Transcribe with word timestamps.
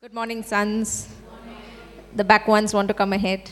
Good 0.00 0.14
morning, 0.14 0.44
sons. 0.44 1.08
The 2.14 2.22
back 2.22 2.46
ones 2.46 2.72
want 2.72 2.86
to 2.86 2.94
come 2.94 3.12
ahead. 3.12 3.50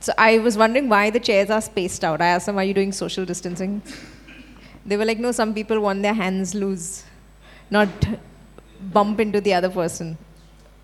So 0.00 0.12
I 0.18 0.38
was 0.38 0.58
wondering 0.58 0.88
why 0.88 1.10
the 1.10 1.20
chairs 1.20 1.50
are 1.50 1.60
spaced 1.60 2.02
out. 2.02 2.20
I 2.20 2.26
asked 2.26 2.46
them, 2.46 2.58
Are 2.58 2.64
you 2.64 2.74
doing 2.74 2.90
social 2.90 3.24
distancing? 3.24 3.80
They 4.84 4.96
were 4.96 5.04
like, 5.04 5.20
No, 5.20 5.30
some 5.30 5.54
people 5.54 5.78
want 5.78 6.02
their 6.02 6.14
hands 6.14 6.52
loose, 6.52 7.04
not 7.70 7.88
bump 8.92 9.20
into 9.20 9.40
the 9.40 9.54
other 9.54 9.70
person. 9.70 10.18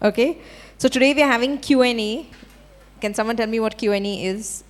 Okay? 0.00 0.40
So 0.78 0.88
today 0.88 1.12
we 1.12 1.22
are 1.22 1.32
having 1.32 1.58
Q&A. 1.58 2.30
Can 3.00 3.14
someone 3.14 3.36
tell 3.36 3.48
me 3.48 3.58
what 3.58 3.76
Q&A 3.76 3.98
is? 3.98 4.62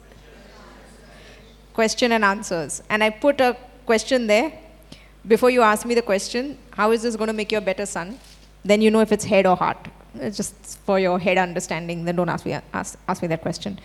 Question 1.75 2.13
and 2.13 2.25
answers. 2.25 2.83
And 2.89 3.05
I 3.05 3.11
put 3.11 3.43
a 3.43 3.59
question 3.85 4.27
there. 4.27 4.55
Before 5.29 5.51
you 5.51 5.63
ask 5.63 5.85
me 5.85 5.95
the 5.95 6.03
question, 6.03 6.57
how 6.71 6.93
is 6.93 7.03
this 7.03 7.17
going 7.17 7.27
to 7.27 7.33
make 7.33 7.51
you 7.51 7.59
a 7.59 7.61
better 7.61 7.85
son? 7.85 8.19
Then 8.65 8.81
you 8.81 8.91
know 8.91 9.01
if 9.01 9.11
it's 9.11 9.25
head 9.25 9.47
or 9.47 9.57
heart. 9.57 9.89
It's 10.15 10.37
just 10.37 10.79
for 10.87 10.99
your 11.01 11.19
head 11.19 11.37
understanding. 11.37 12.05
Then 12.05 12.17
don't 12.17 12.29
ask 12.29 12.47
me 12.47 12.59
ask, 12.73 12.99
ask 13.09 13.23
me 13.23 13.29
that 13.29 13.43
question. 13.43 13.79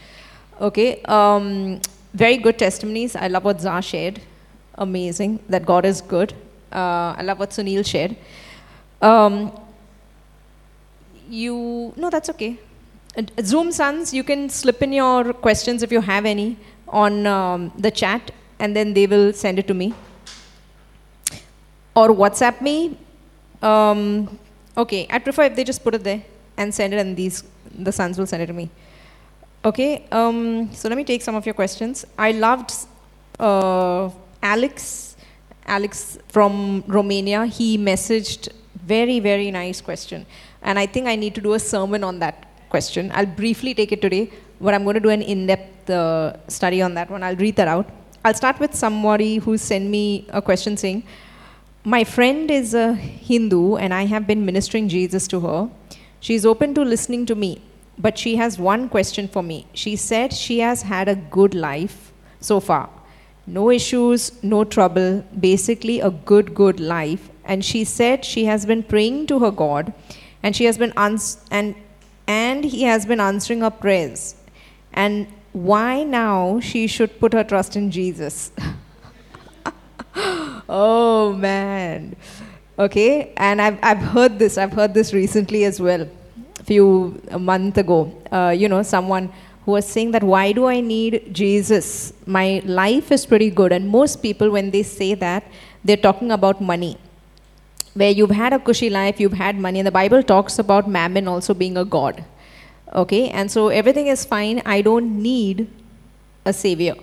Okay. 0.60 1.02
Um, 1.04 1.82
very 2.14 2.38
good 2.38 2.60
testimonies. 2.60 3.16
I 3.16 3.28
love 3.28 3.44
what 3.44 3.60
Zah 3.60 3.80
shared. 3.82 4.22
Amazing 4.76 5.40
that 5.50 5.66
God 5.66 5.86
is 5.86 6.02
good. 6.02 6.34
Uh, 6.72 7.16
I 7.18 7.24
love 7.24 7.40
what 7.40 7.50
Sunil 7.50 7.86
shared. 7.86 8.16
Um, 9.02 9.52
you 11.30 11.94
no, 11.96 12.10
that's 12.10 12.30
okay. 12.30 12.60
Zoom 13.42 13.72
sons, 13.72 14.14
you 14.14 14.24
can 14.24 14.50
slip 14.50 14.82
in 14.82 14.94
your 14.94 15.34
questions 15.34 15.84
if 15.84 15.92
you 15.92 16.02
have 16.02 16.26
any 16.26 16.58
on 16.88 17.28
um, 17.28 17.72
the 17.78 17.92
chat, 17.92 18.32
and 18.60 18.76
then 18.76 18.94
they 18.94 19.06
will 19.06 19.34
send 19.34 19.60
it 19.60 19.68
to 19.68 19.74
me 19.74 19.94
or 21.96 22.10
WhatsApp 22.10 22.62
me. 22.62 22.98
Um, 23.62 24.40
okay, 24.78 25.08
I 25.10 25.20
prefer 25.20 25.44
if 25.44 25.56
they 25.56 25.64
just 25.64 25.84
put 25.84 25.96
it 25.96 26.04
there 26.04 26.24
and 26.58 26.74
send 26.74 26.94
it, 26.94 27.00
and 27.00 27.16
these 27.16 27.44
the 27.74 27.92
sons 27.92 28.18
will 28.18 28.26
send 28.26 28.44
it 28.44 28.48
to 28.48 28.54
me. 28.54 28.70
Okay, 29.64 30.06
um, 30.12 30.74
so 30.74 30.90
let 30.90 30.98
me 30.98 31.04
take 31.04 31.22
some 31.22 31.36
of 31.36 31.46
your 31.46 31.54
questions. 31.54 32.06
I 32.18 32.32
loved 32.32 32.74
uh, 33.40 34.10
Alex, 34.42 35.16
Alex 35.66 36.18
from 36.30 36.84
Romania. 36.88 37.46
He 37.46 37.78
messaged 37.78 38.50
very 38.84 39.20
very 39.20 39.52
nice 39.52 39.82
question, 39.82 40.26
and 40.64 40.80
I 40.80 40.86
think 40.86 41.08
I 41.08 41.16
need 41.16 41.36
to 41.36 41.42
do 41.42 41.54
a 41.54 41.60
sermon 41.60 42.04
on 42.04 42.20
that 42.20 42.48
question. 42.70 43.12
I'll 43.14 43.26
briefly 43.26 43.74
take 43.74 43.92
it 43.92 44.02
today, 44.02 44.32
but 44.60 44.74
I'm 44.74 44.84
going 44.84 44.96
to 44.96 45.00
do 45.00 45.10
an 45.10 45.22
in-depth 45.22 45.90
uh, 45.90 46.48
study 46.48 46.82
on 46.82 46.94
that 46.96 47.12
one. 47.12 47.22
I'll 47.22 47.36
read 47.36 47.56
that 47.58 47.68
out. 47.68 47.90
I'll 48.26 48.34
start 48.34 48.60
with 48.60 48.74
somebody 48.74 49.38
who 49.38 49.58
sent 49.58 49.86
me 49.90 50.26
a 50.30 50.42
question 50.42 50.78
saying. 50.78 51.04
My 51.84 52.04
friend 52.04 52.52
is 52.52 52.76
a 52.76 52.94
Hindu 52.94 53.76
and 53.78 53.92
I 53.92 54.06
have 54.06 54.28
been 54.28 54.46
ministering 54.46 54.88
Jesus 54.88 55.28
to 55.30 55.40
her. 55.40 55.70
She's 56.20 56.46
open 56.46 56.76
to 56.76 56.84
listening 56.84 57.26
to 57.26 57.34
me, 57.34 57.60
but 57.98 58.20
she 58.20 58.36
has 58.36 58.60
one 58.60 58.88
question 58.88 59.28
for 59.28 59.42
me. 59.42 59.66
She 59.74 59.96
said 59.96 60.32
she 60.32 60.60
has 60.60 60.84
had 60.84 61.10
a 61.10 61.16
good 61.16 61.56
life 61.56 62.14
so 62.40 62.60
far. 62.60 62.88
No 63.48 63.72
issues, 63.72 64.32
no 64.44 64.64
trouble, 64.64 65.26
basically 65.40 66.00
a 66.02 66.12
good, 66.12 66.54
good 66.54 66.80
life. 66.80 67.32
And 67.46 67.66
she 67.66 67.84
said 67.84 68.24
she 68.24 68.46
has 68.46 68.68
been 68.68 68.84
praying 68.84 69.26
to 69.28 69.40
her 69.40 69.50
God 69.50 69.92
and 70.44 70.56
she 70.56 70.66
has 70.66 70.78
been 70.78 70.94
ans- 70.96 71.44
and 71.50 71.74
and 72.28 72.64
he 72.64 72.84
has 72.84 73.08
been 73.08 73.20
answering 73.20 73.62
her 73.62 73.72
prayers. 73.72 74.36
And 74.94 75.26
why 75.52 76.04
now 76.04 76.60
she 76.60 76.86
should 76.86 77.20
put 77.20 77.34
her 77.34 77.44
trust 77.44 77.76
in 77.76 77.90
Jesus? 77.90 78.52
oh 80.72 81.34
man. 81.34 82.16
Okay, 82.80 83.34
and 83.38 83.62
I've, 83.62 83.78
I've 83.84 84.00
heard 84.00 84.40
this, 84.40 84.58
I've 84.58 84.74
heard 84.74 84.94
this 84.94 85.14
recently 85.14 85.66
as 85.66 85.80
well, 85.80 86.08
a 86.60 86.64
few, 86.64 87.22
a 87.30 87.38
month 87.38 87.78
ago. 87.78 88.12
Uh, 88.32 88.56
you 88.58 88.68
know, 88.68 88.82
someone 88.82 89.32
who 89.66 89.74
was 89.74 89.86
saying 89.86 90.12
that, 90.12 90.24
why 90.24 90.52
do 90.52 90.66
I 90.66 90.80
need 90.80 91.32
Jesus? 91.32 92.14
My 92.26 92.62
life 92.66 93.12
is 93.12 93.26
pretty 93.26 93.52
good. 93.52 93.72
And 93.72 93.88
most 93.88 94.24
people, 94.24 94.50
when 94.50 94.72
they 94.72 94.82
say 94.82 95.14
that, 95.14 95.44
they're 95.84 95.98
talking 95.98 96.32
about 96.32 96.62
money. 96.62 96.98
Where 97.94 98.10
you've 98.10 98.32
had 98.32 98.54
a 98.54 98.60
cushy 98.60 98.90
life, 98.90 99.20
you've 99.20 99.34
had 99.34 99.58
money, 99.58 99.80
and 99.80 99.88
the 99.88 99.92
Bible 99.92 100.24
talks 100.24 100.58
about 100.58 100.90
mammon 100.90 101.28
also 101.28 101.54
being 101.54 101.78
a 101.78 101.86
god. 101.86 102.24
Okay, 102.96 103.30
and 103.30 103.52
so 103.52 103.68
everything 103.68 104.08
is 104.08 104.26
fine. 104.26 104.62
I 104.66 104.82
don't 104.82 105.22
need 105.22 105.70
a 106.46 106.54
savior. 106.54 106.96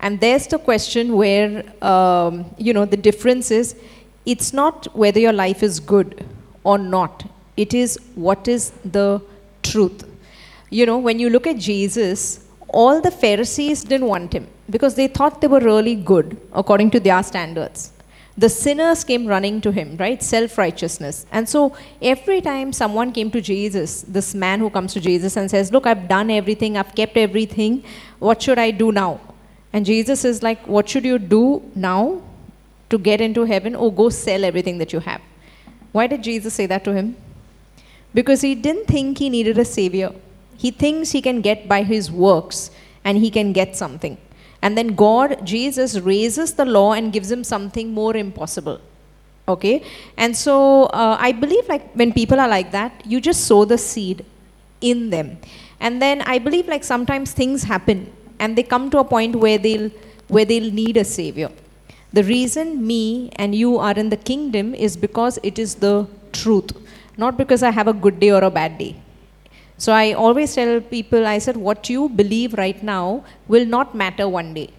And 0.00 0.18
there's 0.18 0.46
the 0.46 0.58
question 0.58 1.14
where, 1.14 1.64
um, 1.84 2.46
you 2.56 2.72
know, 2.72 2.84
the 2.84 2.96
difference 2.96 3.50
is 3.50 3.76
it's 4.26 4.52
not 4.52 4.94
whether 4.96 5.20
your 5.20 5.32
life 5.32 5.62
is 5.62 5.78
good 5.78 6.24
or 6.64 6.78
not, 6.78 7.24
it 7.56 7.74
is 7.74 7.98
what 8.14 8.48
is 8.48 8.70
the 8.84 9.20
truth. 9.62 10.06
You 10.70 10.86
know, 10.86 10.98
when 10.98 11.18
you 11.18 11.30
look 11.30 11.46
at 11.46 11.58
Jesus, 11.58 12.46
all 12.68 13.00
the 13.00 13.10
Pharisees 13.10 13.82
didn't 13.84 14.06
want 14.06 14.32
him 14.32 14.46
because 14.68 14.94
they 14.94 15.08
thought 15.08 15.40
they 15.40 15.48
were 15.48 15.60
really 15.60 15.96
good 15.96 16.40
according 16.52 16.90
to 16.92 17.00
their 17.00 17.22
standards. 17.22 17.92
The 18.38 18.48
sinners 18.48 19.04
came 19.04 19.26
running 19.26 19.60
to 19.62 19.72
him, 19.72 19.96
right? 19.98 20.22
Self 20.22 20.56
righteousness. 20.56 21.26
And 21.32 21.48
so 21.48 21.76
every 22.00 22.40
time 22.40 22.72
someone 22.72 23.12
came 23.12 23.30
to 23.32 23.40
Jesus, 23.40 24.02
this 24.02 24.34
man 24.34 24.60
who 24.60 24.70
comes 24.70 24.94
to 24.94 25.00
Jesus 25.00 25.36
and 25.36 25.50
says, 25.50 25.72
Look, 25.72 25.86
I've 25.86 26.08
done 26.08 26.30
everything, 26.30 26.78
I've 26.78 26.94
kept 26.94 27.16
everything, 27.16 27.84
what 28.18 28.40
should 28.40 28.58
I 28.58 28.70
do 28.70 28.92
now? 28.92 29.20
And 29.72 29.86
Jesus 29.86 30.24
is 30.24 30.42
like, 30.42 30.66
What 30.66 30.88
should 30.88 31.04
you 31.04 31.18
do 31.18 31.62
now 31.74 32.22
to 32.88 32.98
get 32.98 33.20
into 33.20 33.44
heaven? 33.44 33.76
Oh, 33.76 33.90
go 33.90 34.08
sell 34.08 34.44
everything 34.44 34.78
that 34.78 34.92
you 34.92 35.00
have. 35.00 35.20
Why 35.92 36.06
did 36.06 36.22
Jesus 36.22 36.54
say 36.54 36.66
that 36.66 36.84
to 36.84 36.92
him? 36.92 37.16
Because 38.12 38.40
he 38.40 38.54
didn't 38.54 38.86
think 38.86 39.18
he 39.18 39.30
needed 39.30 39.58
a 39.58 39.64
savior. 39.64 40.12
He 40.56 40.70
thinks 40.70 41.12
he 41.12 41.22
can 41.22 41.40
get 41.40 41.68
by 41.68 41.82
his 41.82 42.10
works 42.10 42.70
and 43.04 43.18
he 43.18 43.30
can 43.30 43.52
get 43.52 43.76
something. 43.76 44.18
And 44.62 44.76
then 44.76 44.94
God, 44.94 45.44
Jesus, 45.44 45.98
raises 45.98 46.54
the 46.54 46.64
law 46.64 46.92
and 46.92 47.12
gives 47.12 47.30
him 47.30 47.44
something 47.44 47.94
more 47.94 48.16
impossible. 48.16 48.80
Okay? 49.48 49.82
And 50.16 50.36
so 50.36 50.84
uh, 50.86 51.16
I 51.18 51.32
believe 51.32 51.66
like 51.68 51.92
when 51.94 52.12
people 52.12 52.38
are 52.38 52.48
like 52.48 52.72
that, 52.72 53.06
you 53.06 53.20
just 53.20 53.46
sow 53.46 53.64
the 53.64 53.78
seed 53.78 54.24
in 54.80 55.10
them. 55.10 55.38
And 55.80 56.02
then 56.02 56.20
I 56.22 56.38
believe 56.38 56.68
like 56.68 56.84
sometimes 56.84 57.32
things 57.32 57.62
happen 57.64 58.12
and 58.40 58.56
they 58.58 58.64
come 58.74 58.86
to 58.94 58.98
a 58.98 59.04
point 59.16 59.36
where 59.44 59.58
they'll 59.66 59.90
where 60.34 60.46
they'll 60.50 60.72
need 60.82 60.96
a 60.96 61.04
savior. 61.04 61.50
The 62.18 62.24
reason 62.24 62.84
me 62.86 63.30
and 63.36 63.54
you 63.54 63.78
are 63.88 63.96
in 64.02 64.08
the 64.14 64.20
kingdom 64.30 64.74
is 64.86 64.96
because 64.96 65.38
it 65.50 65.58
is 65.64 65.76
the 65.86 65.94
truth, 66.32 66.72
not 67.16 67.36
because 67.36 67.62
I 67.62 67.70
have 67.78 67.88
a 67.92 67.96
good 68.04 68.18
day 68.24 68.30
or 68.38 68.42
a 68.42 68.50
bad 68.50 68.78
day. 68.78 68.92
So 69.84 69.92
I 69.92 70.12
always 70.12 70.54
tell 70.54 70.80
people, 70.80 71.26
I 71.26 71.38
said, 71.38 71.56
what 71.56 71.88
you 71.88 72.08
believe 72.08 72.54
right 72.54 72.82
now 72.82 73.24
will 73.48 73.64
not 73.64 73.94
matter 73.94 74.28
one 74.28 74.52
day. 74.54 74.70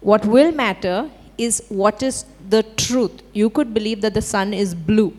What 0.00 0.24
will 0.24 0.52
matter 0.52 1.10
is 1.36 1.62
what 1.68 2.02
is 2.02 2.24
the 2.48 2.62
truth. 2.84 3.22
You 3.32 3.50
could 3.50 3.74
believe 3.74 4.00
that 4.00 4.14
the 4.14 4.22
sun 4.22 4.54
is 4.54 4.74
blue, 4.74 5.12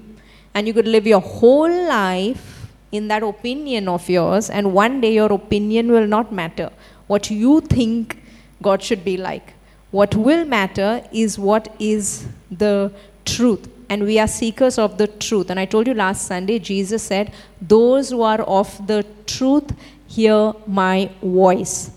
and 0.53 0.67
you 0.67 0.73
could 0.73 0.87
live 0.87 1.05
your 1.05 1.21
whole 1.21 1.75
life 1.87 2.47
in 2.91 3.07
that 3.09 3.23
opinion 3.23 3.87
of 3.87 4.09
yours, 4.09 4.49
and 4.49 4.73
one 4.73 5.01
day 5.01 5.13
your 5.13 5.31
opinion 5.31 5.91
will 5.91 6.07
not 6.07 6.31
matter. 6.31 6.69
What 7.11 7.29
you 7.29 7.59
think 7.61 8.17
God 8.61 8.81
should 8.81 9.03
be 9.03 9.17
like. 9.17 9.53
What 9.91 10.15
will 10.15 10.45
matter 10.45 11.03
is 11.11 11.37
what 11.37 11.73
is 11.79 12.25
the 12.49 12.93
truth 13.25 13.67
and 13.91 14.05
we 14.05 14.17
are 14.17 14.27
seekers 14.27 14.77
of 14.77 14.97
the 14.97 15.07
truth. 15.07 15.49
And 15.49 15.59
I 15.59 15.65
told 15.65 15.85
you 15.85 15.93
last 15.93 16.25
Sunday, 16.25 16.59
Jesus 16.59 17.03
said, 17.03 17.33
Those 17.61 18.11
who 18.11 18.21
are 18.21 18.41
of 18.43 18.87
the 18.87 19.05
truth 19.25 19.73
hear 20.07 20.53
my 20.65 21.09
voice. 21.21 21.91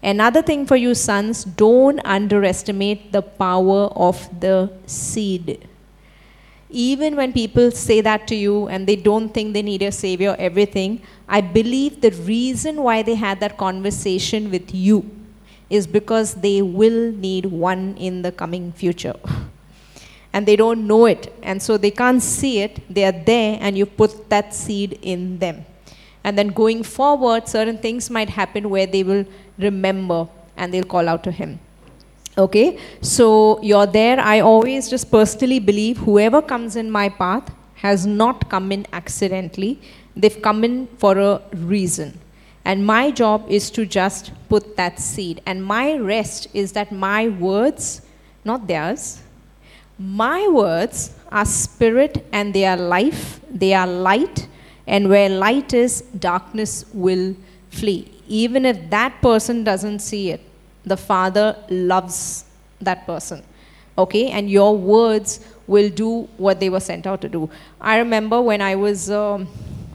Another 0.00 0.42
thing 0.42 0.64
for 0.64 0.76
you, 0.76 0.94
sons, 0.94 1.42
don't 1.44 1.98
underestimate 2.04 3.10
the 3.10 3.22
power 3.22 3.86
of 4.08 4.28
the 4.38 4.70
seed. 4.86 5.66
Even 6.70 7.16
when 7.16 7.32
people 7.32 7.70
say 7.70 8.00
that 8.00 8.28
to 8.28 8.34
you 8.34 8.68
and 8.68 8.86
they 8.86 8.96
don't 8.96 9.30
think 9.30 9.54
they 9.54 9.62
need 9.62 9.82
a 9.82 9.90
savior, 9.90 10.36
everything, 10.38 11.02
I 11.28 11.40
believe 11.40 12.00
the 12.00 12.10
reason 12.10 12.82
why 12.82 13.02
they 13.02 13.14
had 13.14 13.40
that 13.40 13.58
conversation 13.58 14.50
with 14.50 14.72
you 14.74 15.10
is 15.68 15.86
because 15.86 16.34
they 16.34 16.62
will 16.62 17.12
need 17.12 17.46
one 17.46 17.96
in 17.96 18.22
the 18.22 18.32
coming 18.32 18.72
future. 18.72 19.14
and 20.32 20.46
they 20.46 20.56
don't 20.56 20.86
know 20.86 21.06
it. 21.06 21.32
And 21.42 21.62
so 21.62 21.76
they 21.76 21.90
can't 21.90 22.22
see 22.22 22.60
it. 22.60 22.82
They 22.92 23.04
are 23.04 23.12
there, 23.12 23.58
and 23.60 23.76
you 23.76 23.86
put 23.86 24.28
that 24.30 24.54
seed 24.54 24.98
in 25.02 25.38
them. 25.38 25.64
And 26.22 26.36
then 26.36 26.48
going 26.48 26.82
forward, 26.82 27.48
certain 27.48 27.78
things 27.78 28.10
might 28.10 28.28
happen 28.28 28.68
where 28.68 28.86
they 28.86 29.02
will 29.02 29.24
remember 29.58 30.28
and 30.56 30.72
they'll 30.72 30.84
call 30.84 31.08
out 31.08 31.24
to 31.24 31.30
Him. 31.30 31.58
Okay? 32.40 32.78
So 33.00 33.60
you're 33.62 33.86
there. 33.86 34.18
I 34.18 34.40
always 34.40 34.90
just 34.90 35.10
personally 35.10 35.58
believe 35.58 35.98
whoever 35.98 36.42
comes 36.42 36.76
in 36.76 36.90
my 36.90 37.08
path 37.08 37.52
has 37.76 38.06
not 38.06 38.48
come 38.50 38.72
in 38.72 38.86
accidentally, 38.92 39.80
they've 40.14 40.42
come 40.42 40.64
in 40.64 40.86
for 40.98 41.18
a 41.18 41.40
reason. 41.54 42.18
And 42.64 42.84
my 42.84 43.10
job 43.10 43.46
is 43.48 43.70
to 43.70 43.86
just 43.86 44.32
put 44.48 44.76
that 44.76 44.98
seed. 45.00 45.40
And 45.46 45.64
my 45.64 45.96
rest 45.96 46.48
is 46.52 46.72
that 46.72 46.92
my 46.92 47.28
words, 47.28 48.02
not 48.44 48.66
theirs, 48.66 49.22
My 50.00 50.48
words 50.48 51.14
are 51.30 51.44
spirit 51.44 52.24
and 52.32 52.54
they 52.54 52.64
are 52.64 52.76
life, 52.78 53.38
they 53.50 53.74
are 53.74 53.86
light, 53.86 54.48
and 54.86 55.10
where 55.10 55.28
light 55.28 55.74
is, 55.74 56.00
darkness 56.18 56.86
will 56.94 57.36
flee. 57.68 58.10
Even 58.26 58.64
if 58.64 58.88
that 58.88 59.20
person 59.20 59.62
doesn't 59.62 59.98
see 59.98 60.30
it, 60.30 60.40
the 60.84 60.96
Father 60.96 61.56
loves 61.68 62.44
that 62.80 63.06
person. 63.06 63.42
Okay? 63.98 64.30
And 64.30 64.50
your 64.50 64.76
words 64.76 65.40
will 65.66 65.90
do 65.90 66.28
what 66.36 66.60
they 66.60 66.68
were 66.68 66.80
sent 66.80 67.06
out 67.06 67.20
to 67.20 67.28
do. 67.28 67.48
I 67.80 67.98
remember 67.98 68.40
when 68.40 68.60
I 68.60 68.74
was 68.74 69.08
a 69.10 69.46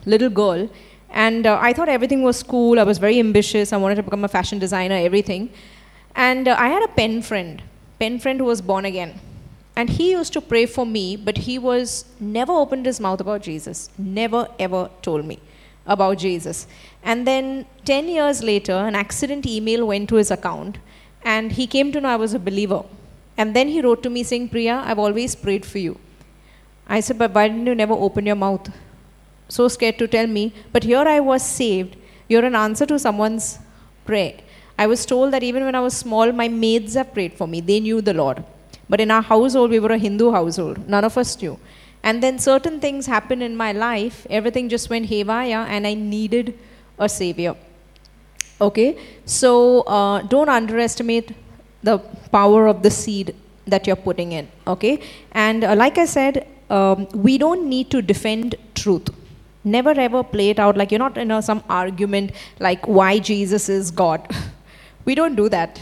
little 0.04 0.30
girl, 0.30 0.68
and 1.10 1.46
uh, 1.46 1.58
I 1.60 1.72
thought 1.72 1.88
everything 1.88 2.22
was 2.22 2.42
cool. 2.42 2.78
I 2.78 2.82
was 2.82 2.98
very 2.98 3.18
ambitious. 3.18 3.72
I 3.72 3.76
wanted 3.76 3.96
to 3.96 4.02
become 4.02 4.24
a 4.24 4.28
fashion 4.28 4.58
designer, 4.58 4.96
everything. 4.96 5.50
And 6.14 6.48
uh, 6.48 6.56
I 6.58 6.68
had 6.68 6.82
a 6.82 6.88
pen 6.88 7.22
friend, 7.22 7.62
pen 7.98 8.18
friend 8.18 8.40
who 8.40 8.46
was 8.46 8.60
born 8.60 8.84
again. 8.84 9.20
And 9.76 9.90
he 9.90 10.12
used 10.12 10.32
to 10.32 10.40
pray 10.40 10.64
for 10.64 10.86
me, 10.86 11.16
but 11.16 11.36
he 11.36 11.58
was 11.58 12.06
never 12.18 12.52
opened 12.52 12.86
his 12.86 12.98
mouth 12.98 13.20
about 13.20 13.42
Jesus. 13.42 13.90
Never 13.98 14.48
ever 14.58 14.90
told 15.02 15.26
me 15.26 15.38
about 15.86 16.18
Jesus. 16.18 16.66
And 17.10 17.26
then 17.26 17.66
10 17.84 18.08
years 18.08 18.42
later, 18.42 18.76
an 18.90 18.96
accident 18.96 19.46
email 19.46 19.86
went 19.86 20.08
to 20.08 20.16
his 20.16 20.30
account, 20.36 20.78
and 21.22 21.52
he 21.52 21.66
came 21.74 21.92
to 21.92 22.00
know 22.00 22.08
I 22.08 22.16
was 22.16 22.34
a 22.34 22.40
believer. 22.48 22.82
And 23.38 23.54
then 23.54 23.68
he 23.68 23.80
wrote 23.80 24.02
to 24.02 24.10
me 24.10 24.22
saying, 24.24 24.48
Priya, 24.48 24.82
I've 24.84 24.98
always 24.98 25.36
prayed 25.36 25.64
for 25.64 25.78
you. 25.78 25.98
I 26.88 26.98
said, 27.00 27.18
But 27.18 27.32
why 27.32 27.46
didn't 27.48 27.66
you 27.66 27.76
never 27.76 27.94
open 27.94 28.26
your 28.26 28.40
mouth? 28.44 28.68
So 29.48 29.68
scared 29.68 29.98
to 29.98 30.08
tell 30.08 30.26
me. 30.26 30.52
But 30.72 30.82
here 30.82 31.06
I 31.16 31.20
was 31.20 31.44
saved. 31.44 31.96
You're 32.28 32.44
an 32.44 32.56
answer 32.56 32.86
to 32.86 32.98
someone's 32.98 33.60
prayer. 34.04 34.34
I 34.76 34.86
was 34.88 35.06
told 35.06 35.32
that 35.32 35.44
even 35.44 35.64
when 35.64 35.76
I 35.76 35.80
was 35.80 35.96
small, 35.96 36.32
my 36.32 36.48
maids 36.48 36.94
have 36.94 37.14
prayed 37.14 37.34
for 37.34 37.46
me. 37.46 37.60
They 37.60 37.78
knew 37.78 38.00
the 38.00 38.14
Lord. 38.14 38.42
But 38.88 39.00
in 39.00 39.12
our 39.12 39.22
household, 39.22 39.70
we 39.70 39.78
were 39.78 39.92
a 39.92 39.98
Hindu 39.98 40.32
household. 40.32 40.88
None 40.88 41.04
of 41.04 41.16
us 41.16 41.40
knew. 41.40 41.58
And 42.02 42.22
then 42.22 42.38
certain 42.38 42.80
things 42.80 43.06
happened 43.06 43.42
in 43.42 43.56
my 43.56 43.72
life. 43.72 44.26
Everything 44.28 44.68
just 44.68 44.90
went 44.90 45.06
haywire, 45.06 45.64
and 45.68 45.86
I 45.86 45.94
needed 45.94 46.58
a 46.98 47.08
savior. 47.08 47.54
Okay? 48.60 48.98
So 49.24 49.82
uh, 49.82 50.22
don't 50.22 50.48
underestimate 50.48 51.32
the 51.82 51.98
power 52.32 52.66
of 52.66 52.82
the 52.82 52.90
seed 52.90 53.34
that 53.66 53.86
you're 53.86 54.02
putting 54.08 54.32
in. 54.32 54.48
Okay? 54.66 55.00
And 55.32 55.64
uh, 55.64 55.74
like 55.76 55.98
I 55.98 56.06
said, 56.06 56.46
um, 56.70 57.06
we 57.14 57.38
don't 57.38 57.68
need 57.68 57.90
to 57.90 58.02
defend 58.02 58.56
truth. 58.74 59.08
Never 59.64 59.90
ever 59.90 60.22
play 60.22 60.50
it 60.50 60.58
out 60.58 60.76
like 60.76 60.92
you're 60.92 60.98
not 60.98 61.18
in 61.18 61.42
some 61.42 61.62
argument 61.68 62.32
like 62.60 62.86
why 62.86 63.18
Jesus 63.18 63.68
is 63.68 63.90
God. 63.90 64.28
we 65.04 65.14
don't 65.14 65.34
do 65.34 65.48
that. 65.48 65.80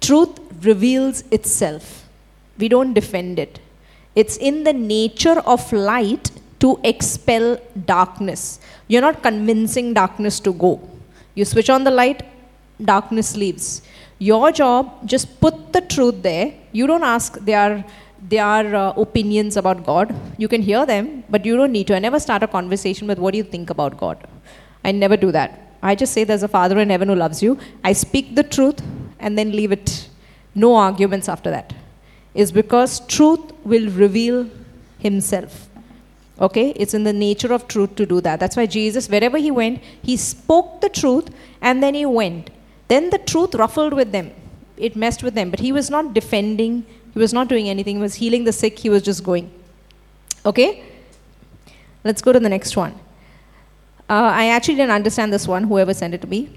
Truth 0.00 0.40
reveals 0.62 1.22
itself 1.30 2.06
we 2.58 2.68
don't 2.68 2.94
defend 2.94 3.38
it. 3.38 3.60
It's 4.14 4.36
in 4.36 4.64
the 4.64 4.72
nature 4.72 5.38
of 5.40 5.72
light 5.72 6.30
to 6.60 6.78
expel 6.84 7.58
darkness. 7.84 8.60
You're 8.88 9.02
not 9.02 9.22
convincing 9.22 9.94
darkness 9.94 10.40
to 10.40 10.52
go. 10.52 10.80
You 11.34 11.44
switch 11.44 11.70
on 11.70 11.84
the 11.84 11.90
light, 11.90 12.22
darkness 12.82 13.36
leaves. 13.36 13.82
Your 14.18 14.50
job, 14.50 15.06
just 15.06 15.40
put 15.40 15.72
the 15.72 15.82
truth 15.82 16.22
there. 16.22 16.54
You 16.72 16.86
don't 16.86 17.02
ask 17.02 17.34
their, 17.40 17.84
their 18.22 18.74
uh, 18.74 18.92
opinions 18.92 19.56
about 19.56 19.84
God. 19.84 20.14
You 20.38 20.48
can 20.48 20.62
hear 20.62 20.86
them, 20.86 21.24
but 21.28 21.44
you 21.44 21.56
don't 21.56 21.72
need 21.72 21.86
to. 21.88 21.96
I 21.96 21.98
never 21.98 22.18
start 22.18 22.42
a 22.42 22.48
conversation 22.48 23.06
with 23.06 23.18
what 23.18 23.32
do 23.32 23.38
you 23.38 23.44
think 23.44 23.68
about 23.68 23.98
God. 23.98 24.26
I 24.84 24.92
never 24.92 25.16
do 25.16 25.30
that. 25.32 25.60
I 25.82 25.94
just 25.94 26.12
say 26.14 26.24
there's 26.24 26.42
a 26.42 26.48
Father 26.48 26.78
in 26.78 26.88
heaven 26.88 27.08
who 27.08 27.14
loves 27.14 27.42
you. 27.42 27.58
I 27.84 27.92
speak 27.92 28.34
the 28.34 28.42
truth 28.42 28.80
and 29.18 29.36
then 29.36 29.52
leave 29.52 29.72
it. 29.72 30.08
No 30.54 30.74
arguments 30.76 31.28
after 31.28 31.50
that 31.50 31.74
is 32.34 32.50
because 32.52 33.00
truth 33.06 33.40
will 33.64 33.90
reveal 33.90 34.48
himself. 34.98 35.68
Okay? 36.40 36.70
It's 36.76 36.94
in 36.94 37.04
the 37.04 37.12
nature 37.12 37.52
of 37.52 37.66
truth 37.68 37.94
to 37.96 38.06
do 38.06 38.20
that. 38.20 38.40
That's 38.40 38.56
why 38.56 38.66
Jesus, 38.66 39.08
wherever 39.08 39.38
he 39.38 39.50
went, 39.50 39.82
he 40.02 40.16
spoke 40.16 40.80
the 40.80 40.88
truth 40.88 41.30
and 41.60 41.82
then 41.82 41.94
he 41.94 42.06
went. 42.06 42.50
Then 42.88 43.10
the 43.10 43.18
truth 43.18 43.54
ruffled 43.54 43.94
with 43.94 44.12
them. 44.12 44.32
It 44.76 44.96
messed 44.96 45.22
with 45.22 45.34
them. 45.34 45.50
But 45.50 45.60
he 45.60 45.72
was 45.72 45.90
not 45.90 46.14
defending, 46.14 46.84
he 47.14 47.18
was 47.18 47.32
not 47.32 47.48
doing 47.48 47.68
anything. 47.68 47.96
He 47.96 48.02
was 48.02 48.16
healing 48.16 48.44
the 48.44 48.52
sick, 48.52 48.78
he 48.78 48.90
was 48.90 49.02
just 49.02 49.24
going. 49.24 49.50
Okay? 50.44 50.84
Let's 52.04 52.22
go 52.22 52.32
to 52.32 52.38
the 52.38 52.48
next 52.48 52.76
one. 52.76 52.92
Uh, 54.08 54.30
I 54.32 54.46
actually 54.48 54.76
didn't 54.76 54.92
understand 54.92 55.32
this 55.32 55.48
one, 55.48 55.64
whoever 55.64 55.92
sent 55.92 56.14
it 56.14 56.20
to 56.20 56.26
me 56.26 56.50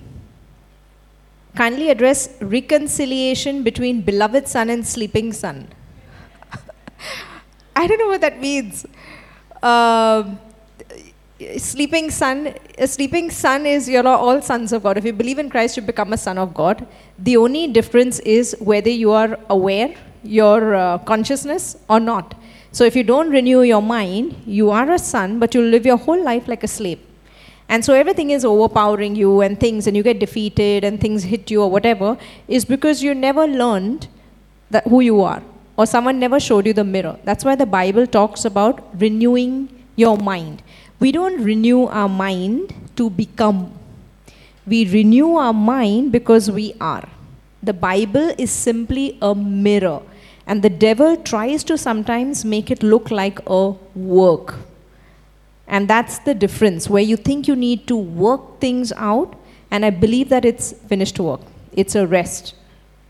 kindly 1.55 1.89
address 1.89 2.29
reconciliation 2.41 3.63
between 3.63 4.01
beloved 4.01 4.47
son 4.47 4.69
and 4.69 4.85
sleeping 4.85 5.33
son. 5.33 5.67
I 7.75 7.87
don't 7.87 7.99
know 7.99 8.07
what 8.07 8.21
that 8.21 8.39
means. 8.39 8.85
Uh, 9.61 10.35
sleeping 11.57 12.09
son, 12.09 12.53
a 12.77 12.87
sleeping 12.87 13.29
son 13.29 13.65
is 13.65 13.89
you're 13.89 14.07
all 14.07 14.41
sons 14.41 14.73
of 14.73 14.83
God. 14.83 14.97
If 14.97 15.05
you 15.05 15.13
believe 15.13 15.39
in 15.39 15.49
Christ, 15.49 15.77
you 15.77 15.83
become 15.83 16.13
a 16.13 16.17
son 16.17 16.37
of 16.37 16.53
God. 16.53 16.85
The 17.17 17.37
only 17.37 17.67
difference 17.67 18.19
is 18.19 18.55
whether 18.59 18.89
you 18.89 19.11
are 19.11 19.37
aware, 19.49 19.95
your 20.23 20.75
uh, 20.75 20.97
consciousness, 20.99 21.77
or 21.89 21.99
not. 21.99 22.35
So 22.71 22.83
if 22.83 22.95
you 22.95 23.03
don't 23.03 23.29
renew 23.29 23.61
your 23.61 23.81
mind, 23.81 24.35
you 24.45 24.69
are 24.69 24.91
a 24.91 24.99
son, 24.99 25.39
but 25.39 25.55
you 25.55 25.61
live 25.61 25.85
your 25.85 25.97
whole 25.97 26.21
life 26.23 26.47
like 26.47 26.63
a 26.63 26.67
slave. 26.67 26.99
And 27.67 27.83
so 27.85 27.93
everything 27.93 28.31
is 28.31 28.43
overpowering 28.45 29.15
you 29.15 29.41
and 29.41 29.59
things, 29.59 29.87
and 29.87 29.95
you 29.95 30.03
get 30.03 30.19
defeated 30.19 30.83
and 30.83 30.99
things 30.99 31.23
hit 31.23 31.51
you 31.51 31.61
or 31.63 31.69
whatever, 31.69 32.17
is 32.47 32.65
because 32.65 33.03
you 33.03 33.13
never 33.13 33.47
learned 33.47 34.07
that 34.71 34.87
who 34.87 35.01
you 35.01 35.21
are, 35.21 35.41
or 35.79 35.85
someone 35.85 36.19
never 36.19 36.39
showed 36.39 36.65
you 36.67 36.73
the 36.73 36.83
mirror. 36.83 37.17
That's 37.23 37.45
why 37.45 37.55
the 37.55 37.65
Bible 37.65 38.05
talks 38.05 38.43
about 38.43 38.81
renewing 39.01 39.51
your 39.95 40.17
mind. 40.17 40.61
We 40.99 41.13
don't 41.13 41.41
renew 41.41 41.85
our 41.85 42.09
mind 42.09 42.73
to 42.97 43.09
become, 43.09 43.71
we 44.67 44.85
renew 44.85 45.35
our 45.35 45.53
mind 45.53 46.11
because 46.11 46.51
we 46.51 46.73
are. 46.81 47.07
The 47.63 47.73
Bible 47.73 48.33
is 48.37 48.51
simply 48.51 49.17
a 49.21 49.33
mirror, 49.33 50.01
and 50.45 50.61
the 50.61 50.69
devil 50.69 51.15
tries 51.15 51.63
to 51.69 51.77
sometimes 51.77 52.43
make 52.43 52.69
it 52.69 52.83
look 52.83 53.09
like 53.11 53.39
a 53.47 53.71
work 53.95 54.55
and 55.69 55.87
that's 55.87 56.17
the 56.19 56.33
difference 56.33 56.89
where 56.89 57.03
you 57.03 57.15
think 57.15 57.47
you 57.47 57.55
need 57.55 57.87
to 57.87 57.95
work 57.95 58.59
things 58.59 58.91
out, 58.93 59.35
and 59.69 59.85
I 59.85 59.91
believe 59.91 60.29
that 60.29 60.43
it's 60.43 60.73
finished 60.73 61.19
work. 61.19 61.41
It's 61.73 61.93
a 61.95 62.07
rest. 62.07 62.55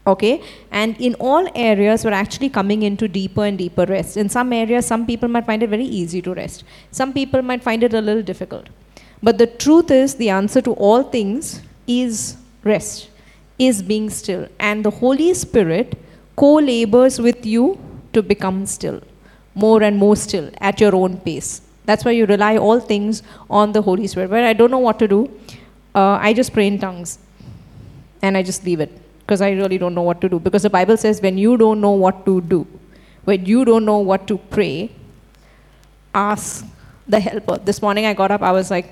Okay? 0.09 0.41
And 0.71 0.99
in 0.99 1.15
all 1.15 1.47
areas, 1.53 2.03
we're 2.03 2.19
actually 2.19 2.49
coming 2.49 2.83
into 2.83 3.07
deeper 3.07 3.45
and 3.45 3.57
deeper 3.57 3.85
rest. 3.85 4.17
In 4.17 4.29
some 4.29 4.51
areas, 4.53 4.85
some 4.85 5.05
people 5.05 5.29
might 5.29 5.45
find 5.45 5.61
it 5.61 5.69
very 5.69 5.85
easy 5.85 6.21
to 6.23 6.33
rest, 6.33 6.63
some 6.91 7.13
people 7.13 7.41
might 7.41 7.63
find 7.63 7.83
it 7.83 7.93
a 7.93 8.01
little 8.01 8.23
difficult. 8.23 8.67
But 9.21 9.37
the 9.37 9.47
truth 9.47 9.91
is, 9.91 10.15
the 10.15 10.29
answer 10.29 10.61
to 10.61 10.73
all 10.73 11.03
things 11.03 11.61
is 11.87 12.37
rest, 12.63 13.09
is 13.57 13.81
being 13.83 14.09
still. 14.09 14.47
And 14.59 14.85
the 14.85 14.91
Holy 14.91 15.33
Spirit 15.33 15.97
co 16.35 16.53
labors 16.55 17.19
with 17.19 17.45
you 17.45 17.77
to 18.13 18.23
become 18.23 18.65
still, 18.65 19.01
more 19.53 19.83
and 19.83 19.97
more 19.97 20.15
still 20.15 20.49
at 20.59 20.79
your 20.79 20.95
own 20.95 21.17
pace. 21.17 21.61
That's 21.85 22.05
why 22.05 22.11
you 22.11 22.25
rely 22.25 22.55
all 22.55 22.79
things 22.79 23.23
on 23.49 23.73
the 23.73 23.81
Holy 23.81 24.07
Spirit. 24.07 24.29
Where 24.29 24.45
I 24.45 24.53
don't 24.53 24.71
know 24.71 24.85
what 24.87 24.99
to 24.99 25.07
do, 25.07 25.29
uh, 25.93 26.17
I 26.21 26.33
just 26.33 26.53
pray 26.53 26.67
in 26.67 26.79
tongues 26.79 27.19
and 28.21 28.37
I 28.37 28.43
just 28.43 28.63
leave 28.63 28.79
it 28.79 28.91
because 29.29 29.41
I 29.41 29.51
really 29.51 29.77
don't 29.77 29.93
know 29.93 30.01
what 30.01 30.21
to 30.21 30.29
do. 30.29 30.39
Because 30.39 30.63
the 30.63 30.71
Bible 30.71 30.97
says 30.97 31.21
when 31.21 31.37
you 31.37 31.55
don't 31.55 31.79
know 31.79 31.91
what 31.91 32.25
to 32.25 32.41
do, 32.41 32.65
when 33.25 33.45
you 33.45 33.63
don't 33.63 33.85
know 33.85 33.99
what 33.99 34.27
to 34.27 34.37
pray, 34.37 34.91
ask 36.15 36.65
the 37.07 37.19
helper. 37.19 37.59
This 37.59 37.81
morning 37.81 38.07
I 38.07 38.13
got 38.13 38.31
up, 38.31 38.41
I 38.41 38.51
was 38.51 38.71
like, 38.71 38.89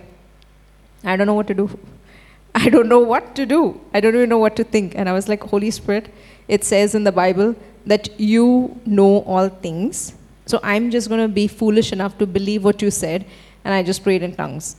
I 1.04 1.16
don't 1.16 1.26
know 1.26 1.34
what 1.34 1.48
to 1.48 1.56
do. 1.56 1.80
I 2.56 2.70
don't 2.70 2.88
know 2.88 3.00
what 3.00 3.36
to 3.36 3.48
do. 3.48 3.82
I 3.94 4.00
don't 4.00 4.16
even 4.16 4.30
know 4.30 4.38
what 4.38 4.56
to 4.58 4.64
think. 4.64 4.94
And 4.96 5.10
I 5.10 5.14
was 5.14 5.28
like, 5.28 5.42
Holy 5.42 5.72
Spirit, 5.72 6.14
it 6.48 6.64
says 6.64 6.94
in 6.94 7.04
the 7.04 7.12
Bible 7.12 7.56
that 7.88 8.20
you 8.20 8.80
know 8.86 9.24
all 9.24 9.50
things 9.50 10.14
so 10.48 10.62
I'm 10.64 10.92
just 10.92 11.10
going 11.10 11.20
to 11.20 11.28
be 11.28 11.48
foolish 11.48 11.92
enough 11.92 12.18
to 12.20 12.26
believe 12.26 12.64
what 12.64 12.82
you 12.82 12.90
said, 12.90 13.26
and 13.66 13.74
I 13.74 13.84
just 13.84 14.02
prayed 14.02 14.24
in 14.24 14.34
tongues. 14.34 14.78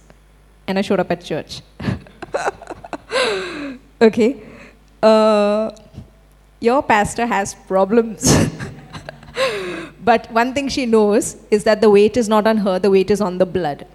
And 0.67 0.79
I 0.79 0.83
showed 0.83 0.99
up 0.99 1.11
at 1.11 1.23
church. 1.23 1.61
okay. 4.01 4.48
Uh, 5.03 5.71
your 6.61 6.83
pastor 6.83 7.27
has 7.27 7.55
problems. 7.55 8.35
but 10.05 10.31
one 10.33 10.55
thing 10.55 10.69
she 10.69 10.87
knows 10.87 11.37
is 11.51 11.65
that 11.65 11.81
the 11.81 11.91
weight 11.91 12.17
is 12.17 12.29
not 12.29 12.47
on 12.47 12.59
her, 12.59 12.79
the 12.79 12.91
weight 12.91 13.11
is 13.11 13.21
on 13.21 13.39
the 13.39 13.47
blood. 13.47 13.87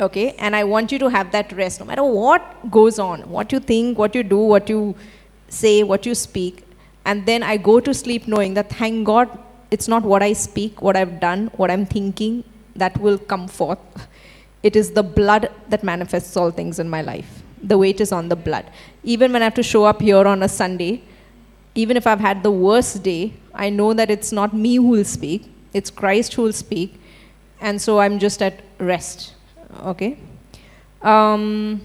Okay? 0.00 0.32
And 0.38 0.56
I 0.56 0.64
want 0.64 0.92
you 0.92 0.98
to 0.98 1.08
have 1.08 1.30
that 1.32 1.52
rest 1.52 1.80
no 1.80 1.86
matter 1.86 2.04
what 2.04 2.70
goes 2.70 2.98
on, 2.98 3.28
what 3.28 3.52
you 3.52 3.60
think, 3.60 3.98
what 3.98 4.14
you 4.14 4.22
do, 4.22 4.38
what 4.38 4.68
you 4.68 4.94
say, 5.48 5.82
what 5.82 6.06
you 6.06 6.14
speak. 6.14 6.64
And 7.04 7.26
then 7.26 7.42
I 7.42 7.56
go 7.56 7.80
to 7.80 7.92
sleep 7.92 8.26
knowing 8.26 8.54
that 8.54 8.70
thank 8.70 9.06
God 9.06 9.28
it's 9.70 9.88
not 9.88 10.02
what 10.02 10.22
I 10.22 10.32
speak, 10.32 10.80
what 10.82 10.96
I've 10.96 11.20
done, 11.20 11.50
what 11.56 11.70
I'm 11.70 11.86
thinking 11.86 12.44
that 12.76 12.98
will 12.98 13.18
come 13.18 13.46
forth. 13.46 13.78
It 14.62 14.76
is 14.76 14.92
the 14.92 15.02
blood 15.02 15.50
that 15.68 15.82
manifests 15.82 16.36
all 16.36 16.50
things 16.50 16.78
in 16.78 16.88
my 16.88 17.02
life. 17.02 17.39
The 17.62 17.76
weight 17.76 18.00
is 18.00 18.12
on 18.12 18.28
the 18.28 18.36
blood. 18.36 18.66
Even 19.04 19.32
when 19.32 19.42
I 19.42 19.44
have 19.44 19.54
to 19.54 19.62
show 19.62 19.84
up 19.84 20.00
here 20.00 20.26
on 20.26 20.42
a 20.42 20.48
Sunday, 20.48 21.02
even 21.74 21.96
if 21.96 22.06
I've 22.06 22.20
had 22.20 22.42
the 22.42 22.50
worst 22.50 23.02
day, 23.02 23.32
I 23.54 23.70
know 23.70 23.92
that 23.94 24.10
it's 24.10 24.32
not 24.32 24.54
me 24.54 24.76
who 24.76 24.88
will 24.88 25.04
speak, 25.04 25.50
it's 25.72 25.90
Christ 25.90 26.34
who 26.34 26.42
will 26.42 26.52
speak. 26.52 27.00
And 27.60 27.80
so 27.80 28.00
I'm 28.00 28.18
just 28.18 28.42
at 28.42 28.60
rest. 28.78 29.34
Okay? 29.82 30.18
Um, 31.02 31.80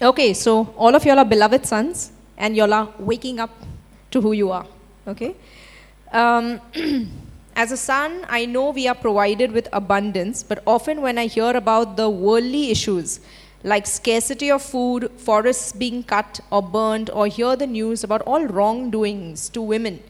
okay, 0.00 0.32
so 0.32 0.72
all 0.76 0.94
of 0.94 1.04
y'all 1.04 1.18
are 1.18 1.24
beloved 1.24 1.66
sons, 1.66 2.12
and 2.36 2.56
y'all 2.56 2.72
are 2.72 2.88
waking 2.98 3.40
up 3.40 3.50
to 4.10 4.20
who 4.20 4.32
you 4.32 4.50
are. 4.50 4.66
Okay? 5.06 5.34
Um, 6.12 6.60
as 7.56 7.72
a 7.72 7.76
son, 7.76 8.24
I 8.28 8.46
know 8.46 8.70
we 8.70 8.88
are 8.88 8.94
provided 8.94 9.52
with 9.52 9.68
abundance, 9.72 10.42
but 10.42 10.62
often 10.66 11.02
when 11.02 11.18
I 11.18 11.26
hear 11.26 11.56
about 11.56 11.96
the 11.96 12.08
worldly 12.08 12.70
issues, 12.70 13.20
like 13.62 13.86
scarcity 13.86 14.50
of 14.50 14.62
food, 14.62 15.10
forests 15.16 15.72
being 15.72 16.02
cut 16.02 16.40
or 16.50 16.62
burned, 16.62 17.10
or 17.10 17.26
hear 17.26 17.56
the 17.56 17.66
news 17.66 18.04
about 18.04 18.22
all 18.22 18.46
wrongdoings 18.46 19.48
to 19.50 19.60
women, 19.60 20.02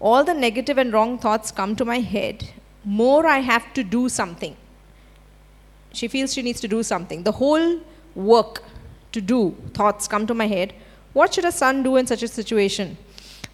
all 0.00 0.24
the 0.24 0.34
negative 0.34 0.78
and 0.78 0.92
wrong 0.92 1.18
thoughts 1.18 1.50
come 1.50 1.76
to 1.76 1.84
my 1.84 2.00
head. 2.00 2.48
More 2.84 3.26
I 3.26 3.38
have 3.38 3.74
to 3.74 3.82
do 3.82 4.08
something. 4.08 4.56
She 5.92 6.08
feels 6.08 6.34
she 6.34 6.42
needs 6.42 6.60
to 6.60 6.68
do 6.68 6.82
something. 6.82 7.22
The 7.22 7.32
whole 7.32 7.80
work 8.14 8.62
to 9.12 9.20
do 9.20 9.56
thoughts 9.74 10.06
come 10.06 10.26
to 10.26 10.34
my 10.34 10.46
head. 10.46 10.74
What 11.12 11.34
should 11.34 11.46
a 11.46 11.52
son 11.52 11.82
do 11.82 11.96
in 11.96 12.06
such 12.06 12.22
a 12.22 12.28
situation? 12.28 12.96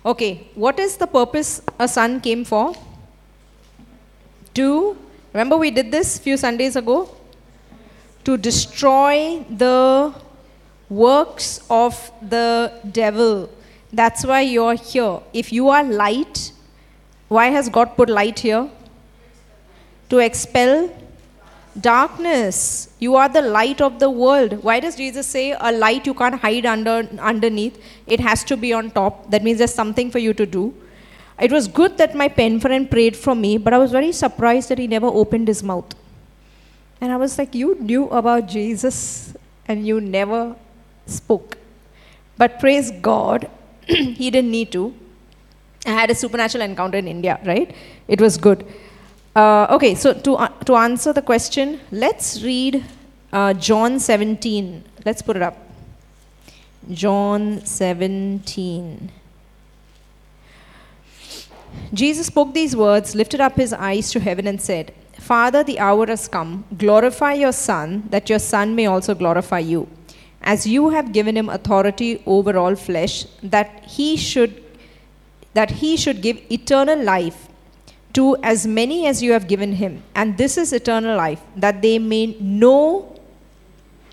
Okay, 0.04 0.48
what 0.54 0.78
is 0.80 0.96
the 0.96 1.06
purpose 1.06 1.62
a 1.78 1.86
son 1.86 2.20
came 2.20 2.44
for? 2.44 2.74
To, 4.54 4.96
remember 5.32 5.56
we 5.56 5.70
did 5.70 5.92
this 5.92 6.18
few 6.18 6.36
Sundays 6.36 6.74
ago? 6.74 7.14
To 8.24 8.36
destroy 8.36 9.44
the 9.48 10.14
works 10.88 11.60
of 11.70 12.12
the 12.20 12.72
devil. 12.90 13.50
That's 13.92 14.24
why 14.24 14.40
you're 14.42 14.74
here. 14.74 15.20
If 15.32 15.52
you 15.52 15.68
are 15.68 15.82
light, 15.84 16.52
why 17.28 17.46
has 17.48 17.68
God 17.68 17.96
put 17.96 18.08
light 18.08 18.38
here? 18.38 18.70
To 20.10 20.18
expel 20.18 20.94
darkness. 21.80 22.94
You 22.98 23.16
are 23.16 23.28
the 23.28 23.42
light 23.42 23.80
of 23.80 23.98
the 23.98 24.10
world. 24.10 24.62
Why 24.62 24.80
does 24.80 24.96
Jesus 24.96 25.26
say 25.26 25.56
a 25.58 25.72
light 25.72 26.06
you 26.06 26.14
can't 26.14 26.34
hide 26.34 26.66
under 26.66 27.08
underneath? 27.18 27.82
It 28.06 28.20
has 28.20 28.44
to 28.44 28.56
be 28.56 28.72
on 28.72 28.90
top. 28.90 29.30
That 29.30 29.42
means 29.42 29.58
there's 29.58 29.74
something 29.74 30.10
for 30.10 30.18
you 30.18 30.34
to 30.34 30.44
do. 30.44 30.74
It 31.40 31.50
was 31.50 31.66
good 31.66 31.96
that 31.98 32.14
my 32.14 32.28
pen 32.28 32.60
friend 32.60 32.90
prayed 32.90 33.16
for 33.16 33.34
me, 33.34 33.56
but 33.56 33.72
I 33.72 33.78
was 33.78 33.90
very 33.90 34.12
surprised 34.12 34.68
that 34.68 34.78
he 34.78 34.86
never 34.86 35.06
opened 35.06 35.48
his 35.48 35.62
mouth. 35.62 35.94
And 37.02 37.10
I 37.10 37.16
was 37.16 37.36
like, 37.36 37.52
You 37.52 37.74
knew 37.80 38.08
about 38.10 38.46
Jesus 38.46 39.34
and 39.66 39.84
you 39.84 40.00
never 40.00 40.54
spoke. 41.06 41.58
But 42.38 42.60
praise 42.60 42.92
God, 42.92 43.50
he 43.86 44.30
didn't 44.30 44.52
need 44.52 44.70
to. 44.70 44.94
I 45.84 45.90
had 45.90 46.10
a 46.10 46.14
supernatural 46.14 46.62
encounter 46.62 46.98
in 46.98 47.08
India, 47.08 47.40
right? 47.44 47.74
It 48.06 48.20
was 48.20 48.36
good. 48.36 48.64
Uh, 49.34 49.66
okay, 49.70 49.96
so 49.96 50.12
to, 50.12 50.34
uh, 50.36 50.48
to 50.66 50.76
answer 50.76 51.12
the 51.12 51.22
question, 51.22 51.80
let's 51.90 52.40
read 52.42 52.84
uh, 53.32 53.52
John 53.54 53.98
17. 53.98 54.84
Let's 55.04 55.22
put 55.22 55.34
it 55.34 55.42
up. 55.42 55.56
John 56.92 57.66
17. 57.66 59.10
Jesus 61.92 62.28
spoke 62.28 62.54
these 62.54 62.76
words, 62.76 63.16
lifted 63.16 63.40
up 63.40 63.56
his 63.56 63.72
eyes 63.72 64.12
to 64.12 64.20
heaven, 64.20 64.46
and 64.46 64.62
said, 64.62 64.94
Father, 65.22 65.62
the 65.62 65.78
hour 65.78 66.06
has 66.06 66.26
come. 66.26 66.64
Glorify 66.76 67.34
your 67.34 67.52
Son, 67.52 68.02
that 68.10 68.28
your 68.28 68.40
Son 68.40 68.74
may 68.74 68.86
also 68.86 69.14
glorify 69.14 69.60
you. 69.60 69.88
As 70.42 70.66
you 70.66 70.90
have 70.90 71.12
given 71.12 71.36
him 71.36 71.48
authority 71.48 72.20
over 72.26 72.56
all 72.58 72.74
flesh, 72.74 73.26
that 73.42 73.84
he 73.84 74.16
should 74.16 74.58
that 75.54 75.70
he 75.70 75.96
should 75.96 76.22
give 76.22 76.38
eternal 76.50 77.00
life 77.04 77.48
to 78.14 78.36
as 78.42 78.66
many 78.66 79.06
as 79.06 79.22
you 79.22 79.32
have 79.32 79.46
given 79.46 79.72
him. 79.72 80.02
And 80.14 80.36
this 80.38 80.56
is 80.56 80.72
eternal 80.72 81.16
life, 81.16 81.42
that 81.56 81.82
they 81.82 81.98
may 81.98 82.36
know 82.40 83.20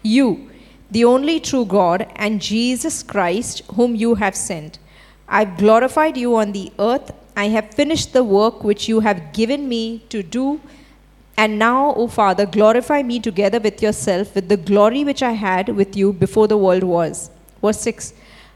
you, 0.04 0.50
the 0.92 1.06
only 1.06 1.40
true 1.40 1.66
God, 1.66 2.06
and 2.18 2.42
Jesus 2.42 3.02
Christ, 3.04 3.62
whom 3.76 3.96
you 3.96 4.16
have 4.16 4.36
sent. 4.36 4.80
I've 5.28 5.58
glorified 5.58 6.18
you 6.18 6.36
on 6.36 6.52
the 6.52 6.72
earth. 6.78 7.12
I 7.38 7.48
have 7.48 7.74
finished 7.74 8.12
the 8.12 8.24
work 8.24 8.64
which 8.64 8.90
you 8.90 9.00
have 9.00 9.32
given 9.32 9.70
me 9.70 10.04
to 10.10 10.22
do 10.22 10.60
and 11.42 11.58
now, 11.58 11.94
O 11.96 12.06
Father, 12.08 12.46
glorify 12.46 13.02
me 13.02 13.18
together 13.26 13.60
with 13.62 13.82
yourself 13.82 14.36
with 14.36 14.50
the 14.50 14.58
glory 14.58 15.06
which 15.06 15.22
I 15.24 15.32
had 15.32 15.70
with 15.70 15.96
you 15.96 16.12
before 16.12 16.50
the 16.50 16.58
world 16.58 16.84
was. 16.84 17.30
Verse 17.62 17.80
6 17.80 18.14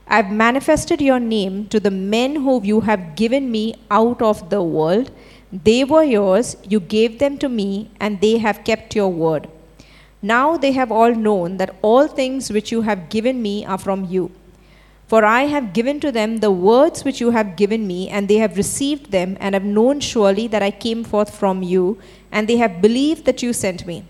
I 0.08 0.18
have 0.18 0.32
manifested 0.32 1.00
your 1.00 1.20
name 1.20 1.68
to 1.70 1.80
the 1.80 1.92
men 1.92 2.36
whom 2.36 2.66
you 2.66 2.82
have 2.82 3.16
given 3.16 3.50
me 3.50 3.75
out 3.90 4.22
of 4.22 4.50
the 4.50 4.62
world. 4.62 5.12
They 5.70 5.86
were 5.86 6.04
yours, 6.04 6.58
you 6.68 6.82
gave 6.82 7.20
them 7.20 7.38
to 7.38 7.48
me, 7.48 7.90
and 8.02 8.20
they 8.20 8.38
have 8.40 8.66
kept 8.66 8.98
your 8.98 9.08
word. 9.08 9.48
Now 10.22 10.58
they 10.58 10.74
have 10.74 10.92
all 10.92 11.16
known 11.16 11.56
that 11.58 11.75
all 11.82 12.08
things 12.08 12.52
which 12.52 12.70
you 12.74 12.82
have 12.82 13.08
given 13.10 13.42
me 13.42 13.66
are 13.66 13.78
from 13.78 14.04
you. 14.06 14.30
For 15.08 15.26
I 15.26 15.44
have 15.44 15.74
given 15.74 16.00
to 16.00 16.12
them 16.12 16.38
the 16.38 16.52
words 16.52 17.04
which 17.04 17.20
you 17.20 17.32
have 17.32 17.56
given 17.56 17.86
me, 17.86 18.10
and 18.10 18.28
they 18.28 18.38
have 18.38 18.58
received 18.58 19.12
them, 19.12 19.38
and 19.40 19.54
have 19.54 19.64
known 19.64 20.00
surely 20.00 20.48
that 20.48 20.64
I 20.64 20.72
came 20.72 21.04
forth 21.04 21.36
from 21.38 21.62
you, 21.62 22.00
and 22.32 22.48
they 22.48 22.58
have 22.58 22.82
believed 22.82 23.26
that 23.26 23.44
you 23.44 23.54
sent 23.54 23.86
me. 23.86 24.06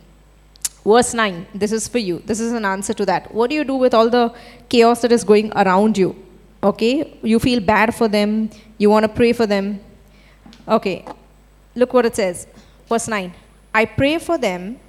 Verse 0.85 1.13
9, 1.13 1.47
this 1.55 1.71
is 1.71 1.87
for 1.87 1.97
you. 1.97 2.21
This 2.25 2.39
is 2.39 2.51
an 2.51 2.65
answer 2.65 2.93
to 2.93 3.05
that. 3.05 3.33
What 3.33 3.49
do 3.49 3.55
you 3.55 3.63
do 3.63 3.75
with 3.75 3.93
all 3.93 4.09
the 4.09 4.33
chaos 4.69 5.01
that 5.01 5.11
is 5.11 5.23
going 5.23 5.51
around 5.55 5.97
you? 5.97 6.15
Okay, 6.61 7.17
you 7.21 7.39
feel 7.39 7.59
bad 7.59 7.93
for 7.95 8.07
them, 8.07 8.49
you 8.77 8.89
want 8.89 9.03
to 9.03 9.09
pray 9.09 9.33
for 9.33 9.45
them. 9.45 9.81
Okay, 10.67 11.05
look 11.75 11.93
what 11.93 12.05
it 12.05 12.15
says. 12.15 12.47
Verse 12.87 13.07
9 13.07 13.33
I 13.73 13.85
pray 13.85 14.17
for 14.19 14.37
them, 14.37 14.79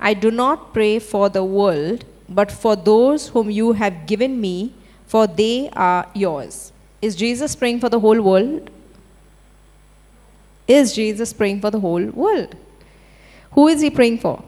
I 0.00 0.14
do 0.14 0.30
not 0.30 0.72
pray 0.72 0.98
for 0.98 1.28
the 1.28 1.44
world, 1.44 2.04
but 2.28 2.52
for 2.52 2.76
those 2.76 3.28
whom 3.28 3.50
you 3.50 3.72
have 3.72 4.06
given 4.06 4.40
me, 4.40 4.74
for 5.08 5.26
they 5.26 5.70
are 5.72 6.06
yours. 6.14 6.72
Is 7.00 7.16
Jesus 7.16 7.56
praying 7.56 7.80
for 7.80 7.88
the 7.88 7.98
whole 7.98 8.20
world? 8.20 8.70
Is 10.68 10.94
Jesus 10.94 11.32
praying 11.32 11.60
for 11.62 11.70
the 11.70 11.80
whole 11.80 12.04
world? 12.04 12.54
Who 13.52 13.68
is 13.68 13.80
he 13.80 13.90
praying 13.90 14.18
for? 14.18 14.44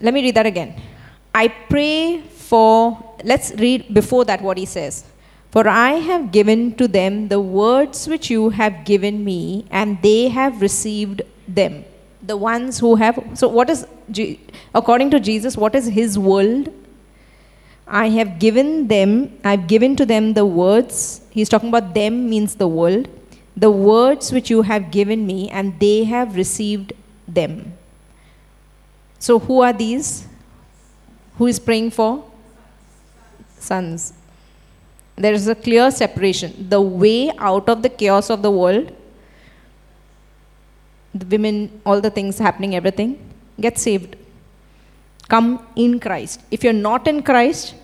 Let 0.00 0.14
me 0.14 0.22
read 0.22 0.36
that 0.36 0.46
again. 0.46 0.80
I 1.34 1.48
pray 1.48 2.20
for, 2.20 2.96
let's 3.24 3.52
read 3.56 3.92
before 3.92 4.24
that 4.26 4.40
what 4.40 4.56
he 4.56 4.64
says. 4.64 5.04
For 5.50 5.66
I 5.66 5.92
have 5.94 6.30
given 6.30 6.74
to 6.76 6.86
them 6.86 7.28
the 7.28 7.40
words 7.40 8.06
which 8.06 8.30
you 8.30 8.50
have 8.50 8.84
given 8.84 9.24
me, 9.24 9.66
and 9.70 10.00
they 10.02 10.28
have 10.28 10.62
received 10.62 11.22
them. 11.48 11.84
The 12.22 12.36
ones 12.36 12.78
who 12.78 12.94
have. 12.96 13.18
So, 13.34 13.48
what 13.48 13.70
is, 13.70 13.86
according 14.74 15.10
to 15.12 15.20
Jesus, 15.20 15.56
what 15.56 15.74
is 15.74 15.86
his 15.86 16.18
world? 16.18 16.68
I 17.88 18.08
have 18.10 18.38
given 18.38 18.88
them, 18.88 19.38
I've 19.44 19.66
given 19.66 19.96
to 19.96 20.06
them 20.06 20.34
the 20.34 20.44
words. 20.44 21.22
He's 21.30 21.48
talking 21.48 21.70
about 21.70 21.94
them, 21.94 22.28
means 22.28 22.54
the 22.54 22.68
world 22.68 23.08
the 23.58 23.70
words 23.70 24.30
which 24.32 24.50
you 24.50 24.62
have 24.62 24.90
given 24.90 25.26
me, 25.26 25.50
and 25.50 25.78
they 25.80 26.04
have 26.04 26.36
received 26.36 26.92
them. 27.26 27.72
So, 29.18 29.38
who 29.38 29.60
are 29.60 29.72
these? 29.72 30.28
Who 31.38 31.46
is 31.46 31.58
praying 31.58 31.90
for? 31.90 32.24
Sons. 33.58 34.12
There 35.16 35.32
is 35.32 35.48
a 35.48 35.56
clear 35.56 35.90
separation. 35.90 36.68
The 36.68 36.80
way 36.80 37.32
out 37.38 37.68
of 37.68 37.82
the 37.82 37.88
chaos 37.88 38.30
of 38.30 38.42
the 38.42 38.50
world, 38.50 38.94
the 41.12 41.26
women, 41.26 41.80
all 41.84 42.00
the 42.00 42.10
things 42.10 42.38
happening, 42.38 42.76
everything, 42.76 43.18
get 43.60 43.76
saved. 43.78 44.14
Come 45.28 45.66
in 45.76 46.00
Christ. 46.00 46.40
If 46.50 46.64
you're 46.64 46.72
not 46.72 47.06
in 47.06 47.22
Christ, 47.22 47.74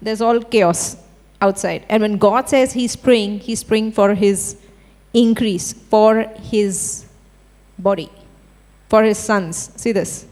there's 0.00 0.20
all 0.20 0.40
chaos 0.40 0.96
outside. 1.40 1.84
And 1.88 2.02
when 2.02 2.16
God 2.18 2.48
says 2.48 2.72
He's 2.72 2.96
praying, 2.96 3.40
He's 3.40 3.62
praying 3.62 3.92
for 3.92 4.14
His 4.14 4.56
increase 5.16 5.72
for 5.72 6.30
his 6.50 7.06
body, 7.78 8.10
for 8.88 9.02
his 9.02 9.18
sons. 9.18 9.72
See 9.76 9.92
this. 9.92 10.26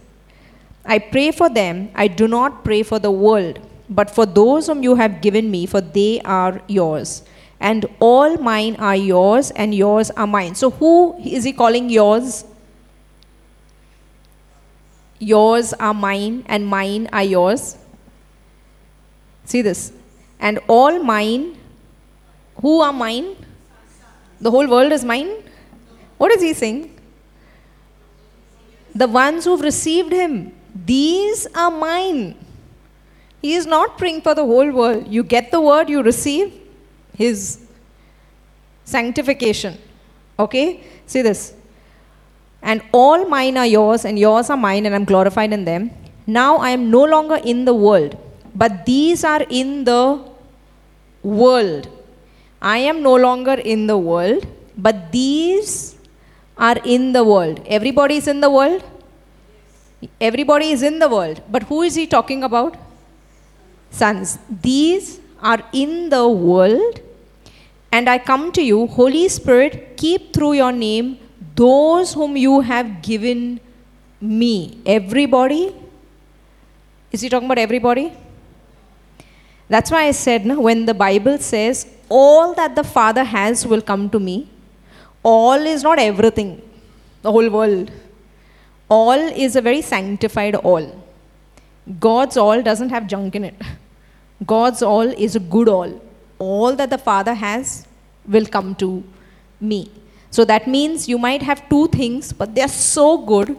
I 0.85 0.99
pray 0.99 1.30
for 1.30 1.49
them, 1.49 1.90
I 1.94 2.09
do 2.09 2.28
not 2.28 2.62
pray 2.62 2.83
for 2.83 2.99
the 2.99 3.11
world, 3.11 3.59
but 3.88 4.11
for 4.11 4.26
those 4.26 4.66
whom 4.66 4.83
you 4.83 4.94
have 4.97 5.23
given 5.23 5.50
me, 5.50 5.64
for 5.64 5.80
they 5.80 6.21
are 6.21 6.61
yours. 6.68 7.23
And 7.61 7.87
all 8.00 8.37
mine 8.37 8.76
are 8.76 8.97
yours, 8.97 9.50
and 9.52 9.75
yours 9.75 10.11
are 10.11 10.26
mine. 10.26 10.54
So, 10.54 10.71
who 10.71 11.16
is 11.18 11.44
he 11.44 11.52
calling 11.54 11.88
yours? 11.88 12.44
Yours 15.33 15.73
are 15.75 15.95
mine, 15.95 16.45
and 16.47 16.66
mine 16.66 17.09
are 17.12 17.23
yours. 17.25 17.76
See 19.45 19.62
this. 19.62 19.93
And 20.38 20.59
all 20.69 21.02
mine, 21.02 21.57
who 22.61 22.81
are 22.81 22.93
mine? 22.93 23.37
The 24.40 24.50
whole 24.50 24.69
world 24.69 24.93
is 24.93 25.04
mine? 25.04 25.31
What 26.19 26.33
is 26.33 26.43
he 26.43 26.52
saying? 26.52 26.90
The 28.95 29.09
ones 29.09 29.45
who've 29.45 29.61
received 29.61 30.12
him, 30.12 30.52
these 30.75 31.47
are 31.54 31.71
mine. 31.71 32.37
He 33.45 33.52
is 33.52 33.66
not 33.66 33.99
praying 33.99 34.23
for 34.23 34.35
the 34.35 34.45
whole 34.45 34.71
world. 34.73 35.07
You 35.07 35.23
get 35.23 35.50
the 35.50 35.61
word, 35.61 35.90
you 35.90 36.02
receive 36.02 36.52
His 37.14 37.61
sanctification. 38.85 39.76
Okay? 40.38 40.83
See 41.07 41.21
this. 41.21 41.52
And 42.71 42.83
all 42.92 43.26
mine 43.28 43.56
are 43.59 43.66
yours, 43.66 44.04
and 44.06 44.18
yours 44.18 44.49
are 44.49 44.56
mine, 44.56 44.87
and 44.87 44.94
I'm 44.94 45.04
glorified 45.04 45.52
in 45.52 45.64
them. 45.66 45.90
Now 46.26 46.56
I 46.56 46.71
am 46.71 46.90
no 46.90 47.04
longer 47.04 47.38
in 47.52 47.66
the 47.66 47.75
world, 47.75 48.16
but 48.54 48.87
these 48.87 49.23
are 49.23 49.42
in 49.50 49.85
the 49.85 50.02
world. 51.23 51.88
I 52.62 52.78
am 52.78 53.02
no 53.02 53.14
longer 53.14 53.56
in 53.73 53.87
the 53.87 53.99
world, 53.99 54.47
but 54.78 55.12
these 55.12 55.97
are 56.56 56.78
in 56.85 57.12
the 57.12 57.23
world. 57.23 57.61
Everybody 57.66 58.16
is 58.16 58.26
in 58.26 58.40
the 58.40 58.50
world? 58.50 58.83
Everybody 60.21 60.71
is 60.71 60.83
in 60.83 60.99
the 60.99 61.09
world. 61.09 61.42
But 61.50 61.64
who 61.64 61.83
is 61.83 61.94
he 61.94 62.06
talking 62.06 62.42
about? 62.42 62.78
Sons. 63.90 64.38
These 64.62 65.21
are 65.42 65.62
in 65.73 66.09
the 66.09 66.26
world, 66.26 67.00
and 67.92 68.09
I 68.09 68.16
come 68.16 68.50
to 68.52 68.62
you, 68.62 68.87
Holy 68.87 69.28
Spirit, 69.28 69.99
keep 69.99 70.33
through 70.33 70.54
your 70.54 70.73
name 70.73 71.18
those 71.54 72.14
whom 72.14 72.37
you 72.37 72.61
have 72.61 73.02
given 73.02 73.61
me. 74.20 74.78
Everybody? 74.84 75.75
Is 77.12 77.20
he 77.20 77.28
talking 77.28 77.46
about 77.46 77.58
everybody? 77.58 78.12
That's 79.68 79.90
why 79.90 80.04
I 80.04 80.11
said, 80.11 80.44
no, 80.44 80.61
when 80.61 80.84
the 80.84 80.94
Bible 80.94 81.38
says, 81.38 81.87
all 82.08 82.54
that 82.54 82.75
the 82.75 82.84
Father 82.84 83.25
has 83.25 83.66
will 83.66 83.80
come 83.80 84.11
to 84.11 84.20
me, 84.20 84.49
all 85.23 85.54
is 85.54 85.82
not 85.82 85.99
everything, 85.99 86.61
the 87.23 87.32
whole 87.32 87.49
world. 87.49 87.90
All 88.88 89.12
is 89.12 89.56
a 89.56 89.62
very 89.62 89.80
sanctified 89.80 90.54
all. 90.56 91.02
God's 91.99 92.37
all 92.37 92.62
doesn't 92.62 92.90
have 92.90 93.06
junk 93.06 93.34
in 93.34 93.44
it. 93.44 93.54
God's 94.44 94.82
all 94.82 95.08
is 95.08 95.37
a 95.37 95.40
good 95.40 95.68
all. 95.68 96.00
All 96.38 96.76
that 96.76 96.90
the 96.90 96.99
Father 96.99 97.32
has 97.32 97.87
will 98.26 98.46
come 98.46 98.75
to 98.76 99.02
me. 99.61 99.90
So 100.35 100.45
that 100.47 100.67
means 100.67 101.09
you 101.09 101.17
might 101.17 101.43
have 101.43 101.69
two 101.69 101.87
things, 101.87 102.33
but 102.33 102.57
they're 102.57 102.75
so 102.76 103.19
good, 103.19 103.57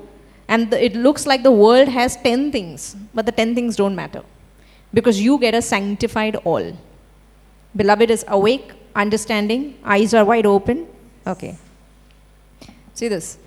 and 0.49 0.73
it 0.73 0.93
looks 0.93 1.25
like 1.25 1.41
the 1.41 1.51
world 1.65 1.87
has 1.87 2.17
10 2.17 2.51
things, 2.51 2.97
but 3.13 3.25
the 3.25 3.31
10 3.31 3.55
things 3.55 3.77
don't 3.77 3.95
matter 3.95 4.23
because 4.93 5.21
you 5.21 5.37
get 5.39 5.55
a 5.55 5.61
sanctified 5.61 6.35
all. 6.43 6.65
Beloved 7.77 8.11
is 8.11 8.25
awake, 8.27 8.73
understanding, 8.93 9.77
eyes 9.85 10.13
are 10.13 10.25
wide 10.25 10.45
open. 10.45 10.85
Okay. 11.25 11.57
See 12.93 13.07
this. 13.07 13.37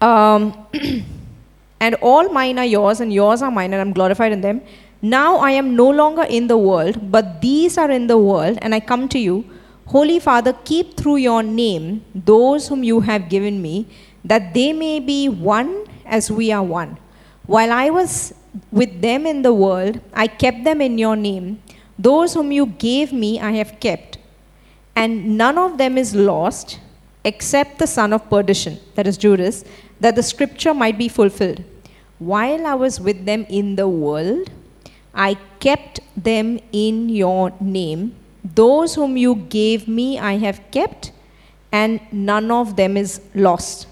Um, 0.00 0.66
and 1.80 1.96
all 1.96 2.30
mine 2.30 2.58
are 2.58 2.64
yours, 2.64 3.00
and 3.00 3.12
yours 3.12 3.42
are 3.42 3.50
mine, 3.50 3.74
and 3.74 3.80
I'm 3.82 3.92
glorified 3.92 4.32
in 4.32 4.40
them. 4.40 4.62
Now 5.02 5.36
I 5.36 5.50
am 5.50 5.76
no 5.76 5.90
longer 5.90 6.22
in 6.22 6.46
the 6.46 6.56
world, 6.56 7.10
but 7.12 7.42
these 7.42 7.76
are 7.76 7.90
in 7.90 8.06
the 8.06 8.16
world, 8.16 8.56
and 8.62 8.74
I 8.74 8.80
come 8.80 9.06
to 9.10 9.18
you. 9.18 9.44
Holy 9.86 10.18
Father, 10.18 10.54
keep 10.64 10.96
through 10.96 11.16
your 11.16 11.42
name 11.42 12.04
those 12.14 12.68
whom 12.68 12.82
you 12.82 13.00
have 13.00 13.28
given 13.28 13.60
me, 13.60 13.86
that 14.24 14.54
they 14.54 14.72
may 14.72 14.98
be 15.00 15.28
one 15.28 15.84
as 16.06 16.30
we 16.30 16.50
are 16.50 16.62
one. 16.62 16.98
While 17.46 17.70
I 17.70 17.90
was 17.90 18.32
with 18.72 19.02
them 19.02 19.26
in 19.26 19.42
the 19.42 19.52
world, 19.52 20.00
I 20.14 20.26
kept 20.26 20.64
them 20.64 20.80
in 20.80 20.96
your 20.96 21.16
name. 21.16 21.62
Those 21.98 22.34
whom 22.34 22.50
you 22.50 22.66
gave 22.66 23.12
me, 23.12 23.38
I 23.38 23.52
have 23.52 23.78
kept. 23.80 24.18
And 24.96 25.36
none 25.36 25.58
of 25.58 25.76
them 25.76 25.98
is 25.98 26.14
lost 26.14 26.80
except 27.24 27.78
the 27.78 27.86
son 27.86 28.12
of 28.12 28.28
perdition, 28.30 28.78
that 28.94 29.06
is 29.06 29.16
Judas, 29.16 29.64
that 30.00 30.14
the 30.14 30.22
scripture 30.22 30.74
might 30.74 30.96
be 30.96 31.08
fulfilled. 31.08 31.62
While 32.18 32.66
I 32.66 32.74
was 32.74 33.00
with 33.00 33.24
them 33.26 33.44
in 33.48 33.76
the 33.76 33.88
world, 33.88 34.50
I 35.14 35.34
kept 35.60 36.00
them 36.16 36.58
in 36.72 37.08
your 37.08 37.52
name. 37.60 38.16
Those 38.44 38.94
whom 38.94 39.16
you 39.16 39.36
gave 39.36 39.88
me, 39.88 40.18
I 40.18 40.36
have 40.36 40.60
kept, 40.70 41.12
and 41.72 42.00
none 42.12 42.50
of 42.50 42.76
them 42.76 42.96
is 42.96 43.20
lost. 43.34 43.86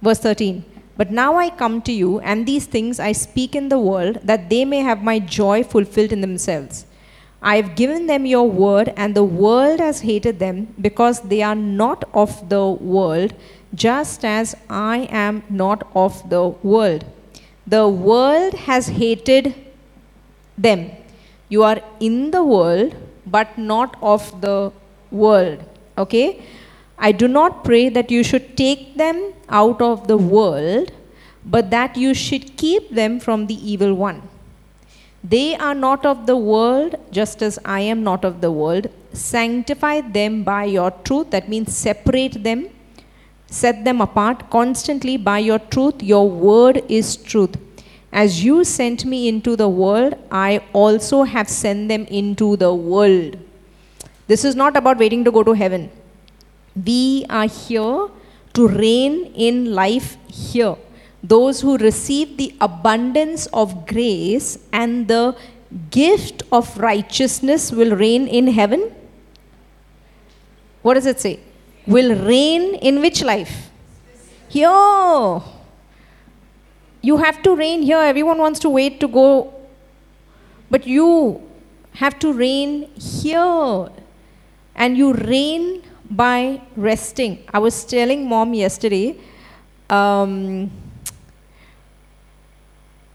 Verse 0.00 0.20
13 0.20 0.64
But 0.96 1.10
now 1.10 1.36
I 1.36 1.50
come 1.50 1.82
to 1.82 1.92
you, 1.92 2.18
and 2.20 2.46
these 2.46 2.66
things 2.66 2.98
I 2.98 3.12
speak 3.12 3.54
in 3.54 3.68
the 3.68 3.78
world, 3.78 4.20
that 4.22 4.48
they 4.48 4.64
may 4.64 4.80
have 4.80 5.02
my 5.02 5.18
joy 5.18 5.62
fulfilled 5.62 6.12
in 6.12 6.22
themselves. 6.22 6.86
I 7.42 7.56
have 7.56 7.76
given 7.76 8.06
them 8.06 8.24
your 8.24 8.48
word, 8.48 8.94
and 8.96 9.14
the 9.14 9.22
world 9.22 9.80
has 9.80 10.00
hated 10.00 10.38
them, 10.38 10.74
because 10.80 11.20
they 11.20 11.42
are 11.42 11.54
not 11.54 12.04
of 12.14 12.48
the 12.48 12.66
world, 12.66 13.34
just 13.74 14.24
as 14.24 14.56
I 14.70 15.08
am 15.10 15.42
not 15.50 15.86
of 15.94 16.30
the 16.30 16.48
world. 16.48 17.04
The 17.66 17.86
world 17.86 18.54
has 18.54 18.88
hated 18.88 19.54
them. 20.56 20.90
You 21.50 21.64
are 21.64 21.82
in 22.00 22.30
the 22.30 22.42
world, 22.42 22.94
but 23.36 23.56
not 23.58 23.96
of 24.14 24.26
the 24.40 24.58
world. 25.10 25.58
Okay? 25.98 26.28
I 26.98 27.12
do 27.12 27.26
not 27.28 27.64
pray 27.64 27.88
that 27.88 28.10
you 28.10 28.22
should 28.22 28.56
take 28.56 28.96
them 28.96 29.32
out 29.48 29.80
of 29.82 30.06
the 30.10 30.16
world, 30.16 30.92
but 31.44 31.70
that 31.70 31.96
you 31.96 32.14
should 32.14 32.56
keep 32.56 32.90
them 33.00 33.18
from 33.20 33.46
the 33.46 33.58
evil 33.72 33.94
one. 33.94 34.22
They 35.32 35.56
are 35.56 35.74
not 35.74 36.04
of 36.04 36.26
the 36.26 36.36
world, 36.36 36.96
just 37.10 37.42
as 37.42 37.58
I 37.64 37.80
am 37.80 38.04
not 38.04 38.24
of 38.24 38.40
the 38.40 38.52
world. 38.52 38.88
Sanctify 39.12 40.02
them 40.02 40.42
by 40.44 40.64
your 40.64 40.90
truth, 40.90 41.30
that 41.30 41.48
means 41.48 41.74
separate 41.74 42.42
them, 42.42 42.68
set 43.46 43.84
them 43.84 44.00
apart 44.00 44.50
constantly 44.50 45.16
by 45.16 45.38
your 45.38 45.58
truth. 45.58 46.02
Your 46.02 46.28
word 46.28 46.82
is 46.88 47.16
truth. 47.16 47.56
As 48.14 48.44
you 48.44 48.62
sent 48.62 49.04
me 49.04 49.26
into 49.28 49.56
the 49.56 49.68
world, 49.68 50.14
I 50.30 50.62
also 50.72 51.24
have 51.24 51.48
sent 51.48 51.88
them 51.88 52.04
into 52.04 52.56
the 52.56 52.72
world. 52.72 53.36
This 54.28 54.44
is 54.44 54.54
not 54.54 54.76
about 54.76 54.98
waiting 54.98 55.24
to 55.24 55.32
go 55.32 55.42
to 55.42 55.52
heaven. 55.52 55.90
We 56.76 57.26
are 57.28 57.48
here 57.48 58.08
to 58.54 58.68
reign 58.68 59.32
in 59.34 59.74
life 59.74 60.16
here. 60.28 60.76
Those 61.24 61.60
who 61.60 61.76
receive 61.76 62.36
the 62.36 62.54
abundance 62.60 63.46
of 63.46 63.84
grace 63.84 64.58
and 64.72 65.08
the 65.08 65.36
gift 65.90 66.44
of 66.52 66.78
righteousness 66.78 67.72
will 67.72 67.96
reign 67.96 68.28
in 68.28 68.46
heaven. 68.46 68.92
What 70.82 70.94
does 70.94 71.06
it 71.06 71.18
say? 71.18 71.40
Will 71.84 72.14
reign 72.14 72.76
in 72.76 73.00
which 73.00 73.22
life? 73.24 73.70
Here. 74.48 75.42
You 77.04 77.18
have 77.18 77.42
to 77.42 77.54
reign 77.54 77.82
here. 77.82 77.98
Everyone 77.98 78.38
wants 78.38 78.58
to 78.60 78.70
wait 78.70 78.98
to 79.00 79.08
go. 79.08 79.52
But 80.70 80.86
you 80.86 81.42
have 81.92 82.18
to 82.20 82.32
reign 82.32 82.88
here. 82.94 83.90
And 84.74 84.96
you 84.96 85.12
reign 85.12 85.82
by 86.10 86.62
resting. 86.76 87.44
I 87.52 87.58
was 87.58 87.84
telling 87.84 88.26
mom 88.26 88.54
yesterday, 88.54 89.18
um, 89.90 90.70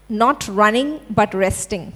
not 0.08 0.46
running 0.46 1.00
but 1.10 1.34
resting. 1.34 1.92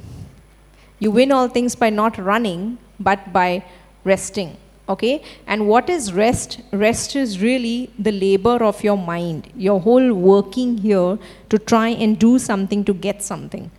You 0.98 1.12
win 1.12 1.30
all 1.30 1.46
things 1.46 1.76
by 1.76 1.90
not 1.90 2.18
running 2.18 2.78
but 2.98 3.32
by 3.32 3.64
resting 4.02 4.56
okay? 4.88 5.22
And 5.46 5.68
what 5.68 5.88
is 5.88 6.12
rest? 6.12 6.60
Rest 6.72 7.16
is 7.16 7.40
really 7.40 7.90
the 7.98 8.12
labor 8.12 8.62
of 8.64 8.82
your 8.82 8.98
mind 8.98 9.50
your 9.56 9.80
whole 9.80 10.12
working 10.12 10.78
here 10.78 11.18
to 11.50 11.58
try 11.58 11.88
and 11.88 12.18
do 12.18 12.38
something 12.38 12.84
to 12.84 12.94
get 12.94 13.22
something. 13.22 13.70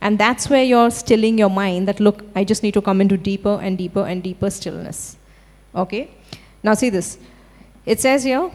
And 0.00 0.18
that's 0.18 0.48
where 0.48 0.62
you're 0.62 0.90
stilling 0.90 1.38
your 1.38 1.50
mind 1.50 1.88
that 1.88 1.98
look 1.98 2.24
i 2.36 2.44
just 2.44 2.62
need 2.62 2.74
to 2.74 2.82
come 2.82 3.00
into 3.00 3.16
deeper 3.16 3.58
and 3.60 3.76
deeper 3.76 4.06
and 4.06 4.22
deeper 4.22 4.50
stillness. 4.50 5.16
Okay? 5.74 6.10
Now 6.62 6.74
see 6.74 6.90
this. 6.90 7.18
It 7.86 8.00
says 8.00 8.24
here 8.24 8.50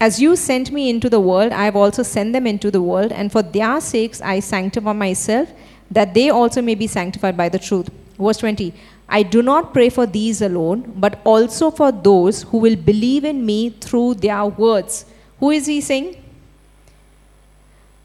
as 0.00 0.20
you 0.20 0.36
sent 0.36 0.70
me 0.70 0.88
into 0.88 1.10
the 1.10 1.18
world 1.18 1.50
i 1.52 1.64
have 1.64 1.74
also 1.74 2.04
sent 2.04 2.32
them 2.32 2.46
into 2.46 2.70
the 2.70 2.80
world 2.80 3.10
and 3.10 3.32
for 3.32 3.42
their 3.42 3.80
sakes 3.80 4.20
i 4.22 4.38
sanctify 4.38 4.92
myself 4.92 5.48
that 5.90 6.14
they 6.14 6.30
also 6.30 6.62
may 6.62 6.74
be 6.74 6.86
sanctified 6.86 7.36
by 7.36 7.48
the 7.48 7.58
truth. 7.58 7.90
Verse 8.18 8.38
20 8.38 8.74
I 9.08 9.22
do 9.22 9.42
not 9.42 9.72
pray 9.72 9.88
for 9.88 10.06
these 10.06 10.42
alone, 10.42 10.92
but 10.96 11.20
also 11.24 11.70
for 11.70 11.90
those 11.90 12.42
who 12.42 12.58
will 12.58 12.76
believe 12.76 13.24
in 13.24 13.44
me 13.44 13.70
through 13.70 14.14
their 14.14 14.44
words. 14.44 15.06
Who 15.40 15.50
is 15.50 15.66
he 15.66 15.80
saying? 15.80 16.22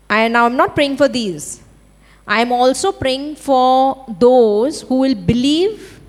I 0.09 0.27
now 0.27 0.45
I'm 0.45 0.55
not 0.55 0.75
praying 0.75 0.97
for 0.97 1.07
these. 1.07 1.61
I 2.25 2.41
am 2.41 2.51
also 2.51 2.91
praying 2.91 3.35
for 3.35 4.05
those 4.07 4.81
who 4.83 4.99
will 4.99 5.15
believe 5.15 5.99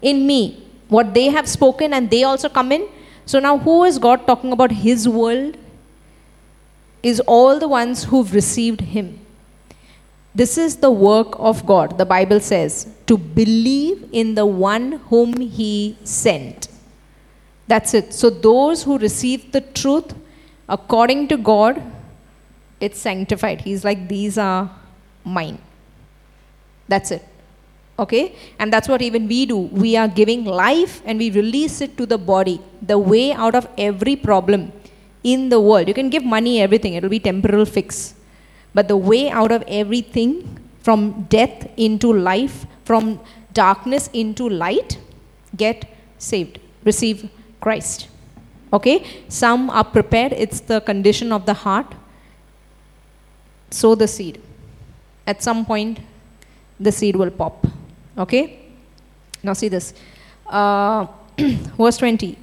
in 0.00 0.26
me, 0.26 0.66
what 0.88 1.12
they 1.12 1.26
have 1.26 1.46
spoken, 1.46 1.92
and 1.92 2.08
they 2.08 2.22
also 2.24 2.48
come 2.48 2.72
in. 2.72 2.88
So 3.26 3.38
now, 3.38 3.58
who 3.58 3.84
is 3.84 3.98
God 3.98 4.26
talking 4.26 4.52
about 4.52 4.72
His 4.72 5.08
world? 5.08 5.56
Is 7.02 7.20
all 7.20 7.58
the 7.58 7.68
ones 7.68 8.04
who've 8.04 8.32
received 8.32 8.80
Him. 8.80 9.20
This 10.34 10.56
is 10.56 10.76
the 10.76 10.90
work 10.90 11.34
of 11.38 11.66
God, 11.66 11.98
the 11.98 12.06
Bible 12.06 12.40
says, 12.40 12.88
to 13.06 13.18
believe 13.18 14.08
in 14.12 14.34
the 14.34 14.46
one 14.46 14.92
whom 15.08 15.40
He 15.40 15.98
sent. 16.04 16.68
That's 17.66 17.94
it. 17.94 18.12
So, 18.12 18.30
those 18.30 18.82
who 18.84 18.98
receive 18.98 19.52
the 19.52 19.60
truth 19.60 20.14
according 20.68 21.28
to 21.28 21.36
God, 21.36 21.82
it's 22.80 22.98
sanctified. 22.98 23.60
He's 23.60 23.84
like, 23.84 24.08
These 24.08 24.38
are 24.38 24.70
mine. 25.24 25.58
That's 26.88 27.10
it. 27.10 27.24
Okay? 27.98 28.34
And 28.58 28.72
that's 28.72 28.88
what 28.88 29.02
even 29.02 29.28
we 29.28 29.46
do. 29.46 29.58
We 29.58 29.96
are 29.96 30.08
giving 30.08 30.44
life 30.44 31.02
and 31.04 31.18
we 31.18 31.30
release 31.30 31.80
it 31.80 31.96
to 31.98 32.06
the 32.06 32.18
body, 32.18 32.60
the 32.80 32.98
way 32.98 33.32
out 33.32 33.54
of 33.54 33.68
every 33.76 34.16
problem 34.16 34.72
in 35.22 35.48
the 35.50 35.60
world. 35.60 35.86
You 35.86 35.94
can 35.94 36.08
give 36.08 36.24
money, 36.24 36.60
everything, 36.60 36.94
it'll 36.94 37.10
be 37.10 37.20
temporal 37.20 37.64
fix. 37.66 38.14
But 38.74 38.88
the 38.88 38.96
way 38.96 39.30
out 39.30 39.52
of 39.52 39.64
everything 39.66 40.58
from 40.80 41.22
death 41.24 41.68
into 41.76 42.12
life, 42.12 42.66
from 42.84 43.20
darkness 43.52 44.08
into 44.12 44.48
light, 44.48 44.98
get 45.56 45.84
saved. 46.18 46.58
Receive 46.84 47.28
Christ. 47.60 48.08
Okay? 48.72 49.04
Some 49.28 49.70
are 49.70 49.84
prepared, 49.84 50.32
it's 50.32 50.60
the 50.60 50.80
condition 50.80 51.32
of 51.32 51.46
the 51.46 51.54
heart. 51.54 51.94
Sow 53.70 53.94
the 53.94 54.08
seed. 54.08 54.40
At 55.26 55.42
some 55.42 55.64
point, 55.64 56.00
the 56.78 56.90
seed 56.92 57.16
will 57.16 57.30
pop. 57.30 57.66
Okay? 58.16 58.58
Now, 59.42 59.52
see 59.52 59.68
this. 59.68 59.94
Uh, 60.46 61.06
verse 61.38 61.98
20. 61.98 62.36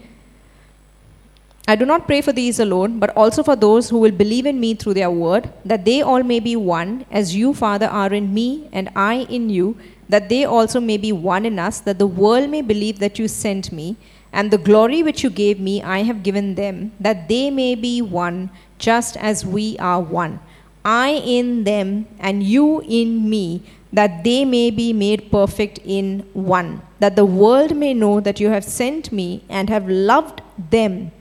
I 1.70 1.76
do 1.76 1.86
not 1.86 2.08
pray 2.08 2.22
for 2.22 2.32
these 2.32 2.62
alone, 2.62 2.98
but 2.98 3.10
also 3.18 3.44
for 3.44 3.58
those 3.58 3.90
who 3.90 3.98
will 3.98 4.12
believe 4.12 4.46
in 4.46 4.58
me 4.58 4.74
through 4.74 4.94
their 4.94 5.12
word, 5.12 5.50
that 5.66 5.84
they 5.84 6.02
all 6.02 6.24
may 6.24 6.40
be 6.40 6.56
one, 6.56 7.06
as 7.12 7.36
you, 7.36 7.54
Father, 7.54 7.88
are 7.88 8.14
in 8.14 8.34
me, 8.34 8.70
and 8.72 8.90
I 8.96 9.28
in 9.30 9.50
you, 9.50 9.78
that 10.08 10.30
they 10.30 10.46
also 10.46 10.80
may 10.80 10.96
be 10.96 11.12
one 11.12 11.46
in 11.46 11.60
us, 11.60 11.82
that 11.82 12.00
the 12.00 12.08
world 12.08 12.50
may 12.50 12.62
believe 12.62 13.00
that 13.00 13.20
you 13.20 13.28
sent 13.28 13.74
me. 13.74 13.98
And 14.32 14.50
the 14.50 14.58
glory 14.58 15.04
which 15.04 15.26
you 15.26 15.30
gave 15.30 15.60
me, 15.60 15.84
I 15.84 16.04
have 16.04 16.24
given 16.24 16.56
them, 16.56 16.94
that 17.02 17.28
they 17.28 17.52
may 17.52 17.76
be 17.76 18.02
one, 18.02 18.50
just 18.78 19.18
as 19.18 19.46
we 19.46 19.78
are 19.78 20.00
one. 20.00 20.40
I 20.86 21.10
in 21.10 21.66
them, 21.66 22.08
and 22.18 22.44
you 22.44 22.80
in 22.88 23.30
me, 23.30 23.62
that 23.92 24.24
they 24.24 24.46
may 24.46 24.72
be 24.72 24.94
made 24.94 25.30
perfect 25.30 25.80
in 25.84 26.20
one. 26.32 26.82
That 27.00 27.18
the 27.18 27.26
world 27.26 27.76
may 27.76 27.94
know 27.94 28.22
that 28.22 28.40
you 28.40 28.50
have 28.52 28.64
sent 28.64 29.12
me 29.12 29.44
and 29.50 29.70
have 29.70 29.90
loved 29.90 30.42
them 30.72 31.12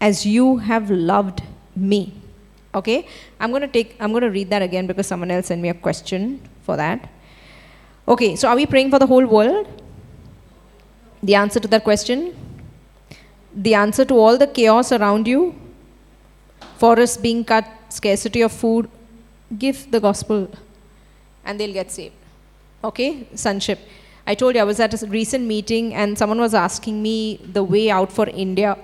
as 0.00 0.26
you 0.26 0.58
have 0.58 0.90
loved 0.90 1.42
me. 1.74 2.14
Okay? 2.74 3.06
I'm 3.40 3.50
going 3.50 3.62
to 3.62 3.68
take 3.68 3.96
I'm 4.00 4.10
going 4.10 4.22
to 4.22 4.30
read 4.30 4.50
that 4.50 4.62
again 4.62 4.86
because 4.86 5.06
someone 5.06 5.30
else 5.30 5.46
sent 5.46 5.60
me 5.60 5.68
a 5.68 5.74
question 5.74 6.40
for 6.62 6.76
that. 6.76 7.08
Okay, 8.08 8.36
so 8.36 8.48
are 8.48 8.54
we 8.54 8.66
praying 8.66 8.90
for 8.90 8.98
the 8.98 9.06
whole 9.06 9.26
world? 9.26 9.66
The 11.22 11.34
answer 11.34 11.58
to 11.58 11.68
that 11.68 11.82
question? 11.82 12.36
The 13.52 13.74
answer 13.74 14.04
to 14.04 14.14
all 14.14 14.38
the 14.38 14.46
chaos 14.46 14.92
around 14.92 15.26
you? 15.26 15.54
Forests 16.76 17.16
being 17.16 17.44
cut, 17.44 17.66
scarcity 17.88 18.42
of 18.42 18.52
food, 18.52 18.88
give 19.58 19.90
the 19.90 19.98
gospel 19.98 20.48
and 21.44 21.58
they'll 21.58 21.72
get 21.72 21.90
saved. 21.90 22.14
Okay? 22.84 23.26
Sonship. 23.34 23.80
I 24.26 24.34
told 24.34 24.54
you 24.54 24.60
I 24.60 24.64
was 24.64 24.78
at 24.78 25.00
a 25.00 25.06
recent 25.06 25.46
meeting 25.46 25.94
and 25.94 26.18
someone 26.18 26.40
was 26.40 26.54
asking 26.54 27.02
me 27.02 27.38
the 27.38 27.64
way 27.64 27.90
out 27.90 28.12
for 28.12 28.28
India 28.28 28.76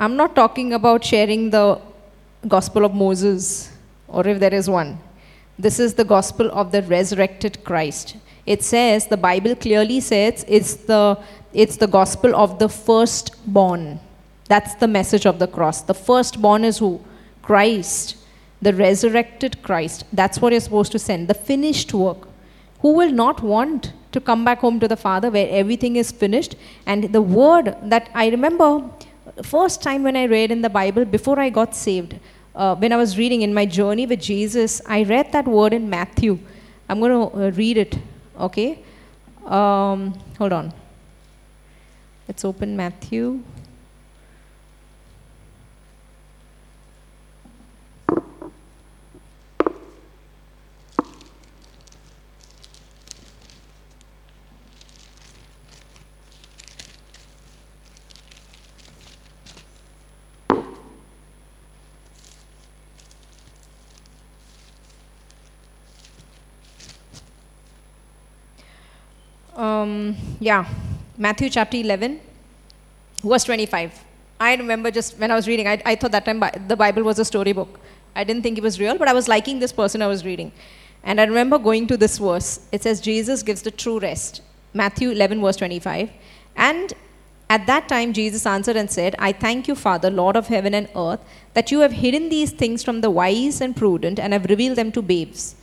I'm 0.00 0.14
not 0.14 0.36
talking 0.36 0.74
about 0.74 1.04
sharing 1.04 1.50
the 1.50 1.80
gospel 2.46 2.84
of 2.84 2.94
Moses, 2.94 3.72
or 4.06 4.28
if 4.28 4.38
there 4.38 4.54
is 4.54 4.70
one. 4.70 5.00
This 5.58 5.80
is 5.80 5.94
the 5.94 6.04
gospel 6.04 6.52
of 6.52 6.70
the 6.70 6.82
resurrected 6.82 7.64
Christ. 7.64 8.16
It 8.46 8.62
says, 8.62 9.08
the 9.08 9.16
Bible 9.16 9.56
clearly 9.56 9.98
says, 9.98 10.44
it's 10.46 10.74
the, 10.74 11.18
it's 11.52 11.78
the 11.78 11.88
gospel 11.88 12.36
of 12.36 12.60
the 12.60 12.68
firstborn. 12.68 13.98
That's 14.48 14.76
the 14.76 14.86
message 14.86 15.26
of 15.26 15.40
the 15.40 15.48
cross. 15.48 15.82
The 15.82 15.94
firstborn 15.94 16.62
is 16.62 16.78
who? 16.78 17.00
Christ, 17.42 18.18
the 18.62 18.72
resurrected 18.72 19.64
Christ. 19.64 20.04
That's 20.12 20.40
what 20.40 20.52
you're 20.52 20.60
supposed 20.60 20.92
to 20.92 21.00
send, 21.00 21.26
the 21.26 21.34
finished 21.34 21.92
work. 21.92 22.28
Who 22.82 22.92
will 22.92 23.10
not 23.10 23.42
want 23.42 23.92
to 24.12 24.20
come 24.20 24.44
back 24.44 24.60
home 24.60 24.78
to 24.78 24.86
the 24.86 24.96
Father 24.96 25.28
where 25.28 25.48
everything 25.50 25.96
is 25.96 26.12
finished? 26.12 26.54
And 26.86 27.12
the 27.12 27.20
word 27.20 27.76
that 27.82 28.10
I 28.14 28.28
remember 28.28 28.88
first 29.42 29.82
time 29.82 30.02
when 30.02 30.16
I 30.16 30.24
read 30.24 30.50
in 30.50 30.62
the 30.62 30.70
Bible 30.70 31.04
before 31.04 31.38
I 31.38 31.50
got 31.50 31.74
saved, 31.74 32.18
uh, 32.54 32.74
when 32.74 32.92
I 32.92 32.96
was 32.96 33.16
reading 33.16 33.42
in 33.42 33.54
my 33.54 33.66
journey 33.66 34.06
with 34.06 34.20
Jesus, 34.20 34.80
I 34.86 35.04
read 35.04 35.32
that 35.32 35.46
word 35.46 35.72
in 35.72 35.88
Matthew. 35.88 36.38
I'm 36.88 37.00
going 37.00 37.12
to 37.12 37.46
uh, 37.46 37.50
read 37.50 37.76
it, 37.76 37.98
okay? 38.38 38.82
Um, 39.44 40.18
hold 40.38 40.52
on. 40.52 40.72
Let's 42.26 42.44
open 42.44 42.76
Matthew. 42.76 43.42
Um, 69.58 70.16
yeah, 70.40 70.64
Matthew 71.16 71.50
chapter 71.50 71.76
11, 71.76 72.20
verse 73.22 73.44
25. 73.44 74.04
I 74.40 74.54
remember 74.54 74.90
just 74.90 75.18
when 75.18 75.30
I 75.30 75.34
was 75.34 75.48
reading, 75.48 75.66
I, 75.66 75.82
I 75.84 75.96
thought 75.96 76.12
that 76.12 76.24
time 76.24 76.42
the 76.68 76.76
Bible 76.76 77.02
was 77.02 77.18
a 77.18 77.24
storybook. 77.24 77.80
I 78.14 78.24
didn't 78.24 78.42
think 78.42 78.56
it 78.56 78.62
was 78.62 78.78
real, 78.78 78.96
but 78.96 79.08
I 79.08 79.12
was 79.12 79.28
liking 79.28 79.58
this 79.58 79.72
person 79.72 80.00
I 80.00 80.06
was 80.06 80.24
reading. 80.24 80.52
And 81.02 81.20
I 81.20 81.24
remember 81.24 81.58
going 81.58 81.86
to 81.88 81.96
this 81.96 82.18
verse. 82.18 82.66
It 82.70 82.82
says, 82.82 83.00
Jesus 83.00 83.42
gives 83.42 83.62
the 83.62 83.70
true 83.70 83.98
rest. 83.98 84.42
Matthew 84.74 85.10
11, 85.10 85.40
verse 85.40 85.56
25. 85.56 86.10
And 86.56 86.92
at 87.50 87.66
that 87.66 87.88
time, 87.88 88.12
Jesus 88.12 88.46
answered 88.46 88.76
and 88.76 88.90
said, 88.90 89.16
I 89.18 89.32
thank 89.32 89.68
you, 89.68 89.74
Father, 89.74 90.10
Lord 90.10 90.36
of 90.36 90.48
heaven 90.48 90.74
and 90.74 90.88
earth, 90.94 91.20
that 91.54 91.70
you 91.70 91.80
have 91.80 91.92
hidden 91.92 92.28
these 92.28 92.52
things 92.52 92.84
from 92.84 93.00
the 93.00 93.10
wise 93.10 93.60
and 93.60 93.74
prudent 93.74 94.20
and 94.20 94.32
have 94.32 94.44
revealed 94.46 94.76
them 94.76 94.92
to 94.92 95.02
babes. 95.02 95.56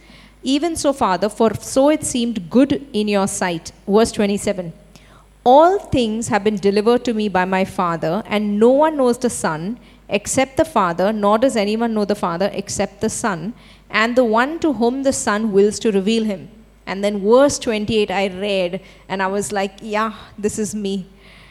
Even 0.54 0.76
so, 0.76 0.94
Father, 0.94 1.28
for 1.28 1.56
so 1.56 1.90
it 1.90 2.04
seemed 2.04 2.52
good 2.52 2.88
in 2.94 3.08
your 3.08 3.28
sight. 3.28 3.72
Verse 3.88 4.12
27 4.12 4.72
All 5.44 5.80
things 5.80 6.28
have 6.28 6.44
been 6.44 6.58
delivered 6.58 7.04
to 7.06 7.16
me 7.16 7.30
by 7.30 7.46
my 7.46 7.66
Father, 7.66 8.22
and 8.28 8.60
no 8.60 8.70
one 8.70 8.96
knows 8.96 9.18
the 9.18 9.30
Son 9.32 9.80
except 10.08 10.58
the 10.58 10.64
Father, 10.64 11.12
nor 11.12 11.40
does 11.40 11.56
anyone 11.56 11.96
know 11.96 12.06
the 12.06 12.14
Father 12.14 12.52
except 12.54 13.02
the 13.02 13.10
Son, 13.10 13.56
and 13.90 14.16
the 14.16 14.24
one 14.24 14.60
to 14.60 14.74
whom 14.74 15.02
the 15.02 15.14
Son 15.14 15.52
wills 15.52 15.80
to 15.80 15.92
reveal 15.92 16.24
him. 16.24 16.48
And 16.86 17.04
then 17.04 17.24
verse 17.24 17.58
28 17.58 18.12
I 18.12 18.28
read, 18.28 18.82
and 19.10 19.24
I 19.24 19.28
was 19.28 19.52
like, 19.52 19.74
yeah, 19.82 20.14
this 20.38 20.60
is 20.60 20.76
me. 20.76 21.08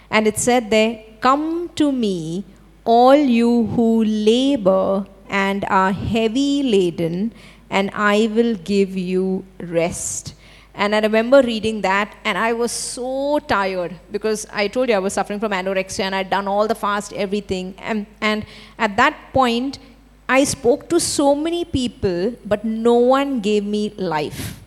And 0.09 0.29
it 0.29 0.39
said 0.39 0.71
there, 0.71 1.03
Come 1.21 1.71
to 1.75 1.91
me, 1.91 2.45
all 2.85 3.17
you 3.17 3.67
who 3.75 4.05
labor 4.05 5.07
and 5.29 5.65
are 5.69 5.91
heavy 5.91 6.63
laden 6.63 7.33
and 7.75 7.91
I 7.93 8.31
will 8.33 8.55
give 8.55 8.97
you 8.97 9.45
rest. 9.59 10.35
And 10.75 10.95
I 10.95 11.01
remember 11.01 11.43
reading 11.43 11.81
that, 11.81 12.15
and 12.25 12.39
I 12.39 12.53
was 12.53 12.71
so 12.71 13.41
tired 13.41 13.97
because 14.13 14.47
I 14.53 14.69
told 14.69 14.89
you 14.89 14.95
I 14.95 15.01
was 15.01 15.15
suffering 15.15 15.41
from 15.41 15.51
anorexia 15.51 16.05
and 16.05 16.15
I'd 16.15 16.31
done 16.31 16.47
all 16.47 16.69
the 16.69 16.77
fast, 16.77 17.13
everything. 17.13 17.75
And, 17.79 18.07
and 18.21 18.47
at 18.79 18.97
that 18.97 19.17
point, 19.33 19.81
I 20.29 20.45
spoke 20.45 20.89
to 20.91 21.01
so 21.01 21.35
many 21.35 21.65
people, 21.65 22.35
but 22.45 22.65
no 22.65 22.95
one 22.95 23.41
gave 23.41 23.65
me 23.65 23.93
life. 23.97 24.61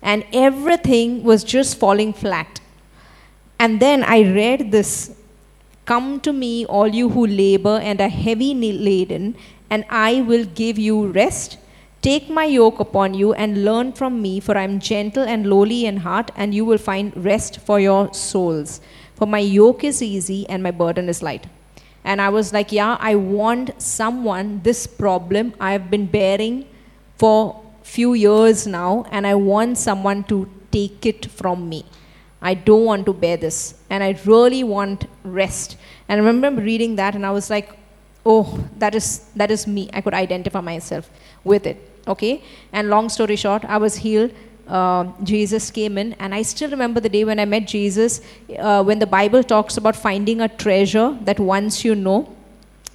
And 0.00 0.24
everything 0.32 1.24
was 1.24 1.42
just 1.42 1.76
falling 1.78 2.12
flat. 2.12 2.60
And 3.58 3.80
then 3.80 4.04
I 4.04 4.22
read 4.22 4.70
this 4.70 5.16
Come 5.86 6.20
to 6.20 6.32
me, 6.32 6.64
all 6.66 6.88
you 6.88 7.10
who 7.10 7.26
labor 7.26 7.78
and 7.82 8.00
are 8.00 8.08
heavy 8.08 8.54
laden, 8.54 9.36
and 9.68 9.84
I 9.90 10.20
will 10.22 10.44
give 10.44 10.78
you 10.78 11.08
rest. 11.08 11.58
Take 12.04 12.28
my 12.28 12.44
yoke 12.44 12.80
upon 12.80 13.14
you 13.14 13.32
and 13.32 13.64
learn 13.64 13.90
from 13.92 14.20
me, 14.20 14.38
for 14.38 14.58
I 14.58 14.64
am 14.64 14.78
gentle 14.78 15.22
and 15.22 15.46
lowly 15.48 15.86
in 15.86 15.96
heart, 15.96 16.30
and 16.36 16.54
you 16.54 16.62
will 16.62 16.76
find 16.76 17.16
rest 17.16 17.60
for 17.60 17.80
your 17.80 18.12
souls. 18.12 18.82
For 19.14 19.26
my 19.26 19.38
yoke 19.38 19.84
is 19.84 20.02
easy 20.02 20.46
and 20.50 20.62
my 20.62 20.70
burden 20.70 21.08
is 21.08 21.22
light. 21.22 21.46
And 22.04 22.20
I 22.20 22.28
was 22.28 22.52
like, 22.52 22.72
yeah, 22.72 22.98
I 23.00 23.14
want 23.14 23.80
someone, 23.80 24.60
this 24.62 24.86
problem 24.86 25.54
I've 25.58 25.90
been 25.90 26.04
bearing 26.04 26.66
for 27.16 27.58
few 27.82 28.12
years 28.12 28.66
now, 28.66 29.06
and 29.10 29.26
I 29.26 29.34
want 29.34 29.78
someone 29.78 30.24
to 30.24 30.46
take 30.70 31.06
it 31.06 31.24
from 31.30 31.70
me. 31.70 31.86
I 32.42 32.52
don't 32.52 32.84
want 32.84 33.06
to 33.06 33.14
bear 33.14 33.38
this. 33.38 33.76
And 33.88 34.04
I 34.04 34.20
really 34.26 34.62
want 34.62 35.06
rest. 35.24 35.78
And 36.10 36.20
I 36.20 36.24
remember 36.26 36.60
reading 36.60 36.96
that 36.96 37.14
and 37.14 37.24
I 37.24 37.30
was 37.30 37.48
like, 37.48 37.74
oh, 38.26 38.62
that 38.76 38.94
is 38.94 39.20
that 39.36 39.50
is 39.50 39.66
me. 39.66 39.88
I 39.94 40.02
could 40.02 40.12
identify 40.12 40.60
myself 40.60 41.08
with 41.44 41.66
it 41.66 41.92
okay? 42.06 42.42
And 42.72 42.88
long 42.88 43.08
story 43.08 43.36
short 43.36 43.64
i 43.64 43.76
was 43.76 43.96
healed. 43.96 44.32
Uh, 44.66 45.04
jesus 45.22 45.70
came 45.70 45.98
in. 45.98 46.14
And 46.14 46.34
i 46.34 46.42
still 46.42 46.70
remember 46.70 47.00
the 47.00 47.08
day 47.08 47.24
when 47.24 47.38
i 47.38 47.44
met 47.44 47.66
jesus 47.66 48.20
uh, 48.58 48.82
when 48.82 48.98
the 48.98 49.06
bible 49.06 49.42
talks 49.42 49.76
about 49.76 49.94
finding 49.94 50.40
a 50.40 50.48
treasure 50.48 51.18
that 51.22 51.38
once 51.38 51.84
you 51.84 51.94
know. 51.94 52.34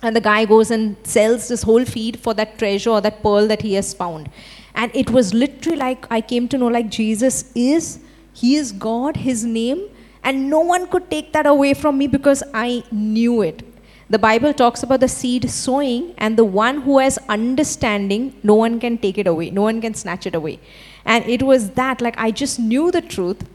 And 0.02 0.16
the 0.16 0.22
guy 0.22 0.46
goes 0.46 0.72
and 0.72 0.96
sells 1.04 1.50
this 1.50 1.62
whole 1.62 1.86
feed 1.86 2.20
for 2.20 2.34
that 2.34 2.58
treasure 2.58 2.90
or 2.90 3.02
that 3.02 3.22
pearl 3.22 3.48
that 3.48 3.62
he 3.62 3.74
has 3.74 3.94
found. 3.94 4.30
And 4.74 4.96
it 4.96 5.10
was 5.12 5.34
literally 5.34 5.78
like 5.78 6.08
i 6.10 6.22
came 6.22 6.48
to 6.48 6.58
know 6.58 6.68
like 6.68 6.90
jesus 6.90 7.52
is 7.54 8.00
he 8.34 8.56
is 8.56 8.72
god 8.72 9.18
his 9.18 9.46
name. 9.46 9.90
And 10.24 10.50
no 10.50 10.60
one 10.60 10.86
could 10.88 11.10
take 11.10 11.32
that 11.34 11.46
away 11.46 11.74
from 11.74 11.98
me 11.98 12.08
because 12.08 12.42
i 12.54 12.84
knew 12.92 13.42
it 13.42 13.64
the 14.10 14.20
bible 14.20 14.54
talks 14.54 14.84
about 14.84 15.00
the 15.00 15.08
seed 15.08 15.50
sowing 15.50 16.14
and 16.18 16.38
the 16.38 16.46
one 16.46 16.82
who 16.82 16.98
has 17.00 17.18
understanding 17.30 18.36
no 18.44 18.56
one 18.56 18.80
can 18.80 18.98
take 18.98 19.18
it 19.18 19.28
away 19.28 19.50
no 19.50 19.62
one 19.62 19.82
can 19.82 19.94
snatch 19.94 20.26
it 20.26 20.36
away 20.36 20.60
and 21.06 21.26
it 21.26 21.44
was 21.44 21.72
that 21.72 22.02
like 22.02 22.18
i 22.18 22.32
just 22.32 22.60
knew 22.60 22.92
the 22.92 23.02
truth 23.02 23.48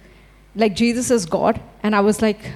like 0.55 0.75
jesus 0.75 1.11
is 1.11 1.27
god 1.27 1.61
and 1.83 1.97
i 1.97 2.01
was 2.01 2.23
like 2.23 2.53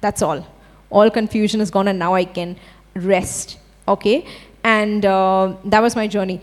that's 0.00 0.22
all 0.22 0.46
all 0.90 1.10
confusion 1.10 1.60
is 1.60 1.70
gone 1.70 1.88
and 1.88 1.98
now 1.98 2.14
i 2.14 2.24
can 2.24 2.56
rest. 2.98 3.58
Okay? 3.86 4.26
And 4.64 5.04
uh, 5.04 5.54
that 5.64 5.80
was 5.80 5.96
my 5.96 6.06
journey. 6.06 6.40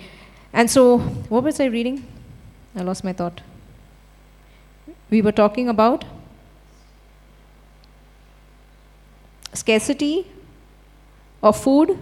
And 0.53 0.69
so, 0.69 0.99
what 1.29 1.43
was 1.43 1.59
I 1.59 1.65
reading? 1.65 2.05
I 2.75 2.81
lost 2.81 3.03
my 3.03 3.13
thought. 3.13 3.41
We 5.09 5.21
were 5.21 5.31
talking 5.31 5.69
about 5.69 6.05
scarcity 9.53 10.27
of 11.41 11.61
food. 11.61 11.97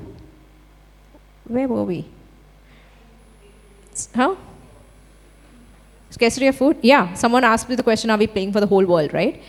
Where 1.46 1.68
were 1.68 1.84
we? 1.84 2.06
Huh? 4.16 4.36
Scarcity 6.10 6.48
of 6.48 6.56
food? 6.56 6.78
Yeah, 6.82 7.14
someone 7.16 7.44
asked 7.44 7.68
me 7.70 7.76
the 7.76 7.84
question 7.84 8.10
are 8.10 8.18
we 8.18 8.28
praying 8.28 8.54
for 8.54 8.60
the 8.60 8.68
whole 8.68 8.86
world, 8.86 9.14
right? 9.14 9.42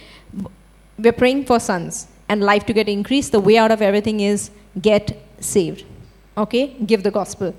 We're 0.99 1.13
praying 1.13 1.45
for 1.45 1.61
sons 1.61 2.09
and 2.29 2.43
life 2.43 2.65
to 2.67 2.73
get 2.73 2.89
increased. 2.89 3.33
The 3.33 3.41
way 3.41 3.59
out 3.59 3.71
of 3.71 3.83
everything 3.83 4.21
is 4.21 4.51
get 4.81 5.21
saved. 5.41 5.85
Okay, 6.37 6.69
give 6.87 7.03
the 7.03 7.11
gospel. 7.11 7.55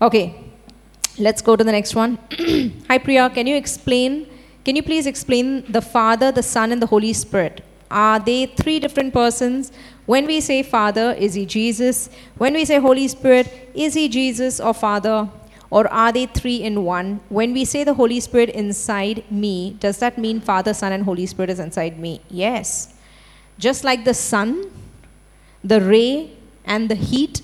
Okay, 0.00 0.34
let's 1.18 1.42
go 1.42 1.56
to 1.56 1.64
the 1.64 1.72
next 1.72 1.94
one. 1.94 2.18
Hi, 2.88 2.98
Priya, 2.98 3.30
can 3.30 3.46
you 3.46 3.56
explain? 3.56 4.26
Can 4.64 4.76
you 4.76 4.82
please 4.82 5.06
explain 5.06 5.70
the 5.70 5.82
Father, 5.82 6.32
the 6.32 6.42
Son, 6.42 6.72
and 6.72 6.80
the 6.80 6.86
Holy 6.86 7.12
Spirit? 7.12 7.64
Are 7.90 8.18
they 8.18 8.46
three 8.46 8.78
different 8.80 9.12
persons? 9.12 9.72
When 10.08 10.24
we 10.24 10.40
say 10.40 10.62
Father, 10.62 11.12
is 11.12 11.34
he 11.34 11.44
Jesus? 11.44 12.08
When 12.38 12.54
we 12.54 12.64
say 12.64 12.78
Holy 12.78 13.06
Spirit, 13.08 13.46
is 13.74 13.92
he 13.92 14.08
Jesus 14.08 14.58
or 14.58 14.72
Father? 14.72 15.28
Or 15.68 15.86
are 15.92 16.10
they 16.12 16.24
three 16.24 16.62
in 16.62 16.82
one? 16.82 17.20
When 17.28 17.52
we 17.52 17.66
say 17.66 17.84
the 17.84 17.92
Holy 17.92 18.18
Spirit 18.18 18.48
inside 18.48 19.22
me, 19.30 19.76
does 19.80 19.98
that 19.98 20.16
mean 20.16 20.40
Father, 20.40 20.72
Son, 20.72 20.92
and 20.92 21.04
Holy 21.04 21.26
Spirit 21.26 21.50
is 21.50 21.60
inside 21.60 21.98
me? 21.98 22.22
Yes. 22.30 22.94
Just 23.58 23.84
like 23.84 24.06
the 24.06 24.14
sun, 24.14 24.70
the 25.62 25.78
ray, 25.82 26.32
and 26.64 26.88
the 26.88 26.94
heat 26.94 27.42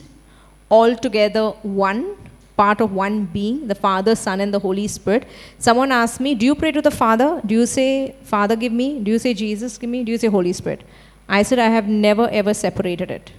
all 0.70 0.96
together 0.96 1.50
one 1.84 2.16
part 2.56 2.80
of 2.80 2.92
one 2.92 3.24
being 3.26 3.66
the 3.68 3.74
father 3.74 4.14
son 4.14 4.40
and 4.40 4.54
the 4.54 4.58
holy 4.60 4.86
spirit 4.86 5.26
someone 5.58 5.90
asked 5.90 6.20
me 6.20 6.34
do 6.36 6.46
you 6.46 6.54
pray 6.54 6.70
to 6.70 6.80
the 6.80 6.90
father 6.90 7.40
do 7.44 7.54
you 7.54 7.66
say 7.66 8.14
father 8.22 8.54
give 8.54 8.72
me 8.72 9.00
do 9.00 9.10
you 9.10 9.18
say 9.18 9.34
jesus 9.34 9.76
give 9.76 9.90
me 9.90 10.04
do 10.04 10.12
you 10.12 10.18
say 10.18 10.28
holy 10.28 10.52
spirit 10.52 10.84
i 11.28 11.42
said 11.42 11.58
i 11.58 11.68
have 11.68 11.88
never 11.88 12.28
ever 12.40 12.54
separated 12.54 13.10
it 13.10 13.32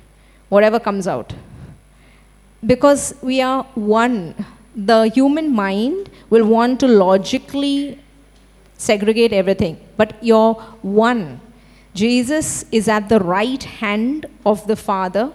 whatever 0.50 0.80
comes 0.80 1.08
out 1.08 1.34
because 2.66 3.14
we 3.22 3.42
are 3.42 3.64
one 3.76 4.36
the 4.76 5.08
human 5.18 5.54
mind 5.54 6.10
will 6.30 6.46
want 6.46 6.80
to 6.80 6.88
logically 6.88 8.00
segregate 8.78 9.34
everything 9.34 9.78
but 9.98 10.14
you're 10.22 10.54
one 10.82 11.40
jesus 11.94 12.66
is 12.72 12.88
at 12.88 13.08
the 13.10 13.20
right 13.20 13.64
hand 13.64 14.26
of 14.46 14.66
the 14.68 14.76
father 14.76 15.32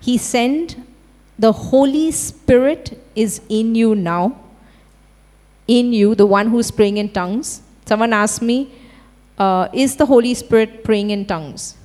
he 0.00 0.16
sent 0.18 0.76
the 1.38 1.52
Holy 1.52 2.10
Spirit 2.12 3.00
is 3.14 3.40
in 3.48 3.74
you 3.74 3.94
now. 3.94 4.40
In 5.66 5.92
you, 5.92 6.14
the 6.14 6.26
one 6.26 6.48
who's 6.48 6.70
praying 6.70 6.98
in 6.98 7.08
tongues. 7.08 7.62
Someone 7.86 8.12
asked 8.12 8.42
me, 8.42 8.72
uh, 9.38 9.68
Is 9.72 9.96
the 9.96 10.06
Holy 10.06 10.34
Spirit 10.34 10.84
praying 10.84 11.10
in 11.10 11.26
tongues? 11.26 11.76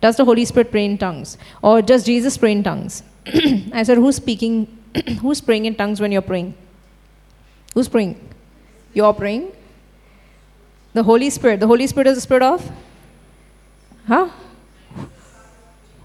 Does 0.00 0.16
the 0.16 0.24
Holy 0.24 0.44
Spirit 0.44 0.70
pray 0.70 0.84
in 0.84 0.96
tongues? 0.96 1.36
Or 1.62 1.82
does 1.82 2.04
Jesus 2.04 2.36
pray 2.36 2.52
in 2.52 2.62
tongues? 2.62 3.02
I 3.72 3.82
said, 3.82 3.98
Who's 3.98 4.16
speaking? 4.16 4.78
who's 5.20 5.40
praying 5.40 5.66
in 5.66 5.74
tongues 5.74 6.00
when 6.00 6.10
you're 6.10 6.22
praying? 6.22 6.54
Who's 7.74 7.88
praying? 7.88 8.18
You're 8.94 9.12
praying? 9.12 9.52
The 10.94 11.02
Holy 11.02 11.30
Spirit. 11.30 11.60
The 11.60 11.66
Holy 11.66 11.86
Spirit 11.86 12.08
is 12.08 12.16
the 12.16 12.20
Spirit 12.22 12.42
of? 12.42 12.70
Huh? 14.06 14.30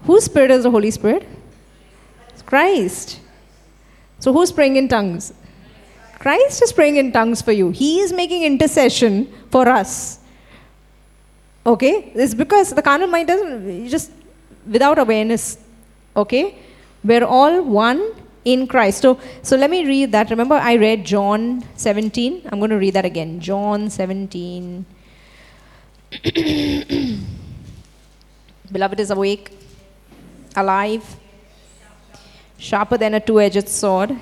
Whose 0.04 0.24
Spirit 0.24 0.50
is 0.52 0.62
the 0.62 0.70
Holy 0.70 0.90
Spirit? 0.90 1.26
It's 2.28 2.42
Christ. 2.42 3.20
So 4.20 4.32
who's 4.32 4.52
praying 4.52 4.76
in 4.76 4.88
tongues? 4.88 5.32
Christ 6.18 6.62
is 6.62 6.72
praying 6.72 6.96
in 6.96 7.12
tongues 7.12 7.42
for 7.42 7.52
you. 7.52 7.70
He 7.70 8.00
is 8.00 8.12
making 8.12 8.44
intercession 8.44 9.32
for 9.50 9.68
us. 9.68 10.20
Okay? 11.66 12.12
It's 12.14 12.34
because 12.34 12.72
the 12.72 12.82
carnal 12.82 13.08
mind 13.08 13.28
doesn't, 13.28 13.88
just 13.88 14.10
without 14.66 14.98
awareness. 14.98 15.58
Okay? 16.16 16.58
We're 17.04 17.24
all 17.24 17.62
one 17.62 18.12
in 18.44 18.66
Christ. 18.66 19.02
So, 19.02 19.18
so 19.42 19.56
let 19.56 19.68
me 19.70 19.84
read 19.86 20.12
that. 20.12 20.30
Remember, 20.30 20.54
I 20.54 20.76
read 20.76 21.04
John 21.04 21.64
17. 21.76 22.48
I'm 22.50 22.58
going 22.60 22.70
to 22.70 22.78
read 22.78 22.94
that 22.94 23.04
again. 23.04 23.40
John 23.40 23.90
17. 23.90 24.86
Beloved 28.72 29.00
is 29.00 29.10
awake, 29.10 29.50
alive 30.54 31.16
sharper 32.58 32.96
than 32.96 33.14
a 33.14 33.20
two 33.20 33.40
edged 33.40 33.68
sword. 33.68 34.16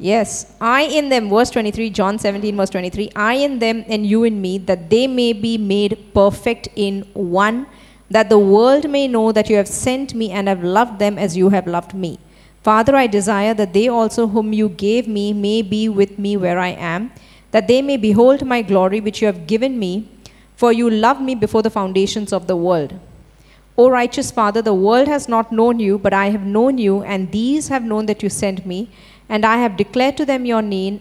Yes, 0.00 0.54
I 0.60 0.82
in 0.82 1.08
them, 1.08 1.28
verse 1.28 1.50
23, 1.50 1.90
John 1.90 2.20
17, 2.20 2.56
verse 2.56 2.70
23, 2.70 3.10
I 3.16 3.34
in 3.34 3.58
them 3.58 3.84
and 3.88 4.06
you 4.06 4.22
in 4.22 4.40
me, 4.40 4.58
that 4.58 4.90
they 4.90 5.08
may 5.08 5.32
be 5.32 5.58
made 5.58 6.14
perfect 6.14 6.68
in 6.76 7.02
one, 7.14 7.66
that 8.08 8.28
the 8.28 8.38
world 8.38 8.88
may 8.88 9.08
know 9.08 9.32
that 9.32 9.50
you 9.50 9.56
have 9.56 9.66
sent 9.66 10.14
me 10.14 10.30
and 10.30 10.46
have 10.46 10.62
loved 10.62 11.00
them 11.00 11.18
as 11.18 11.36
you 11.36 11.48
have 11.48 11.66
loved 11.66 11.94
me. 11.94 12.20
Father, 12.62 12.94
I 12.94 13.08
desire 13.08 13.54
that 13.54 13.72
they 13.72 13.88
also 13.88 14.28
whom 14.28 14.52
you 14.52 14.68
gave 14.68 15.08
me 15.08 15.32
may 15.32 15.62
be 15.62 15.88
with 15.88 16.16
me 16.16 16.36
where 16.36 16.60
I 16.60 16.68
am, 16.68 17.10
that 17.50 17.66
they 17.66 17.82
may 17.82 17.96
behold 17.96 18.46
my 18.46 18.62
glory 18.62 19.00
which 19.00 19.20
you 19.20 19.26
have 19.26 19.48
given 19.48 19.80
me, 19.80 20.08
for 20.54 20.72
you 20.72 20.88
loved 20.88 21.22
me 21.22 21.34
before 21.34 21.62
the 21.62 21.70
foundations 21.70 22.32
of 22.32 22.46
the 22.46 22.56
world. 22.56 22.94
O 23.76 23.88
righteous 23.88 24.30
Father, 24.30 24.60
the 24.60 24.74
world 24.74 25.08
has 25.08 25.28
not 25.28 25.52
known 25.52 25.80
you, 25.80 25.98
but 25.98 26.12
I 26.12 26.30
have 26.30 26.44
known 26.44 26.78
you, 26.78 27.02
and 27.02 27.32
these 27.32 27.68
have 27.68 27.82
known 27.82 28.06
that 28.06 28.22
you 28.22 28.28
sent 28.28 28.66
me. 28.66 28.90
And 29.28 29.44
I 29.44 29.58
have 29.58 29.76
declared 29.76 30.16
to 30.18 30.24
them 30.24 30.46
your 30.46 30.62
name, 30.62 31.00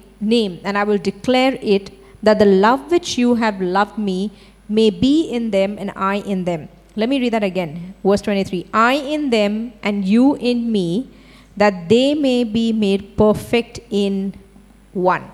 and 0.63 0.78
I 0.78 0.84
will 0.84 0.98
declare 0.98 1.58
it, 1.62 1.92
that 2.22 2.40
the 2.40 2.46
love 2.46 2.92
which 2.92 3.18
you 3.18 3.36
have 3.36 3.62
loved 3.62 3.98
me 3.98 4.32
may 4.68 4.90
be 4.90 5.30
in 5.30 5.52
them, 5.52 5.78
and 5.80 5.92
I 5.96 6.16
in 6.16 6.44
them. 6.44 6.68
Let 6.96 7.10
me 7.10 7.20
read 7.20 7.34
that 7.34 7.44
again. 7.44 7.94
Verse 8.04 8.22
23 8.22 8.66
I 8.74 8.94
in 8.94 9.30
them, 9.30 9.74
and 9.84 10.04
you 10.04 10.36
in 10.36 10.72
me, 10.72 11.10
that 11.56 11.88
they 11.90 12.13
may 12.13 12.44
be 12.44 12.74
made 12.74 13.16
perfect 13.16 13.80
in 13.90 14.34
one. 14.94 15.30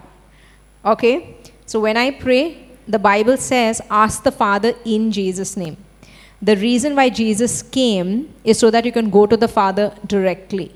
Okay? 0.86 1.38
So 1.66 1.80
when 1.80 1.98
I 1.98 2.12
pray, 2.12 2.68
the 2.88 3.00
Bible 3.00 3.38
says, 3.38 3.82
Ask 3.90 4.24
the 4.24 4.32
Father 4.32 4.74
in 4.86 5.12
Jesus' 5.12 5.56
name. 5.56 5.78
The 6.42 6.58
reason 6.58 6.96
why 6.96 7.10
Jesus 7.10 7.62
came 7.62 8.34
is 8.44 8.60
so 8.60 8.70
that 8.70 8.86
you 8.86 8.92
can 8.92 9.10
go 9.10 9.26
to 9.26 9.38
the 9.38 9.48
Father 9.48 9.94
directly. 10.06 10.74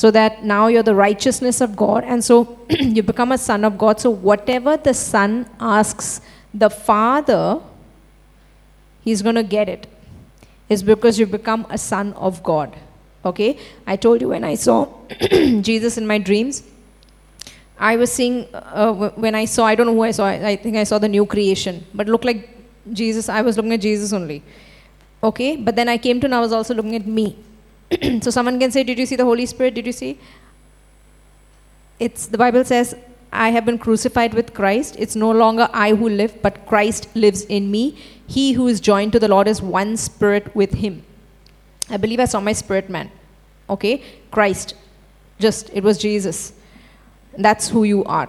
So 0.00 0.10
that 0.12 0.44
now 0.50 0.68
you're 0.68 0.82
the 0.82 0.94
righteousness 0.94 1.60
of 1.60 1.76
God, 1.76 2.04
and 2.04 2.24
so 2.24 2.36
you 2.70 3.02
become 3.02 3.32
a 3.32 3.38
son 3.38 3.64
of 3.68 3.76
God. 3.76 4.00
So, 4.00 4.08
whatever 4.08 4.78
the 4.78 4.94
Son 4.94 5.46
asks 5.60 6.22
the 6.54 6.70
Father, 6.70 7.60
He's 9.02 9.20
going 9.20 9.34
to 9.34 9.42
get 9.42 9.68
it. 9.68 9.86
It's 10.70 10.82
because 10.82 11.18
you 11.18 11.26
become 11.26 11.66
a 11.68 11.76
son 11.76 12.14
of 12.14 12.42
God. 12.42 12.74
Okay? 13.24 13.58
I 13.86 13.96
told 13.96 14.22
you 14.22 14.28
when 14.28 14.44
I 14.44 14.54
saw 14.54 14.88
Jesus 15.68 15.98
in 15.98 16.06
my 16.06 16.18
dreams, 16.18 16.62
I 17.78 17.96
was 17.96 18.10
seeing, 18.12 18.46
uh, 18.54 19.10
when 19.26 19.34
I 19.34 19.44
saw, 19.44 19.66
I 19.66 19.74
don't 19.74 19.86
know 19.86 19.94
who 19.94 20.02
I 20.02 20.12
saw, 20.12 20.26
I, 20.26 20.48
I 20.52 20.56
think 20.56 20.76
I 20.76 20.84
saw 20.84 20.98
the 20.98 21.08
new 21.08 21.26
creation, 21.26 21.84
but 21.92 22.06
looked 22.06 22.24
like 22.24 22.48
Jesus. 22.92 23.28
I 23.28 23.42
was 23.42 23.56
looking 23.58 23.72
at 23.74 23.80
Jesus 23.80 24.14
only. 24.14 24.42
Okay, 25.22 25.56
but 25.56 25.76
then 25.76 25.88
I 25.88 25.98
came 25.98 26.20
to 26.20 26.28
know 26.28 26.38
I 26.38 26.40
was 26.40 26.52
also 26.52 26.72
looking 26.72 26.94
at 26.94 27.06
me. 27.06 27.36
so 28.20 28.30
someone 28.30 28.58
can 28.58 28.70
say, 28.70 28.82
Did 28.82 28.98
you 28.98 29.06
see 29.06 29.16
the 29.16 29.24
Holy 29.24 29.46
Spirit? 29.46 29.74
Did 29.74 29.86
you 29.86 29.92
see? 29.92 30.18
It's 31.98 32.26
the 32.26 32.38
Bible 32.38 32.64
says, 32.64 32.94
I 33.32 33.50
have 33.50 33.64
been 33.64 33.78
crucified 33.78 34.34
with 34.34 34.54
Christ. 34.54 34.96
It's 34.98 35.14
no 35.14 35.30
longer 35.30 35.68
I 35.72 35.94
who 35.94 36.08
live, 36.08 36.42
but 36.42 36.66
Christ 36.66 37.08
lives 37.14 37.42
in 37.44 37.70
me. 37.70 37.96
He 38.26 38.52
who 38.52 38.66
is 38.66 38.80
joined 38.80 39.12
to 39.12 39.18
the 39.18 39.28
Lord 39.28 39.46
is 39.46 39.62
one 39.62 39.96
spirit 39.96 40.54
with 40.54 40.74
him. 40.74 41.04
I 41.88 41.96
believe 41.96 42.20
I 42.20 42.24
saw 42.24 42.40
my 42.40 42.52
spirit 42.52 42.88
man. 42.88 43.10
Okay? 43.68 44.02
Christ. 44.30 44.74
Just, 45.38 45.70
it 45.72 45.84
was 45.84 45.98
Jesus. 45.98 46.52
That's 47.36 47.68
who 47.68 47.84
you 47.84 48.04
are. 48.04 48.28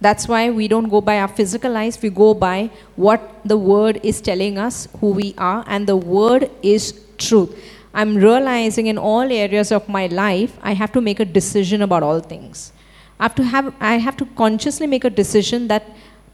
That's 0.00 0.26
why 0.26 0.48
we 0.50 0.66
don't 0.66 0.88
go 0.88 1.02
by 1.02 1.18
our 1.18 1.28
physical 1.28 1.76
eyes, 1.76 2.00
we 2.00 2.08
go 2.08 2.32
by 2.32 2.70
what 2.96 3.40
the 3.44 3.58
word 3.58 4.00
is 4.02 4.22
telling 4.22 4.56
us 4.56 4.88
who 5.00 5.10
we 5.10 5.34
are, 5.36 5.62
and 5.66 5.86
the 5.86 5.96
word 5.96 6.50
is 6.62 6.98
truth. 7.18 7.54
I'm 7.92 8.16
realizing 8.16 8.86
in 8.86 8.98
all 8.98 9.32
areas 9.32 9.72
of 9.72 9.88
my 9.88 10.06
life, 10.06 10.56
I 10.62 10.74
have 10.74 10.92
to 10.92 11.00
make 11.00 11.20
a 11.20 11.24
decision 11.24 11.82
about 11.82 12.02
all 12.02 12.20
things. 12.20 12.72
I 13.18 13.24
have 13.24 13.34
to 13.34 13.44
have, 13.44 13.74
I 13.80 13.94
have 13.98 14.16
to 14.18 14.26
consciously 14.26 14.86
make 14.86 15.04
a 15.04 15.10
decision 15.10 15.68
that, 15.68 15.84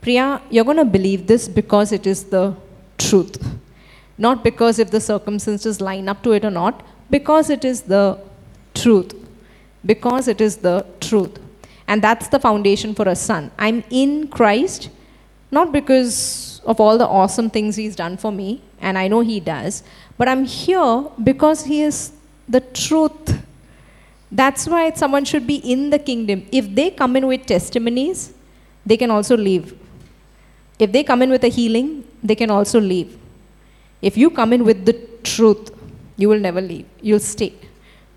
Priya, 0.00 0.42
you're 0.50 0.64
going 0.64 0.76
to 0.76 0.84
believe 0.84 1.26
this 1.26 1.48
because 1.48 1.92
it 1.92 2.06
is 2.06 2.24
the 2.24 2.54
truth. 2.98 3.42
Not 4.18 4.44
because 4.44 4.78
if 4.78 4.90
the 4.90 5.00
circumstances 5.00 5.80
line 5.80 6.08
up 6.08 6.22
to 6.22 6.32
it 6.32 6.44
or 6.44 6.50
not, 6.50 6.84
because 7.10 7.50
it 7.50 7.64
is 7.64 7.82
the 7.82 8.18
truth. 8.74 9.14
Because 9.84 10.28
it 10.28 10.40
is 10.40 10.58
the 10.58 10.86
truth. 11.00 11.38
And 11.88 12.02
that's 12.02 12.28
the 12.28 12.38
foundation 12.38 12.94
for 12.94 13.08
a 13.08 13.16
son. 13.16 13.50
I'm 13.58 13.82
in 13.90 14.28
Christ, 14.28 14.90
not 15.50 15.72
because 15.72 16.60
of 16.64 16.80
all 16.80 16.98
the 16.98 17.06
awesome 17.06 17.48
things 17.48 17.76
he's 17.76 17.96
done 17.96 18.16
for 18.16 18.32
me, 18.32 18.62
and 18.80 18.98
I 18.98 19.08
know 19.08 19.20
he 19.20 19.38
does, 19.40 19.82
but 20.18 20.28
I'm 20.28 20.44
here 20.44 21.04
because 21.22 21.64
he 21.64 21.82
is 21.82 22.12
the 22.48 22.60
truth. 22.60 23.42
That's 24.30 24.66
why 24.66 24.92
someone 24.92 25.24
should 25.24 25.46
be 25.46 25.56
in 25.56 25.90
the 25.90 25.98
kingdom. 25.98 26.46
If 26.50 26.74
they 26.74 26.90
come 26.90 27.16
in 27.16 27.26
with 27.26 27.46
testimonies, 27.46 28.32
they 28.84 28.96
can 28.96 29.10
also 29.10 29.36
leave. 29.36 29.78
If 30.78 30.92
they 30.92 31.02
come 31.04 31.22
in 31.22 31.30
with 31.30 31.44
a 31.44 31.48
healing, 31.48 32.04
they 32.22 32.34
can 32.34 32.50
also 32.50 32.80
leave. 32.80 33.18
If 34.02 34.16
you 34.16 34.30
come 34.30 34.52
in 34.52 34.64
with 34.64 34.84
the 34.84 34.94
truth, 35.22 35.70
you 36.16 36.28
will 36.28 36.40
never 36.40 36.60
leave. 36.60 36.86
You'll 37.00 37.20
stay 37.20 37.54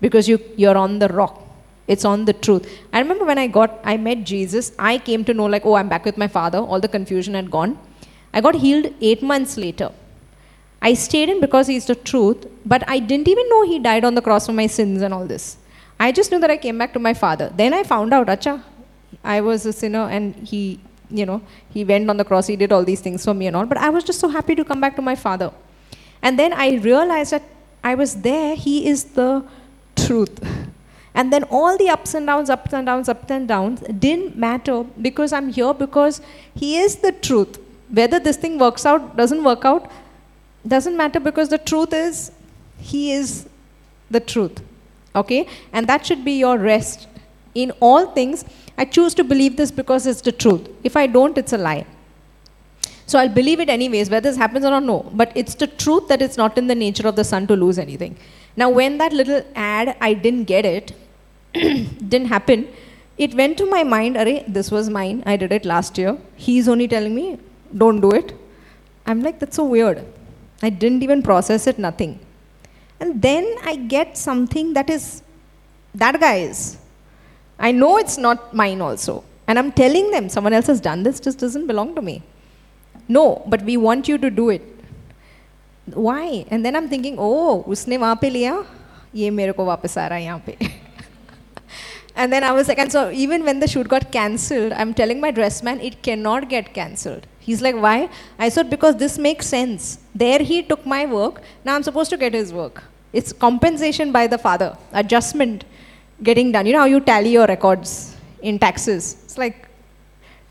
because 0.00 0.28
you, 0.28 0.38
you're 0.56 0.76
on 0.76 0.98
the 0.98 1.08
rock. 1.08 1.42
It's 1.86 2.04
on 2.04 2.24
the 2.24 2.32
truth. 2.32 2.68
I 2.92 3.00
remember 3.00 3.24
when 3.24 3.38
I 3.38 3.46
got, 3.46 3.80
I 3.84 3.96
met 3.96 4.24
Jesus, 4.24 4.72
I 4.78 4.98
came 4.98 5.24
to 5.24 5.34
know, 5.34 5.46
like, 5.46 5.66
oh, 5.66 5.74
I'm 5.74 5.88
back 5.88 6.04
with 6.04 6.16
my 6.16 6.28
father. 6.28 6.58
All 6.58 6.78
the 6.78 6.88
confusion 6.88 7.34
had 7.34 7.50
gone. 7.50 7.78
I 8.32 8.40
got 8.40 8.54
healed 8.54 8.94
eight 9.00 9.22
months 9.22 9.56
later. 9.56 9.90
I 10.82 10.94
stayed 10.94 11.28
in 11.28 11.40
because 11.40 11.66
he's 11.66 11.86
the 11.86 11.94
truth, 11.94 12.46
but 12.64 12.82
I 12.88 12.98
didn't 12.98 13.28
even 13.28 13.48
know 13.48 13.62
he 13.66 13.78
died 13.78 14.04
on 14.04 14.14
the 14.14 14.22
cross 14.22 14.46
for 14.46 14.52
my 14.52 14.66
sins 14.66 15.02
and 15.02 15.12
all 15.12 15.26
this. 15.26 15.58
I 15.98 16.10
just 16.12 16.30
knew 16.30 16.38
that 16.40 16.50
I 16.50 16.56
came 16.56 16.78
back 16.78 16.94
to 16.94 16.98
my 16.98 17.12
father. 17.12 17.52
Then 17.54 17.74
I 17.74 17.82
found 17.82 18.14
out, 18.14 18.28
acha, 18.28 18.62
I 19.22 19.42
was 19.42 19.66
a 19.66 19.72
sinner 19.72 20.08
and 20.08 20.34
he, 20.36 20.80
you 21.10 21.26
know, 21.26 21.42
he 21.74 21.84
went 21.84 22.08
on 22.08 22.16
the 22.16 22.24
cross, 22.24 22.46
he 22.46 22.56
did 22.56 22.72
all 22.72 22.84
these 22.84 23.00
things 23.00 23.24
for 23.24 23.34
me 23.34 23.46
and 23.46 23.54
all. 23.54 23.66
But 23.66 23.78
I 23.78 23.90
was 23.90 24.04
just 24.04 24.20
so 24.20 24.28
happy 24.28 24.54
to 24.54 24.64
come 24.64 24.80
back 24.80 24.96
to 24.96 25.02
my 25.02 25.14
father. 25.14 25.52
And 26.22 26.38
then 26.38 26.54
I 26.54 26.76
realized 26.76 27.32
that 27.32 27.42
I 27.84 27.94
was 27.94 28.16
there, 28.22 28.54
he 28.56 28.88
is 28.88 29.04
the 29.04 29.44
truth. 29.96 30.40
And 31.14 31.32
then 31.32 31.44
all 31.44 31.76
the 31.76 31.90
ups 31.90 32.14
and 32.14 32.26
downs, 32.26 32.48
ups 32.48 32.72
and 32.72 32.86
downs, 32.86 33.08
ups 33.08 33.30
and 33.30 33.46
downs 33.46 33.80
didn't 33.98 34.36
matter 34.36 34.84
because 35.02 35.32
I'm 35.32 35.50
here 35.52 35.74
because 35.74 36.22
he 36.54 36.78
is 36.78 36.96
the 36.96 37.12
truth. 37.12 37.58
Whether 37.90 38.20
this 38.20 38.36
thing 38.36 38.58
works 38.58 38.86
out, 38.86 39.16
doesn't 39.16 39.42
work 39.42 39.64
out, 39.64 39.90
doesn't 40.66 40.96
matter 40.96 41.20
because 41.20 41.48
the 41.48 41.58
truth 41.58 41.92
is, 41.92 42.32
He 42.78 43.12
is 43.12 43.48
the 44.10 44.20
truth. 44.20 44.62
Okay? 45.14 45.46
And 45.72 45.86
that 45.86 46.06
should 46.06 46.24
be 46.24 46.38
your 46.38 46.58
rest. 46.58 47.06
In 47.54 47.72
all 47.80 48.06
things, 48.06 48.44
I 48.78 48.84
choose 48.84 49.14
to 49.14 49.24
believe 49.24 49.56
this 49.56 49.70
because 49.70 50.06
it's 50.06 50.20
the 50.20 50.32
truth. 50.32 50.68
If 50.84 50.96
I 50.96 51.06
don't, 51.06 51.36
it's 51.36 51.52
a 51.52 51.58
lie. 51.58 51.86
So 53.06 53.18
I'll 53.18 53.28
believe 53.28 53.58
it 53.58 53.68
anyways, 53.68 54.08
whether 54.08 54.30
this 54.30 54.36
happens 54.36 54.64
or 54.64 54.70
not, 54.70 54.84
no. 54.84 55.10
But 55.12 55.32
it's 55.34 55.56
the 55.56 55.66
truth 55.66 56.06
that 56.08 56.22
it's 56.22 56.36
not 56.36 56.56
in 56.56 56.68
the 56.68 56.76
nature 56.76 57.08
of 57.08 57.16
the 57.16 57.24
son 57.24 57.46
to 57.48 57.56
lose 57.56 57.78
anything. 57.78 58.16
Now, 58.56 58.70
when 58.70 58.98
that 58.98 59.12
little 59.12 59.42
ad, 59.56 59.96
I 60.00 60.14
didn't 60.14 60.44
get 60.44 60.64
it, 60.64 60.92
didn't 61.52 62.26
happen, 62.26 62.68
it 63.18 63.34
went 63.34 63.58
to 63.58 63.66
my 63.66 63.82
mind, 63.82 64.16
Array, 64.16 64.44
this 64.46 64.70
was 64.70 64.88
mine, 64.88 65.22
I 65.26 65.36
did 65.36 65.52
it 65.52 65.64
last 65.64 65.98
year. 65.98 66.16
He's 66.36 66.68
only 66.68 66.88
telling 66.88 67.14
me, 67.14 67.38
don't 67.76 68.00
do 68.00 68.12
it. 68.12 68.32
I'm 69.06 69.22
like, 69.22 69.40
that's 69.40 69.56
so 69.56 69.64
weird. 69.64 70.04
I 70.61 70.69
didn't 70.69 71.03
even 71.03 71.21
process 71.21 71.67
it, 71.67 71.77
nothing. 71.77 72.19
And 72.99 73.21
then 73.21 73.55
I 73.63 73.75
get 73.75 74.17
something 74.17 74.73
that 74.73 74.89
is 74.89 75.21
that 75.93 76.19
guy's. 76.19 76.77
I 77.59 77.71
know 77.71 77.97
it's 77.97 78.17
not 78.17 78.53
mine 78.53 78.81
also. 78.81 79.23
And 79.47 79.59
I'm 79.59 79.71
telling 79.71 80.11
them 80.11 80.27
someone 80.29 80.53
else 80.53 80.67
has 80.67 80.81
done 80.81 81.03
this, 81.03 81.19
just 81.19 81.39
doesn't 81.39 81.67
belong 81.67 81.95
to 81.95 82.01
me. 82.01 82.23
No, 83.07 83.43
but 83.47 83.61
we 83.61 83.77
want 83.77 84.07
you 84.07 84.17
to 84.17 84.29
do 84.29 84.49
it. 84.49 84.63
Why? 85.93 86.45
And 86.49 86.65
then 86.65 86.75
I'm 86.75 86.89
thinking, 86.89 87.15
oh, 87.19 87.63
उसने 87.67 87.97
वहाँ 87.97 88.15
पे 88.21 88.29
लिया 88.29 88.63
ये 89.15 89.29
मेरे 89.29 89.51
को 89.53 89.65
वापस 89.65 89.97
आ 89.97 90.07
रहा 90.07 90.17
है 90.17 90.23
यहाँ 90.23 90.41
पे 90.45 90.57
and 92.16 92.32
then 92.32 92.44
I 92.44 92.52
was 92.52 92.68
like, 92.68 92.78
and 92.78 92.90
so 92.90 93.10
even 93.10 93.44
when 93.44 93.60
the 93.60 93.68
shoot 93.68 93.88
got 93.88 94.10
cancelled, 94.12 94.72
I'm 94.72 94.92
telling 94.94 95.20
my 95.20 95.30
dress 95.30 95.62
man, 95.62 95.80
it 95.80 96.02
cannot 96.02 96.48
get 96.48 96.74
cancelled. 96.74 97.26
He's 97.38 97.62
like, 97.62 97.74
why? 97.74 98.10
I 98.38 98.48
said, 98.48 98.68
because 98.68 98.96
this 98.96 99.18
makes 99.18 99.46
sense. 99.46 99.98
There 100.14 100.40
he 100.40 100.62
took 100.62 100.84
my 100.84 101.06
work, 101.06 101.42
now 101.64 101.74
I'm 101.74 101.82
supposed 101.82 102.10
to 102.10 102.16
get 102.16 102.34
his 102.34 102.52
work. 102.52 102.82
It's 103.12 103.32
compensation 103.32 104.12
by 104.12 104.26
the 104.26 104.38
father, 104.38 104.76
adjustment 104.92 105.64
getting 106.22 106.52
done. 106.52 106.66
You 106.66 106.74
know 106.74 106.80
how 106.80 106.84
you 106.84 107.00
tally 107.00 107.30
your 107.30 107.46
records 107.46 108.16
in 108.42 108.58
taxes? 108.58 109.16
It's 109.24 109.38
like 109.38 109.68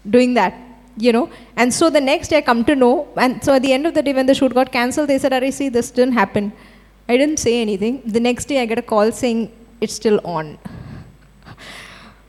doing 0.09 0.33
that, 0.33 0.53
you 0.97 1.13
know. 1.13 1.29
And 1.55 1.73
so 1.73 1.89
the 1.89 2.01
next 2.01 2.29
day 2.29 2.37
I 2.37 2.41
come 2.41 2.65
to 2.65 2.75
know, 2.75 3.07
and 3.15 3.43
so 3.43 3.53
at 3.53 3.61
the 3.61 3.71
end 3.71 3.85
of 3.85 3.93
the 3.93 4.01
day 4.01 4.13
when 4.13 4.25
the 4.25 4.33
shoot 4.33 4.53
got 4.53 4.71
cancelled, 4.71 5.09
they 5.09 5.19
said, 5.19 5.33
Ari, 5.33 5.51
see, 5.51 5.69
this 5.69 5.91
didn't 5.91 6.13
happen. 6.13 6.51
I 7.07 7.17
didn't 7.17 7.37
say 7.37 7.61
anything. 7.61 8.01
The 8.05 8.19
next 8.19 8.45
day 8.45 8.61
I 8.61 8.65
get 8.65 8.77
a 8.77 8.81
call 8.81 9.11
saying, 9.11 9.51
it's 9.81 9.93
still 9.93 10.19
on. 10.23 10.57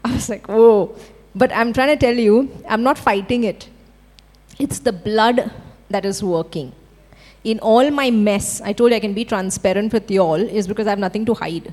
I 0.04 0.12
was 0.12 0.28
like, 0.28 0.46
whoa. 0.48 0.94
But 1.34 1.52
I'm 1.52 1.72
trying 1.72 1.88
to 1.88 1.96
tell 1.96 2.14
you, 2.14 2.50
I'm 2.68 2.82
not 2.82 2.98
fighting 2.98 3.44
it. 3.44 3.68
It's 4.58 4.78
the 4.78 4.92
blood 4.92 5.50
that 5.88 6.04
is 6.04 6.22
working. 6.22 6.72
In 7.44 7.58
all 7.60 7.90
my 7.90 8.10
mess, 8.10 8.60
I 8.60 8.72
told 8.72 8.90
you 8.90 8.96
I 8.96 9.00
can 9.00 9.14
be 9.14 9.24
transparent 9.24 9.92
with 9.92 10.10
you 10.10 10.20
all, 10.20 10.34
is 10.34 10.66
because 10.66 10.86
I 10.86 10.90
have 10.90 10.98
nothing 10.98 11.24
to 11.26 11.34
hide. 11.34 11.72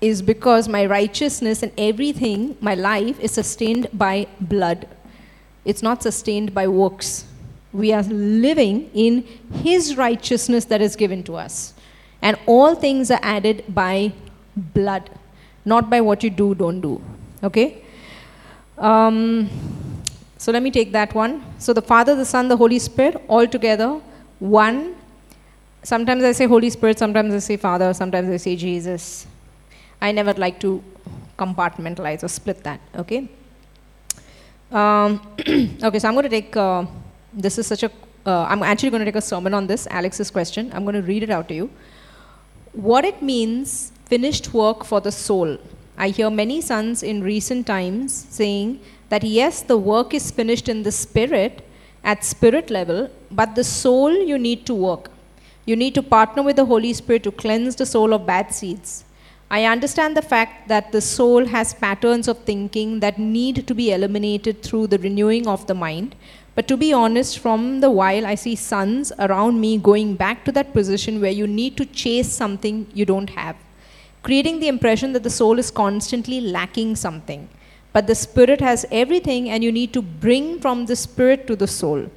Is 0.00 0.20
because 0.20 0.68
my 0.68 0.84
righteousness 0.84 1.62
and 1.62 1.72
everything, 1.78 2.56
my 2.60 2.74
life, 2.74 3.18
is 3.18 3.30
sustained 3.32 3.88
by 3.94 4.26
blood. 4.40 4.86
It's 5.64 5.82
not 5.82 6.02
sustained 6.02 6.52
by 6.52 6.68
works. 6.68 7.24
We 7.72 7.92
are 7.92 8.02
living 8.02 8.90
in 8.92 9.22
His 9.62 9.96
righteousness 9.96 10.66
that 10.66 10.82
is 10.82 10.96
given 10.96 11.22
to 11.24 11.36
us. 11.36 11.72
And 12.20 12.38
all 12.46 12.74
things 12.74 13.10
are 13.10 13.20
added 13.22 13.64
by 13.68 14.12
blood, 14.56 15.10
not 15.66 15.90
by 15.90 16.00
what 16.00 16.22
you 16.24 16.30
do, 16.30 16.54
don't 16.54 16.80
do. 16.80 17.02
Okay? 17.42 17.82
Um, 18.78 19.50
so 20.38 20.52
let 20.52 20.62
me 20.62 20.70
take 20.70 20.92
that 20.92 21.14
one. 21.14 21.42
So 21.58 21.72
the 21.72 21.82
Father, 21.82 22.14
the 22.14 22.24
Son, 22.24 22.48
the 22.48 22.56
Holy 22.56 22.78
Spirit, 22.78 23.22
all 23.28 23.46
together, 23.46 24.00
one. 24.38 24.94
Sometimes 25.82 26.22
I 26.24 26.32
say 26.32 26.46
Holy 26.46 26.70
Spirit, 26.70 26.98
sometimes 26.98 27.34
I 27.34 27.38
say 27.38 27.56
Father, 27.56 27.92
sometimes 27.92 28.28
I 28.30 28.36
say 28.36 28.54
Jesus. 28.56 29.26
I 30.00 30.12
never 30.12 30.34
like 30.34 30.60
to 30.60 30.82
compartmentalize 31.38 32.22
or 32.22 32.28
split 32.28 32.62
that, 32.64 32.80
okay? 32.96 33.28
Um, 34.70 35.20
okay, 35.82 35.98
so 35.98 36.08
I'm 36.08 36.14
going 36.14 36.24
to 36.24 36.28
take, 36.28 36.56
uh, 36.56 36.84
this 37.32 37.58
is 37.58 37.66
such 37.66 37.82
a, 37.82 37.90
uh, 38.24 38.44
I'm 38.44 38.62
actually 38.62 38.90
going 38.90 39.00
to 39.00 39.04
take 39.04 39.16
a 39.16 39.20
sermon 39.20 39.54
on 39.54 39.66
this, 39.66 39.86
Alex's 39.88 40.30
question. 40.30 40.70
I'm 40.74 40.84
going 40.84 40.96
to 40.96 41.02
read 41.02 41.22
it 41.22 41.30
out 41.30 41.48
to 41.48 41.54
you. 41.54 41.70
What 42.72 43.04
it 43.04 43.22
means, 43.22 43.92
finished 44.06 44.54
work 44.54 44.84
for 44.84 45.00
the 45.00 45.10
soul. 45.10 45.58
I 45.98 46.08
hear 46.10 46.30
many 46.30 46.60
sons 46.60 47.02
in 47.02 47.22
recent 47.22 47.66
times 47.66 48.26
saying 48.30 48.80
that 49.08 49.24
yes, 49.24 49.62
the 49.62 49.76
work 49.76 50.14
is 50.14 50.30
finished 50.30 50.68
in 50.68 50.84
the 50.84 50.92
spirit, 50.92 51.66
at 52.04 52.24
spirit 52.24 52.70
level, 52.70 53.10
but 53.32 53.56
the 53.56 53.64
soul 53.64 54.12
you 54.12 54.38
need 54.38 54.64
to 54.66 54.74
work. 54.74 55.10
You 55.64 55.74
need 55.74 55.94
to 55.96 56.02
partner 56.02 56.44
with 56.44 56.54
the 56.54 56.64
Holy 56.64 56.92
Spirit 56.92 57.24
to 57.24 57.32
cleanse 57.32 57.74
the 57.74 57.86
soul 57.86 58.12
of 58.12 58.26
bad 58.26 58.54
seeds. 58.54 59.04
I 59.50 59.64
understand 59.64 60.16
the 60.16 60.22
fact 60.22 60.68
that 60.68 60.92
the 60.92 61.00
soul 61.00 61.44
has 61.46 61.74
patterns 61.74 62.28
of 62.28 62.38
thinking 62.44 63.00
that 63.00 63.18
need 63.18 63.66
to 63.66 63.74
be 63.74 63.92
eliminated 63.92 64.62
through 64.62 64.86
the 64.88 64.98
renewing 64.98 65.48
of 65.48 65.66
the 65.66 65.74
mind. 65.74 66.14
But 66.54 66.68
to 66.68 66.76
be 66.76 66.92
honest, 66.92 67.40
from 67.40 67.80
the 67.80 67.90
while 67.90 68.24
I 68.24 68.36
see 68.36 68.54
sons 68.54 69.12
around 69.18 69.60
me 69.60 69.78
going 69.78 70.14
back 70.14 70.44
to 70.44 70.52
that 70.52 70.72
position 70.72 71.20
where 71.20 71.30
you 71.30 71.46
need 71.46 71.76
to 71.76 71.86
chase 71.86 72.32
something 72.32 72.86
you 72.94 73.04
don't 73.04 73.30
have, 73.30 73.56
creating 74.26 74.58
the 74.58 74.66
impression 74.74 75.12
that 75.12 75.22
the 75.22 75.36
soul 75.38 75.56
is 75.62 75.70
constantly 75.70 76.40
lacking 76.40 76.96
something. 76.96 77.48
But 77.92 78.08
the 78.08 78.14
Spirit 78.16 78.60
has 78.60 78.84
everything, 78.90 79.48
and 79.48 79.62
you 79.62 79.70
need 79.70 79.92
to 79.92 80.02
bring 80.02 80.58
from 80.58 80.86
the 80.86 80.96
Spirit 80.96 81.46
to 81.46 81.54
the 81.54 81.68
soul. 81.68 82.10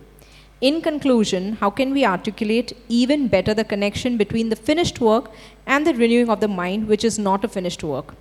In 0.60 0.82
conclusion, 0.82 1.54
how 1.62 1.70
can 1.70 1.94
we 1.94 2.04
articulate 2.04 2.76
even 2.90 3.28
better 3.28 3.54
the 3.54 3.64
connection 3.64 4.18
between 4.18 4.50
the 4.50 4.56
finished 4.56 5.00
work 5.00 5.30
and 5.68 5.86
the 5.86 5.94
renewing 5.94 6.30
of 6.30 6.40
the 6.40 6.48
mind, 6.48 6.88
which 6.88 7.04
is 7.04 7.20
not 7.20 7.46
a 7.46 7.48
finished 7.48 7.84
work? 7.84 8.16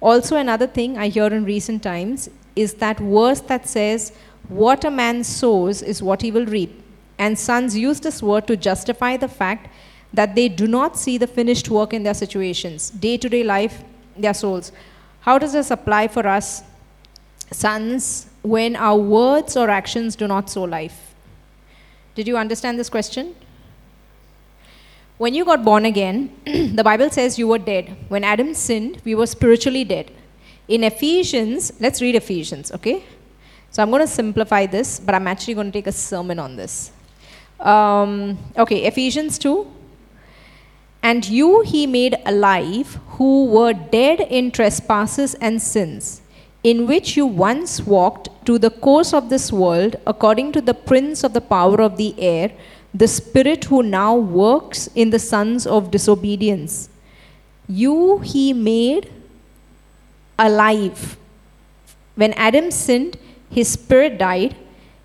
Also, 0.00 0.34
another 0.36 0.66
thing 0.66 0.98
I 0.98 1.08
hear 1.08 1.26
in 1.26 1.44
recent 1.44 1.82
times 1.82 2.28
is 2.56 2.74
that 2.74 2.98
verse 2.98 3.40
that 3.52 3.68
says, 3.68 4.12
What 4.48 4.84
a 4.84 4.90
man 4.90 5.22
sows 5.22 5.80
is 5.80 6.02
what 6.02 6.22
he 6.22 6.32
will 6.32 6.46
reap. 6.46 6.82
And 7.18 7.38
sons 7.38 7.78
use 7.78 8.00
this 8.00 8.20
word 8.20 8.48
to 8.48 8.56
justify 8.56 9.16
the 9.16 9.28
fact 9.28 9.68
that 10.12 10.34
they 10.34 10.48
do 10.48 10.66
not 10.66 10.96
see 10.96 11.18
the 11.18 11.26
finished 11.26 11.68
work 11.68 11.92
in 11.92 12.02
their 12.02 12.14
situations, 12.14 12.90
day 12.90 13.16
to 13.16 13.28
day 13.28 13.44
life, 13.44 13.82
their 14.16 14.34
souls. 14.34 14.72
How 15.20 15.38
does 15.38 15.52
this 15.52 15.70
apply 15.70 16.08
for 16.08 16.26
us 16.26 16.62
sons 17.52 18.26
when 18.42 18.76
our 18.76 18.96
words 18.96 19.56
or 19.56 19.70
actions 19.70 20.16
do 20.16 20.26
not 20.26 20.50
sow 20.50 20.64
life. 20.64 21.14
Did 22.14 22.28
you 22.28 22.36
understand 22.36 22.78
this 22.78 22.90
question? 22.90 23.34
when 25.18 25.34
you 25.34 25.44
got 25.44 25.64
born 25.64 25.84
again, 25.84 26.32
the 26.44 26.84
Bible 26.84 27.10
says 27.10 27.38
you 27.38 27.48
were 27.48 27.58
dead. 27.58 27.96
When 28.06 28.22
Adam 28.22 28.54
sinned, 28.54 29.02
we 29.04 29.16
were 29.16 29.26
spiritually 29.26 29.84
dead. 29.84 30.12
In 30.68 30.84
Ephesians, 30.84 31.72
let's 31.80 32.00
read 32.00 32.14
Ephesians, 32.14 32.70
okay? 32.70 33.04
So 33.70 33.82
I'm 33.82 33.90
going 33.90 34.02
to 34.02 34.06
simplify 34.06 34.66
this, 34.66 35.00
but 35.00 35.16
I'm 35.16 35.26
actually 35.26 35.54
going 35.54 35.66
to 35.66 35.72
take 35.72 35.88
a 35.88 35.92
sermon 35.92 36.38
on 36.38 36.54
this. 36.54 36.92
Um, 37.58 38.38
okay, 38.56 38.86
Ephesians 38.86 39.38
2. 39.40 39.66
And 41.02 41.28
you 41.28 41.62
he 41.62 41.86
made 41.86 42.16
alive 42.26 42.98
who 43.16 43.46
were 43.46 43.72
dead 43.72 44.20
in 44.20 44.50
trespasses 44.50 45.34
and 45.34 45.60
sins, 45.62 46.22
in 46.62 46.86
which 46.86 47.16
you 47.16 47.26
once 47.26 47.80
walked 47.86 48.28
to 48.46 48.58
the 48.58 48.70
course 48.70 49.12
of 49.12 49.28
this 49.28 49.52
world, 49.52 49.96
according 50.06 50.52
to 50.52 50.60
the 50.60 50.74
prince 50.74 51.24
of 51.24 51.32
the 51.32 51.40
power 51.40 51.80
of 51.80 51.96
the 51.96 52.14
air, 52.18 52.52
the 52.92 53.08
spirit 53.08 53.64
who 53.64 53.82
now 53.82 54.14
works 54.14 54.88
in 54.94 55.10
the 55.10 55.18
sons 55.18 55.66
of 55.66 55.90
disobedience. 55.90 56.88
You 57.68 58.18
he 58.18 58.52
made 58.52 59.12
alive. 60.38 61.16
When 62.14 62.32
Adam 62.34 62.70
sinned, 62.70 63.18
his 63.50 63.68
spirit 63.68 64.18
died 64.18 64.56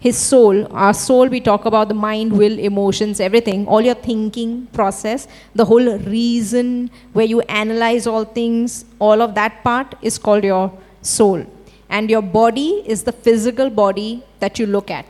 his 0.03 0.17
soul, 0.17 0.67
our 0.73 0.93
soul, 0.93 1.29
we 1.29 1.39
talk 1.39 1.63
about 1.63 1.87
the 1.87 1.93
mind, 1.93 2.33
will, 2.37 2.59
emotions, 2.59 3.21
everything, 3.21 3.65
all 3.67 3.81
your 3.81 3.95
thinking 3.95 4.65
process, 4.73 5.29
the 5.55 5.63
whole 5.63 5.97
reason 5.99 6.91
where 7.13 7.25
you 7.25 7.39
analyze 7.61 8.05
all 8.05 8.25
things, 8.25 8.83
all 8.99 9.21
of 9.21 9.33
that 9.35 9.63
part 9.63 9.95
is 10.01 10.17
called 10.17 10.43
your 10.43 10.77
soul. 11.01 11.45
And 11.89 12.09
your 12.09 12.21
body 12.21 12.83
is 12.85 13.03
the 13.03 13.13
physical 13.13 13.69
body 13.69 14.21
that 14.41 14.59
you 14.59 14.65
look 14.65 14.91
at. 14.91 15.05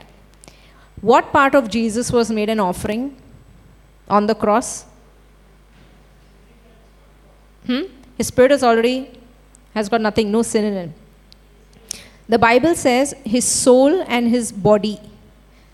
What 1.02 1.32
part 1.32 1.56
of 1.56 1.72
Jesus 1.72 2.12
was 2.12 2.30
made 2.30 2.52
an 2.52 2.60
offering 2.60 3.18
on 4.08 4.28
the 4.28 4.36
cross? 4.36 4.86
Hmm? 7.66 7.86
His 8.16 8.28
spirit 8.28 8.52
is 8.52 8.64
already 8.64 9.10
has 9.74 9.90
got 9.90 10.02
nothing, 10.02 10.32
no 10.32 10.44
sin 10.44 10.66
in 10.66 10.74
it. 10.74 10.92
The 12.34 12.40
Bible 12.40 12.74
says 12.74 13.14
his 13.24 13.46
soul 13.46 14.04
and 14.08 14.28
his 14.28 14.52
body, 14.52 15.00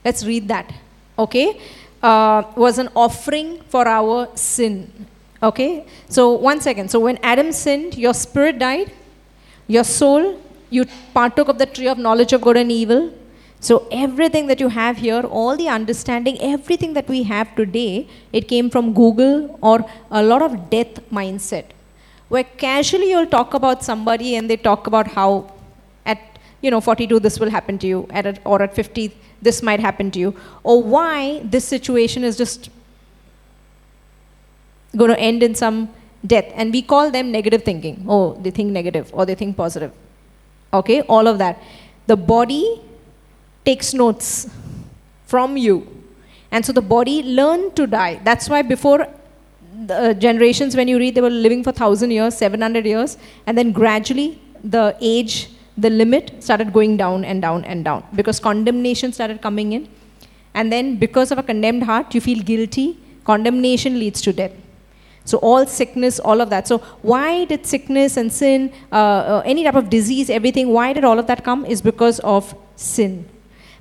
let's 0.04 0.26
read 0.26 0.50
that, 0.50 0.74
okay, 1.18 1.58
uh, 2.04 2.44
was 2.58 2.78
an 2.80 2.90
offering 2.94 3.62
for 3.70 3.88
our 3.88 4.28
sin. 4.36 4.92
Okay, 5.42 5.86
so 6.10 6.32
one 6.32 6.60
second. 6.60 6.92
So 6.92 7.00
when 7.00 7.18
Adam 7.24 7.54
sinned, 7.54 7.98
your 7.98 8.14
spirit 8.14 8.60
died, 8.60 8.92
your 9.68 9.86
soul, 9.86 10.38
you 10.70 10.84
partook 11.14 11.48
of 11.48 11.60
the 11.60 11.66
tree 11.66 11.88
of 11.88 11.98
knowledge 11.98 12.34
of 12.34 12.42
good 12.42 12.58
and 12.58 12.70
evil. 12.70 13.14
So 13.62 13.88
everything 13.90 14.48
that 14.48 14.60
you 14.60 14.68
have 14.68 14.98
here, 14.98 15.22
all 15.22 15.56
the 15.56 15.70
understanding, 15.70 16.42
everything 16.42 16.92
that 16.96 17.08
we 17.08 17.24
have 17.24 17.56
today, 17.56 18.10
it 18.34 18.50
came 18.50 18.70
from 18.70 18.94
Google 18.94 19.58
or 19.62 19.86
a 20.12 20.22
lot 20.22 20.42
of 20.42 20.70
death 20.70 21.00
mindset. 21.10 21.68
Where 22.28 22.44
casually 22.44 23.12
you'll 23.12 23.28
talk 23.28 23.54
about 23.54 23.82
somebody 23.82 24.36
and 24.36 24.50
they 24.50 24.58
talk 24.58 24.88
about 24.88 25.08
how 25.08 25.54
you 26.62 26.72
know, 26.72 26.82
42, 26.82 27.20
this 27.20 27.40
will 27.40 27.50
happen 27.50 27.78
to 27.80 27.88
you, 27.88 28.08
at 28.10 28.26
a, 28.26 28.38
or 28.44 28.62
at 28.62 28.76
50, 28.76 29.16
this 29.42 29.62
might 29.62 29.80
happen 29.80 30.12
to 30.12 30.20
you, 30.20 30.36
or 30.64 30.84
why 30.84 31.40
this 31.44 31.66
situation 31.66 32.24
is 32.24 32.38
just 32.38 32.70
going 34.96 35.12
to 35.12 35.20
end 35.20 35.44
in 35.44 35.56
some 35.56 35.90
death. 36.26 36.46
And 36.56 36.74
we 36.74 36.82
call 36.82 37.12
them 37.12 37.32
negative 37.32 37.64
thinking. 37.64 38.06
Oh, 38.08 38.34
they 38.34 38.52
think 38.52 38.72
negative, 38.72 39.10
or 39.14 39.26
they 39.26 39.36
think 39.36 39.56
positive. 39.56 39.92
Okay, 40.74 41.02
all 41.02 41.28
of 41.28 41.38
that. 41.38 41.62
The 42.08 42.18
body 42.18 42.82
takes 43.66 43.94
notes 43.94 44.50
from 45.26 45.58
you. 45.58 45.88
And 46.52 46.66
so 46.66 46.74
the 46.74 46.82
body 46.82 47.22
learned 47.24 47.76
to 47.76 47.88
die. 47.88 48.20
That's 48.24 48.50
why 48.50 48.64
before 48.64 49.08
the 49.86 49.96
uh, 49.96 50.14
generations, 50.14 50.76
when 50.76 50.88
you 50.88 50.98
read, 50.98 51.16
they 51.16 51.22
were 51.22 51.30
living 51.30 51.64
for 51.64 51.72
1,000 51.72 52.12
years, 52.12 52.36
700 52.36 52.86
years, 52.86 53.18
and 53.46 53.58
then 53.58 53.72
gradually 53.72 54.42
the 54.64 54.98
age 55.00 55.50
the 55.86 55.90
limit 55.90 56.44
started 56.44 56.74
going 56.74 56.98
down 56.98 57.24
and 57.24 57.42
down 57.42 57.64
and 57.66 57.86
down 57.86 58.04
because 58.16 58.40
condemnation 58.40 59.14
started 59.14 59.42
coming 59.42 59.74
in. 59.74 59.88
And 60.54 60.72
then, 60.72 60.98
because 60.98 61.32
of 61.32 61.38
a 61.38 61.44
condemned 61.44 61.84
heart, 61.84 62.14
you 62.16 62.22
feel 62.22 62.42
guilty. 62.42 62.98
Condemnation 63.24 64.00
leads 64.00 64.22
to 64.22 64.34
death. 64.34 64.52
So, 65.24 65.38
all 65.38 65.66
sickness, 65.68 66.20
all 66.20 66.42
of 66.42 66.50
that. 66.50 66.68
So, 66.68 66.80
why 67.02 67.46
did 67.46 67.66
sickness 67.66 68.18
and 68.18 68.34
sin, 68.34 68.74
uh, 68.92 68.96
uh, 68.96 69.44
any 69.46 69.64
type 69.64 69.76
of 69.76 69.90
disease, 69.90 70.30
everything, 70.30 70.70
why 70.70 70.92
did 70.94 71.04
all 71.04 71.20
of 71.20 71.28
that 71.28 71.44
come? 71.44 71.66
Is 71.66 71.82
because 71.82 72.20
of 72.22 72.56
sin. 72.76 73.30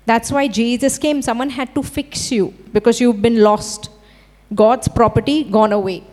That's 0.04 0.30
why 0.30 0.48
Jesus 0.48 0.98
came. 0.98 1.22
Someone 1.22 1.50
had 1.50 1.74
to 1.74 1.82
fix 1.82 2.30
you 2.30 2.54
because 2.72 3.00
you've 3.00 3.22
been 3.22 3.42
lost. 3.42 3.90
God's 4.54 4.88
property 4.88 5.44
gone 5.44 5.72
away. 5.72 6.04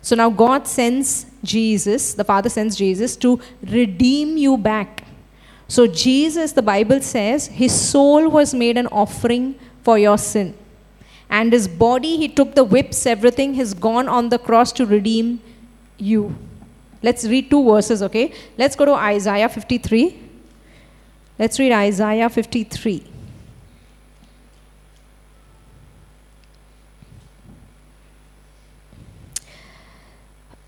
So 0.00 0.16
now 0.16 0.30
God 0.30 0.66
sends 0.66 1.26
Jesus, 1.44 2.14
the 2.14 2.24
Father 2.24 2.48
sends 2.48 2.76
Jesus 2.76 3.16
to 3.18 3.40
redeem 3.62 4.36
you 4.36 4.56
back. 4.56 5.01
So, 5.72 5.86
Jesus, 5.86 6.52
the 6.52 6.60
Bible 6.60 7.00
says, 7.00 7.46
his 7.46 7.72
soul 7.72 8.28
was 8.28 8.52
made 8.52 8.76
an 8.76 8.88
offering 8.88 9.54
for 9.82 9.98
your 9.98 10.18
sin. 10.18 10.54
And 11.30 11.50
his 11.50 11.66
body, 11.66 12.18
he 12.18 12.28
took 12.28 12.54
the 12.54 12.62
whips, 12.62 13.06
everything, 13.06 13.54
has 13.54 13.72
gone 13.72 14.06
on 14.06 14.28
the 14.28 14.38
cross 14.38 14.70
to 14.72 14.84
redeem 14.84 15.40
you. 15.96 16.36
Let's 17.02 17.24
read 17.24 17.48
two 17.48 17.64
verses, 17.64 18.02
okay? 18.02 18.34
Let's 18.58 18.76
go 18.76 18.84
to 18.84 18.92
Isaiah 18.92 19.48
53. 19.48 20.20
Let's 21.38 21.58
read 21.58 21.72
Isaiah 21.72 22.28
53. 22.28 23.06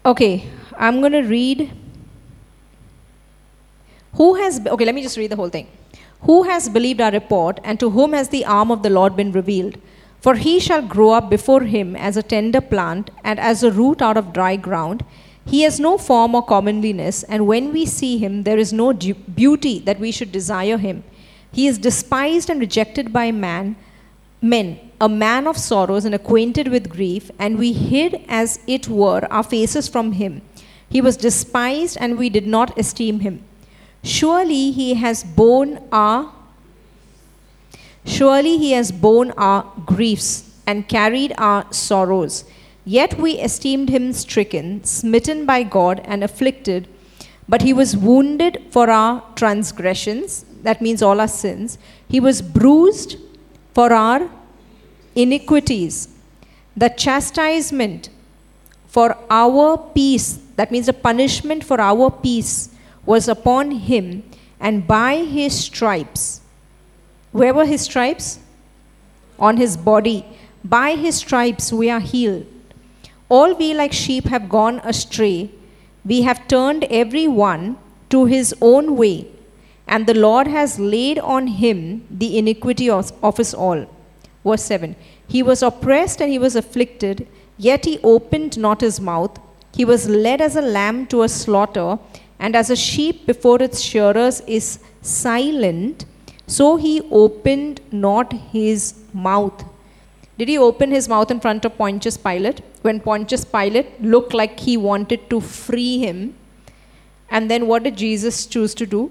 Okay, 0.07 0.49
I'm 0.79 1.01
going 1.01 1.13
to 1.13 1.25
read. 1.25 1.84
Who 4.17 4.35
has, 4.35 4.61
okay, 4.67 4.85
let 4.85 4.95
me 4.95 5.03
just 5.03 5.17
read 5.17 5.31
the 5.31 5.37
whole 5.37 5.49
thing. 5.49 5.69
Who 6.23 6.45
has 6.45 6.69
believed 6.69 7.01
our 7.01 7.11
report, 7.11 7.61
and 7.65 7.79
to 7.81 7.91
whom 7.91 8.13
has 8.13 8.29
the 8.29 8.45
arm 8.45 8.71
of 8.71 8.83
the 8.83 8.91
Lord 8.91 9.17
been 9.17 9.33
revealed? 9.33 9.79
For 10.21 10.37
he 10.37 10.59
shall 10.59 10.81
grow 10.81 11.11
up 11.11 11.29
before 11.29 11.63
him 11.63 11.95
as 11.97 12.17
a 12.17 12.23
tender 12.23 12.61
plant, 12.61 13.11
and 13.23 13.39
as 13.39 13.63
a 13.63 13.71
root 13.71 14.01
out 14.01 14.17
of 14.17 14.33
dry 14.33 14.57
ground. 14.57 15.05
He 15.47 15.63
has 15.63 15.79
no 15.79 15.99
form 15.99 16.35
or 16.35 16.43
comeliness, 16.43 17.23
and 17.25 17.47
when 17.47 17.73
we 17.73 17.85
see 17.85 18.17
him, 18.17 18.45
there 18.45 18.57
is 18.57 18.73
no 18.73 18.93
beauty 18.93 19.81
that 19.81 20.01
we 20.01 20.11
should 20.11 20.33
desire 20.33 20.79
him. 20.79 21.05
He 21.53 21.67
is 21.67 21.77
despised 21.77 22.49
and 22.49 22.59
rejected 22.61 23.13
by 23.13 23.31
man, 23.33 23.77
men, 24.41 24.79
a 25.01 25.09
man 25.09 25.47
of 25.47 25.59
sorrows 25.59 26.07
and 26.07 26.15
acquainted 26.15 26.69
with 26.69 26.89
grief, 26.89 27.31
and 27.39 27.59
we 27.59 27.73
hid 27.73 28.25
as 28.29 28.61
it 28.67 28.89
were 28.89 29.29
our 29.31 29.43
faces 29.43 29.89
from 29.89 30.13
him. 30.13 30.41
He 30.89 31.03
was 31.03 31.19
despised, 31.19 31.99
and 32.01 32.17
we 32.17 32.31
did 32.31 32.47
not 32.47 32.79
esteem 32.79 33.21
him. 33.21 33.45
Surely 34.05 34.71
he 34.71 34.95
has 34.95 35.25
borne 35.25 35.81
our 35.91 36.31
surely 38.05 38.59
he 38.59 38.73
has 38.73 38.93
borne 38.93 39.31
our 39.33 39.65
griefs 39.87 40.51
and 40.67 40.87
carried 40.89 41.33
our 41.39 41.67
sorrows. 41.73 42.45
Yet 42.85 43.19
we 43.19 43.33
esteemed 43.39 43.89
him 43.89 44.13
stricken, 44.13 44.85
smitten 44.85 45.47
by 45.47 45.63
God, 45.63 46.03
and 46.05 46.23
afflicted. 46.23 46.87
But 47.49 47.63
he 47.63 47.73
was 47.73 47.97
wounded 47.97 48.63
for 48.71 48.91
our 48.91 49.23
transgressions, 49.37 50.45
that 50.63 50.83
means 50.83 51.03
all 51.03 51.19
our 51.19 51.29
sins. 51.29 51.79
He 52.09 52.21
was 52.21 52.43
bruised 52.43 53.17
for 53.73 53.93
our 53.93 54.31
iniquities. 55.15 56.09
The 56.77 56.91
chastisement 56.91 58.11
for 58.87 59.17
our 59.31 59.79
peace, 59.95 60.41
that 60.57 60.71
means 60.71 60.87
the 60.87 60.93
punishment 60.93 61.65
for 61.65 61.81
our 61.81 62.11
peace, 62.11 62.69
was 63.07 63.29
upon 63.29 63.71
him, 63.71 64.23
and 64.61 64.87
by 64.87 65.17
his 65.17 65.59
stripes, 65.59 66.41
where 67.33 67.53
were 67.53 67.67
his 67.67 67.83
stripes? 67.83 68.39
On 69.39 69.57
his 69.57 69.77
body. 69.77 70.25
By 70.65 70.95
his 70.95 71.17
stripes 71.17 71.73
we 71.73 71.91
are 71.91 72.01
healed. 72.01 72.47
All 73.29 73.55
we 73.55 73.75
like 73.75 73.93
sheep 73.93 74.27
have 74.27 74.49
gone 74.49 74.81
astray. 74.85 75.51
We 76.05 76.23
have 76.23 76.47
turned 76.47 76.85
every 76.85 77.27
one 77.27 77.77
to 78.11 78.27
his 78.27 78.55
own 78.61 78.97
way, 78.97 79.27
and 79.89 80.07
the 80.07 80.15
Lord 80.15 80.47
has 80.47 80.79
laid 80.79 81.19
on 81.19 81.49
him 81.49 82.07
the 82.09 82.39
iniquity 82.39 82.89
of, 82.89 83.13
of 83.23 83.41
us 83.41 83.53
all. 83.53 83.87
Verse 84.45 84.63
7 84.63 84.95
He 85.27 85.43
was 85.43 85.63
oppressed 85.63 86.21
and 86.21 86.31
he 86.31 86.39
was 86.39 86.55
afflicted, 86.55 87.27
yet 87.59 87.85
he 87.85 87.99
opened 88.05 88.57
not 88.57 88.81
his 88.81 89.01
mouth. 89.01 89.41
He 89.75 89.85
was 89.85 90.09
led 90.09 90.41
as 90.41 90.55
a 90.55 90.63
lamb 90.63 91.07
to 91.09 91.23
a 91.23 91.29
slaughter, 91.29 91.99
and 92.45 92.57
as 92.61 92.71
a 92.75 92.77
sheep 92.77 93.27
before 93.31 93.59
its 93.67 93.81
shearers 93.81 94.39
is 94.59 94.67
silent, 95.01 96.05
so 96.47 96.77
he 96.77 96.95
opened 97.23 97.81
not 98.07 98.33
his 98.55 98.95
mouth. 99.29 99.65
Did 100.39 100.49
he 100.49 100.59
open 100.59 100.91
his 100.91 101.09
mouth 101.09 101.31
in 101.31 101.41
front 101.41 101.65
of 101.65 101.79
Pontius 101.79 102.17
Pilate 102.17 102.61
when 102.83 103.01
Pontius 103.01 103.45
Pilate 103.57 103.91
looked 104.03 104.35
like 104.35 104.61
he 104.61 104.77
wanted 104.77 105.29
to 105.31 105.41
free 105.41 105.99
him? 105.99 106.35
And 107.31 107.51
then 107.51 107.67
what 107.67 107.85
did 107.85 107.97
Jesus 107.97 108.47
choose 108.47 108.75
to 108.75 108.87
do? 108.87 109.11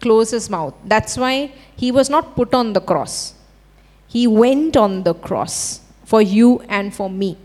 close 0.00 0.30
his 0.30 0.48
mouth. 0.50 0.74
That's 0.84 1.16
why 1.16 1.52
he 1.76 1.92
was 1.92 2.10
not 2.10 2.34
put 2.34 2.54
on 2.54 2.72
the 2.72 2.80
cross. 2.80 3.34
He 4.08 4.26
went 4.26 4.76
on 4.76 5.02
the 5.04 5.14
cross 5.14 5.80
for 6.04 6.20
you 6.20 6.60
and 6.68 6.94
for 6.94 7.08
me. 7.08 7.36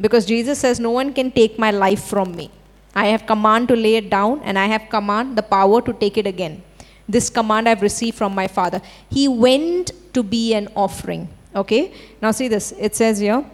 Because 0.00 0.24
Jesus 0.24 0.58
says, 0.58 0.80
No 0.80 0.90
one 0.90 1.12
can 1.12 1.30
take 1.30 1.58
my 1.58 1.70
life 1.70 2.04
from 2.04 2.34
me. 2.34 2.50
I 2.94 3.06
have 3.06 3.26
command 3.26 3.68
to 3.68 3.76
lay 3.76 3.96
it 3.96 4.10
down, 4.10 4.40
and 4.42 4.58
I 4.58 4.66
have 4.66 4.88
command 4.90 5.36
the 5.36 5.42
power 5.42 5.80
to 5.82 5.92
take 5.92 6.16
it 6.16 6.26
again. 6.26 6.62
This 7.08 7.28
command 7.28 7.68
I've 7.68 7.82
received 7.82 8.16
from 8.16 8.34
my 8.34 8.46
Father. 8.46 8.80
He 9.10 9.28
went 9.28 9.92
to 10.14 10.22
be 10.22 10.54
an 10.54 10.68
offering. 10.74 11.28
Okay? 11.54 11.92
Now 12.22 12.30
see 12.30 12.48
this. 12.48 12.72
It 12.78 12.94
says 12.94 13.18
here, 13.18 13.44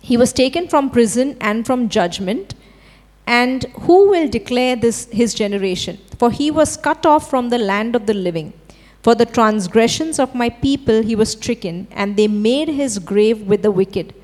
He 0.00 0.16
was 0.16 0.32
taken 0.32 0.68
from 0.68 0.90
prison 0.90 1.36
and 1.40 1.66
from 1.66 1.88
judgment. 1.88 2.54
And 3.26 3.64
who 3.82 4.10
will 4.10 4.28
declare 4.28 4.74
this 4.74 5.08
his 5.12 5.34
generation? 5.34 5.98
For 6.18 6.30
he 6.30 6.50
was 6.50 6.76
cut 6.76 7.06
off 7.06 7.30
from 7.30 7.48
the 7.48 7.58
land 7.58 7.94
of 7.94 8.06
the 8.06 8.14
living. 8.14 8.52
For 9.02 9.14
the 9.14 9.24
transgressions 9.24 10.18
of 10.18 10.34
my 10.34 10.50
people 10.50 11.02
he 11.02 11.16
was 11.16 11.32
stricken, 11.32 11.86
and 11.90 12.16
they 12.16 12.28
made 12.28 12.68
his 12.68 12.98
grave 12.98 13.42
with 13.42 13.62
the 13.62 13.70
wicked, 13.70 14.14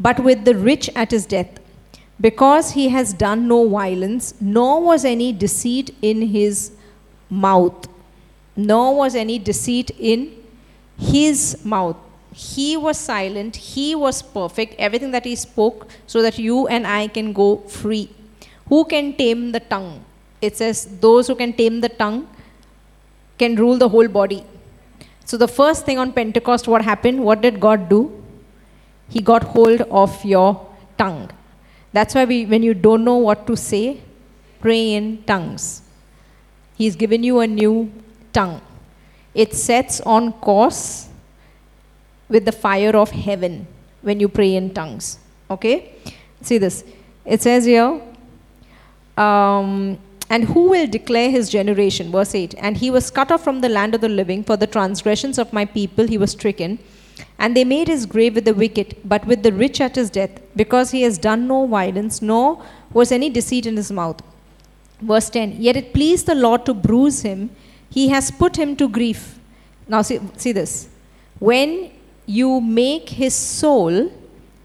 but 0.00 0.18
with 0.18 0.44
the 0.46 0.56
rich 0.56 0.88
at 0.96 1.10
his 1.10 1.26
death. 1.26 1.60
Because 2.20 2.72
he 2.72 2.88
has 2.88 3.12
done 3.12 3.46
no 3.46 3.68
violence, 3.68 4.34
nor 4.40 4.82
was 4.82 5.04
any 5.04 5.32
deceit 5.32 5.94
in 6.02 6.22
his 6.22 6.72
mouth, 7.30 7.88
nor 8.56 8.96
was 8.96 9.14
any 9.14 9.38
deceit 9.38 9.90
in 9.98 10.36
his 10.98 11.64
mouth. 11.64 11.96
He 12.32 12.76
was 12.76 12.98
silent, 12.98 13.56
he 13.56 13.94
was 13.94 14.22
perfect, 14.22 14.74
everything 14.78 15.10
that 15.12 15.24
he 15.24 15.34
spoke, 15.34 15.88
so 16.06 16.22
that 16.22 16.38
you 16.38 16.66
and 16.68 16.86
I 16.86 17.08
can 17.08 17.32
go 17.32 17.56
free. 17.56 18.10
Who 18.68 18.84
can 18.84 19.14
tame 19.14 19.52
the 19.52 19.60
tongue? 19.60 20.04
It 20.40 20.56
says, 20.56 20.86
Those 21.00 21.26
who 21.26 21.34
can 21.34 21.52
tame 21.52 21.80
the 21.80 21.88
tongue 21.88 22.28
can 23.38 23.56
rule 23.56 23.78
the 23.78 23.88
whole 23.88 24.08
body. 24.08 24.44
So, 25.24 25.36
the 25.36 25.48
first 25.48 25.86
thing 25.86 25.98
on 25.98 26.12
Pentecost, 26.12 26.68
what 26.68 26.82
happened? 26.82 27.24
What 27.24 27.40
did 27.40 27.60
God 27.60 27.88
do? 27.88 28.19
He 29.10 29.20
got 29.20 29.42
hold 29.42 29.82
of 29.82 30.24
your 30.24 30.66
tongue. 30.96 31.30
That's 31.92 32.14
why 32.14 32.24
we, 32.24 32.46
when 32.46 32.62
you 32.62 32.72
don't 32.72 33.04
know 33.04 33.16
what 33.16 33.46
to 33.48 33.56
say, 33.56 34.00
pray 34.60 34.94
in 34.94 35.22
tongues. 35.24 35.82
He's 36.76 36.96
given 36.96 37.22
you 37.22 37.40
a 37.40 37.46
new 37.46 37.92
tongue. 38.32 38.62
It 39.34 39.54
sets 39.54 40.00
on 40.02 40.32
course 40.34 41.08
with 42.28 42.44
the 42.44 42.52
fire 42.52 42.96
of 42.96 43.10
heaven 43.10 43.66
when 44.02 44.20
you 44.20 44.28
pray 44.28 44.54
in 44.54 44.72
tongues. 44.72 45.18
Okay? 45.50 45.94
See 46.40 46.58
this. 46.58 46.84
It 47.24 47.42
says 47.42 47.64
here, 47.64 48.00
um, 49.16 49.98
and 50.30 50.44
who 50.44 50.70
will 50.70 50.86
declare 50.86 51.28
his 51.28 51.50
generation? 51.50 52.12
Verse 52.12 52.34
8. 52.34 52.54
And 52.58 52.76
he 52.76 52.90
was 52.90 53.10
cut 53.10 53.32
off 53.32 53.42
from 53.42 53.60
the 53.60 53.68
land 53.68 53.96
of 53.96 54.00
the 54.00 54.08
living. 54.08 54.44
For 54.44 54.56
the 54.56 54.66
transgressions 54.66 55.38
of 55.38 55.52
my 55.52 55.64
people 55.64 56.06
he 56.06 56.16
was 56.16 56.30
stricken. 56.30 56.78
And 57.40 57.56
they 57.56 57.64
made 57.64 57.88
his 57.88 58.04
grave 58.04 58.34
with 58.34 58.44
the 58.44 58.54
wicked, 58.54 58.96
but 59.04 59.26
with 59.26 59.42
the 59.42 59.52
rich 59.52 59.80
at 59.80 59.96
his 59.96 60.10
death, 60.10 60.30
because 60.54 60.90
he 60.90 61.02
has 61.02 61.16
done 61.16 61.48
no 61.48 61.66
violence, 61.66 62.20
nor 62.20 62.62
was 62.92 63.10
any 63.10 63.30
deceit 63.30 63.66
in 63.66 63.76
his 63.76 63.90
mouth. 63.90 64.20
Verse 65.00 65.30
10 65.30 65.56
Yet 65.58 65.76
it 65.76 65.94
pleased 65.94 66.26
the 66.26 66.34
Lord 66.34 66.66
to 66.66 66.74
bruise 66.74 67.22
him, 67.22 67.50
he 67.88 68.08
has 68.08 68.30
put 68.30 68.56
him 68.56 68.76
to 68.76 68.88
grief. 68.88 69.38
Now, 69.88 70.02
see, 70.02 70.20
see 70.36 70.52
this. 70.52 70.90
When 71.38 71.90
you 72.26 72.60
make 72.60 73.08
his 73.08 73.34
soul 73.34 74.12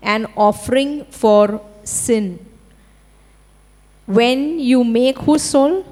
an 0.02 0.28
offering 0.36 1.06
for 1.06 1.62
sin, 1.84 2.46
when 4.06 4.60
you 4.60 4.84
make 4.84 5.18
whose 5.20 5.42
soul? 5.42 5.86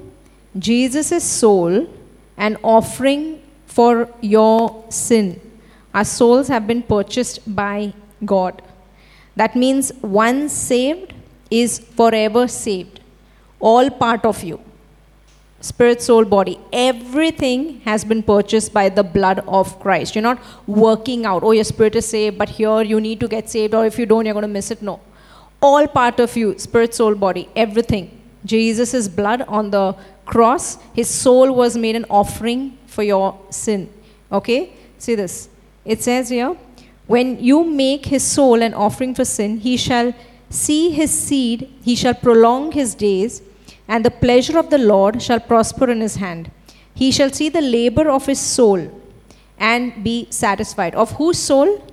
Jesus' 0.56 1.24
soul 1.24 1.88
an 2.36 2.56
offering 2.62 3.42
for 3.66 4.08
your 4.20 4.84
sin. 4.88 5.40
Our 5.94 6.04
souls 6.04 6.48
have 6.48 6.66
been 6.66 6.82
purchased 6.82 7.40
by 7.54 7.94
God. 8.24 8.60
That 9.36 9.56
means 9.56 9.92
once 10.02 10.52
saved 10.52 11.14
is 11.50 11.78
forever 11.78 12.46
saved. 12.48 13.00
All 13.60 13.90
part 13.90 14.24
of 14.24 14.42
you. 14.42 14.60
Spirit, 15.60 16.02
soul, 16.02 16.24
body. 16.26 16.58
Everything 16.72 17.80
has 17.86 18.04
been 18.04 18.22
purchased 18.22 18.74
by 18.74 18.88
the 18.90 19.02
blood 19.02 19.42
of 19.48 19.80
Christ. 19.80 20.14
You're 20.14 20.22
not 20.22 20.42
working 20.66 21.24
out, 21.24 21.42
oh, 21.42 21.52
your 21.52 21.64
spirit 21.64 21.96
is 21.96 22.06
saved, 22.06 22.36
but 22.36 22.50
here 22.50 22.82
you 22.82 23.00
need 23.00 23.20
to 23.20 23.28
get 23.28 23.48
saved, 23.48 23.72
or 23.72 23.86
if 23.86 23.98
you 23.98 24.04
don't, 24.04 24.26
you're 24.26 24.34
going 24.34 24.42
to 24.42 24.48
miss 24.48 24.70
it. 24.70 24.82
No 24.82 25.00
all 25.64 25.86
part 25.98 26.20
of 26.24 26.36
you 26.40 26.48
spirit, 26.58 26.94
soul, 26.94 27.14
body, 27.14 27.48
everything. 27.56 28.04
Jesus' 28.44 29.08
blood 29.08 29.42
on 29.58 29.70
the 29.70 29.96
cross, 30.26 30.78
his 30.92 31.08
soul 31.08 31.52
was 31.60 31.76
made 31.84 31.96
an 31.96 32.06
offering 32.10 32.76
for 32.86 33.02
your 33.02 33.26
sin. 33.50 33.88
Okay? 34.30 34.60
See 34.98 35.14
this. 35.14 35.48
It 35.84 36.02
says 36.02 36.28
here, 36.28 36.56
when 37.06 37.42
you 37.42 37.64
make 37.64 38.06
his 38.06 38.22
soul 38.22 38.62
an 38.62 38.72
offering 38.72 39.14
for 39.14 39.24
sin, 39.24 39.58
he 39.58 39.76
shall 39.76 40.14
see 40.48 40.90
his 40.90 41.10
seed, 41.10 41.70
he 41.82 41.94
shall 41.94 42.14
prolong 42.14 42.72
his 42.72 42.94
days, 42.94 43.42
and 43.86 44.04
the 44.04 44.10
pleasure 44.10 44.58
of 44.58 44.70
the 44.70 44.78
Lord 44.78 45.22
shall 45.22 45.40
prosper 45.40 45.90
in 45.90 46.00
his 46.00 46.16
hand. 46.16 46.50
He 46.94 47.10
shall 47.10 47.30
see 47.30 47.48
the 47.48 47.60
labor 47.60 48.08
of 48.08 48.24
his 48.26 48.40
soul 48.40 48.90
and 49.58 50.02
be 50.02 50.26
satisfied. 50.30 50.94
Of 50.94 51.12
whose 51.12 51.38
soul? 51.38 51.84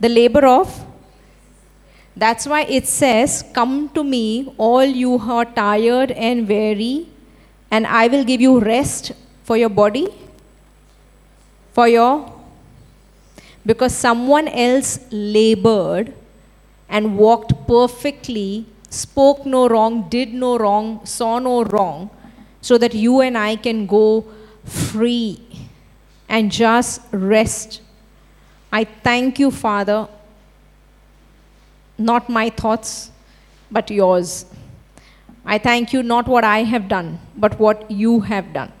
The 0.00 0.08
labor 0.08 0.44
of 0.46 0.86
that's 2.16 2.46
why 2.46 2.62
it 2.62 2.86
says, 2.86 3.44
Come 3.54 3.88
to 3.90 4.04
me, 4.04 4.54
all 4.58 4.84
you 4.84 5.18
who 5.18 5.32
are 5.32 5.44
tired 5.44 6.10
and 6.12 6.46
weary, 6.46 7.08
and 7.70 7.86
I 7.86 8.06
will 8.08 8.24
give 8.24 8.40
you 8.40 8.60
rest 8.60 9.12
for 9.44 9.56
your 9.56 9.70
body, 9.70 10.08
for 11.72 11.88
your. 11.88 12.31
Because 13.64 13.94
someone 13.94 14.48
else 14.48 14.98
labored 15.10 16.14
and 16.88 17.16
walked 17.16 17.66
perfectly, 17.66 18.66
spoke 18.90 19.46
no 19.46 19.68
wrong, 19.68 20.08
did 20.08 20.34
no 20.34 20.58
wrong, 20.58 21.04
saw 21.06 21.38
no 21.38 21.64
wrong, 21.64 22.10
so 22.60 22.76
that 22.78 22.94
you 22.94 23.20
and 23.20 23.38
I 23.38 23.56
can 23.56 23.86
go 23.86 24.24
free 24.64 25.40
and 26.28 26.50
just 26.50 27.00
rest. 27.12 27.80
I 28.72 28.84
thank 28.84 29.38
you, 29.38 29.50
Father, 29.50 30.08
not 31.98 32.28
my 32.28 32.50
thoughts, 32.50 33.10
but 33.70 33.90
yours. 33.90 34.46
I 35.44 35.58
thank 35.58 35.92
you 35.92 36.02
not 36.02 36.28
what 36.28 36.44
I 36.44 36.62
have 36.62 36.88
done, 36.88 37.18
but 37.36 37.58
what 37.58 37.90
you 37.90 38.20
have 38.20 38.52
done. 38.52 38.72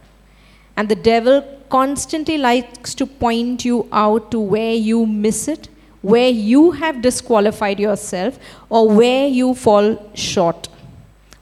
And 0.76 0.88
the 0.88 0.94
devil 0.94 1.44
constantly 1.74 2.36
likes 2.36 2.94
to 3.00 3.06
point 3.06 3.64
you 3.64 3.76
out 3.92 4.30
to 4.30 4.38
where 4.54 4.74
you 4.74 5.04
miss 5.06 5.48
it, 5.48 5.68
where 6.02 6.28
you 6.28 6.72
have 6.72 7.00
disqualified 7.00 7.80
yourself, 7.80 8.38
or 8.68 8.88
where 8.88 9.26
you 9.26 9.54
fall 9.54 9.86
short. 10.14 10.68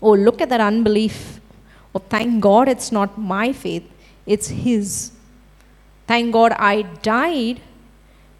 Oh, 0.00 0.12
look 0.12 0.40
at 0.40 0.48
that 0.50 0.60
unbelief. 0.60 1.40
Oh, 1.94 2.02
thank 2.08 2.40
God 2.40 2.68
it's 2.68 2.92
not 2.92 3.18
my 3.18 3.52
faith, 3.52 3.82
it's 4.26 4.48
His. 4.48 5.10
Thank 6.06 6.32
God 6.32 6.52
I 6.52 6.82
died. 7.02 7.60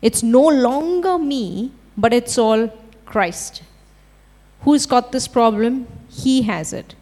It's 0.03 0.22
no 0.22 0.47
longer 0.47 1.18
me, 1.18 1.72
but 1.97 2.12
it's 2.12 2.38
all 2.38 2.68
Christ. 3.05 3.62
Who's 4.62 4.86
got 4.86 5.12
this 5.12 5.28
problem? 5.28 5.86
He 6.09 6.43
has 6.43 6.72
it. 6.72 6.95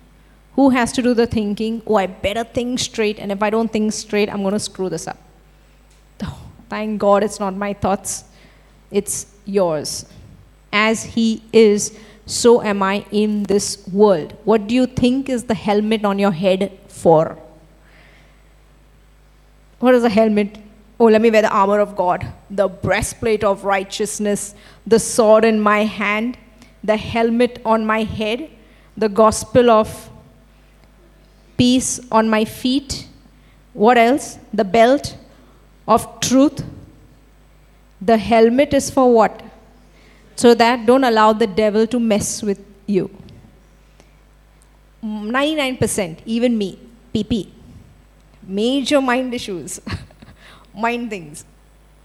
Who 0.58 0.70
has 0.70 0.90
to 0.94 1.02
do 1.02 1.14
the 1.14 1.24
thinking? 1.24 1.82
Oh, 1.86 1.94
I 1.94 2.06
better 2.08 2.42
think 2.42 2.80
straight, 2.80 3.20
and 3.20 3.30
if 3.30 3.44
I 3.44 3.48
don't 3.48 3.70
think 3.72 3.92
straight, 3.92 4.28
I'm 4.28 4.42
going 4.42 4.54
to 4.54 4.58
screw 4.58 4.88
this 4.88 5.06
up. 5.06 5.16
Oh, 6.24 6.36
thank 6.68 6.98
God 6.98 7.22
it's 7.22 7.38
not 7.38 7.54
my 7.54 7.74
thoughts, 7.74 8.24
it's 8.90 9.26
yours. 9.44 10.04
As 10.72 11.04
He 11.04 11.44
is, 11.52 11.96
so 12.26 12.60
am 12.60 12.82
I 12.82 13.04
in 13.12 13.44
this 13.44 13.86
world. 13.86 14.36
What 14.42 14.66
do 14.66 14.74
you 14.74 14.86
think 14.86 15.28
is 15.28 15.44
the 15.44 15.54
helmet 15.54 16.04
on 16.04 16.18
your 16.18 16.32
head 16.32 16.76
for? 16.88 17.38
What 19.78 19.94
is 19.94 20.02
a 20.02 20.10
helmet 20.10 20.58
Oh, 20.98 21.04
let 21.04 21.22
me 21.22 21.30
wear 21.30 21.42
the 21.42 21.50
armor 21.50 21.78
of 21.78 21.94
God, 21.94 22.26
the 22.50 22.66
breastplate 22.66 23.44
of 23.44 23.62
righteousness, 23.62 24.56
the 24.84 24.98
sword 24.98 25.44
in 25.44 25.60
my 25.60 25.84
hand, 25.84 26.36
the 26.82 26.96
helmet 26.96 27.62
on 27.64 27.86
my 27.86 28.02
head, 28.02 28.50
the 28.96 29.08
gospel 29.08 29.70
of 29.70 30.10
peace 31.58 32.00
on 32.10 32.30
my 32.30 32.44
feet. 32.44 33.06
What 33.74 33.98
else? 33.98 34.38
The 34.54 34.64
belt 34.64 35.16
of 35.86 36.20
truth. 36.20 36.64
The 38.00 38.16
helmet 38.16 38.72
is 38.72 38.90
for 38.90 39.12
what? 39.12 39.42
So 40.36 40.54
that 40.54 40.86
don't 40.86 41.04
allow 41.04 41.32
the 41.32 41.48
devil 41.48 41.86
to 41.88 41.98
mess 41.98 42.42
with 42.42 42.64
you. 42.86 43.10
99%, 45.02 46.18
even 46.24 46.56
me, 46.56 46.78
PP, 47.14 47.48
major 48.42 49.00
mind 49.00 49.34
issues. 49.34 49.80
mind 50.74 51.10
things. 51.10 51.44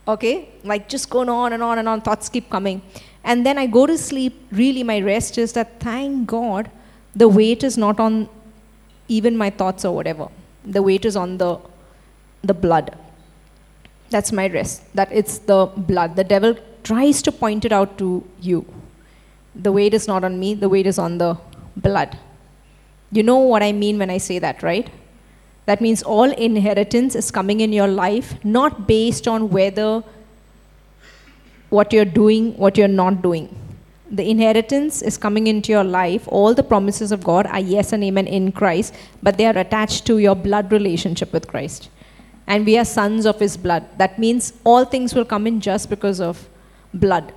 Okay? 0.08 0.50
Like 0.64 0.90
just 0.90 1.10
going 1.10 1.30
on 1.30 1.54
and 1.54 1.64
on 1.64 1.78
and 1.78 1.88
on, 1.88 2.02
thoughts 2.02 2.30
keep 2.30 2.50
coming. 2.50 2.82
And 3.24 3.46
then 3.46 3.58
I 3.58 3.68
go 3.68 3.86
to 3.86 3.98
sleep, 3.98 4.48
really, 4.52 4.84
my 4.84 5.00
rest 5.00 5.38
is 5.38 5.54
that 5.54 5.80
thank 5.80 6.28
God 6.28 6.70
the 7.16 7.28
weight 7.28 7.64
is 7.64 7.78
not 7.78 8.00
on 8.00 8.28
even 9.08 9.38
my 9.38 9.50
thoughts 9.50 9.86
or 9.86 9.96
whatever. 9.96 10.28
The 10.66 10.82
weight 10.82 11.06
is 11.06 11.16
on 11.16 11.38
the, 11.38 11.60
the 12.44 12.54
blood. 12.54 12.98
That's 14.10 14.32
my 14.32 14.48
rest. 14.48 14.84
That 14.96 15.12
it's 15.12 15.40
the 15.40 15.66
blood. 15.76 16.16
The 16.16 16.24
devil 16.24 16.56
tries 16.84 17.22
to 17.24 17.32
point 17.32 17.66
it 17.66 17.72
out 17.72 17.98
to 17.98 18.24
you. 18.40 18.66
The 19.56 19.72
weight 19.72 19.94
is 19.94 20.08
not 20.08 20.24
on 20.24 20.40
me, 20.40 20.54
the 20.54 20.70
weight 20.70 20.88
is 20.88 20.98
on 20.98 21.18
the 21.18 21.38
blood. 21.78 22.18
You 23.12 23.24
know 23.24 23.38
what 23.38 23.62
I 23.62 23.72
mean 23.72 24.00
when 24.00 24.10
I 24.10 24.18
say 24.18 24.40
that, 24.40 24.64
right? 24.64 24.90
That 25.66 25.80
means 25.80 26.04
all 26.04 26.32
inheritance 26.32 27.16
is 27.16 27.32
coming 27.32 27.62
in 27.62 27.72
your 27.72 27.88
life 27.88 28.44
not 28.44 28.88
based 28.88 29.28
on 29.28 29.50
whether 29.50 30.04
what 31.70 31.94
you're 31.94 32.06
doing, 32.06 32.56
what 32.58 32.78
you're 32.78 32.88
not 32.88 33.22
doing. 33.22 33.56
The 34.14 34.30
inheritance 34.30 35.02
is 35.02 35.18
coming 35.18 35.48
into 35.48 35.72
your 35.72 35.84
life. 35.84 36.28
All 36.28 36.54
the 36.54 36.64
promises 36.64 37.12
of 37.12 37.24
God 37.24 37.48
are 37.48 37.60
yes 37.60 37.94
and 37.94 38.04
amen 38.04 38.28
in 38.28 38.52
Christ, 38.52 38.94
but 39.24 39.38
they 39.38 39.48
are 39.48 39.58
attached 39.58 40.06
to 40.06 40.20
your 40.20 40.36
blood 40.36 40.72
relationship 40.72 41.34
with 41.34 41.48
Christ. 41.48 41.90
And 42.46 42.66
we 42.66 42.78
are 42.78 42.86
sons 42.86 43.26
of 43.26 43.40
His 43.40 43.58
blood. 43.58 43.84
That 43.98 44.20
means 44.20 44.54
all 44.64 44.86
things 44.86 45.16
will 45.16 45.26
come 45.26 45.48
in 45.48 45.60
just 45.60 45.90
because 45.90 46.22
of 46.22 46.48
blood. 46.94 47.34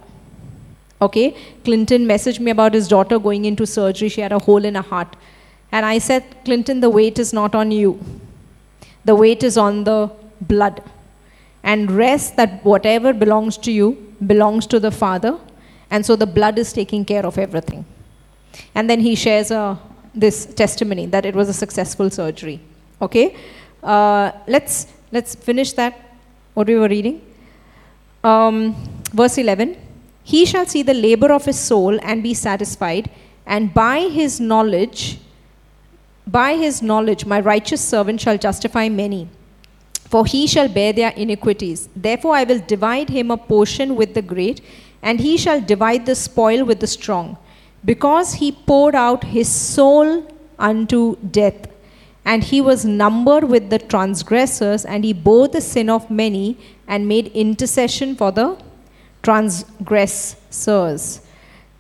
Okay? 1.01 1.35
Clinton 1.65 2.07
messaged 2.07 2.41
me 2.41 2.51
about 2.51 2.75
his 2.75 2.89
daughter 2.89 3.19
going 3.19 3.45
into 3.45 3.67
surgery. 3.67 4.09
She 4.09 4.21
had 4.21 4.33
a 4.33 4.39
hole 4.39 4.65
in 4.65 4.75
her 4.75 4.83
heart. 4.83 5.17
And 5.73 5.85
I 5.85 5.99
said, 5.99 6.25
Clinton, 6.45 6.81
the 6.81 6.91
weight 6.91 7.19
is 7.19 7.33
not 7.33 7.55
on 7.55 7.71
you, 7.71 7.99
the 9.05 9.15
weight 9.15 9.43
is 9.43 9.57
on 9.57 9.85
the 9.85 10.11
blood. 10.41 10.83
And 11.63 11.91
rest 11.91 12.37
that 12.37 12.65
whatever 12.65 13.13
belongs 13.13 13.57
to 13.59 13.73
you 13.73 14.15
belongs 14.25 14.67
to 14.69 14.79
the 14.79 14.91
Father. 14.91 15.39
And 15.91 16.05
so 16.05 16.17
the 16.17 16.27
blood 16.27 16.59
is 16.59 16.73
taking 16.73 17.05
care 17.05 17.25
of 17.25 17.39
everything. 17.39 17.85
And 18.75 18.89
then 18.91 19.01
he 19.01 19.15
shares 19.15 19.51
uh, 19.51 19.77
this 20.15 20.47
testimony 20.47 21.07
that 21.07 21.27
it 21.27 21.35
was 21.35 21.49
a 21.49 21.53
successful 21.53 22.11
surgery. 22.11 22.61
Okay? 23.01 23.37
Uh, 23.83 24.33
let's, 24.47 24.89
let's 25.13 25.35
finish 25.35 25.73
that, 25.75 25.99
what 26.55 26.67
we 26.67 26.75
were 26.75 26.89
reading. 26.89 27.21
Um, 28.25 28.75
verse 29.13 29.39
11 29.39 29.77
He 30.25 30.45
shall 30.47 30.67
see 30.67 30.83
the 30.83 30.95
labor 30.95 31.33
of 31.33 31.45
his 31.45 31.59
soul 31.59 31.99
and 32.03 32.23
be 32.23 32.35
satisfied, 32.35 33.11
and 33.47 33.73
by 33.73 34.01
his 34.01 34.41
knowledge, 34.41 35.19
by 36.27 36.55
his 36.55 36.83
knowledge, 36.83 37.25
my 37.25 37.39
righteous 37.41 37.81
servant 37.81 38.21
shall 38.21 38.37
justify 38.37 38.89
many, 38.89 39.29
for 40.11 40.27
he 40.27 40.47
shall 40.49 40.69
bear 40.69 40.93
their 40.93 41.11
iniquities. 41.11 41.89
Therefore, 41.95 42.35
I 42.35 42.43
will 42.43 42.59
divide 42.59 43.11
him 43.11 43.31
a 43.31 43.37
portion 43.37 43.95
with 43.95 44.15
the 44.15 44.23
great, 44.23 44.61
and 45.03 45.21
he 45.21 45.37
shall 45.37 45.61
divide 45.61 46.07
the 46.07 46.15
spoil 46.15 46.65
with 46.65 46.81
the 46.81 46.87
strong, 46.87 47.37
because 47.85 48.35
he 48.35 48.53
poured 48.53 48.95
out 48.95 49.25
his 49.25 49.49
soul 49.49 50.27
unto 50.59 51.17
death. 51.17 51.69
And 52.25 52.43
he 52.43 52.61
was 52.61 52.85
numbered 52.85 53.45
with 53.45 53.71
the 53.71 53.79
transgressors, 53.79 54.85
and 54.85 55.05
he 55.05 55.13
bore 55.13 55.47
the 55.49 55.61
sin 55.61 55.89
of 55.89 56.11
many, 56.11 56.59
and 56.89 57.07
made 57.07 57.29
intercession 57.29 58.17
for 58.17 58.33
the 58.33 58.59
transgressors. 59.23 61.21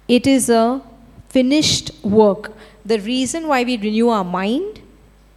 It 0.06 0.26
is 0.26 0.48
a 0.48 0.82
finished 1.28 1.90
work 2.04 2.52
the 2.86 3.00
reason 3.00 3.48
why 3.48 3.64
we 3.64 3.76
renew 3.76 4.10
our 4.10 4.22
mind, 4.22 4.80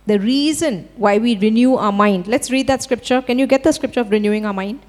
the 0.05 0.19
reason 0.19 0.87
why 0.95 1.17
we 1.17 1.35
renew 1.35 1.75
our 1.75 1.91
mind. 1.91 2.27
Let's 2.27 2.51
read 2.51 2.67
that 2.67 2.83
scripture. 2.83 3.23
Can 3.23 3.39
you 3.39 3.47
get 3.47 3.63
the 3.63 3.73
scripture 3.73 4.01
of 4.01 4.11
renewing 4.11 4.45
our 4.45 4.53
mind? 4.53 4.81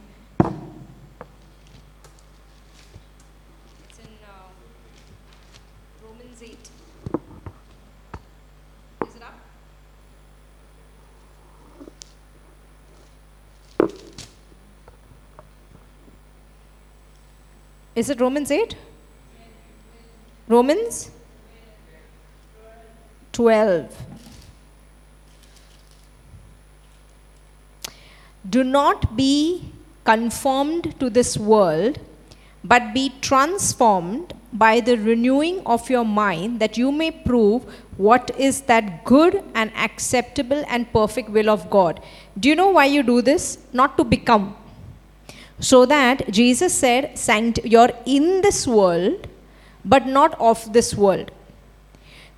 It's 3.88 3.99
in 3.99 4.11
uh, 4.22 4.53
Romans 6.05 6.43
8. 6.43 6.59
Is 9.09 9.14
it 9.16 9.22
up? 9.22 9.32
Is 18.01 18.09
it 18.09 18.18
Romans 18.18 18.51
8? 18.51 18.76
Romans 20.48 21.11
12. 23.32 23.94
Do 28.48 28.64
not 28.64 29.16
be 29.18 29.70
conformed 30.05 30.98
to 30.98 31.11
this 31.11 31.36
world, 31.36 31.98
but 32.64 32.94
be 32.94 33.12
transformed 33.20 34.32
by 34.51 34.80
the 34.80 34.96
renewing 34.96 35.61
of 35.66 35.90
your 35.90 36.07
mind, 36.07 36.59
that 36.61 36.78
you 36.78 36.90
may 36.90 37.11
prove 37.11 37.64
what 37.98 38.30
is 38.38 38.62
that 38.62 39.05
good 39.05 39.44
and 39.55 39.70
acceptable 39.76 40.64
and 40.68 40.90
perfect 40.90 41.28
will 41.28 41.51
of 41.51 41.68
God. 41.68 42.01
Do 42.38 42.48
you 42.48 42.57
know 42.57 42.70
why 42.70 42.86
you 42.86 43.03
do 43.03 43.20
this? 43.20 43.59
Not 43.74 43.98
to 43.98 44.05
become. 44.05 44.57
So 45.61 45.86
that 45.86 46.30
Jesus 46.30 46.74
said, 46.74 47.16
Sanct- 47.18 47.64
You're 47.64 47.92
in 48.06 48.40
this 48.40 48.66
world, 48.66 49.28
but 49.84 50.06
not 50.06 50.38
of 50.40 50.72
this 50.72 50.94
world. 50.94 51.30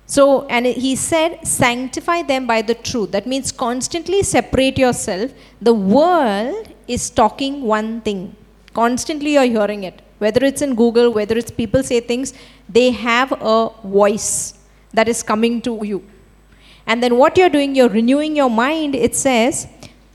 So, 0.05 0.45
and 0.47 0.65
he 0.65 0.95
said, 0.95 1.47
sanctify 1.47 2.23
them 2.23 2.45
by 2.45 2.61
the 2.61 2.75
truth. 2.75 3.11
That 3.11 3.25
means 3.25 3.51
constantly 3.51 4.21
separate 4.21 4.77
yourself. 4.77 5.31
The 5.61 5.73
world 5.73 6.67
is 6.87 7.09
talking 7.09 7.63
one 7.63 8.01
thing. 8.01 8.35
Constantly 8.73 9.33
you're 9.33 9.43
hearing 9.45 9.85
it. 9.85 10.01
Whether 10.19 10.45
it's 10.45 10.61
in 10.61 10.75
Google, 10.75 11.11
whether 11.11 11.37
it's 11.37 11.51
people 11.51 11.83
say 11.83 11.99
things, 11.99 12.33
they 12.67 12.91
have 12.91 13.31
a 13.31 13.69
voice 13.83 14.55
that 14.93 15.07
is 15.07 15.23
coming 15.23 15.61
to 15.61 15.79
you. 15.83 16.03
And 16.85 17.01
then 17.01 17.17
what 17.17 17.37
you're 17.37 17.49
doing, 17.49 17.75
you're 17.75 17.89
renewing 17.89 18.35
your 18.35 18.49
mind. 18.49 18.95
It 18.95 19.15
says, 19.15 19.67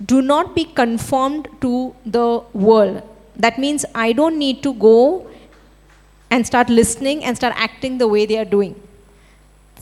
do 0.04 0.22
not 0.22 0.54
be 0.54 0.64
conformed 0.64 1.48
to 1.60 1.94
the 2.06 2.42
world. 2.52 3.02
That 3.36 3.58
means 3.58 3.84
I 3.94 4.12
don't 4.12 4.38
need 4.38 4.62
to 4.62 4.74
go 4.74 5.26
and 6.30 6.46
start 6.46 6.68
listening 6.68 7.24
and 7.24 7.36
start 7.36 7.54
acting 7.56 7.98
the 7.98 8.06
way 8.06 8.26
they 8.26 8.38
are 8.38 8.44
doing. 8.44 8.80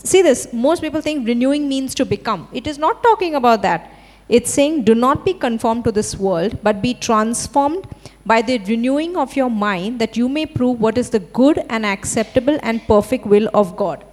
See 0.03 0.21
this 0.21 0.51
most 0.53 0.81
people 0.81 1.01
think 1.01 1.27
renewing 1.27 1.67
means 1.67 1.93
to 1.95 2.05
become. 2.05 2.47
It 2.53 2.67
is 2.67 2.77
not 2.77 3.03
talking 3.03 3.35
about 3.35 3.61
that. 3.63 3.91
It's 4.29 4.51
saying 4.51 4.83
do 4.83 4.93
not 4.93 5.23
be 5.25 5.33
conformed 5.33 5.83
to 5.85 5.91
this 5.91 6.15
world 6.17 6.59
but 6.61 6.81
be 6.81 6.93
transformed 6.93 7.87
by 8.25 8.41
the 8.41 8.57
renewing 8.59 9.15
of 9.15 9.35
your 9.35 9.49
mind 9.49 9.99
that 9.99 10.17
you 10.17 10.27
may 10.27 10.45
prove 10.45 10.79
what 10.81 10.97
is 10.97 11.09
the 11.09 11.19
good 11.19 11.63
and 11.69 11.85
acceptable 11.85 12.59
and 12.61 12.85
perfect 12.87 13.25
will 13.25 13.49
of 13.53 13.75
god. 13.75 14.03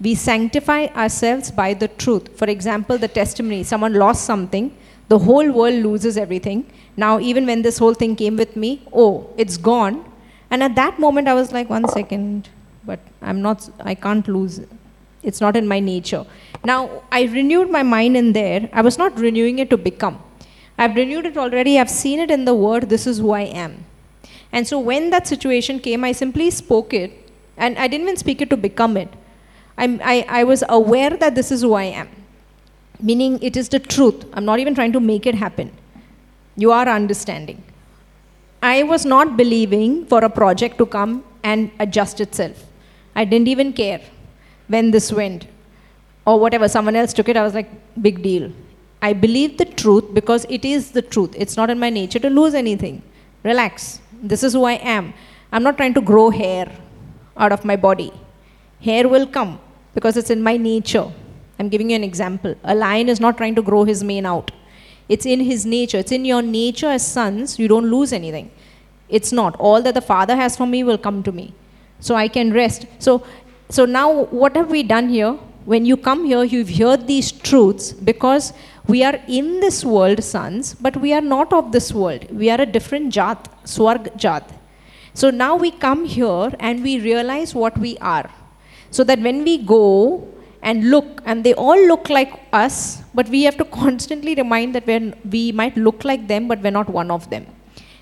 We 0.00 0.14
sanctify 0.14 0.86
ourselves 0.88 1.50
by 1.50 1.72
the 1.72 1.88
truth. 1.88 2.36
For 2.38 2.46
example 2.46 2.98
the 2.98 3.08
testimony 3.08 3.62
someone 3.64 3.94
lost 3.94 4.24
something 4.24 4.76
the 5.08 5.18
whole 5.18 5.50
world 5.52 5.82
loses 5.88 6.16
everything 6.16 6.60
now 6.96 7.18
even 7.20 7.46
when 7.46 7.62
this 7.62 7.78
whole 7.78 7.94
thing 7.94 8.16
came 8.16 8.36
with 8.36 8.56
me 8.56 8.70
oh 8.92 9.28
it's 9.36 9.56
gone 9.56 10.04
and 10.50 10.62
at 10.62 10.74
that 10.74 10.98
moment 10.98 11.28
i 11.28 11.34
was 11.34 11.52
like 11.52 11.68
one 11.70 11.86
second 11.88 12.48
but 12.86 13.00
I'm 13.20 13.42
not, 13.42 13.68
I 13.80 13.94
can't 13.94 14.26
lose. 14.28 14.60
It's 15.22 15.40
not 15.40 15.56
in 15.56 15.66
my 15.66 15.80
nature. 15.80 16.24
Now, 16.64 17.02
I 17.10 17.24
renewed 17.24 17.68
my 17.68 17.82
mind 17.82 18.16
in 18.16 18.32
there. 18.32 18.70
I 18.72 18.80
was 18.80 18.96
not 18.96 19.18
renewing 19.18 19.58
it 19.58 19.68
to 19.70 19.76
become. 19.76 20.22
I've 20.78 20.94
renewed 20.94 21.26
it 21.26 21.36
already. 21.36 21.78
I've 21.80 21.90
seen 21.90 22.20
it 22.20 22.30
in 22.30 22.44
the 22.44 22.54
word, 22.54 22.88
this 22.88 23.06
is 23.06 23.18
who 23.18 23.32
I 23.32 23.42
am. 23.42 23.84
And 24.52 24.66
so 24.66 24.78
when 24.78 25.10
that 25.10 25.26
situation 25.26 25.80
came, 25.80 26.04
I 26.04 26.12
simply 26.12 26.50
spoke 26.50 26.94
it, 26.94 27.30
and 27.56 27.76
I 27.78 27.88
didn't 27.88 28.04
even 28.06 28.16
speak 28.16 28.40
it 28.40 28.50
to 28.50 28.56
become 28.56 28.96
it. 28.96 29.08
I'm, 29.76 30.00
I, 30.04 30.24
I 30.28 30.44
was 30.44 30.62
aware 30.68 31.10
that 31.10 31.34
this 31.34 31.50
is 31.50 31.62
who 31.62 31.74
I 31.74 31.84
am, 31.84 32.08
meaning 33.00 33.42
it 33.42 33.56
is 33.56 33.68
the 33.68 33.78
truth. 33.78 34.24
I'm 34.32 34.44
not 34.44 34.58
even 34.58 34.74
trying 34.74 34.92
to 34.92 35.00
make 35.00 35.26
it 35.26 35.34
happen. 35.34 35.72
You 36.56 36.72
are 36.72 36.88
understanding. 36.88 37.62
I 38.62 38.82
was 38.82 39.04
not 39.04 39.36
believing 39.36 40.06
for 40.06 40.24
a 40.24 40.30
project 40.30 40.78
to 40.78 40.86
come 40.86 41.24
and 41.42 41.70
adjust 41.78 42.20
itself. 42.20 42.64
I 43.14 43.24
didn't 43.24 43.48
even 43.48 43.72
care 43.72 44.00
when 44.68 44.90
this 44.90 45.12
went 45.12 45.46
or 46.24 46.38
whatever. 46.40 46.68
Someone 46.68 46.96
else 46.96 47.12
took 47.12 47.28
it. 47.28 47.36
I 47.36 47.42
was 47.42 47.54
like, 47.54 47.70
big 48.00 48.22
deal. 48.22 48.52
I 49.02 49.12
believe 49.12 49.58
the 49.58 49.66
truth 49.66 50.12
because 50.14 50.46
it 50.48 50.64
is 50.64 50.90
the 50.90 51.02
truth. 51.02 51.34
It's 51.36 51.56
not 51.56 51.70
in 51.70 51.78
my 51.78 51.90
nature 51.90 52.18
to 52.18 52.30
lose 52.30 52.54
anything. 52.54 53.02
Relax. 53.42 54.00
This 54.22 54.42
is 54.42 54.54
who 54.54 54.64
I 54.64 54.74
am. 54.96 55.12
I'm 55.52 55.62
not 55.62 55.76
trying 55.76 55.94
to 55.94 56.00
grow 56.00 56.30
hair 56.30 56.70
out 57.36 57.52
of 57.52 57.64
my 57.64 57.76
body. 57.76 58.12
Hair 58.80 59.08
will 59.08 59.26
come 59.26 59.60
because 59.94 60.16
it's 60.16 60.30
in 60.30 60.42
my 60.42 60.56
nature. 60.56 61.12
I'm 61.58 61.68
giving 61.68 61.90
you 61.90 61.96
an 61.96 62.04
example. 62.04 62.54
A 62.64 62.74
lion 62.74 63.08
is 63.08 63.20
not 63.20 63.36
trying 63.36 63.54
to 63.54 63.62
grow 63.62 63.84
his 63.84 64.04
mane 64.04 64.26
out. 64.26 64.50
It's 65.08 65.24
in 65.24 65.40
his 65.40 65.64
nature. 65.64 65.98
It's 65.98 66.12
in 66.12 66.24
your 66.24 66.42
nature 66.42 66.88
as 66.88 67.06
sons. 67.06 67.58
You 67.58 67.68
don't 67.68 67.90
lose 67.90 68.12
anything. 68.12 68.50
It's 69.08 69.32
not. 69.32 69.56
All 69.58 69.80
that 69.82 69.94
the 69.94 70.00
Father 70.00 70.36
has 70.36 70.56
for 70.56 70.66
me 70.66 70.82
will 70.82 70.98
come 70.98 71.22
to 71.22 71.32
me 71.32 71.54
so 72.00 72.14
I 72.14 72.28
can 72.28 72.52
rest. 72.52 72.86
So, 72.98 73.24
so 73.68 73.84
now 73.84 74.24
what 74.24 74.56
have 74.56 74.70
we 74.70 74.82
done 74.82 75.08
here? 75.08 75.38
When 75.64 75.84
you 75.84 75.96
come 75.96 76.24
here, 76.24 76.44
you've 76.44 76.70
heard 76.70 77.06
these 77.06 77.32
truths 77.32 77.92
because 77.92 78.52
we 78.86 79.02
are 79.02 79.18
in 79.26 79.60
this 79.60 79.84
world, 79.84 80.22
sons, 80.22 80.74
but 80.74 80.96
we 80.96 81.12
are 81.12 81.20
not 81.20 81.52
of 81.52 81.72
this 81.72 81.92
world. 81.92 82.30
We 82.30 82.50
are 82.50 82.60
a 82.60 82.66
different 82.66 83.12
jat, 83.12 83.48
swarg 83.64 84.16
jat. 84.16 84.48
So 85.14 85.30
now 85.30 85.56
we 85.56 85.70
come 85.70 86.04
here 86.04 86.52
and 86.60 86.84
we 86.84 87.00
realize 87.00 87.54
what 87.54 87.76
we 87.78 87.96
are. 87.98 88.30
So 88.90 89.02
that 89.04 89.18
when 89.18 89.42
we 89.42 89.58
go 89.58 90.28
and 90.62 90.90
look, 90.90 91.22
and 91.24 91.44
they 91.44 91.54
all 91.54 91.80
look 91.86 92.08
like 92.08 92.32
us, 92.52 93.02
but 93.14 93.28
we 93.28 93.42
have 93.44 93.56
to 93.58 93.64
constantly 93.82 94.34
remind 94.34 94.74
that 94.74 94.86
we 94.86 95.12
we 95.30 95.52
might 95.52 95.76
look 95.76 96.04
like 96.04 96.26
them, 96.28 96.48
but 96.48 96.60
we're 96.60 96.76
not 96.80 96.88
one 96.88 97.10
of 97.10 97.28
them. 97.30 97.46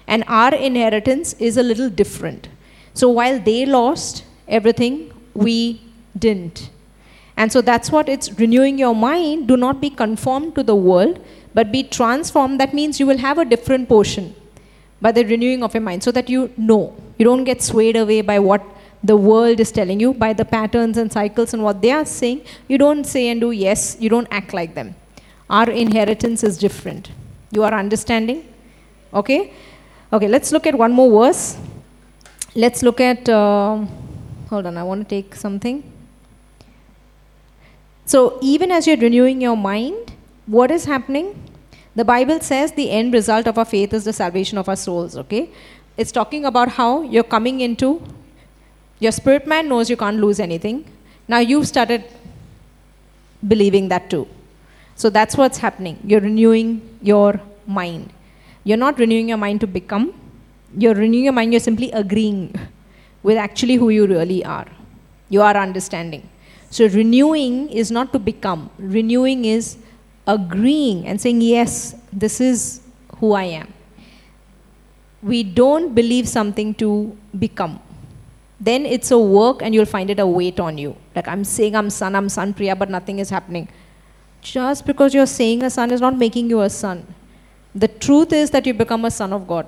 And 0.07 0.25
our 0.27 0.55
inheritance 0.55 1.33
is 1.35 1.57
a 1.57 1.63
little 1.63 1.89
different. 1.89 2.49
So 2.93 3.09
while 3.09 3.39
they 3.41 3.67
lost 3.67 4.25
everything, 4.47 5.13
we 5.35 5.81
didn't. 6.19 6.71
And 7.37 7.51
so 7.51 7.61
that's 7.61 7.91
what 7.91 8.09
it's 8.09 8.31
renewing 8.39 8.79
your 8.79 8.95
mind. 8.95 9.49
Do 9.49 9.57
not 9.57 9.81
be 9.81 9.91
conformed 9.91 10.55
to 10.55 10.63
the 10.63 10.77
world, 10.77 11.19
but 11.53 11.73
be 11.73 11.83
transformed. 11.83 12.61
That 12.61 12.75
means 12.75 13.01
you 13.01 13.07
will 13.07 13.19
have 13.19 13.39
a 13.39 13.45
different 13.45 13.89
portion 13.89 14.35
by 15.01 15.13
the 15.13 15.25
renewing 15.25 15.63
of 15.65 15.75
your 15.75 15.83
mind 15.83 16.03
so 16.03 16.13
that 16.13 16.29
you 16.29 16.53
know. 16.57 16.95
You 17.19 17.25
don't 17.25 17.45
get 17.45 17.63
swayed 17.63 17.97
away 17.97 18.21
by 18.21 18.39
what 18.39 18.63
the 19.05 19.17
world 19.17 19.61
is 19.61 19.71
telling 19.71 20.01
you, 20.01 20.15
by 20.15 20.33
the 20.33 20.45
patterns 20.47 20.97
and 20.97 21.13
cycles 21.13 21.53
and 21.53 21.63
what 21.63 21.83
they 21.83 21.91
are 21.91 22.07
saying. 22.07 22.41
You 22.69 22.79
don't 22.79 23.05
say 23.05 23.29
and 23.29 23.41
do 23.41 23.51
yes, 23.51 23.99
you 24.01 24.09
don't 24.09 24.27
act 24.31 24.55
like 24.55 24.75
them. 24.75 24.97
Our 25.51 25.71
inheritance 25.71 26.43
is 26.43 26.57
different. 26.57 27.11
You 27.51 27.65
are 27.65 27.75
understanding? 27.75 28.49
Okay? 29.13 29.53
Okay, 30.11 30.27
let's 30.27 30.53
look 30.53 30.67
at 30.67 30.75
one 30.75 30.93
more 30.93 31.11
verse. 31.25 31.59
Let's 32.55 32.83
look 32.83 33.01
at, 33.01 33.29
uh, 33.29 33.85
hold 34.49 34.67
on, 34.67 34.79
I 34.79 34.83
want 34.83 35.07
to 35.07 35.15
take 35.17 35.35
something. 35.35 35.93
So, 38.07 38.39
even 38.41 38.71
as 38.71 38.87
you're 38.87 38.97
renewing 38.97 39.41
your 39.43 39.57
mind, 39.57 40.13
what 40.47 40.71
is 40.71 40.87
happening? 40.87 41.51
The 41.95 42.05
Bible 42.05 42.41
says 42.41 42.73
the 42.73 42.91
end 42.91 43.13
result 43.13 43.47
of 43.47 43.59
our 43.59 43.65
faith 43.65 43.93
is 43.93 44.05
the 44.05 44.13
salvation 44.13 44.57
of 44.57 44.69
our 44.69 44.77
souls, 44.77 45.17
okay? 45.17 45.51
It's 45.97 46.11
talking 46.11 46.45
about 46.45 46.71
how 46.71 47.03
you're 47.03 47.23
coming 47.23 47.61
into 47.61 48.03
your 49.05 49.13
spirit 49.21 49.47
man 49.53 49.69
knows 49.69 49.91
you 49.93 49.99
can't 50.05 50.21
lose 50.25 50.41
anything. 50.41 50.77
Now 51.29 51.41
you've 51.51 51.69
started 51.69 52.05
believing 53.47 53.89
that 53.89 54.11
too. 54.11 54.27
So 54.97 55.11
that's 55.11 55.37
what's 55.37 55.59
happening. 55.59 55.99
You're 56.05 56.21
renewing 56.21 56.69
your 57.03 57.41
mind. 57.67 58.13
You're 58.65 58.83
not 58.87 58.99
renewing 58.99 59.29
your 59.29 59.37
mind 59.37 59.61
to 59.61 59.67
become, 59.67 60.15
you're 60.77 60.95
renewing 60.95 61.25
your 61.25 61.35
mind, 61.35 61.53
you're 61.53 61.61
simply 61.61 61.91
agreeing 61.93 62.55
with 63.23 63.37
actually 63.37 63.75
who 63.75 63.91
you 63.91 64.07
really 64.07 64.45
are. 64.45 64.67
You 65.29 65.43
are 65.43 65.57
understanding. 65.57 66.29
So 66.71 66.87
renewing 66.87 67.69
is 67.69 67.91
not 67.91 68.13
to 68.15 68.19
become, 68.19 68.71
renewing 68.79 69.45
is 69.45 69.77
agreeing 70.27 71.07
and 71.07 71.21
saying, 71.21 71.43
Yes, 71.43 71.95
this 72.13 72.41
is 72.41 72.81
who 73.19 73.33
I 73.33 73.45
am. 73.61 73.73
We 75.23 75.43
don't 75.43 75.95
believe 75.95 76.29
something 76.29 76.75
to 76.75 77.17
become. 77.39 77.81
Then 78.65 78.87
it's 78.87 79.11
a 79.11 79.19
work 79.19 79.63
and 79.63 79.75
you'll 79.75 79.93
find 79.95 80.11
it 80.11 80.19
a 80.19 80.27
weight 80.27 80.59
on 80.59 80.79
you. 80.79 80.97
Like 81.15 81.29
I'm 81.29 81.45
saying 81.45 81.77
I'm 81.77 81.91
son, 81.91 82.15
I'm 82.17 82.29
son 82.29 82.55
Priya, 82.55 82.75
but 82.75 82.89
nothing 82.89 83.19
is 83.19 83.29
happening. 83.29 83.69
Just 84.41 84.87
because 84.87 85.13
you're 85.15 85.27
saying 85.27 85.63
a 85.63 85.71
son 85.71 85.91
is 85.91 86.01
not 86.01 86.17
making 86.17 86.49
you 86.49 86.63
a 86.63 86.71
son. 86.71 87.07
The 87.75 87.89
truth 87.89 88.33
is 88.33 88.51
that 88.51 88.67
you 88.67 88.73
become 88.73 89.05
a 89.05 89.11
son 89.11 89.33
of 89.33 89.47
God 89.47 89.67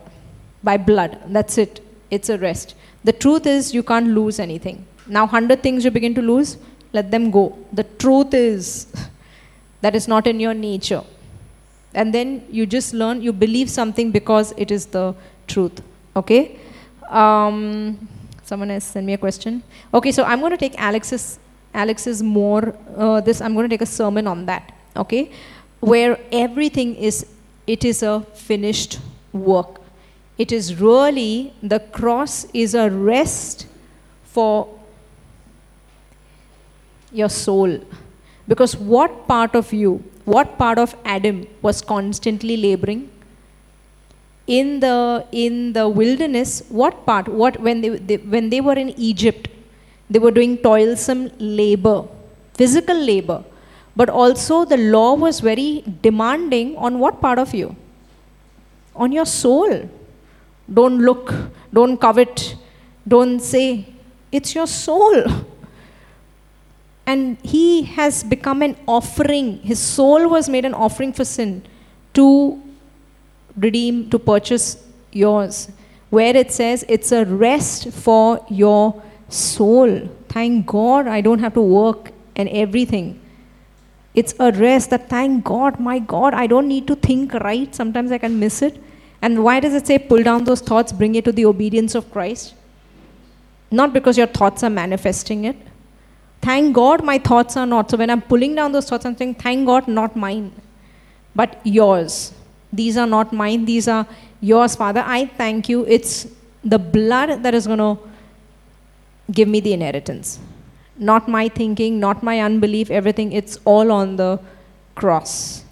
by 0.62 0.76
blood. 0.76 1.18
That's 1.26 1.59
it. 1.59 1.80
It's 2.11 2.30
a 2.30 2.38
rest. 2.38 2.74
The 3.05 3.12
truth 3.12 3.47
is 3.47 3.74
you 3.74 3.82
can't 3.82 4.09
lose 4.09 4.38
anything. 4.38 4.86
Now, 5.07 5.24
100 5.24 5.62
things 5.62 5.84
you 5.84 5.90
begin 5.90 6.14
to 6.14 6.22
lose, 6.22 6.57
let 6.92 7.11
them 7.11 7.30
go. 7.30 7.57
The 7.72 7.84
truth 7.84 8.32
is 8.32 8.86
that 9.82 9.94
is 9.94 10.09
not 10.09 10.26
in 10.26 10.40
your 10.40 10.55
nature. 10.55 11.03
And 11.94 12.14
then 12.14 12.44
you 12.51 12.66
just 12.66 12.94
learn, 12.94 13.22
you 13.22 13.32
believe 13.32 13.70
something 13.70 14.11
because 14.11 14.53
it 14.57 14.70
is 14.70 14.86
the 14.86 15.14
truth. 15.47 15.82
Okay? 16.14 16.59
Um, 17.09 18.09
someone 18.47 18.70
has 18.70 18.84
sent 18.84 19.05
me 19.05 19.12
a 19.12 19.18
question. 19.18 19.62
Okay, 19.92 20.12
so 20.12 20.22
I'm 20.22 20.40
going 20.40 20.53
to 20.53 20.57
take 20.57 20.80
Alex's, 20.80 21.38
Alex's 21.74 22.22
more, 22.22 22.74
uh, 22.97 23.20
this, 23.20 23.40
I'm 23.40 23.55
going 23.55 23.68
to 23.68 23.72
take 23.72 23.82
a 23.82 23.92
sermon 24.01 24.26
on 24.26 24.47
that. 24.47 24.72
Okay? 24.97 25.32
Where 25.80 26.18
everything 26.30 26.94
is, 26.94 27.26
it 27.66 27.84
is 27.84 28.03
a 28.03 28.20
finished 28.34 29.01
work. 29.32 29.80
It 30.38 30.53
is 30.53 30.80
really, 30.80 31.53
the 31.62 31.80
cross 31.80 32.47
is 32.55 32.74
a 32.74 32.88
rest 32.88 33.66
for 34.24 34.68
your 37.12 37.28
soul. 37.28 37.80
Because 38.47 38.76
what 38.76 39.26
part 39.26 39.57
of 39.57 39.72
you, 39.72 40.05
what 40.24 40.57
part 40.57 40.78
of 40.78 40.94
Adam 41.05 41.47
was 41.62 41.82
constantly 41.82 42.57
laboring? 42.57 43.11
In 44.47 44.80
the, 44.80 45.26
in 45.32 45.72
the 45.72 45.88
wilderness, 45.88 46.62
what 46.68 47.05
part, 47.05 47.26
what, 47.26 47.61
when 47.61 47.80
they, 47.80 47.88
they, 47.88 48.16
when 48.18 48.49
they 48.49 48.61
were 48.61 48.74
in 48.74 48.90
Egypt, 48.90 49.49
they 50.09 50.20
were 50.20 50.30
doing 50.30 50.57
toilsome 50.59 51.30
labor, 51.38 52.05
physical 52.55 52.97
labor, 52.97 53.42
but 53.97 54.09
also 54.09 54.64
the 54.64 54.76
law 54.76 55.14
was 55.14 55.40
very 55.40 55.82
demanding 56.03 56.76
on 56.76 56.99
what 56.99 57.20
part 57.20 57.38
of 57.38 57.55
you? 57.55 57.74
On 58.94 59.11
your 59.11 59.26
soul. 59.26 59.88
Don't 60.72 60.99
look, 60.99 61.34
don't 61.72 61.97
covet, 61.97 62.57
don't 63.07 63.40
say, 63.40 63.86
it's 64.30 64.55
your 64.55 64.66
soul. 64.66 65.24
And 67.09 67.38
he 67.44 67.82
has 67.82 68.24
become 68.24 68.62
an 68.62 68.76
offering. 68.88 69.59
His 69.59 69.78
soul 69.78 70.28
was 70.28 70.49
made 70.49 70.64
an 70.64 70.74
offering 70.74 71.12
for 71.12 71.24
sin 71.24 71.62
to 72.14 72.61
redeem, 73.57 74.11
to 74.11 74.18
purchase 74.18 74.82
yours. 75.12 75.68
Where 76.11 76.36
it 76.36 76.52
says 76.52 76.84
it's 76.88 77.12
a 77.12 77.24
rest 77.24 77.90
for 77.92 78.44
your 78.48 79.02
soul. 79.28 80.09
Thank 80.28 80.66
God 80.66 81.07
I 81.07 81.20
don't 81.20 81.40
have 81.40 81.54
to 81.54 81.62
work 81.62 82.12
and 82.36 82.48
everything. 82.48 83.20
It's 84.14 84.34
a 84.38 84.52
rest 84.52 84.90
that 84.90 85.09
thank 85.11 85.44
God, 85.44 85.78
my 85.78 85.98
God, 85.98 86.32
I 86.32 86.46
don't 86.46 86.68
need 86.68 86.86
to 86.86 86.94
think 86.94 87.34
right. 87.34 87.74
Sometimes 87.74 88.12
I 88.12 88.18
can 88.18 88.38
miss 88.38 88.62
it. 88.62 88.82
And 89.20 89.42
why 89.42 89.61
does 89.61 89.74
it 89.74 89.86
say 89.86 89.98
pull 89.98 90.22
down 90.22 90.44
those 90.44 90.61
thoughts, 90.61 90.92
bring 90.92 91.14
it 91.14 91.24
to 91.24 91.32
the 91.32 91.46
obedience 91.46 91.94
of 91.94 92.11
Christ? 92.12 92.54
Not 93.70 93.92
because 93.92 94.16
your 94.16 94.26
thoughts 94.26 94.62
are 94.62 94.70
manifesting 94.70 95.44
it, 95.44 95.57
Thank 96.46 96.74
God 96.74 97.02
my 97.02 97.18
thoughts 97.18 97.57
are 97.57 97.66
not. 97.66 97.90
So 97.90 97.96
when 97.96 98.09
I'm 98.09 98.22
pulling 98.22 98.54
down 98.54 98.70
those 98.70 98.88
thoughts, 98.88 99.04
I'm 99.04 99.16
saying, 99.16 99.34
thank 99.34 99.66
God, 99.66 99.88
not 99.88 100.14
mine, 100.14 100.52
but 101.34 101.61
yours. 101.64 102.32
These 102.73 102.97
are 102.97 103.07
not 103.07 103.33
mine, 103.33 103.64
these 103.64 103.89
are 103.89 104.07
yours, 104.41 104.77
Father. 104.77 105.03
I 105.07 105.27
thank 105.27 105.69
you. 105.69 105.85
It's 105.87 106.27
the 106.64 106.79
blood 106.79 107.43
that 107.43 107.55
is 107.55 107.67
going 107.67 107.79
to 107.79 107.99
give 109.33 109.49
me 109.49 109.61
the 109.61 109.73
inheritance. 109.73 110.39
Not 110.99 111.29
my 111.29 111.49
thinking, 111.49 112.01
not 112.01 112.23
my 112.23 112.41
unbelief, 112.41 112.91
everything. 112.91 113.33
It's 113.33 113.59
all 113.64 113.93
on 113.93 114.17
the 114.17 114.41
cross. 114.95 115.64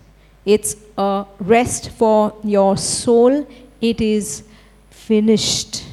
It's 0.44 0.76
a 0.98 1.24
rest 1.40 1.90
for 1.90 2.34
your 2.44 2.76
soul. 2.76 3.46
It 3.80 4.00
is 4.00 4.44
finished. 4.90 5.84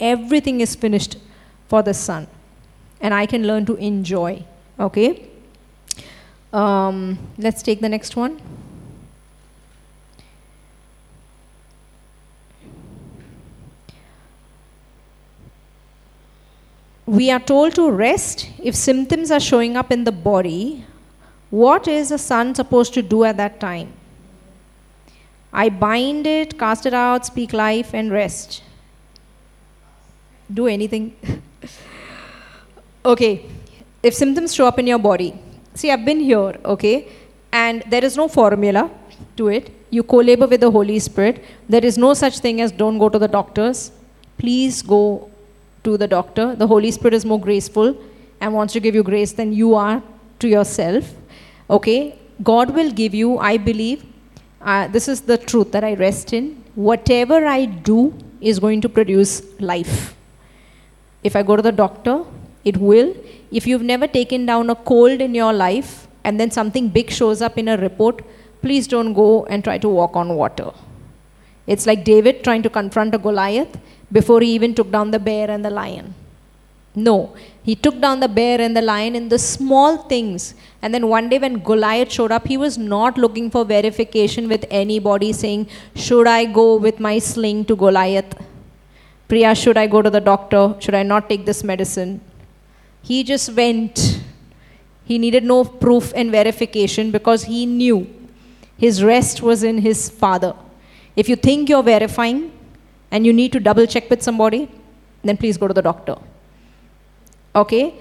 Everything 0.00 0.60
is 0.60 0.74
finished 0.74 1.16
for 1.68 1.82
the 1.82 1.94
Son 1.94 2.26
and 3.00 3.14
I 3.14 3.26
can 3.26 3.46
learn 3.46 3.66
to 3.66 3.76
enjoy. 3.76 4.44
Okay? 4.78 5.28
Um, 6.52 7.18
let's 7.38 7.62
take 7.62 7.80
the 7.80 7.88
next 7.88 8.16
one. 8.16 8.40
We 17.06 17.30
are 17.30 17.38
told 17.38 17.76
to 17.76 17.88
rest 17.88 18.50
if 18.58 18.74
symptoms 18.74 19.30
are 19.30 19.38
showing 19.38 19.76
up 19.76 19.92
in 19.92 20.02
the 20.02 20.10
body. 20.10 20.84
What 21.50 21.86
is 21.86 22.10
a 22.10 22.18
son 22.18 22.54
supposed 22.54 22.94
to 22.94 23.02
do 23.02 23.22
at 23.22 23.36
that 23.36 23.60
time? 23.60 23.92
I 25.52 25.68
bind 25.68 26.26
it, 26.26 26.58
cast 26.58 26.84
it 26.84 26.92
out, 26.92 27.24
speak 27.24 27.52
life, 27.52 27.94
and 27.94 28.10
rest. 28.10 28.62
Do 30.52 30.66
anything. 30.66 31.14
Okay, 33.06 33.46
if 34.02 34.14
symptoms 34.14 34.52
show 34.52 34.66
up 34.66 34.80
in 34.80 34.86
your 34.88 34.98
body, 34.98 35.32
see, 35.74 35.92
I've 35.92 36.04
been 36.04 36.18
here, 36.18 36.58
okay, 36.64 37.06
and 37.52 37.84
there 37.88 38.04
is 38.04 38.16
no 38.16 38.26
formula 38.26 38.90
to 39.36 39.46
it. 39.46 39.70
You 39.90 40.02
co 40.02 40.16
labor 40.16 40.48
with 40.48 40.60
the 40.60 40.72
Holy 40.72 40.98
Spirit. 40.98 41.44
There 41.68 41.84
is 41.84 41.96
no 41.96 42.14
such 42.14 42.40
thing 42.40 42.60
as 42.60 42.72
don't 42.72 42.98
go 42.98 43.08
to 43.08 43.16
the 43.16 43.28
doctors. 43.28 43.92
Please 44.38 44.82
go 44.82 45.30
to 45.86 45.96
the 46.02 46.08
doctor. 46.16 46.46
The 46.54 46.66
Holy 46.66 46.90
Spirit 46.90 47.14
is 47.14 47.24
more 47.24 47.40
graceful 47.48 47.96
and 48.40 48.52
wants 48.58 48.72
to 48.74 48.80
give 48.80 48.94
you 48.94 49.02
grace 49.12 49.32
than 49.32 49.52
you 49.52 49.74
are 49.74 50.02
to 50.40 50.48
yourself. 50.48 51.14
Okay, 51.70 52.18
God 52.42 52.74
will 52.74 52.90
give 52.90 53.14
you, 53.14 53.38
I 53.38 53.56
believe, 53.56 54.04
uh, 54.60 54.88
this 54.88 55.08
is 55.08 55.20
the 55.32 55.38
truth 55.38 55.72
that 55.72 55.84
I 55.84 55.94
rest 55.94 56.32
in. 56.32 56.62
Whatever 56.74 57.46
I 57.46 57.66
do 57.90 58.00
is 58.40 58.58
going 58.58 58.80
to 58.82 58.88
produce 58.88 59.42
life. 59.60 60.14
If 61.22 61.36
I 61.36 61.42
go 61.42 61.56
to 61.56 61.62
the 61.62 61.72
doctor, 61.72 62.24
it 62.64 62.76
will. 62.76 63.14
If 63.50 63.66
you've 63.66 63.82
never 63.82 64.06
taken 64.06 64.44
down 64.46 64.70
a 64.70 64.74
cold 64.74 65.20
in 65.20 65.34
your 65.34 65.52
life 65.52 66.08
and 66.24 66.40
then 66.40 66.50
something 66.50 66.88
big 66.88 67.10
shows 67.10 67.40
up 67.40 67.56
in 67.58 67.68
a 67.68 67.76
report, 67.76 68.22
please 68.60 68.86
don't 68.88 69.12
go 69.14 69.44
and 69.46 69.62
try 69.62 69.78
to 69.78 69.88
walk 69.88 70.16
on 70.16 70.34
water. 70.34 70.70
It's 71.66 71.86
like 71.86 72.04
David 72.04 72.44
trying 72.44 72.62
to 72.62 72.70
confront 72.70 73.14
a 73.14 73.18
Goliath 73.18 73.78
before 74.12 74.40
he 74.40 74.52
even 74.52 74.74
took 74.74 74.90
down 74.90 75.10
the 75.10 75.18
bear 75.18 75.50
and 75.50 75.64
the 75.64 75.70
lion. 75.70 76.14
No, 76.94 77.34
He 77.66 77.74
took 77.74 78.00
down 78.00 78.20
the 78.20 78.28
bear 78.28 78.60
and 78.60 78.76
the 78.76 78.80
lion 78.80 79.16
in 79.16 79.28
the 79.28 79.40
small 79.40 79.96
things. 80.10 80.54
And 80.80 80.94
then 80.94 81.08
one 81.08 81.28
day 81.28 81.38
when 81.38 81.58
Goliath 81.58 82.12
showed 82.12 82.30
up, 82.30 82.46
he 82.46 82.56
was 82.56 82.78
not 82.78 83.18
looking 83.18 83.50
for 83.50 83.64
verification 83.64 84.48
with 84.48 84.64
anybody 84.70 85.32
saying, 85.32 85.66
Should 85.96 86.28
I 86.28 86.44
go 86.44 86.76
with 86.76 87.00
my 87.00 87.18
sling 87.18 87.64
to 87.64 87.74
Goliath? 87.74 88.36
Priya, 89.26 89.56
should 89.56 89.76
I 89.76 89.88
go 89.88 90.00
to 90.00 90.08
the 90.08 90.20
doctor? 90.20 90.76
Should 90.78 90.94
I 90.94 91.02
not 91.02 91.28
take 91.28 91.44
this 91.44 91.64
medicine? 91.64 92.20
He 93.02 93.24
just 93.24 93.52
went. 93.52 94.20
He 95.04 95.18
needed 95.18 95.42
no 95.42 95.64
proof 95.64 96.12
and 96.14 96.30
verification 96.30 97.10
because 97.10 97.44
he 97.44 97.66
knew 97.66 98.06
his 98.78 99.02
rest 99.02 99.42
was 99.42 99.64
in 99.64 99.78
his 99.78 100.08
Father. 100.08 100.54
If 101.16 101.28
you 101.28 101.36
think 101.36 101.68
you're 101.68 101.82
verifying 101.82 102.52
and 103.10 103.26
you 103.26 103.32
need 103.32 103.52
to 103.52 103.60
double 103.60 103.86
check 103.86 104.10
with 104.10 104.22
somebody, 104.22 104.68
then 105.24 105.36
please 105.36 105.56
go 105.56 105.66
to 105.66 105.74
the 105.74 105.82
doctor. 105.82 106.16
Okay? 107.54 107.94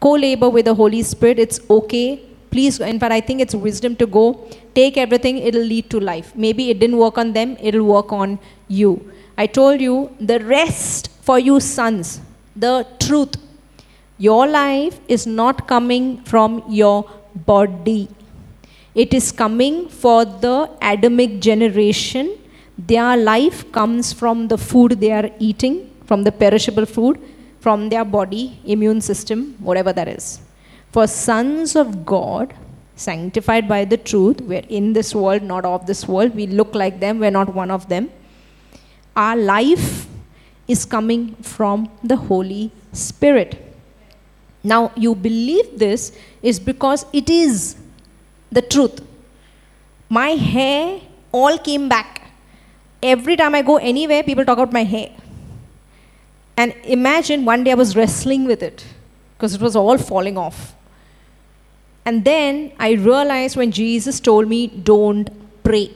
Co 0.00 0.12
labor 0.12 0.50
with 0.50 0.64
the 0.66 0.74
Holy 0.74 1.02
Spirit, 1.02 1.38
it's 1.38 1.60
okay. 1.70 2.20
Please, 2.50 2.80
in 2.80 2.98
fact, 2.98 3.12
I 3.12 3.20
think 3.20 3.40
it's 3.40 3.54
wisdom 3.54 3.96
to 3.96 4.06
go. 4.06 4.48
Take 4.74 4.96
everything, 4.96 5.38
it'll 5.38 5.62
lead 5.62 5.88
to 5.90 6.00
life. 6.00 6.34
Maybe 6.34 6.70
it 6.70 6.80
didn't 6.80 6.98
work 6.98 7.18
on 7.18 7.32
them, 7.32 7.56
it'll 7.60 7.84
work 7.84 8.12
on 8.12 8.38
you. 8.68 9.12
I 9.38 9.46
told 9.46 9.80
you 9.80 10.14
the 10.20 10.40
rest 10.40 11.10
for 11.22 11.38
you 11.38 11.60
sons, 11.60 12.20
the 12.54 12.86
truth. 13.00 13.36
Your 14.18 14.46
life 14.46 15.00
is 15.08 15.26
not 15.26 15.66
coming 15.66 16.22
from 16.22 16.62
your 16.68 17.10
body. 17.34 18.08
It 18.94 19.12
is 19.12 19.32
coming 19.32 19.88
for 19.88 20.24
the 20.24 20.70
Adamic 20.80 21.40
generation. 21.40 22.38
Their 22.78 23.16
life 23.16 23.70
comes 23.72 24.12
from 24.12 24.48
the 24.48 24.58
food 24.58 25.00
they 25.00 25.12
are 25.12 25.30
eating, 25.38 25.90
from 26.06 26.22
the 26.22 26.32
perishable 26.32 26.86
food, 26.86 27.20
from 27.60 27.88
their 27.88 28.04
body, 28.04 28.60
immune 28.64 29.00
system, 29.00 29.56
whatever 29.58 29.92
that 29.92 30.08
is. 30.08 30.40
For 30.92 31.06
sons 31.06 31.74
of 31.76 32.06
God, 32.06 32.54
sanctified 32.94 33.68
by 33.68 33.84
the 33.84 33.96
truth, 33.96 34.40
we're 34.40 34.66
in 34.68 34.92
this 34.92 35.14
world, 35.14 35.42
not 35.42 35.64
of 35.64 35.86
this 35.86 36.06
world. 36.06 36.34
We 36.34 36.46
look 36.46 36.74
like 36.74 37.00
them, 37.00 37.18
we're 37.18 37.30
not 37.30 37.52
one 37.52 37.70
of 37.70 37.88
them 37.88 38.10
our 39.16 39.36
life 39.36 40.06
is 40.66 40.84
coming 40.84 41.34
from 41.36 41.90
the 42.02 42.16
Holy 42.16 42.72
Spirit. 42.92 43.60
Now, 44.62 44.92
you 44.96 45.14
believe 45.14 45.78
this 45.78 46.16
is 46.42 46.58
because 46.58 47.04
it 47.12 47.28
is 47.28 47.76
the 48.54 48.62
truth. 48.62 49.00
My 50.08 50.30
hair 50.30 51.00
all 51.32 51.58
came 51.58 51.88
back. 51.88 52.22
Every 53.02 53.36
time 53.36 53.54
I 53.54 53.62
go 53.62 53.76
anywhere, 53.76 54.22
people 54.22 54.44
talk 54.44 54.58
about 54.58 54.72
my 54.72 54.84
hair. 54.84 55.10
And 56.56 56.72
imagine 56.84 57.44
one 57.44 57.64
day 57.64 57.72
I 57.72 57.74
was 57.74 57.96
wrestling 57.96 58.44
with 58.44 58.62
it 58.62 58.84
because 59.36 59.54
it 59.54 59.60
was 59.60 59.74
all 59.74 59.98
falling 59.98 60.38
off. 60.38 60.74
And 62.06 62.24
then 62.24 62.72
I 62.78 62.92
realized 62.92 63.56
when 63.56 63.72
Jesus 63.72 64.20
told 64.20 64.48
me, 64.48 64.66
don't 64.68 65.30
pray. 65.64 65.90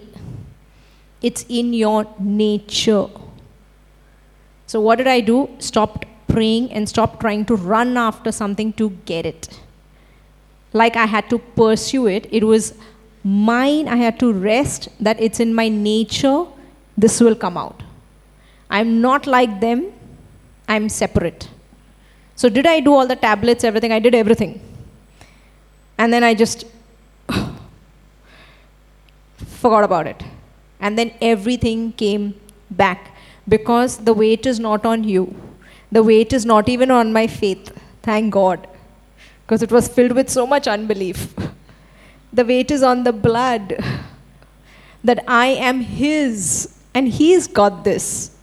It's 1.22 1.44
in 1.48 1.72
your 1.74 2.06
nature. 2.18 3.06
So, 4.66 4.80
what 4.80 4.98
did 4.98 5.06
I 5.06 5.20
do? 5.20 5.48
Stopped 5.58 6.06
praying 6.28 6.72
and 6.72 6.88
stopped 6.88 7.20
trying 7.20 7.44
to 7.46 7.56
run 7.56 7.96
after 7.96 8.32
something 8.32 8.72
to 8.74 8.90
get 9.04 9.26
it. 9.26 9.48
Like 10.80 10.96
I 10.96 11.06
had 11.06 11.28
to 11.30 11.38
pursue 11.38 12.06
it. 12.06 12.26
It 12.30 12.44
was 12.44 12.74
mine. 13.24 13.88
I 13.88 13.96
had 13.96 14.18
to 14.20 14.32
rest 14.32 14.88
that 15.00 15.20
it's 15.20 15.40
in 15.40 15.54
my 15.60 15.68
nature. 15.68 16.44
This 16.96 17.20
will 17.20 17.36
come 17.44 17.56
out. 17.56 17.82
I'm 18.70 19.00
not 19.00 19.26
like 19.26 19.60
them. 19.60 19.92
I'm 20.68 20.88
separate. 20.88 21.48
So, 22.36 22.48
did 22.48 22.66
I 22.66 22.80
do 22.80 22.94
all 22.94 23.06
the 23.06 23.16
tablets, 23.16 23.64
everything? 23.64 23.92
I 23.92 23.98
did 23.98 24.14
everything. 24.14 24.60
And 25.96 26.12
then 26.12 26.22
I 26.22 26.34
just 26.34 26.64
forgot 29.62 29.82
about 29.84 30.06
it. 30.06 30.22
And 30.78 30.96
then 30.96 31.12
everything 31.20 31.92
came 31.92 32.34
back 32.70 33.16
because 33.48 33.96
the 33.98 34.14
weight 34.14 34.46
is 34.46 34.60
not 34.60 34.86
on 34.86 35.02
you. 35.02 35.34
The 35.90 36.02
weight 36.02 36.32
is 36.32 36.46
not 36.46 36.68
even 36.68 36.92
on 36.92 37.12
my 37.12 37.26
faith. 37.26 37.72
Thank 38.02 38.32
God. 38.34 38.67
Because 39.48 39.62
it 39.62 39.72
was 39.72 39.88
filled 39.88 40.12
with 40.12 40.28
so 40.28 40.46
much 40.46 40.68
unbelief. 40.68 41.34
The 42.34 42.44
weight 42.44 42.70
is 42.70 42.82
on 42.82 43.04
the 43.04 43.12
blood. 43.12 43.82
That 45.02 45.24
I 45.26 45.46
am 45.46 45.80
His 45.80 46.74
and 46.92 47.08
He's 47.08 47.46
got 47.46 47.82
this. 47.84 48.36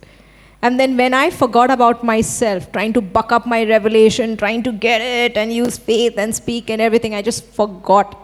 And 0.64 0.80
then 0.80 0.97
when 0.97 1.14
I 1.14 1.30
forgot 1.30 1.70
about 1.70 2.03
myself, 2.03 2.72
trying 2.72 2.93
to 2.93 3.01
buck 3.01 3.32
up 3.32 3.45
my 3.45 3.66
revelation, 3.66 4.36
trying 4.36 4.64
to 4.64 4.72
get 4.72 4.99
it 5.01 5.38
and 5.38 5.53
use 5.53 5.78
faith 5.78 6.18
and 6.18 6.36
speak 6.36 6.72
and 6.72 6.82
everything, 6.82 7.14
I 7.14 7.22
just 7.22 7.45
forgot. 7.45 8.20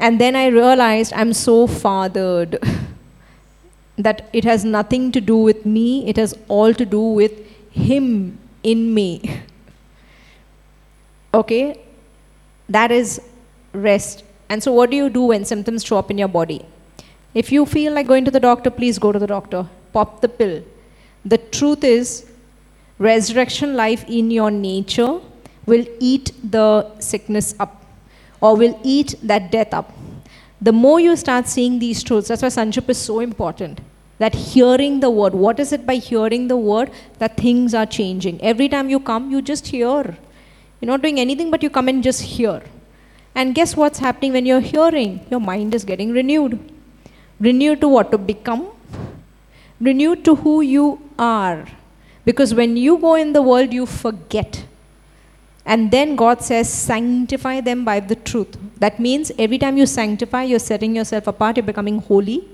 And 0.00 0.20
then 0.20 0.34
I 0.34 0.46
realized 0.46 1.12
I'm 1.12 1.32
so 1.32 1.68
fathered. 1.68 2.58
that 4.02 4.28
it 4.32 4.44
has 4.44 4.64
nothing 4.64 5.12
to 5.12 5.20
do 5.20 5.36
with 5.36 5.64
me, 5.66 6.08
it 6.08 6.16
has 6.16 6.34
all 6.48 6.74
to 6.74 6.84
do 6.84 7.00
with 7.00 7.32
Him 7.70 8.38
in 8.62 8.92
me. 8.94 9.42
Okay? 11.32 11.80
That 12.68 12.90
is 12.90 13.20
rest. 13.72 14.24
And 14.48 14.62
so, 14.62 14.72
what 14.72 14.90
do 14.90 14.96
you 14.96 15.08
do 15.08 15.22
when 15.22 15.44
symptoms 15.44 15.84
show 15.84 15.98
up 15.98 16.10
in 16.10 16.18
your 16.18 16.28
body? 16.28 16.64
If 17.34 17.52
you 17.52 17.64
feel 17.66 17.92
like 17.92 18.06
going 18.06 18.24
to 18.24 18.30
the 18.30 18.40
doctor, 18.40 18.70
please 18.70 18.98
go 18.98 19.12
to 19.12 19.18
the 19.18 19.26
doctor. 19.26 19.68
Pop 19.92 20.20
the 20.20 20.28
pill. 20.28 20.62
The 21.24 21.38
truth 21.38 21.84
is, 21.84 22.26
resurrection 22.98 23.76
life 23.76 24.04
in 24.08 24.30
your 24.30 24.50
nature 24.50 25.20
will 25.66 25.86
eat 26.00 26.32
the 26.42 26.90
sickness 26.98 27.54
up 27.60 27.84
or 28.40 28.56
will 28.56 28.78
eat 28.82 29.14
that 29.22 29.50
death 29.52 29.72
up. 29.72 29.92
The 30.60 30.72
more 30.72 31.00
you 31.00 31.16
start 31.16 31.46
seeing 31.46 31.78
these 31.78 32.02
truths, 32.02 32.28
that's 32.28 32.42
why 32.42 32.48
sonship 32.48 32.90
is 32.90 32.98
so 32.98 33.20
important 33.20 33.80
that 34.18 34.34
hearing 34.34 35.00
the 35.00 35.08
word, 35.08 35.34
what 35.34 35.58
is 35.58 35.72
it 35.72 35.86
by 35.86 35.94
hearing 35.94 36.48
the 36.48 36.56
word? 36.56 36.90
That 37.18 37.36
things 37.38 37.72
are 37.72 37.86
changing. 37.86 38.40
Every 38.42 38.68
time 38.68 38.90
you 38.90 39.00
come, 39.00 39.30
you 39.30 39.40
just 39.40 39.68
hear. 39.68 40.18
You're 40.80 40.88
not 40.88 41.02
doing 41.02 41.20
anything 41.20 41.50
but 41.50 41.62
you 41.62 41.70
come 41.70 41.88
and 41.88 42.02
just 42.02 42.22
hear. 42.22 42.62
And 43.34 43.54
guess 43.54 43.76
what's 43.76 43.98
happening 43.98 44.32
when 44.32 44.46
you're 44.46 44.60
hearing? 44.60 45.26
Your 45.30 45.40
mind 45.40 45.74
is 45.74 45.84
getting 45.84 46.12
renewed. 46.12 46.58
Renewed 47.38 47.80
to 47.82 47.88
what? 47.88 48.10
To 48.10 48.18
become. 48.18 48.68
Renewed 49.80 50.24
to 50.24 50.34
who 50.36 50.60
you 50.60 51.00
are. 51.18 51.66
Because 52.24 52.54
when 52.54 52.76
you 52.76 52.98
go 52.98 53.14
in 53.14 53.32
the 53.32 53.42
world, 53.42 53.72
you 53.72 53.86
forget. 53.86 54.64
And 55.64 55.90
then 55.90 56.16
God 56.16 56.42
says, 56.42 56.68
sanctify 56.68 57.60
them 57.60 57.84
by 57.84 58.00
the 58.00 58.16
truth. 58.16 58.58
That 58.78 58.98
means 58.98 59.30
every 59.38 59.58
time 59.58 59.76
you 59.76 59.86
sanctify, 59.86 60.44
you're 60.44 60.58
setting 60.58 60.96
yourself 60.96 61.26
apart, 61.26 61.56
you're 61.56 61.64
becoming 61.64 61.98
holy. 61.98 62.48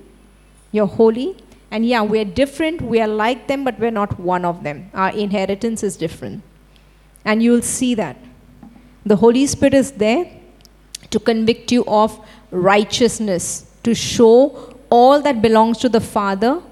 You're 0.73 0.87
holy. 0.87 1.37
And 1.71 1.87
yeah, 1.87 2.03
we're 2.03 2.25
different, 2.25 2.83
we 2.83 3.01
are 3.01 3.09
like 3.09 3.49
them, 3.49 3.65
but 3.65 3.79
we're 3.79 3.91
not 3.91 4.19
one 4.21 4.45
of 4.45 4.63
them. 4.63 4.91
Our 4.95 5.11
inheritance 5.11 5.83
is 5.83 5.97
different. 5.97 6.43
And 7.27 7.43
you'll 7.43 7.61
see 7.63 7.95
that. 7.97 8.17
The 9.05 9.17
Holy 9.17 9.47
Spirit 9.47 9.75
is 9.75 9.93
there 9.93 10.25
to 11.11 11.21
convict 11.21 11.71
you 11.71 11.85
of 11.87 12.19
righteousness, 12.51 13.71
to 13.83 13.95
show 13.95 14.79
all 14.89 15.21
that 15.21 15.43
belongs 15.43 15.79
to 15.79 15.91
the 15.91 16.01
Father 16.01 16.63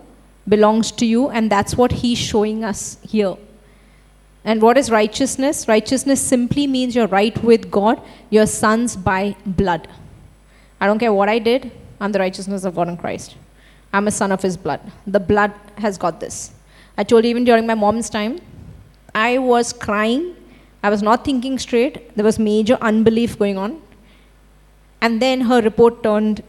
belongs 0.48 0.92
to 0.92 1.06
you, 1.06 1.28
and 1.30 1.50
that's 1.50 1.76
what 1.76 1.92
He's 1.92 2.18
showing 2.18 2.64
us 2.64 2.98
here. 3.02 3.36
And 4.44 4.60
what 4.60 4.76
is 4.76 4.90
righteousness? 4.90 5.66
Righteousness 5.68 6.20
simply 6.20 6.66
means 6.66 6.94
you're 6.94 7.06
right 7.06 7.36
with 7.42 7.70
God, 7.70 8.00
you're 8.30 8.46
sons 8.46 8.94
by 8.94 9.36
blood. 9.46 9.88
I 10.80 10.86
don't 10.86 10.98
care 10.98 11.12
what 11.12 11.28
I 11.28 11.38
did, 11.38 11.72
I'm 12.00 12.12
the 12.12 12.18
righteousness 12.18 12.64
of 12.64 12.74
God 12.74 12.88
in 12.88 12.96
Christ. 12.96 13.36
I'm 13.92 14.08
a 14.08 14.10
son 14.10 14.32
of 14.32 14.42
his 14.42 14.56
blood. 14.56 14.80
The 15.06 15.20
blood 15.20 15.52
has 15.78 15.96
got 15.96 16.20
this. 16.20 16.52
I 16.98 17.04
told 17.04 17.24
you 17.24 17.30
even 17.30 17.44
during 17.44 17.66
my 17.66 17.74
mom's 17.74 18.10
time, 18.10 18.40
I 19.14 19.38
was 19.38 19.72
crying. 19.72 20.36
I 20.86 20.90
was 20.94 21.02
not 21.08 21.24
thinking 21.28 21.58
straight. 21.66 21.94
There 22.16 22.26
was 22.30 22.38
major 22.38 22.76
unbelief 22.90 23.38
going 23.38 23.58
on. 23.64 23.80
And 25.00 25.20
then 25.24 25.40
her 25.50 25.60
report 25.68 26.02
turned, 26.02 26.42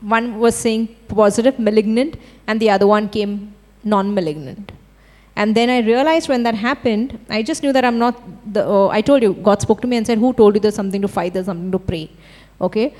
one 0.00 0.26
was 0.38 0.54
saying 0.64 0.88
positive, 1.08 1.58
malignant, 1.58 2.16
and 2.46 2.60
the 2.60 2.70
other 2.70 2.86
one 2.86 3.08
came 3.08 3.54
non 3.84 4.12
malignant. 4.18 4.72
And 5.36 5.54
then 5.54 5.70
I 5.70 5.78
realized 5.80 6.28
when 6.28 6.42
that 6.44 6.54
happened, 6.54 7.18
I 7.28 7.42
just 7.42 7.62
knew 7.62 7.72
that 7.72 7.84
I'm 7.84 7.98
not 7.98 8.20
the. 8.56 8.66
Uh, 8.66 8.88
I 8.88 9.00
told 9.00 9.22
you, 9.22 9.32
God 9.48 9.60
spoke 9.60 9.80
to 9.82 9.88
me 9.92 9.96
and 9.96 10.06
said, 10.06 10.18
Who 10.18 10.32
told 10.32 10.54
you 10.54 10.60
there's 10.60 10.80
something 10.82 11.02
to 11.02 11.08
fight, 11.08 11.32
there's 11.34 11.46
something 11.46 11.72
to 11.72 11.78
pray? 11.78 12.04
Okay? 12.60 12.94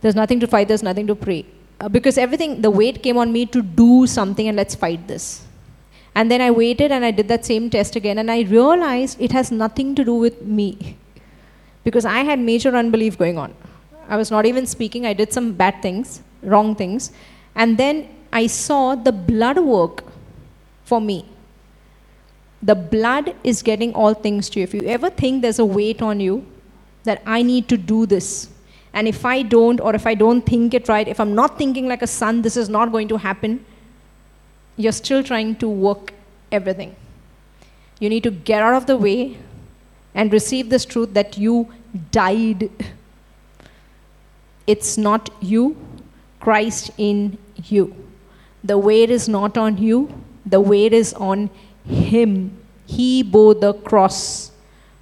There's 0.00 0.16
nothing 0.16 0.40
to 0.40 0.46
fight, 0.46 0.68
there's 0.68 0.82
nothing 0.82 1.06
to 1.06 1.14
pray 1.14 1.44
uh, 1.80 1.88
because 1.88 2.18
everything, 2.18 2.60
the 2.60 2.70
weight 2.70 3.02
came 3.02 3.18
on 3.18 3.32
me 3.32 3.46
to 3.46 3.62
do 3.62 4.06
something 4.06 4.48
and 4.48 4.56
let's 4.56 4.74
fight 4.74 5.06
this. 5.06 5.45
And 6.16 6.30
then 6.32 6.40
I 6.40 6.50
waited 6.50 6.92
and 6.96 7.04
I 7.08 7.10
did 7.18 7.28
that 7.28 7.44
same 7.44 7.64
test 7.74 7.96
again 8.00 8.18
and 8.20 8.30
I 8.34 8.40
realized 8.52 9.20
it 9.26 9.32
has 9.38 9.50
nothing 9.52 9.94
to 9.96 10.04
do 10.10 10.14
with 10.14 10.42
me 10.58 10.70
because 11.84 12.06
I 12.12 12.20
had 12.28 12.38
major 12.50 12.72
unbelief 12.82 13.18
going 13.18 13.38
on. 13.42 13.54
I 14.08 14.16
was 14.16 14.30
not 14.30 14.46
even 14.50 14.66
speaking, 14.66 15.04
I 15.10 15.12
did 15.12 15.32
some 15.38 15.52
bad 15.62 15.82
things, 15.82 16.22
wrong 16.42 16.74
things. 16.74 17.12
And 17.54 17.76
then 17.82 18.08
I 18.32 18.46
saw 18.46 18.82
the 19.08 19.12
blood 19.32 19.58
work 19.74 20.04
for 20.92 21.00
me. 21.10 21.18
the 22.62 22.74
blood 22.74 23.34
is 23.44 23.62
getting 23.62 23.94
all 23.94 24.14
things 24.14 24.48
to 24.50 24.60
you. 24.60 24.64
If 24.64 24.74
you 24.74 24.82
ever 24.82 25.10
think 25.10 25.42
there's 25.42 25.58
a 25.58 25.64
weight 25.64 26.02
on 26.02 26.20
you 26.20 26.44
that 27.04 27.22
I 27.26 27.42
need 27.42 27.68
to 27.68 27.76
do 27.76 28.06
this, 28.06 28.48
and 28.92 29.06
if 29.06 29.24
I 29.24 29.42
don't, 29.42 29.80
or 29.80 29.94
if 29.94 30.06
I 30.06 30.14
don't 30.14 30.40
think 30.40 30.74
it 30.74 30.88
right, 30.88 31.06
if 31.06 31.20
I'm 31.20 31.34
not 31.34 31.58
thinking 31.58 31.86
like 31.86 32.02
a 32.02 32.06
son, 32.06 32.42
this 32.42 32.56
is 32.56 32.68
not 32.68 32.92
going 32.92 33.08
to 33.08 33.18
happen, 33.18 33.64
you're 34.76 34.92
still 34.92 35.22
trying 35.22 35.56
to 35.56 35.68
work 35.68 36.12
everything. 36.52 36.94
You 37.98 38.08
need 38.08 38.22
to 38.24 38.30
get 38.30 38.62
out 38.62 38.74
of 38.74 38.86
the 38.86 38.96
way 38.96 39.38
and 40.14 40.32
receive 40.32 40.70
this 40.70 40.84
truth 40.84 41.14
that 41.14 41.38
you 41.38 41.72
died. 42.10 42.70
It's 44.66 44.98
not 44.98 45.30
you, 45.40 45.76
Christ 46.40 46.90
in 46.98 47.38
you. 47.64 47.94
The 48.64 48.76
weight 48.76 49.10
is 49.10 49.28
not 49.28 49.56
on 49.56 49.78
you, 49.78 50.12
the 50.44 50.60
weight 50.60 50.92
is 50.92 51.12
on 51.14 51.50
Him. 51.86 52.58
He 52.86 53.22
bore 53.22 53.54
the 53.54 53.72
cross 53.72 54.50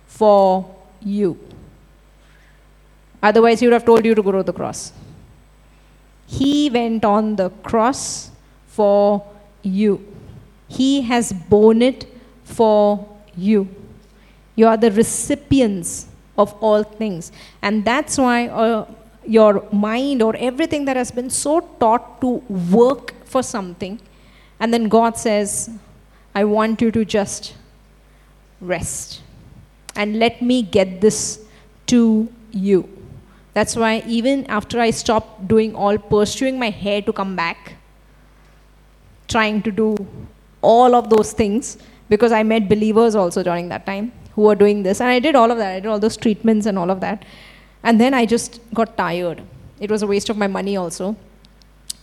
for 0.07 0.75
you. 1.01 1.39
Otherwise, 3.22 3.61
He 3.61 3.66
would 3.66 3.72
have 3.72 3.85
told 3.85 4.05
you 4.05 4.14
to 4.14 4.22
go 4.22 4.33
to 4.33 4.43
the 4.43 4.53
cross. 4.53 4.93
He 6.27 6.70
went 6.70 7.05
on 7.05 7.37
the 7.37 7.51
cross 7.51 8.31
for 8.66 9.27
you. 9.64 10.06
He 10.68 11.02
has 11.02 11.32
borne 11.32 11.82
it 11.82 12.06
for 12.44 13.08
you. 13.36 13.68
You 14.56 14.68
are 14.68 14.76
the 14.76 14.90
recipients 14.92 16.06
of 16.38 16.54
all 16.60 16.82
things. 16.82 17.32
And 17.62 17.84
that's 17.84 18.18
why 18.18 18.48
uh, 18.48 18.86
your 19.26 19.66
mind 19.72 20.22
or 20.22 20.36
everything 20.36 20.84
that 20.84 20.96
has 20.96 21.10
been 21.10 21.30
so 21.30 21.60
taught 21.80 22.20
to 22.20 22.42
work 22.70 23.14
for 23.24 23.42
something, 23.42 24.00
and 24.60 24.72
then 24.72 24.88
God 24.88 25.16
says, 25.16 25.70
I 26.34 26.44
want 26.44 26.80
you 26.80 26.90
to 26.92 27.04
just 27.04 27.54
rest 28.60 29.20
and 29.96 30.18
let 30.18 30.42
me 30.42 30.62
get 30.62 31.00
this 31.00 31.40
to 31.86 32.28
you. 32.50 32.88
That's 33.52 33.76
why 33.76 34.02
even 34.06 34.46
after 34.46 34.80
I 34.80 34.90
stopped 34.90 35.46
doing 35.46 35.74
all 35.74 35.96
pursuing 35.98 36.58
my 36.58 36.70
hair 36.70 37.02
to 37.02 37.12
come 37.12 37.36
back, 37.36 37.74
trying 39.29 39.62
to 39.62 39.70
do 39.70 39.97
all 40.62 40.95
of 40.95 41.11
those 41.11 41.33
things, 41.33 41.79
because 42.09 42.33
I 42.33 42.43
met 42.43 42.68
believers 42.68 43.14
also 43.14 43.43
during 43.43 43.68
that 43.68 43.87
time 43.87 44.12
who 44.35 44.43
were 44.43 44.55
doing 44.55 44.83
this. 44.83 45.01
And 45.01 45.11
I 45.11 45.18
did 45.18 45.35
all 45.35 45.51
of 45.51 45.59
that. 45.59 45.77
I 45.77 45.81
did 45.81 45.87
all 45.87 45.99
those 45.99 46.16
treatments 46.16 46.66
and 46.66 46.79
all 46.79 46.91
of 46.91 47.01
that. 47.01 47.25
And 47.83 48.01
then 48.01 48.14
I 48.14 48.27
just 48.27 48.61
got 48.72 48.97
tired. 48.97 49.43
It 49.81 49.91
was 49.91 50.03
a 50.03 50.07
waste 50.07 50.31
of 50.31 50.37
my 50.37 50.47
money 50.47 50.77
also. 50.77 51.16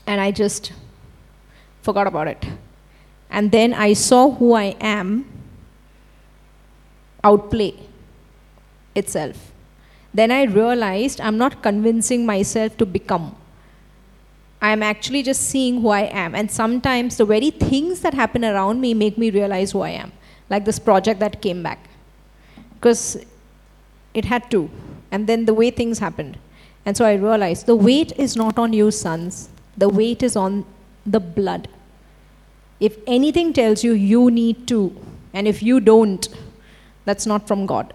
And 0.08 0.22
I 0.22 0.32
just 0.32 0.74
forgot 1.82 2.08
about 2.08 2.28
it. 2.28 2.46
And 3.30 3.52
then 3.52 3.74
I 3.74 3.94
saw 3.94 4.32
who 4.32 4.54
I 4.54 4.76
am 4.80 5.26
outplay 7.24 7.74
itself. 8.96 9.52
Then 10.14 10.32
I 10.32 10.44
realized 10.44 11.22
I'm 11.22 11.38
not 11.38 11.64
convincing 11.64 12.26
myself 12.26 12.78
to 12.78 12.86
become. 12.86 13.36
I'm 14.62 14.84
actually 14.84 15.24
just 15.24 15.49
seeing 15.49 15.82
who 15.82 15.89
I 15.89 16.01
am. 16.01 16.36
And 16.36 16.51
sometimes 16.51 17.18
the 17.18 17.26
very 17.26 17.49
things 17.49 18.01
that 18.01 18.14
happen 18.14 18.45
around 18.45 18.80
me 18.80 18.93
make 18.93 19.18
me 19.18 19.32
realize 19.32 19.72
who 19.72 19.82
I 19.82 19.89
am. 19.89 20.12
Like 20.49 20.66
this 20.66 20.78
project 20.78 21.20
that 21.20 21.41
came 21.41 21.64
back. 21.64 21.89
Because 22.76 23.26
it 24.14 24.26
had 24.26 24.51
to. 24.51 24.70
And 25.09 25.26
then 25.28 25.45
the 25.45 25.53
way 25.53 25.72
things 25.72 25.99
happened. 25.99 26.38
And 26.86 26.95
so 26.95 27.05
I 27.05 27.14
realized 27.14 27.66
the 27.66 27.76
weight 27.76 28.12
is 28.18 28.36
not 28.36 28.59
on 28.59 28.74
you, 28.74 28.91
sons. 28.91 29.49
The 29.78 29.89
weight 29.89 30.22
is 30.22 30.36
on 30.36 30.66
the 31.05 31.20
blood. 31.20 31.68
If 32.80 32.97
anything 33.07 33.53
tells 33.53 33.84
you 33.84 33.93
you 33.93 34.30
need 34.30 34.68
to, 34.68 34.95
and 35.34 35.47
if 35.47 35.64
you 35.64 35.80
don't, 35.80 36.28
that's 37.05 37.26
not 37.26 37.47
from 37.47 37.66
God. 37.66 37.93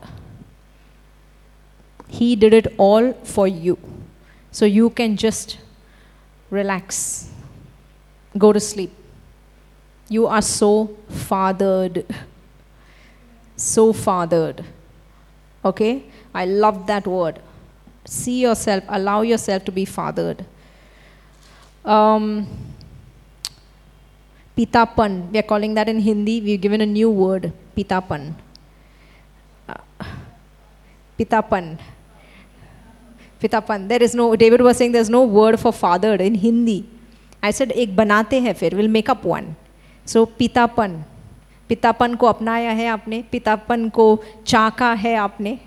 He 2.08 2.36
did 2.36 2.54
it 2.54 2.74
all 2.78 3.12
for 3.24 3.46
you. 3.48 3.78
So 4.52 4.64
you 4.64 4.90
can 4.90 5.16
just 5.16 5.58
relax, 6.50 7.30
go 8.36 8.52
to 8.52 8.60
sleep. 8.60 8.92
You 10.08 10.26
are 10.26 10.42
so 10.42 10.96
fathered. 11.08 12.06
So 13.56 13.92
fathered. 13.92 14.64
Okay? 15.64 16.04
I 16.34 16.44
love 16.44 16.86
that 16.86 17.06
word. 17.06 17.40
See 18.04 18.42
yourself, 18.42 18.84
allow 18.88 19.22
yourself 19.22 19.64
to 19.64 19.72
be 19.72 19.84
fathered. 19.84 20.44
Um, 21.84 22.46
Pitapan, 24.56 25.30
we 25.30 25.38
are 25.38 25.42
calling 25.42 25.74
that 25.74 25.88
in 25.88 26.00
Hindi, 26.00 26.40
we've 26.40 26.60
given 26.60 26.80
a 26.80 26.86
new 26.86 27.10
word, 27.10 27.52
Pitapan. 27.76 28.34
Uh, 29.68 29.74
Pitapan. 31.18 31.78
पितापन 33.46 33.88
there 33.88 34.02
is 34.02 34.16
no 34.16 34.32
David 34.44 34.62
was 34.62 34.76
saying 34.76 34.92
there 34.92 35.02
is 35.02 35.12
no 35.12 35.24
word 35.38 35.56
for 35.64 35.72
father 35.82 36.22
in 36.22 36.34
Hindi 36.46 36.82
I 37.44 37.52
said 37.52 37.70
एक 37.84 37.96
बनाते 37.96 38.40
हैं 38.40 38.54
फिर 38.54 38.74
will 38.76 38.88
make up 38.98 39.26
one 39.26 39.54
so 40.06 40.24
पितापन 40.38 41.02
पितापन 41.68 42.14
को 42.14 42.26
अपनाया 42.26 42.70
है 42.80 42.86
आपने 42.88 43.22
पितापन 43.32 43.88
को 43.98 44.08
चाका 44.46 44.92
है 45.04 45.14
आपने 45.18 45.58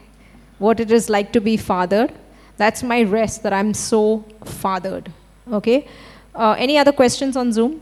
what 0.59 0.79
it 0.79 0.91
is 0.91 1.09
like 1.09 1.31
to 1.31 1.41
be 1.41 1.57
fathered. 1.57 2.11
That's 2.57 2.83
my 2.83 3.03
rest 3.03 3.43
that 3.43 3.53
I'm 3.53 3.73
so 3.73 4.25
fathered. 4.43 5.11
Okay? 5.47 5.87
Uh, 6.35 6.55
any 6.57 6.77
other 6.77 6.91
questions 6.91 7.37
on 7.37 7.53
Zoom? 7.53 7.81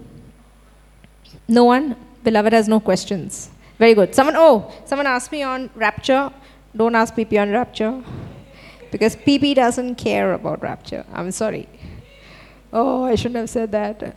No 1.50 1.66
one? 1.66 1.96
Beloved 2.24 2.54
has 2.54 2.68
no 2.68 2.80
questions. 2.80 3.50
Very 3.80 3.94
good. 3.94 4.14
Someone, 4.14 4.36
oh, 4.38 4.72
someone 4.86 5.08
asked 5.08 5.32
me 5.32 5.44
on 5.44 5.70
rapture. 5.76 6.32
Don't 6.76 6.96
ask 6.96 7.16
PP 7.16 7.42
on 7.42 7.52
rapture 7.52 8.04
because 8.92 9.16
PP 9.16 9.56
doesn't 9.56 9.96
care 9.96 10.34
about 10.34 10.62
rapture. 10.62 11.06
I'm 11.14 11.32
sorry. 11.32 11.68
Oh, 12.72 13.04
I 13.04 13.16
shouldn't 13.16 13.38
have 13.38 13.50
said 13.50 13.72
that. 13.72 14.02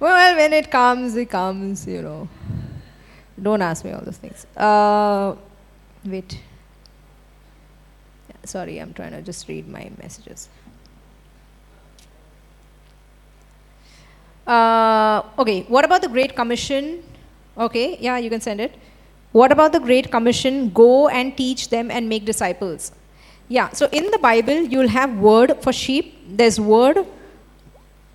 well, 0.00 0.36
when 0.36 0.52
it 0.52 0.70
comes, 0.70 1.16
it 1.16 1.30
comes, 1.30 1.86
you 1.86 2.02
know. 2.02 2.28
Don't 3.40 3.62
ask 3.62 3.84
me 3.84 3.92
all 3.92 4.00
those 4.00 4.16
things. 4.16 4.46
Uh, 4.56 5.36
wait. 6.04 6.40
Sorry, 8.44 8.78
I'm 8.78 8.94
trying 8.94 9.12
to 9.12 9.22
just 9.22 9.48
read 9.48 9.68
my 9.68 9.90
messages. 9.98 10.48
Uh, 14.46 15.22
okay, 15.38 15.62
what 15.62 15.84
about 15.84 16.02
the 16.02 16.08
Great 16.08 16.36
Commission? 16.36 17.02
Okay, 17.58 17.98
yeah, 18.00 18.16
you 18.18 18.30
can 18.30 18.40
send 18.40 18.60
it. 18.60 18.74
What 19.32 19.52
about 19.52 19.72
the 19.72 19.80
Great 19.80 20.10
Commission? 20.10 20.70
Go 20.70 21.08
and 21.08 21.36
teach 21.36 21.68
them 21.68 21.90
and 21.90 22.08
make 22.08 22.24
disciples. 22.24 22.92
Yeah, 23.48 23.70
so 23.70 23.88
in 23.92 24.10
the 24.10 24.18
Bible, 24.18 24.62
you'll 24.62 24.88
have 24.88 25.18
word 25.18 25.62
for 25.62 25.72
sheep, 25.72 26.18
there's 26.28 26.58
word 26.58 27.06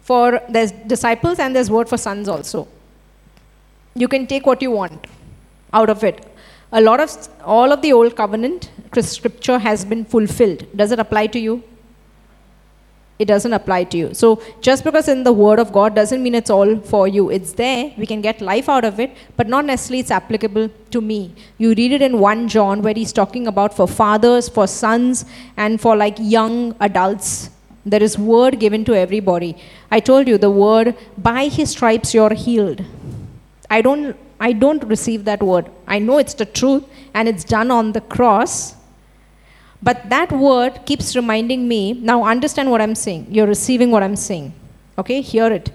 for, 0.01 0.41
there's 0.49 0.71
disciples, 0.71 1.39
and 1.39 1.55
there's 1.55 1.69
word 1.69 1.87
for 1.87 1.97
sons 1.97 2.27
also. 2.27 2.67
You 3.95 4.07
can 4.07 4.27
take 4.27 4.45
what 4.45 4.61
you 4.61 4.71
want 4.71 5.07
out 5.73 5.89
of 5.89 6.03
it. 6.03 6.25
A 6.73 6.81
lot 6.81 6.99
of, 6.99 7.29
all 7.43 7.71
of 7.71 7.81
the 7.81 7.93
old 7.93 8.15
covenant 8.15 8.71
scripture 9.01 9.59
has 9.59 9.85
been 9.85 10.03
fulfilled. 10.03 10.65
Does 10.75 10.91
it 10.91 10.99
apply 10.99 11.27
to 11.27 11.39
you? 11.39 11.63
It 13.21 13.27
doesn't 13.31 13.53
apply 13.53 13.83
to 13.91 13.97
you. 14.01 14.13
So 14.13 14.41
just 14.67 14.83
because 14.83 15.07
in 15.07 15.23
the 15.23 15.33
Word 15.33 15.59
of 15.59 15.71
God 15.71 15.95
doesn't 15.95 16.23
mean 16.23 16.35
it's 16.35 16.49
all 16.49 16.75
for 16.91 17.07
you. 17.07 17.29
It's 17.29 17.53
there, 17.53 17.93
we 17.97 18.07
can 18.11 18.21
get 18.21 18.41
life 18.41 18.67
out 18.67 18.85
of 18.85 18.99
it, 18.99 19.15
but 19.37 19.47
not 19.47 19.65
necessarily 19.65 19.99
it's 19.99 20.11
applicable 20.19 20.69
to 20.95 21.01
me. 21.01 21.33
You 21.57 21.69
read 21.81 21.91
it 21.91 22.01
in 22.01 22.19
1 22.19 22.47
John 22.47 22.81
where 22.81 22.93
he's 22.93 23.13
talking 23.13 23.47
about 23.47 23.75
for 23.75 23.87
fathers, 23.87 24.49
for 24.49 24.67
sons, 24.67 25.25
and 25.57 25.79
for 25.79 25.95
like 25.95 26.17
young 26.19 26.75
adults. 26.79 27.51
There 27.85 28.03
is 28.03 28.17
word 28.17 28.59
given 28.59 28.85
to 28.85 28.95
everybody. 28.95 29.55
I 29.89 29.99
told 29.99 30.27
you 30.27 30.37
the 30.37 30.51
word, 30.51 30.95
by 31.17 31.47
his 31.47 31.71
stripes 31.71 32.13
you're 32.13 32.33
healed. 32.33 32.83
I 33.69 33.81
don't 33.81 34.15
I 34.39 34.53
don't 34.53 34.83
receive 34.85 35.25
that 35.25 35.41
word. 35.43 35.69
I 35.87 35.99
know 35.99 36.17
it's 36.17 36.33
the 36.33 36.45
truth 36.45 36.83
and 37.13 37.27
it's 37.27 37.43
done 37.43 37.69
on 37.69 37.91
the 37.91 38.01
cross 38.01 38.75
but 39.83 40.09
that 40.09 40.31
word 40.31 40.85
keeps 40.85 41.15
reminding 41.15 41.67
me 41.67 41.93
now, 41.93 42.23
understand 42.23 42.69
what 42.69 42.81
I'm 42.81 42.95
saying. 42.95 43.27
You're 43.29 43.47
receiving 43.47 43.89
what 43.91 44.03
I'm 44.03 44.15
saying. 44.15 44.53
Okay, 44.97 45.21
hear 45.21 45.51
it. 45.51 45.71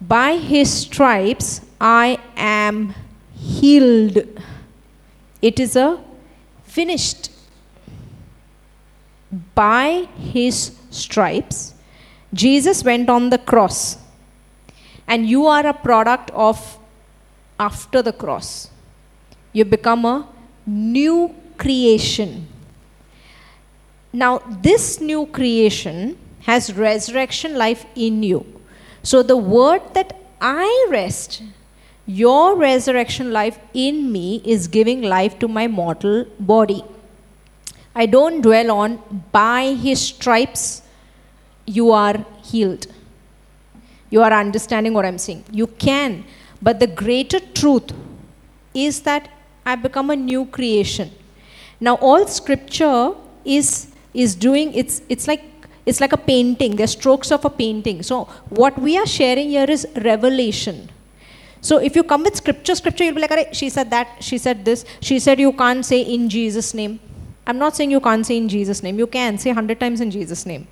By 0.00 0.36
his 0.36 0.72
stripes, 0.72 1.60
I 1.80 2.18
am 2.36 2.94
healed. 3.34 4.18
It 5.42 5.58
is 5.58 5.74
a 5.74 6.02
finished. 6.62 7.30
By 9.54 10.08
his 10.16 10.76
stripes, 10.90 11.74
Jesus 12.32 12.84
went 12.84 13.10
on 13.10 13.30
the 13.30 13.38
cross. 13.38 13.98
And 15.08 15.26
you 15.28 15.46
are 15.46 15.66
a 15.66 15.74
product 15.74 16.30
of 16.30 16.78
after 17.58 18.02
the 18.02 18.12
cross. 18.12 18.70
You 19.52 19.64
become 19.64 20.04
a 20.04 20.28
new 20.66 21.34
creation. 21.56 22.46
Now, 24.12 24.38
this 24.62 25.00
new 25.00 25.26
creation 25.26 26.18
has 26.40 26.74
resurrection 26.74 27.56
life 27.56 27.84
in 27.94 28.22
you. 28.22 28.46
So, 29.02 29.22
the 29.22 29.36
word 29.36 29.82
that 29.94 30.16
I 30.40 30.86
rest 30.90 31.42
Your 32.08 32.56
resurrection 32.56 33.32
life 33.32 33.58
in 33.74 34.10
me 34.10 34.40
is 34.42 34.66
giving 34.66 35.02
life 35.02 35.38
to 35.40 35.46
my 35.46 35.66
mortal 35.66 36.24
body. 36.40 36.82
I 37.94 38.06
don't 38.06 38.40
dwell 38.40 38.70
on 38.70 39.02
by 39.30 39.74
his 39.74 40.00
stripes 40.00 40.80
you 41.66 41.90
are 41.92 42.24
healed. 42.42 42.86
You 44.08 44.22
are 44.22 44.32
understanding 44.32 44.94
what 44.94 45.04
I'm 45.04 45.18
saying. 45.18 45.44
You 45.52 45.66
can, 45.66 46.24
but 46.62 46.80
the 46.80 46.86
greater 46.86 47.40
truth 47.40 47.92
is 48.72 49.02
that 49.02 49.28
I 49.66 49.76
become 49.76 50.08
a 50.08 50.16
new 50.16 50.46
creation. 50.46 51.10
Now 51.78 51.96
all 51.96 52.26
scripture 52.26 53.12
is 53.44 53.88
is 54.24 54.34
doing 54.34 54.74
it's 54.74 55.00
it's 55.08 55.26
like 55.30 55.44
it's 55.86 56.00
like 56.02 56.12
a 56.12 56.22
painting. 56.30 56.76
They're 56.76 56.94
strokes 56.98 57.30
of 57.32 57.44
a 57.44 57.50
painting. 57.50 58.02
So 58.02 58.24
what 58.62 58.78
we 58.78 58.98
are 58.98 59.06
sharing 59.06 59.48
here 59.48 59.70
is 59.76 59.86
revelation. 59.96 60.90
So 61.60 61.78
if 61.78 61.96
you 61.96 62.02
come 62.04 62.22
with 62.24 62.36
scripture, 62.36 62.74
scripture, 62.74 63.04
you'll 63.04 63.14
be 63.14 63.22
like, 63.22 63.30
right, 63.30 63.56
she 63.56 63.68
said 63.68 63.90
that, 63.90 64.22
she 64.22 64.38
said 64.38 64.64
this, 64.64 64.84
she 65.00 65.18
said 65.18 65.40
you 65.40 65.52
can't 65.52 65.84
say 65.84 66.00
in 66.02 66.28
Jesus' 66.28 66.74
name. 66.74 67.00
I'm 67.46 67.58
not 67.58 67.74
saying 67.74 67.90
you 67.90 68.00
can't 68.00 68.26
say 68.26 68.36
in 68.36 68.48
Jesus' 68.48 68.82
name. 68.82 68.98
You 68.98 69.06
can 69.06 69.38
say 69.38 69.50
100 69.50 69.80
times 69.80 70.02
in 70.02 70.10
Jesus' 70.10 70.44
name. 70.44 70.68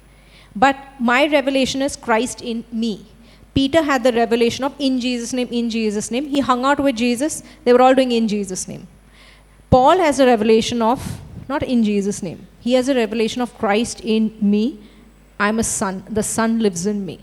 But 0.55 0.77
my 1.01 1.27
revelation 1.27 1.83
is 1.83 1.97
Christ 1.97 2.43
in 2.43 2.65
me. 2.71 3.07
Peter 3.55 3.83
had 3.83 4.05
the 4.05 4.13
revelation 4.13 4.65
of 4.65 4.75
in 4.79 5.01
Jesus' 5.01 5.33
name, 5.33 5.49
in 5.51 5.71
Jesus' 5.71 6.11
name. 6.11 6.27
He 6.27 6.41
hung 6.41 6.65
out 6.67 6.79
with 6.79 6.95
Jesus. 6.95 7.43
They 7.65 7.73
were 7.73 7.81
all 7.81 7.95
doing 7.95 8.13
in 8.13 8.29
Jesus' 8.29 8.69
name. 8.69 8.87
Paul 9.71 9.99
has 9.99 10.21
a 10.21 10.27
revelation 10.27 10.83
of 10.83 11.21
not 11.49 11.63
in 11.63 11.83
Jesus' 11.83 12.23
name. 12.23 12.47
He 12.67 12.73
has 12.73 12.89
a 12.89 12.97
revelation 12.97 13.43
of 13.43 13.57
Christ 13.59 14.01
in 14.01 14.37
me. 14.41 14.81
I'm 15.39 15.61
a 15.61 15.63
son. 15.63 16.03
The 16.11 16.25
son 16.25 16.59
lives 16.59 16.85
in 16.85 17.07
me. 17.07 17.21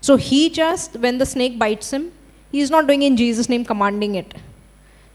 So 0.00 0.14
he 0.14 0.48
just, 0.48 0.94
when 1.04 1.18
the 1.18 1.26
snake 1.26 1.58
bites 1.58 1.92
him, 1.92 2.12
he's 2.52 2.70
not 2.70 2.86
doing 2.86 3.02
in 3.02 3.16
Jesus' 3.16 3.48
name, 3.48 3.64
commanding 3.64 4.14
it. 4.14 4.34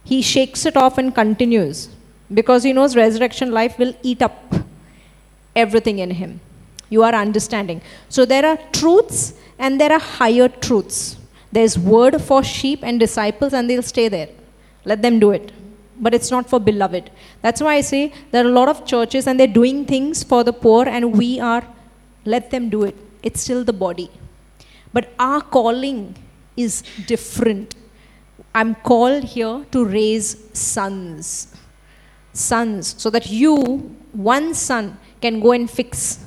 He 0.04 0.22
shakes 0.22 0.66
it 0.66 0.76
off 0.76 0.98
and 0.98 1.16
continues 1.16 1.88
because 2.34 2.64
he 2.64 2.74
knows 2.74 2.98
resurrection 2.98 3.52
life 3.52 3.80
will 3.80 3.96
eat 4.04 4.22
up 4.22 4.56
everything 5.56 6.00
in 6.00 6.12
him. 6.12 6.42
You 6.90 7.04
are 7.04 7.16
understanding. 7.16 7.82
So 8.10 8.26
there 8.26 8.46
are 8.46 8.60
truths 8.74 9.36
and 9.58 9.80
there 9.80 9.94
are 9.94 10.00
higher 10.00 10.50
truths. 10.50 11.16
There's 11.50 11.80
word 11.80 12.22
for 12.22 12.44
sheep 12.44 12.80
and 12.84 13.00
disciples, 13.00 13.54
and 13.54 13.70
they'll 13.70 13.84
stay 13.84 14.10
there. 14.10 14.30
Let 14.84 15.02
them 15.02 15.20
do 15.20 15.32
it 15.32 15.54
but 16.02 16.14
it's 16.14 16.32
not 16.32 16.50
for 16.50 16.60
beloved. 16.60 17.12
That's 17.42 17.62
why 17.62 17.76
I 17.76 17.82
say 17.82 18.12
there 18.32 18.44
are 18.44 18.50
a 18.50 18.52
lot 18.52 18.68
of 18.68 18.86
churches 18.86 19.28
and 19.28 19.40
they're 19.40 19.48
doing 19.48 19.86
things 19.86 20.24
for 20.24 20.44
the 20.44 20.52
poor, 20.52 20.88
and 20.88 21.18
we 21.18 21.40
are, 21.40 21.64
let 22.26 22.52
them 22.52 22.70
do 22.70 22.84
it. 22.84 22.96
It's 23.24 23.42
still 23.42 23.64
the 23.64 23.74
body. 23.74 24.10
But 24.92 25.14
our 25.20 25.42
calling 25.42 26.16
is 26.58 26.84
different. 27.06 27.76
I'm 28.54 28.76
called 28.76 29.24
here 29.24 29.66
to 29.72 29.86
raise 29.86 30.36
sons. 30.58 31.56
Sons, 32.34 32.96
so 32.98 33.10
that 33.10 33.30
you, 33.30 33.96
one 34.12 34.54
son, 34.54 34.98
can 35.22 35.40
go 35.40 35.52
and 35.52 35.70
fix 35.70 36.26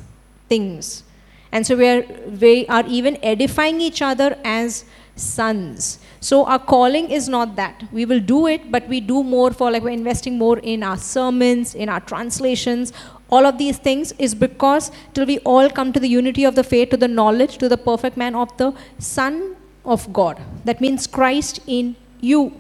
things. 0.49 1.03
And 1.51 1.67
so 1.67 1.77
we 1.77 1.89
are, 1.89 2.05
we 2.41 2.67
are 2.69 2.85
even 2.87 3.19
edifying 3.23 3.81
each 3.81 4.03
other 4.03 4.39
as 4.45 4.85
sons. 5.17 5.99
So 6.25 6.47
our 6.47 6.59
calling 6.59 7.11
is 7.11 7.29
not 7.29 7.55
that. 7.57 7.83
We 7.93 8.07
will 8.07 8.21
do 8.21 8.47
it, 8.47 8.71
but 8.73 8.89
we 8.89 8.99
do 8.99 9.23
more 9.23 9.51
for 9.53 9.71
like 9.71 9.83
we're 9.83 9.91
investing 9.91 10.39
more 10.39 10.59
in 10.61 10.83
our 10.83 10.97
sermons, 10.97 11.75
in 11.75 11.91
our 11.91 12.01
translations. 12.01 12.95
All 13.29 13.45
of 13.45 13.59
these 13.59 13.77
things 13.77 14.13
is 14.13 14.35
because 14.35 14.91
till 15.13 15.27
we 15.27 15.39
all 15.41 15.69
come 15.69 15.93
to 15.93 16.01
the 16.01 16.09
unity 16.09 16.45
of 16.45 16.55
the 16.55 16.65
faith, 16.65 16.89
to 16.91 16.97
the 16.97 17.09
knowledge, 17.09 17.59
to 17.59 17.69
the 17.69 17.77
perfect 17.77 18.17
man 18.17 18.35
of 18.35 18.57
the 18.57 18.73
Son 18.99 19.55
of 19.85 20.11
God. 20.15 20.41
That 20.65 20.81
means 20.81 21.07
Christ 21.07 21.61
in 21.67 21.95
you. 22.23 22.55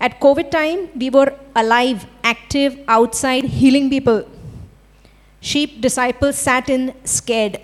At 0.00 0.18
COVID 0.18 0.50
time, 0.50 0.88
we 0.96 1.10
were 1.10 1.32
alive, 1.54 2.06
active, 2.24 2.76
outside, 2.88 3.44
healing 3.44 3.88
people. 3.88 4.28
Sheep 5.40 5.80
disciples 5.80 6.36
sat 6.36 6.68
in 6.68 6.92
scared. 7.04 7.60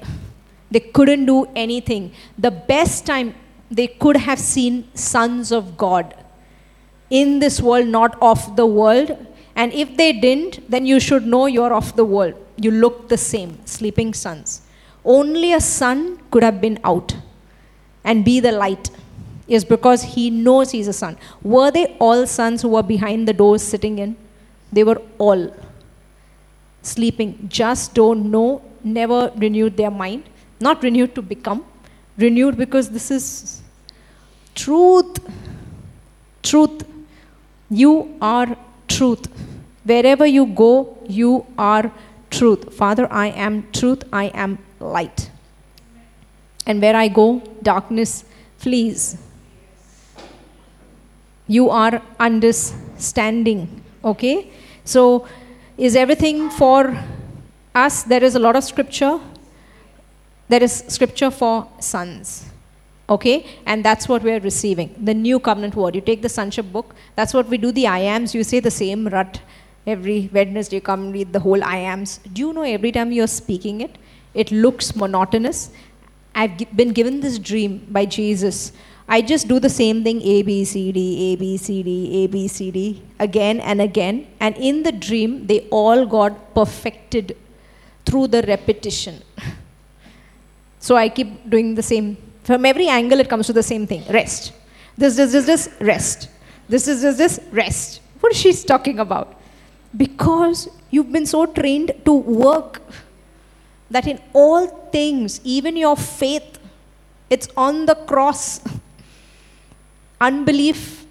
They 0.71 0.79
couldn't 0.79 1.27
do 1.27 1.47
anything. 1.57 2.13
The 2.39 2.53
best 2.53 3.07
time 3.07 3.35
they 3.71 3.87
could 3.87 4.17
have 4.17 4.39
seen 4.39 4.89
sons 4.95 5.53
of 5.53 5.77
God 5.77 6.15
in 7.09 7.39
this 7.39 7.61
world, 7.61 7.87
not 7.87 8.17
of 8.21 8.57
the 8.57 8.67
world. 8.67 9.27
And 9.55 9.73
if 9.73 9.97
they 9.97 10.13
didn't, 10.13 10.71
then 10.71 10.87
you 10.87 11.01
should 11.01 11.27
know 11.27 11.47
you're 11.47 11.73
of 11.73 11.95
the 11.97 12.05
world. 12.05 12.35
You 12.57 12.71
look 12.71 13.09
the 13.09 13.17
same, 13.17 13.59
sleeping 13.67 14.15
sons. 14.15 14.63
Only 15.05 15.53
a 15.53 15.61
son 15.61 16.19
could 16.31 16.43
have 16.43 16.61
been 16.61 16.79
out 16.85 17.17
and 18.05 18.25
be 18.25 18.41
the 18.41 18.53
light, 18.53 18.91
is 19.47 19.65
because 19.65 20.03
he 20.03 20.31
knows 20.31 20.71
he's 20.71 20.89
a 20.89 20.93
son. 20.93 21.17
Were 21.43 21.71
they 21.71 21.97
all 21.99 22.27
sons 22.27 22.63
who 22.63 22.69
were 22.69 22.83
behind 22.83 23.29
the 23.29 23.33
doors 23.33 23.63
sitting 23.63 23.99
in? 23.99 24.17
They 24.73 24.85
were 24.85 25.01
all 25.19 25.55
sleeping, 26.83 27.47
just 27.49 27.95
don't 27.95 28.31
know, 28.31 28.63
never 28.83 29.33
renewed 29.37 29.77
their 29.77 29.91
mind, 29.91 30.25
not 30.61 30.83
renewed 30.83 31.15
to 31.15 31.23
become, 31.23 31.65
renewed 32.21 32.57
because 32.57 32.91
this 32.91 33.11
is 33.11 33.63
truth. 34.55 35.19
Truth. 36.43 36.85
You 37.71 38.17
are 38.21 38.57
truth. 38.89 39.27
Wherever 39.85 40.27
you 40.27 40.47
go, 40.47 40.99
you 41.09 41.47
are 41.59 41.93
truth. 42.31 42.75
Father, 42.75 43.07
I 43.11 43.29
am 43.29 43.71
truth. 43.73 44.05
I 44.13 44.27
am 44.27 44.59
light. 44.79 45.31
And 46.67 46.81
where 46.81 46.97
I 46.97 47.09
go, 47.09 47.43
darkness 47.63 48.25
flees. 48.59 49.17
You 51.47 51.71
are 51.71 52.03
understanding. 52.19 53.83
Okay? 54.05 54.51
So, 54.85 55.27
is 55.77 55.97
everything 55.97 56.51
for 56.51 56.97
us? 57.75 58.03
There 58.03 58.23
is 58.23 58.35
a 58.35 58.39
lot 58.39 58.57
of 58.57 58.65
scripture 58.65 59.19
there 60.51 60.63
is 60.69 60.85
scripture 60.89 61.31
for 61.31 61.55
sons. 61.79 62.47
Okay? 63.09 63.37
And 63.67 63.85
that's 63.85 64.09
what 64.09 64.23
we're 64.23 64.41
receiving. 64.41 64.95
The 65.11 65.15
new 65.15 65.39
covenant 65.39 65.75
word. 65.77 65.95
You 65.95 66.01
take 66.01 66.23
the 66.23 66.29
sonship 66.29 66.73
book, 66.73 66.95
that's 67.17 67.33
what 67.33 67.47
we 67.49 67.59
do. 67.59 67.73
The 67.73 67.87
I 67.87 68.01
ams, 68.15 68.35
you 68.35 68.43
say 68.45 68.61
the 68.61 68.71
same 68.71 69.07
rut 69.09 69.41
every 69.87 70.29
Wednesday, 70.33 70.77
you 70.77 70.81
come 70.81 71.13
read 71.13 71.33
the 71.33 71.41
whole 71.41 71.63
I 71.63 71.77
ams. 71.93 72.19
Do 72.33 72.41
you 72.43 72.53
know 72.53 72.63
every 72.63 72.93
time 72.93 73.13
you're 73.13 73.35
speaking 73.43 73.81
it, 73.81 73.97
it 74.35 74.51
looks 74.51 74.95
monotonous? 74.97 75.71
I've 76.35 76.57
been 76.77 76.93
given 76.93 77.21
this 77.21 77.39
dream 77.39 77.87
by 77.89 78.05
Jesus. 78.07 78.73
I 79.09 79.23
just 79.23 79.49
do 79.49 79.59
the 79.59 79.69
same 79.69 80.03
thing 80.05 80.21
A, 80.23 80.43
B, 80.43 80.65
C, 80.65 80.93
D, 80.93 81.33
A, 81.33 81.37
B, 81.37 81.57
C, 81.57 81.83
D, 81.83 82.25
A, 82.25 82.27
B, 82.29 82.47
C, 82.49 82.71
D, 82.71 83.03
again 83.19 83.61
and 83.61 83.81
again. 83.81 84.27
And 84.39 84.57
in 84.57 84.83
the 84.83 84.93
dream, 84.93 85.47
they 85.47 85.61
all 85.71 86.07
got 86.07 86.55
perfected 86.55 87.37
through 88.05 88.29
the 88.29 88.43
repetition. 88.43 89.23
So 90.81 90.97
I 90.97 91.09
keep 91.11 91.49
doing 91.49 91.75
the 91.75 91.83
same. 91.83 92.17
From 92.43 92.65
every 92.65 92.89
angle, 92.89 93.21
it 93.21 93.29
comes 93.29 93.47
to 93.47 93.53
the 93.53 93.63
same 93.63 93.87
thing 93.87 94.03
rest. 94.11 94.53
This, 94.97 95.17
this, 95.17 95.33
this, 95.33 95.47
this, 95.47 95.69
rest. 95.81 96.29
This 96.69 96.89
is 96.89 97.03
this, 97.03 97.17
this, 97.17 97.41
rest. 97.53 98.01
What 98.21 98.33
is 98.33 98.39
she 98.39 98.53
talking 98.53 98.99
about? 98.99 99.39
Because 99.97 100.69
you've 100.91 101.13
been 101.13 101.27
so 101.27 101.47
trained 101.47 101.93
to 102.05 102.13
work 102.13 102.83
that 103.91 104.07
in 104.07 104.21
all 104.33 104.67
things, 104.93 105.41
even 105.45 105.77
your 105.77 105.97
faith, 105.97 106.59
it's 107.29 107.49
on 107.57 107.87
the 107.87 107.95
cross. 107.95 108.61
Unbelief, 110.21 111.07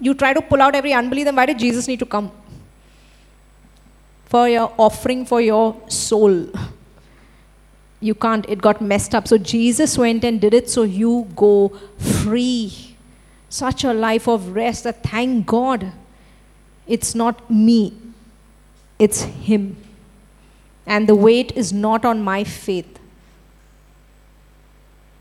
you 0.00 0.14
try 0.14 0.32
to 0.32 0.42
pull 0.42 0.60
out 0.60 0.74
every 0.74 0.92
unbelief, 0.92 1.26
then 1.26 1.36
why 1.36 1.46
did 1.46 1.58
Jesus 1.58 1.86
need 1.86 1.98
to 2.00 2.06
come? 2.06 2.30
For 4.26 4.48
your 4.48 4.72
offering 4.78 5.24
for 5.24 5.40
your 5.40 5.80
soul 5.88 6.48
you 8.04 8.14
can't, 8.14 8.44
it 8.48 8.60
got 8.60 8.82
messed 8.82 9.14
up. 9.14 9.26
So 9.26 9.38
Jesus 9.38 9.96
went 9.96 10.24
and 10.24 10.38
did 10.38 10.52
it 10.52 10.68
so 10.68 10.82
you 10.82 11.26
go 11.34 11.68
free. 11.96 12.96
Such 13.48 13.82
a 13.84 13.94
life 13.94 14.28
of 14.28 14.54
rest 14.54 14.84
that 14.84 15.02
thank 15.02 15.46
God 15.46 15.92
it's 16.86 17.14
not 17.14 17.50
me, 17.50 17.96
it's 18.98 19.22
Him. 19.22 19.76
And 20.86 21.08
the 21.08 21.14
weight 21.14 21.52
is 21.52 21.72
not 21.72 22.04
on 22.04 22.20
my 22.22 22.44
faith, 22.44 22.98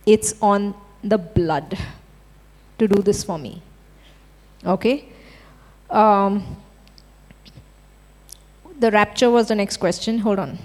it's 0.06 0.36
on 0.42 0.76
the 1.02 1.18
blood 1.18 1.78
to 2.80 2.88
do 2.88 3.02
this 3.02 3.24
for 3.24 3.38
me. 3.38 3.62
Okay? 4.66 5.06
Um, 5.90 6.58
the 8.78 8.92
rapture 8.92 9.30
was 9.30 9.48
the 9.48 9.56
next 9.56 9.78
question. 9.78 10.20
Hold 10.20 10.40
on. 10.40 10.58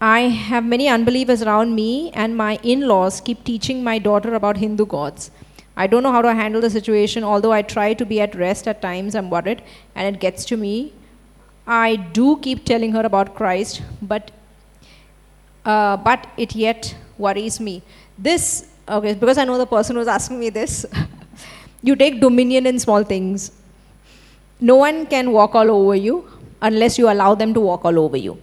I 0.00 0.20
have 0.20 0.64
many 0.64 0.88
unbelievers 0.88 1.42
around 1.42 1.74
me, 1.74 2.10
and 2.12 2.36
my 2.36 2.58
in 2.62 2.86
laws 2.88 3.20
keep 3.20 3.44
teaching 3.44 3.82
my 3.82 3.98
daughter 3.98 4.34
about 4.34 4.58
Hindu 4.58 4.86
gods. 4.86 5.30
I 5.76 5.86
don't 5.86 6.02
know 6.02 6.12
how 6.12 6.22
to 6.22 6.34
handle 6.34 6.60
the 6.60 6.70
situation, 6.70 7.24
although 7.24 7.52
I 7.52 7.62
try 7.62 7.94
to 7.94 8.04
be 8.04 8.20
at 8.20 8.34
rest 8.34 8.68
at 8.68 8.82
times, 8.82 9.14
I'm 9.14 9.30
worried, 9.30 9.62
and 9.94 10.14
it 10.14 10.20
gets 10.20 10.44
to 10.46 10.56
me. 10.56 10.92
I 11.66 11.96
do 11.96 12.38
keep 12.38 12.64
telling 12.64 12.92
her 12.92 13.00
about 13.00 13.34
Christ, 13.34 13.82
but, 14.02 14.30
uh, 15.64 15.96
but 15.96 16.26
it 16.36 16.54
yet 16.54 16.94
worries 17.18 17.58
me. 17.58 17.82
This 18.18 18.66
Okay, 18.88 19.14
because 19.14 19.36
I 19.36 19.44
know 19.44 19.58
the 19.58 19.66
person 19.66 19.96
who's 19.96 20.06
asking 20.06 20.38
me 20.38 20.48
this. 20.48 20.86
you 21.82 21.96
take 21.96 22.20
dominion 22.20 22.66
in 22.66 22.78
small 22.78 23.02
things. 23.02 23.50
No 24.60 24.76
one 24.76 25.06
can 25.06 25.32
walk 25.32 25.56
all 25.56 25.70
over 25.70 25.96
you 25.96 26.28
unless 26.62 26.96
you 26.96 27.10
allow 27.10 27.34
them 27.34 27.52
to 27.54 27.60
walk 27.60 27.84
all 27.84 27.98
over 27.98 28.16
you. 28.16 28.40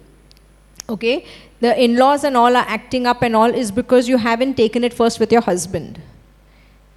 Okay? 0.88 1.24
The 1.60 1.82
in 1.82 1.96
laws 1.96 2.24
and 2.24 2.36
all 2.36 2.56
are 2.56 2.66
acting 2.66 3.06
up 3.06 3.22
and 3.22 3.34
all 3.34 3.54
is 3.54 3.70
because 3.70 4.08
you 4.08 4.18
haven't 4.18 4.56
taken 4.56 4.84
it 4.84 4.92
first 4.92 5.20
with 5.20 5.32
your 5.32 5.40
husband 5.40 6.00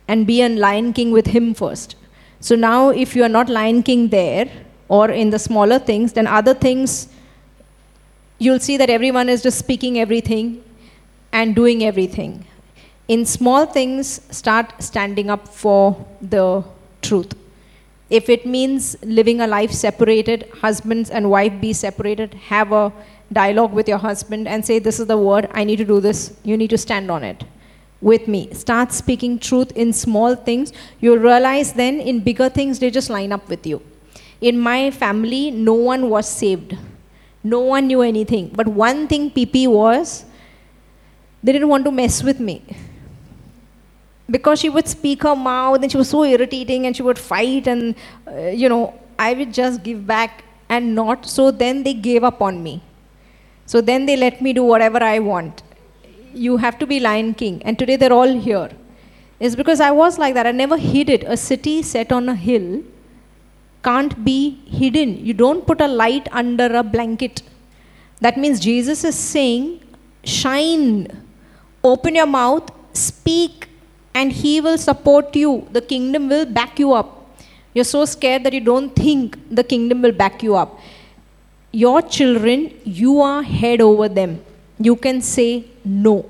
and 0.08 0.26
be 0.26 0.42
a 0.42 0.50
lion 0.50 0.94
king 0.94 1.12
with 1.12 1.28
him 1.28 1.54
first. 1.54 1.96
So 2.40 2.56
now, 2.56 2.90
if 2.90 3.16
you 3.16 3.24
are 3.24 3.30
not 3.30 3.50
lion 3.50 3.84
king 3.84 4.10
there 4.10 4.50
or 4.88 5.10
in 5.10 5.30
the 5.30 5.40
smaller 5.40 5.80
things, 5.80 6.14
then 6.14 6.28
other 6.28 6.54
things 6.54 7.10
you'll 8.40 8.60
see 8.60 8.78
that 8.78 8.90
everyone 8.90 9.30
is 9.30 9.42
just 9.42 9.58
speaking 9.58 10.00
everything 10.00 10.64
and 11.32 11.56
doing 11.56 11.84
everything. 11.84 12.46
In 13.08 13.26
small 13.26 13.66
things, 13.66 14.22
start 14.32 14.74
standing 14.84 15.30
up 15.30 15.48
for 15.48 16.06
the 16.22 16.64
truth. 17.02 17.34
If 18.10 18.30
it 18.30 18.46
means 18.46 18.96
living 19.02 19.42
a 19.42 19.48
life 19.48 19.72
separated, 19.72 20.50
husbands 20.62 21.10
and 21.10 21.30
wife 21.30 21.60
be 21.60 21.74
separated, 21.74 22.34
have 22.36 22.72
a 22.72 22.94
dialogue 23.32 23.74
with 23.74 23.88
your 23.88 23.98
husband 23.98 24.48
and 24.48 24.66
say, 24.66 24.80
This 24.80 25.00
is 25.00 25.08
the 25.08 25.18
word, 25.18 25.50
I 25.54 25.64
need 25.64 25.78
to 25.78 25.86
do 25.86 26.00
this, 26.00 26.34
you 26.44 26.58
need 26.58 26.70
to 26.70 26.78
stand 26.78 27.12
on 27.12 27.24
it 27.24 27.44
with 28.00 28.28
me. 28.28 28.54
Start 28.54 28.92
speaking 28.92 29.40
truth 29.40 29.72
in 29.72 29.92
small 29.92 30.36
things. 30.36 30.72
You'll 31.00 31.18
realize 31.18 31.74
then 31.74 32.00
in 32.00 32.20
bigger 32.20 32.50
things, 32.50 32.80
they 32.80 32.92
just 32.92 33.10
line 33.10 33.32
up 33.32 33.50
with 33.50 33.66
you. 33.66 33.82
In 34.40 34.60
my 34.60 34.92
family, 34.92 35.50
no 35.50 35.74
one 35.74 36.10
was 36.10 36.30
saved 36.30 36.78
no 37.48 37.60
one 37.60 37.88
knew 37.88 38.02
anything. 38.02 38.50
But 38.54 38.68
one 38.68 39.08
thing 39.08 39.32
PP 39.32 39.68
was, 39.68 40.26
they 41.44 41.52
didn't 41.52 41.70
want 41.70 41.86
to 41.86 41.92
mess 41.92 42.24
with 42.24 42.40
me. 42.40 42.62
Because 44.30 44.60
she 44.60 44.70
would 44.70 44.88
speak 44.88 45.24
her 45.24 45.36
mouth 45.36 45.82
and 45.82 45.92
she 45.92 45.98
was 45.98 46.10
so 46.10 46.24
irritating 46.24 46.86
and 46.86 46.96
she 46.96 47.02
would 47.02 47.18
fight 47.18 47.68
and, 47.68 47.96
uh, 48.28 48.48
you 48.48 48.68
know, 48.68 48.94
I 49.18 49.34
would 49.34 49.54
just 49.54 49.84
give 49.84 50.06
back 50.06 50.44
and 50.68 50.94
not. 50.94 51.26
So 51.26 51.50
then 51.50 51.84
they 51.84 51.94
gave 51.94 52.24
up 52.24 52.42
on 52.42 52.62
me. 52.62 52.84
So 53.68 53.80
then 53.82 54.06
they 54.08 54.16
let 54.16 54.42
me 54.42 54.54
do 54.54 54.64
whatever 54.64 55.04
I 55.04 55.20
want. 55.20 55.62
You 56.34 56.58
have 56.58 56.80
to 56.80 56.88
be 56.88 57.00
Lion 57.00 57.34
King. 57.34 57.62
And 57.64 57.78
today 57.78 57.98
they're 57.98 58.14
all 58.14 58.34
here. 58.48 58.70
It's 59.40 59.56
because 59.56 59.80
I 59.80 59.92
was 59.92 60.18
like 60.18 60.34
that. 60.34 60.48
I 60.48 60.52
never 60.52 60.78
hid 60.78 61.10
it. 61.10 61.24
A 61.24 61.38
city 61.38 61.82
set 61.82 62.12
on 62.12 62.30
a 62.30 62.36
hill 62.36 62.84
can't 63.84 64.24
be 64.24 64.40
hidden. 64.80 65.24
You 65.26 65.34
don't 65.34 65.66
put 65.68 65.82
a 65.82 65.88
light 65.88 66.28
under 66.32 66.68
a 66.78 66.84
blanket. 66.84 67.42
That 68.22 68.38
means 68.38 68.60
Jesus 68.60 69.04
is 69.04 69.16
saying, 69.16 69.82
shine, 70.24 71.24
open 71.84 72.16
your 72.16 72.26
mouth, 72.26 72.72
speak, 72.94 73.70
and 74.16 74.32
He 74.32 74.60
will 74.62 74.78
support 74.78 75.36
you. 75.36 75.68
The 75.72 75.82
kingdom 75.82 76.30
will 76.30 76.46
back 76.46 76.80
you 76.80 76.94
up. 76.94 77.10
You're 77.74 77.92
so 77.98 78.06
scared 78.06 78.44
that 78.46 78.54
you 78.54 78.62
don't 78.62 78.96
think 78.96 79.38
the 79.52 79.64
kingdom 79.64 80.02
will 80.02 80.12
back 80.24 80.42
you 80.42 80.56
up. 80.56 80.80
Your 81.84 82.02
children, 82.02 82.60
you 82.84 83.22
are 83.22 83.44
head 83.44 83.82
over 83.82 84.10
them. 84.10 84.32
You 84.80 84.96
can 84.96 85.22
say 85.22 85.66
no. 85.86 86.26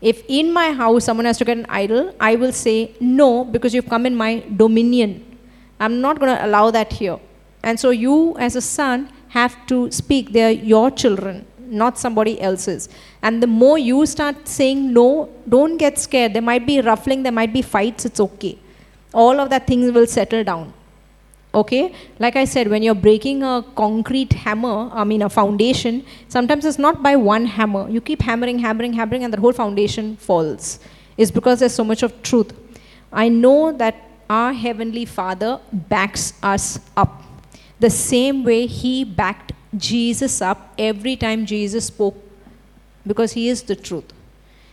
If 0.00 0.22
in 0.28 0.52
my 0.52 0.72
house 0.72 1.04
someone 1.04 1.26
has 1.26 1.38
to 1.38 1.44
get 1.44 1.56
an 1.56 1.66
idol, 1.68 2.14
I 2.20 2.36
will 2.36 2.52
say 2.52 2.94
no 3.00 3.44
because 3.44 3.74
you've 3.74 3.88
come 3.88 4.04
in 4.04 4.14
my 4.14 4.42
dominion. 4.56 5.38
I'm 5.78 6.02
not 6.02 6.18
going 6.20 6.36
to 6.36 6.44
allow 6.44 6.70
that 6.70 6.92
here. 6.92 7.18
And 7.62 7.80
so 7.80 7.90
you, 7.90 8.36
as 8.38 8.56
a 8.56 8.60
son, 8.60 9.10
have 9.28 9.54
to 9.68 9.90
speak. 9.90 10.32
They're 10.32 10.50
your 10.50 10.90
children, 10.90 11.46
not 11.58 11.98
somebody 11.98 12.38
else's. 12.40 12.90
And 13.22 13.42
the 13.42 13.46
more 13.46 13.78
you 13.78 14.04
start 14.04 14.48
saying 14.48 14.92
no, 14.92 15.30
don't 15.48 15.78
get 15.78 15.98
scared. 15.98 16.34
There 16.34 16.42
might 16.42 16.66
be 16.66 16.80
ruffling, 16.80 17.22
there 17.22 17.32
might 17.32 17.54
be 17.54 17.62
fights, 17.62 18.04
it's 18.04 18.20
okay. 18.20 18.58
All 19.14 19.40
of 19.40 19.48
that 19.48 19.66
things 19.66 19.92
will 19.92 20.06
settle 20.06 20.44
down. 20.44 20.74
Okay? 21.52 21.92
Like 22.18 22.36
I 22.36 22.44
said, 22.44 22.68
when 22.68 22.82
you're 22.82 22.94
breaking 22.94 23.42
a 23.42 23.64
concrete 23.74 24.32
hammer, 24.32 24.90
I 24.92 25.04
mean 25.04 25.22
a 25.22 25.28
foundation, 25.28 26.04
sometimes 26.28 26.64
it's 26.64 26.78
not 26.78 27.02
by 27.02 27.16
one 27.16 27.44
hammer. 27.44 27.88
You 27.88 28.00
keep 28.00 28.22
hammering, 28.22 28.60
hammering, 28.60 28.92
hammering, 28.92 29.24
and 29.24 29.32
the 29.32 29.40
whole 29.40 29.52
foundation 29.52 30.16
falls. 30.16 30.78
It's 31.16 31.30
because 31.30 31.58
there's 31.58 31.74
so 31.74 31.84
much 31.84 32.02
of 32.02 32.22
truth. 32.22 32.52
I 33.12 33.28
know 33.28 33.72
that 33.72 33.96
our 34.28 34.52
Heavenly 34.52 35.04
Father 35.04 35.60
backs 35.72 36.34
us 36.42 36.78
up. 36.96 37.22
The 37.80 37.90
same 37.90 38.44
way 38.44 38.66
He 38.66 39.02
backed 39.04 39.52
Jesus 39.76 40.40
up 40.40 40.72
every 40.78 41.16
time 41.16 41.46
Jesus 41.46 41.86
spoke, 41.86 42.16
because 43.06 43.32
He 43.32 43.48
is 43.48 43.62
the 43.62 43.74
truth. 43.74 44.12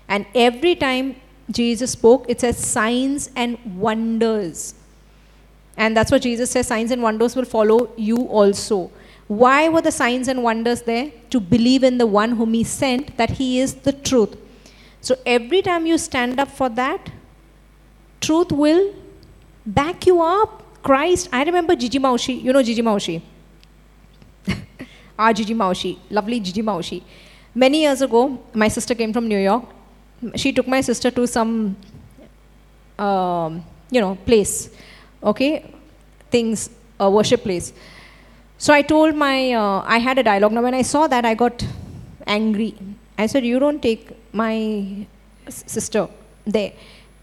And 0.07 0.27
every 0.35 0.75
time 0.75 1.15
Jesus 1.49 1.91
spoke, 1.91 2.25
it 2.27 2.41
says 2.41 2.57
signs 2.57 3.31
and 3.35 3.57
wonders. 3.77 4.75
And 5.77 5.95
that's 5.95 6.11
what 6.11 6.23
Jesus 6.23 6.49
says 6.51 6.67
signs 6.67 6.91
and 6.91 7.01
wonders 7.03 7.35
will 7.35 7.45
follow 7.45 7.91
you 7.95 8.17
also. 8.17 8.91
Why 9.27 9.69
were 9.69 9.81
the 9.81 9.91
signs 9.91 10.27
and 10.27 10.41
wonders 10.43 10.81
there? 10.81 11.11
To 11.29 11.39
believe 11.39 11.83
in 11.83 11.97
the 11.97 12.07
one 12.07 12.31
whom 12.31 12.53
He 12.53 12.63
sent, 12.63 13.15
that 13.17 13.31
He 13.31 13.59
is 13.59 13.75
the 13.75 13.93
truth. 13.93 14.35
So 15.01 15.15
every 15.25 15.61
time 15.61 15.85
you 15.85 15.97
stand 15.97 16.39
up 16.39 16.49
for 16.49 16.69
that, 16.69 17.11
truth 18.19 18.51
will 18.51 18.95
back 19.65 20.05
you 20.07 20.21
up. 20.21 20.63
Christ, 20.81 21.29
I 21.31 21.43
remember 21.43 21.75
Gigi 21.75 21.99
Maushi. 21.99 22.41
You 22.41 22.53
know 22.53 22.63
Gigi 22.63 22.81
Maushi? 22.81 23.21
Our 25.19 25.33
Gigi 25.39 25.53
Maushi, 25.53 25.97
lovely 26.09 26.39
Gigi 26.39 26.61
Maushi. 26.61 27.03
Many 27.53 27.81
years 27.81 28.01
ago, 28.01 28.39
my 28.53 28.67
sister 28.67 28.95
came 28.95 29.11
from 29.11 29.27
New 29.27 29.39
York. 29.39 29.65
She 30.35 30.53
took 30.53 30.67
my 30.67 30.81
sister 30.81 31.11
to 31.11 31.27
some, 31.27 31.75
um, 32.97 33.63
you 33.91 33.99
know, 33.99 34.15
place, 34.25 34.69
okay, 35.23 35.73
things, 36.29 36.69
a 36.99 37.09
worship 37.09 37.43
place. 37.43 37.73
So 38.57 38.73
I 38.73 38.81
told 38.81 39.15
my, 39.15 39.53
uh, 39.53 39.83
I 39.85 39.99
had 39.99 40.17
a 40.17 40.23
dialogue. 40.23 40.51
Now, 40.51 40.63
when 40.63 40.73
I 40.73 40.81
saw 40.81 41.07
that, 41.07 41.25
I 41.25 41.35
got 41.35 41.63
angry. 42.25 42.75
I 43.17 43.27
said, 43.27 43.45
You 43.45 43.59
don't 43.59 43.81
take 43.81 44.11
my 44.33 45.05
sister 45.47 46.07
there. 46.45 46.73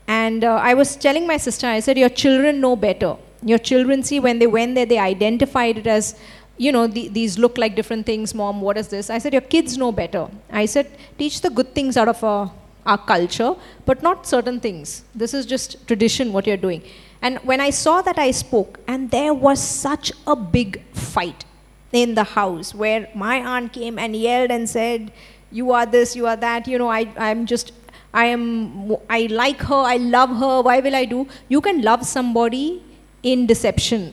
And 0.07 0.45
uh, 0.45 0.57
I 0.57 0.75
was 0.75 0.97
telling 0.97 1.27
my 1.27 1.37
sister, 1.37 1.67
I 1.67 1.81
said, 1.81 1.99
Your 1.99 2.09
children 2.09 2.61
know 2.61 2.77
better. 2.77 3.17
Your 3.43 3.59
children 3.59 4.03
see 4.03 4.21
when 4.21 4.39
they 4.39 4.47
went 4.47 4.75
there, 4.75 4.87
they 4.87 4.99
identified 4.99 5.79
it 5.79 5.87
as, 5.87 6.19
you 6.57 6.73
know, 6.73 6.87
the, 6.87 7.09
these 7.09 7.39
look 7.39 7.59
like 7.59 7.75
different 7.75 8.07
things. 8.07 8.35
Mom, 8.35 8.61
what 8.61 8.77
is 8.79 8.89
this? 8.89 9.11
I 9.11 9.19
said, 9.19 9.33
Your 9.33 9.43
kids 9.43 9.77
know 9.77 9.93
better. 9.93 10.29
I 10.51 10.67
said, 10.67 10.91
Teach 11.19 11.41
the 11.41 11.51
good 11.51 11.75
things 11.75 11.97
out 11.97 12.09
of 12.09 12.23
uh, 12.23 12.49
our 12.87 12.99
culture, 12.99 13.55
but 13.87 14.03
not 14.03 14.27
certain 14.27 14.61
things. 14.61 15.05
This 15.15 15.35
is 15.35 15.47
just 15.47 15.87
tradition, 15.87 16.33
what 16.33 16.47
you're 16.47 16.57
doing. 16.57 16.83
And 17.25 17.39
when 17.39 17.61
I 17.61 17.71
saw 17.71 18.03
that, 18.03 18.19
I 18.19 18.31
spoke, 18.33 18.79
and 18.87 19.11
there 19.11 19.33
was 19.33 19.59
such 19.59 20.13
a 20.27 20.37
big 20.37 20.83
fight 20.93 21.47
in 21.91 22.15
the 22.15 22.25
house 22.25 22.75
where 22.75 23.09
my 23.15 23.37
aunt 23.39 23.73
came 23.73 23.99
and 23.99 24.15
yelled 24.15 24.51
and 24.51 24.69
said, 24.69 25.11
You 25.51 25.73
are 25.73 25.87
this, 25.87 26.15
you 26.15 26.27
are 26.27 26.37
that. 26.37 26.69
You 26.69 26.79
know, 26.79 26.89
I, 26.89 27.11
I'm 27.17 27.47
just 27.47 27.73
I 28.13 28.27
am 28.27 28.97
I 29.09 29.27
like 29.31 29.63
her, 29.63 29.83
I 29.93 29.97
love 29.97 30.37
her, 30.37 30.61
why 30.63 30.81
will 30.81 30.95
I 30.95 31.05
do? 31.05 31.27
You 31.49 31.61
can 31.61 31.81
love 31.83 32.05
somebody 32.07 32.83
in 33.23 33.47
deception 33.47 34.13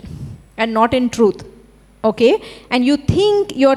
and 0.57 0.73
not 0.73 0.93
in 0.93 1.09
truth. 1.09 1.43
Okay? 2.03 2.41
And 2.69 2.85
you 2.85 2.95
think 2.95 3.51
you're 3.55 3.75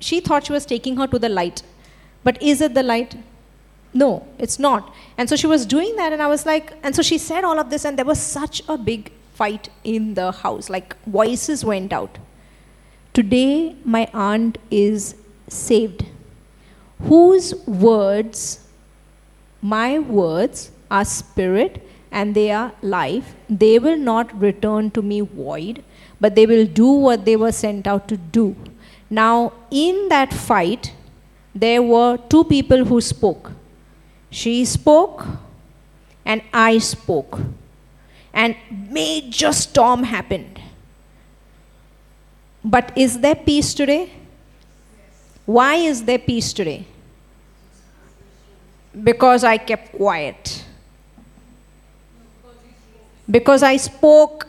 she 0.00 0.20
thought 0.20 0.46
she 0.46 0.52
was 0.52 0.66
taking 0.66 0.98
her 0.98 1.06
to 1.06 1.18
the 1.18 1.30
light. 1.30 1.62
But 2.24 2.42
is 2.42 2.60
it 2.60 2.74
the 2.74 2.82
light? 2.82 3.16
No, 3.92 4.26
it's 4.38 4.58
not. 4.58 4.94
And 5.16 5.28
so 5.28 5.36
she 5.36 5.46
was 5.46 5.64
doing 5.64 5.96
that, 5.96 6.12
and 6.12 6.22
I 6.22 6.26
was 6.26 6.44
like, 6.44 6.74
and 6.82 6.94
so 6.94 7.02
she 7.02 7.18
said 7.18 7.44
all 7.44 7.58
of 7.58 7.70
this, 7.70 7.84
and 7.84 7.98
there 7.98 8.04
was 8.04 8.20
such 8.20 8.62
a 8.68 8.76
big 8.76 9.12
fight 9.34 9.68
in 9.84 10.14
the 10.14 10.32
house. 10.32 10.68
Like 10.68 10.96
voices 11.04 11.64
went 11.64 11.92
out. 11.92 12.18
Today, 13.14 13.74
my 13.84 14.08
aunt 14.12 14.58
is 14.70 15.14
saved. 15.48 16.04
Whose 17.00 17.54
words 17.66 18.66
my 19.62 19.98
words 19.98 20.70
are 20.90 21.04
spirit 21.04 21.82
and 22.12 22.34
they 22.34 22.50
are 22.50 22.72
life. 22.82 23.34
They 23.48 23.78
will 23.78 23.96
not 23.96 24.38
return 24.40 24.90
to 24.92 25.02
me 25.02 25.20
void, 25.20 25.82
but 26.20 26.34
they 26.34 26.46
will 26.46 26.66
do 26.66 26.86
what 26.86 27.24
they 27.24 27.36
were 27.36 27.52
sent 27.52 27.86
out 27.86 28.06
to 28.08 28.16
do. 28.16 28.54
Now, 29.10 29.52
in 29.70 30.08
that 30.08 30.32
fight, 30.32 30.92
there 31.54 31.82
were 31.82 32.16
two 32.28 32.44
people 32.44 32.84
who 32.84 33.00
spoke. 33.00 33.52
She 34.30 34.64
spoke, 34.64 35.26
and 36.24 36.42
I 36.52 36.78
spoke. 36.78 37.38
And 38.32 38.56
major 38.90 39.52
storm 39.52 40.02
happened. 40.02 40.60
But 42.62 42.92
is 42.96 43.20
there 43.20 43.36
peace 43.36 43.72
today? 43.72 44.10
Why 45.46 45.76
is 45.76 46.04
there 46.04 46.18
peace 46.18 46.52
today? 46.52 46.84
Because 49.02 49.44
I 49.44 49.56
kept 49.56 49.92
quiet. 49.92 50.64
Because 53.30 53.62
I 53.62 53.76
spoke. 53.76 54.48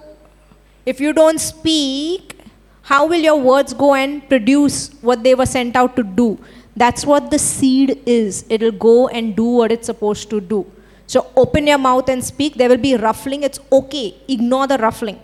If 0.85 0.99
you 0.99 1.13
don't 1.13 1.39
speak, 1.39 2.39
how 2.81 3.05
will 3.05 3.19
your 3.19 3.39
words 3.39 3.73
go 3.73 3.93
and 3.93 4.27
produce 4.27 4.89
what 5.01 5.21
they 5.21 5.35
were 5.35 5.45
sent 5.45 5.75
out 5.75 5.95
to 5.97 6.03
do? 6.03 6.39
That's 6.77 7.05
what 7.07 7.31
the 7.31 7.39
seed 7.39 8.03
is. 8.05 8.45
It'll 8.49 8.71
go 8.71 9.07
and 9.07 9.35
do 9.35 9.45
what 9.59 9.71
it's 9.71 9.87
supposed 9.87 10.29
to 10.29 10.39
do. 10.39 10.71
So 11.07 11.31
open 11.35 11.65
your 11.65 11.79
mouth 11.79 12.07
and 12.07 12.23
speak. 12.23 12.53
There 12.53 12.69
will 12.69 12.77
be 12.77 12.95
ruffling. 12.95 13.41
It's 13.41 13.59
okay. 13.71 14.15
Ignore 14.27 14.67
the 14.67 14.77
ruffling. 14.77 15.19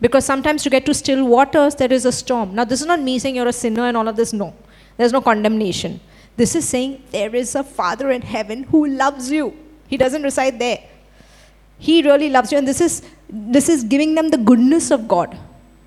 Because 0.00 0.24
sometimes 0.24 0.62
to 0.62 0.70
get 0.70 0.86
to 0.86 0.94
still 0.94 1.26
waters, 1.26 1.74
there 1.74 1.92
is 1.92 2.04
a 2.04 2.12
storm. 2.12 2.54
Now, 2.54 2.64
this 2.64 2.80
is 2.80 2.86
not 2.86 3.00
me 3.00 3.18
saying 3.18 3.34
you're 3.34 3.48
a 3.48 3.52
sinner 3.52 3.86
and 3.86 3.96
all 3.96 4.06
of 4.06 4.14
this. 4.14 4.32
No. 4.32 4.54
There's 4.96 5.12
no 5.12 5.20
condemnation. 5.20 5.98
This 6.36 6.54
is 6.54 6.68
saying 6.68 7.02
there 7.10 7.34
is 7.34 7.56
a 7.56 7.64
Father 7.64 8.12
in 8.12 8.22
heaven 8.22 8.62
who 8.64 8.86
loves 8.86 9.32
you. 9.32 9.56
He 9.88 9.96
doesn't 9.96 10.22
reside 10.22 10.60
there. 10.60 10.78
He 11.78 12.02
really 12.02 12.30
loves 12.30 12.52
you. 12.52 12.58
And 12.58 12.68
this 12.68 12.80
is, 12.80 13.02
this 13.28 13.68
is 13.68 13.82
giving 13.82 14.14
them 14.14 14.28
the 14.28 14.38
goodness 14.38 14.92
of 14.92 15.08
God 15.08 15.36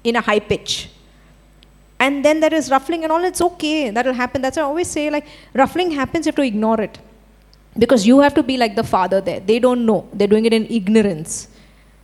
in 0.03 0.17
a 0.17 0.21
high 0.21 0.39
pitch. 0.39 0.89
And 1.99 2.23
then 2.23 2.39
there 2.39 2.53
is 2.53 2.69
ruffling 2.69 3.03
and 3.03 3.11
all, 3.11 3.23
it's 3.23 3.41
okay. 3.41 3.89
That'll 3.89 4.13
happen. 4.13 4.41
That's 4.41 4.57
why 4.57 4.63
I 4.63 4.65
always 4.65 4.87
say, 4.87 5.09
like, 5.09 5.25
ruffling 5.53 5.91
happens, 5.91 6.25
you 6.25 6.29
have 6.29 6.35
to 6.35 6.43
ignore 6.43 6.79
it. 6.79 6.99
Because 7.77 8.05
you 8.05 8.19
have 8.19 8.33
to 8.35 8.43
be 8.43 8.57
like 8.57 8.75
the 8.75 8.83
father 8.83 9.21
there. 9.21 9.39
They 9.39 9.59
don't 9.59 9.85
know. 9.85 10.07
They're 10.13 10.27
doing 10.27 10.45
it 10.45 10.53
in 10.53 10.65
ignorance. 10.67 11.47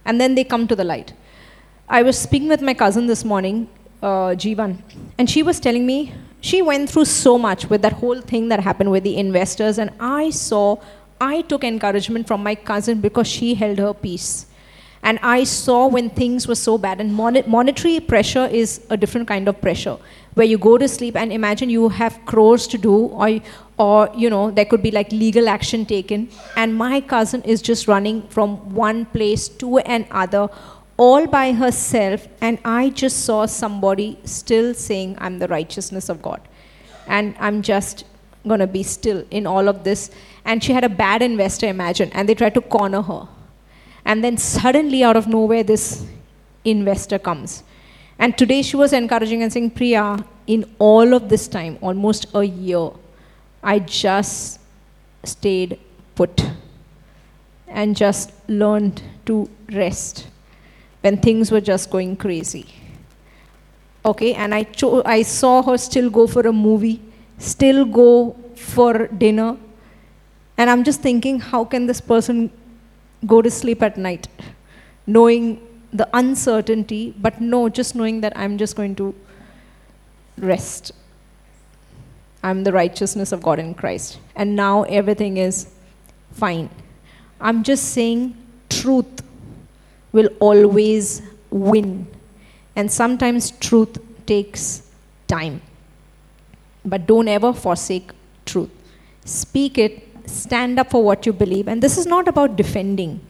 And 0.06 0.20
then 0.20 0.36
they 0.36 0.44
come 0.44 0.68
to 0.68 0.76
the 0.76 0.84
light. 0.84 1.14
I 1.88 2.02
was 2.02 2.18
speaking 2.18 2.48
with 2.48 2.62
my 2.62 2.74
cousin 2.74 3.08
this 3.08 3.24
morning, 3.24 3.70
uh, 4.02 4.36
Jivan, 4.36 4.82
and 5.18 5.30
she 5.30 5.44
was 5.44 5.60
telling 5.60 5.86
me 5.86 6.14
she 6.42 6.62
went 6.62 6.90
through 6.90 7.06
so 7.06 7.38
much 7.38 7.70
with 7.70 7.82
that 7.82 7.94
whole 7.94 8.22
thing 8.22 8.50
that 8.50 8.60
happened 8.60 8.92
with 8.92 9.04
the 9.04 9.18
investors, 9.18 9.78
and 9.78 9.92
I 10.00 10.30
saw, 10.30 10.78
I 11.22 11.42
took 11.42 11.64
encouragement 11.64 12.28
from 12.28 12.44
my 12.44 12.56
cousin 12.56 13.00
because 13.00 13.28
she 13.28 13.54
held 13.56 13.80
her 13.80 13.94
peace. 13.94 14.48
And 15.04 15.20
I 15.22 15.44
saw 15.44 15.88
when 15.88 16.10
things 16.10 16.48
were 16.48 16.56
so 16.56 16.78
bad, 16.78 17.02
and 17.02 17.14
mon- 17.14 17.44
monetary 17.46 18.00
pressure 18.00 18.46
is 18.46 18.82
a 18.90 18.96
different 18.96 19.28
kind 19.28 19.50
of 19.50 19.60
pressure, 19.60 19.98
where 20.36 20.48
you 20.48 20.58
go 20.58 20.78
to 20.78 20.88
sleep 20.88 21.18
and 21.18 21.34
imagine 21.34 21.70
you 21.70 21.90
have 21.90 22.18
crores 22.26 22.68
to 22.68 22.78
do, 22.78 22.96
or, 23.08 23.42
or 23.78 24.10
you 24.16 24.30
know, 24.30 24.50
there 24.50 24.64
could 24.64 24.82
be 24.82 24.92
like 24.92 25.12
legal 25.12 25.50
action 25.50 25.86
taken. 25.86 26.30
And 26.56 26.74
my 26.74 27.02
cousin 27.02 27.42
is 27.42 27.62
just 27.62 27.88
running 27.88 28.22
from 28.30 28.74
one 28.74 29.06
place 29.08 29.50
to 29.50 29.78
another, 29.80 30.48
all 30.96 31.28
by 31.28 31.52
herself. 31.52 32.26
And 32.40 32.58
I 32.64 32.90
just 32.90 33.26
saw 33.26 33.46
somebody 33.46 34.18
still 34.24 34.74
saying, 34.74 35.18
I'm 35.20 35.38
the 35.40 35.50
righteousness 35.50 36.08
of 36.08 36.22
God. 36.22 36.40
And 37.08 37.36
I'm 37.40 37.62
just 37.62 38.06
going 38.48 38.62
to 38.62 38.68
be 38.68 38.84
still 38.84 39.26
in 39.32 39.46
all 39.46 39.68
of 39.68 39.84
this. 39.84 40.12
And 40.46 40.64
she 40.64 40.72
had 40.72 40.86
a 40.86 40.90
bad 40.90 41.22
investor, 41.22 41.68
imagine, 41.68 42.10
and 42.14 42.30
they 42.30 42.36
tried 42.36 42.54
to 42.54 42.62
corner 42.62 43.02
her 43.02 43.28
and 44.06 44.24
then 44.24 44.38
suddenly, 44.38 45.04
out 45.04 45.16
of 45.16 45.28
nowhere, 45.28 45.64
this 45.64 46.06
investor 46.66 47.20
comes. 47.20 47.64
And 48.20 48.38
today 48.38 48.62
she 48.62 48.76
was 48.76 48.94
encouraging 48.94 49.44
and 49.44 49.52
saying, 49.52 49.72
Priya, 49.72 50.24
in 50.48 50.66
all 50.80 51.14
of 51.14 51.30
this 51.30 51.48
time, 51.48 51.78
almost 51.82 52.28
a 52.34 52.44
year, 52.44 52.90
I 53.64 53.80
just 53.80 54.60
stayed 55.24 55.80
put 56.16 56.46
and 57.68 57.96
just 57.96 58.32
learned 58.48 59.02
to 59.26 59.50
rest 59.72 60.28
when 61.02 61.18
things 61.18 61.52
were 61.52 61.62
just 61.62 61.90
going 61.90 62.16
crazy. 62.16 62.66
Okay, 64.06 64.34
and 64.34 64.54
I, 64.54 64.64
cho- 64.64 65.02
I 65.06 65.22
saw 65.22 65.62
her 65.64 65.78
still 65.78 66.10
go 66.10 66.28
for 66.28 66.42
a 66.42 66.52
movie, 66.54 67.02
still 67.38 67.86
go 67.86 68.36
for 68.56 69.08
dinner. 69.08 69.58
And 70.58 70.70
I'm 70.70 70.84
just 70.84 71.02
thinking, 71.02 71.40
how 71.40 71.64
can 71.64 71.88
this 71.88 72.02
person 72.02 72.52
go 73.26 73.42
to 73.42 73.50
sleep 73.50 73.82
at 73.82 73.98
night, 73.98 74.28
knowing 75.08 75.66
the 75.92 76.10
uncertainty, 76.14 77.14
but 77.20 77.40
no, 77.40 77.70
just 77.70 77.96
knowing 77.96 78.22
that 78.22 78.34
I'm 78.36 78.58
just 78.58 78.76
going 78.76 78.96
to 78.96 79.14
rest. 80.38 80.92
I'm 82.42 82.64
the 82.64 82.74
righteousness 82.74 83.32
of 83.32 83.42
God 83.42 83.60
in 83.60 83.74
Christ. 83.74 84.20
And 84.36 84.56
now 84.56 84.84
everything 84.84 85.38
is 85.38 85.68
fine. 86.32 86.70
I'm 87.40 87.64
just 87.64 87.94
saying 87.94 88.36
truth 88.70 89.24
will 90.12 90.30
always 90.40 91.22
win. 91.50 92.08
And 92.76 92.92
sometimes 92.92 93.52
truth 93.52 93.98
takes 94.26 94.90
time. 95.28 95.62
But 96.84 97.08
don't 97.08 97.28
ever 97.28 97.54
forsake 97.54 98.12
truth. 98.46 98.70
Speak 99.26 99.78
it 99.78 100.13
stand 100.26 100.80
up 100.80 100.92
for 100.92 101.04
what 101.04 101.26
you 101.26 101.34
believe. 101.34 101.68
And 101.68 101.82
this 101.82 101.98
is 101.98 102.06
not 102.06 102.28
about 102.28 102.56
defending, 102.56 103.22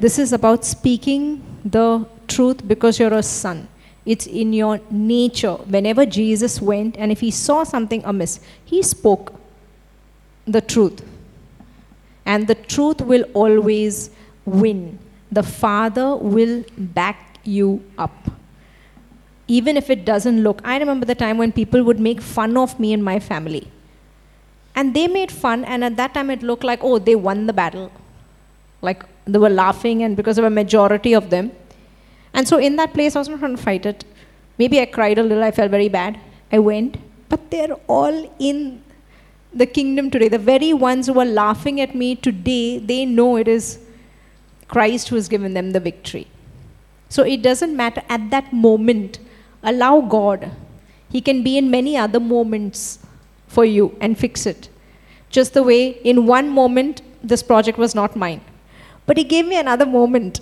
this 0.00 0.18
is 0.18 0.32
about 0.32 0.64
speaking 0.64 1.42
the 1.64 2.06
truth 2.28 2.66
because 2.66 2.98
you're 2.98 3.14
a 3.14 3.22
son. 3.22 3.68
It's 4.06 4.26
in 4.26 4.52
your 4.52 4.80
nature. 4.90 5.54
Whenever 5.54 6.06
Jesus 6.06 6.62
went 6.62 6.96
and 6.96 7.12
if 7.12 7.20
he 7.20 7.30
saw 7.30 7.64
something 7.64 8.02
amiss, 8.04 8.40
he 8.64 8.82
spoke 8.82 9.34
the 10.46 10.60
truth. 10.60 11.04
And 12.24 12.46
the 12.46 12.54
truth 12.54 13.00
will 13.00 13.24
always 13.34 14.10
win. 14.46 14.98
The 15.30 15.42
Father 15.42 16.16
will 16.16 16.64
back 16.76 17.38
you 17.44 17.84
up. 17.98 18.30
Even 19.46 19.76
if 19.76 19.90
it 19.90 20.04
doesn't 20.04 20.42
look. 20.42 20.60
I 20.64 20.78
remember 20.78 21.06
the 21.06 21.14
time 21.14 21.38
when 21.38 21.52
people 21.52 21.82
would 21.82 22.00
make 22.00 22.20
fun 22.20 22.56
of 22.56 22.78
me 22.78 22.92
and 22.92 23.04
my 23.04 23.18
family. 23.18 23.70
And 24.78 24.94
they 24.94 25.08
made 25.08 25.32
fun, 25.32 25.64
and 25.64 25.82
at 25.82 25.96
that 25.96 26.14
time 26.14 26.30
it 26.30 26.42
looked 26.48 26.62
like, 26.62 26.84
oh, 26.88 26.98
they 27.00 27.16
won 27.16 27.46
the 27.46 27.52
battle. 27.52 27.90
Like 28.80 29.04
they 29.24 29.38
were 29.44 29.54
laughing, 29.60 30.04
and 30.04 30.16
because 30.16 30.38
of 30.38 30.44
a 30.44 30.50
majority 30.50 31.14
of 31.20 31.30
them. 31.30 31.50
And 32.32 32.46
so 32.46 32.58
in 32.58 32.76
that 32.76 32.92
place, 32.94 33.16
I 33.16 33.18
was 33.18 33.28
not 33.28 33.40
trying 33.40 33.56
to 33.56 33.62
fight 33.62 33.86
it. 33.86 34.04
Maybe 34.56 34.80
I 34.80 34.86
cried 34.86 35.18
a 35.18 35.24
little, 35.24 35.42
I 35.42 35.50
felt 35.50 35.72
very 35.72 35.88
bad. 35.88 36.20
I 36.52 36.60
went, 36.60 36.96
but 37.28 37.50
they're 37.50 37.72
all 37.88 38.32
in 38.38 38.84
the 39.52 39.66
kingdom 39.66 40.12
today. 40.12 40.28
The 40.28 40.38
very 40.38 40.72
ones 40.72 41.08
who 41.08 41.18
are 41.18 41.26
laughing 41.26 41.80
at 41.80 41.96
me 41.96 42.14
today, 42.14 42.78
they 42.78 43.04
know 43.04 43.34
it 43.36 43.48
is 43.48 43.80
Christ 44.68 45.08
who 45.08 45.16
has 45.16 45.28
given 45.28 45.54
them 45.54 45.72
the 45.72 45.80
victory. 45.80 46.28
So 47.08 47.24
it 47.24 47.42
doesn't 47.42 47.76
matter 47.76 48.02
at 48.08 48.30
that 48.30 48.52
moment. 48.52 49.18
Allow 49.64 50.02
God. 50.02 50.52
He 51.10 51.20
can 51.20 51.42
be 51.42 51.58
in 51.58 51.68
many 51.68 51.96
other 51.96 52.20
moments 52.20 53.00
for 53.48 53.64
you 53.64 53.96
and 54.00 54.16
fix 54.16 54.46
it. 54.46 54.68
Just 55.30 55.54
the 55.54 55.62
way 55.62 55.88
in 56.12 56.26
one 56.26 56.48
moment 56.48 57.02
this 57.22 57.42
project 57.42 57.78
was 57.78 57.94
not 57.94 58.14
mine. 58.14 58.40
But 59.06 59.16
he 59.16 59.24
gave 59.24 59.46
me 59.46 59.58
another 59.58 59.86
moment 59.86 60.40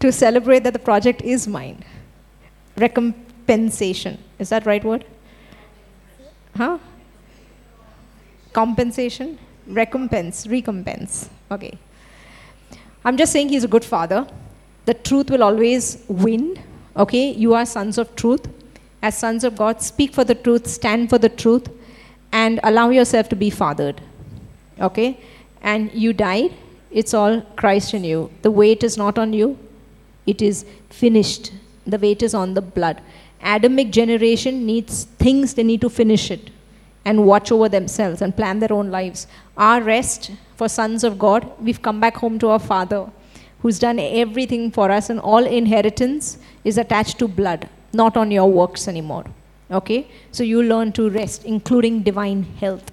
to 0.00 0.10
celebrate 0.10 0.64
that 0.64 0.72
the 0.72 0.78
project 0.78 1.22
is 1.22 1.46
mine. 1.46 1.84
Recompensation. 2.76 4.18
Is 4.38 4.48
that 4.48 4.66
right 4.66 4.84
word? 4.84 5.04
Huh? 6.56 6.78
Compensation? 8.52 9.38
Recompense. 9.66 10.46
Recompense. 10.46 11.30
Okay. 11.50 11.78
I'm 13.04 13.16
just 13.16 13.32
saying 13.32 13.50
he's 13.50 13.64
a 13.64 13.68
good 13.68 13.84
father. 13.84 14.26
The 14.86 14.94
truth 14.94 15.30
will 15.30 15.42
always 15.42 16.02
win. 16.08 16.58
Okay? 16.96 17.32
You 17.32 17.54
are 17.54 17.66
sons 17.66 17.98
of 17.98 18.14
truth. 18.16 18.48
As 19.02 19.16
sons 19.16 19.44
of 19.44 19.56
God, 19.56 19.82
speak 19.82 20.12
for 20.12 20.24
the 20.24 20.34
truth, 20.34 20.66
stand 20.66 21.10
for 21.10 21.18
the 21.18 21.28
truth 21.28 21.68
and 22.32 22.60
allow 22.62 22.90
yourself 22.90 23.28
to 23.30 23.36
be 23.36 23.50
fathered. 23.50 24.00
Okay? 24.80 25.20
And 25.62 25.92
you 25.92 26.12
died, 26.12 26.54
it's 26.90 27.14
all 27.14 27.40
Christ 27.56 27.94
in 27.94 28.04
you. 28.04 28.30
The 28.42 28.50
weight 28.50 28.82
is 28.82 28.96
not 28.96 29.18
on 29.18 29.32
you, 29.32 29.58
it 30.26 30.42
is 30.42 30.64
finished. 30.90 31.52
The 31.86 31.98
weight 31.98 32.22
is 32.22 32.34
on 32.34 32.54
the 32.54 32.62
blood. 32.62 33.00
Adamic 33.40 33.90
generation 33.90 34.66
needs 34.66 35.04
things, 35.04 35.54
they 35.54 35.62
need 35.62 35.80
to 35.80 35.90
finish 35.90 36.30
it 36.30 36.50
and 37.04 37.24
watch 37.24 37.52
over 37.52 37.68
themselves 37.68 38.20
and 38.20 38.36
plan 38.36 38.58
their 38.58 38.72
own 38.72 38.90
lives. 38.90 39.28
Our 39.56 39.80
rest 39.80 40.32
for 40.56 40.68
sons 40.68 41.04
of 41.04 41.18
God, 41.18 41.48
we've 41.60 41.80
come 41.80 42.00
back 42.00 42.16
home 42.16 42.38
to 42.40 42.48
our 42.48 42.58
Father 42.58 43.06
who's 43.60 43.78
done 43.78 43.98
everything 43.98 44.70
for 44.70 44.90
us, 44.90 45.10
and 45.10 45.18
all 45.20 45.44
inheritance 45.44 46.38
is 46.64 46.78
attached 46.78 47.18
to 47.18 47.26
blood, 47.26 47.68
not 47.92 48.16
on 48.16 48.30
your 48.30 48.50
works 48.50 48.86
anymore. 48.86 49.24
Okay? 49.70 50.08
So 50.32 50.42
you 50.42 50.62
learn 50.62 50.92
to 50.92 51.10
rest, 51.10 51.44
including 51.44 52.02
divine 52.02 52.42
health. 52.60 52.90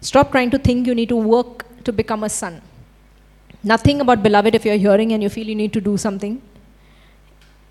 Stop 0.00 0.32
trying 0.32 0.50
to 0.50 0.58
think 0.58 0.86
you 0.86 0.94
need 0.94 1.08
to 1.10 1.16
work 1.16 1.66
to 1.84 1.92
become 1.92 2.24
a 2.24 2.28
son. 2.28 2.60
Nothing 3.62 4.00
about 4.00 4.22
beloved 4.22 4.54
if 4.54 4.64
you're 4.64 4.76
hearing 4.76 5.12
and 5.12 5.22
you 5.22 5.28
feel 5.28 5.46
you 5.46 5.54
need 5.54 5.72
to 5.72 5.80
do 5.80 5.96
something. 5.96 6.42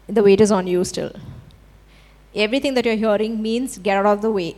The 0.08 0.24
weight 0.24 0.40
is 0.42 0.52
on 0.52 0.68
you 0.68 0.84
still. 0.84 1.12
Everything 2.34 2.74
that 2.76 2.86
you're 2.86 2.96
hearing 2.96 3.42
means 3.42 3.78
get 3.78 3.98
out 3.98 4.06
of 4.06 4.22
the 4.22 4.32
way. 4.32 4.56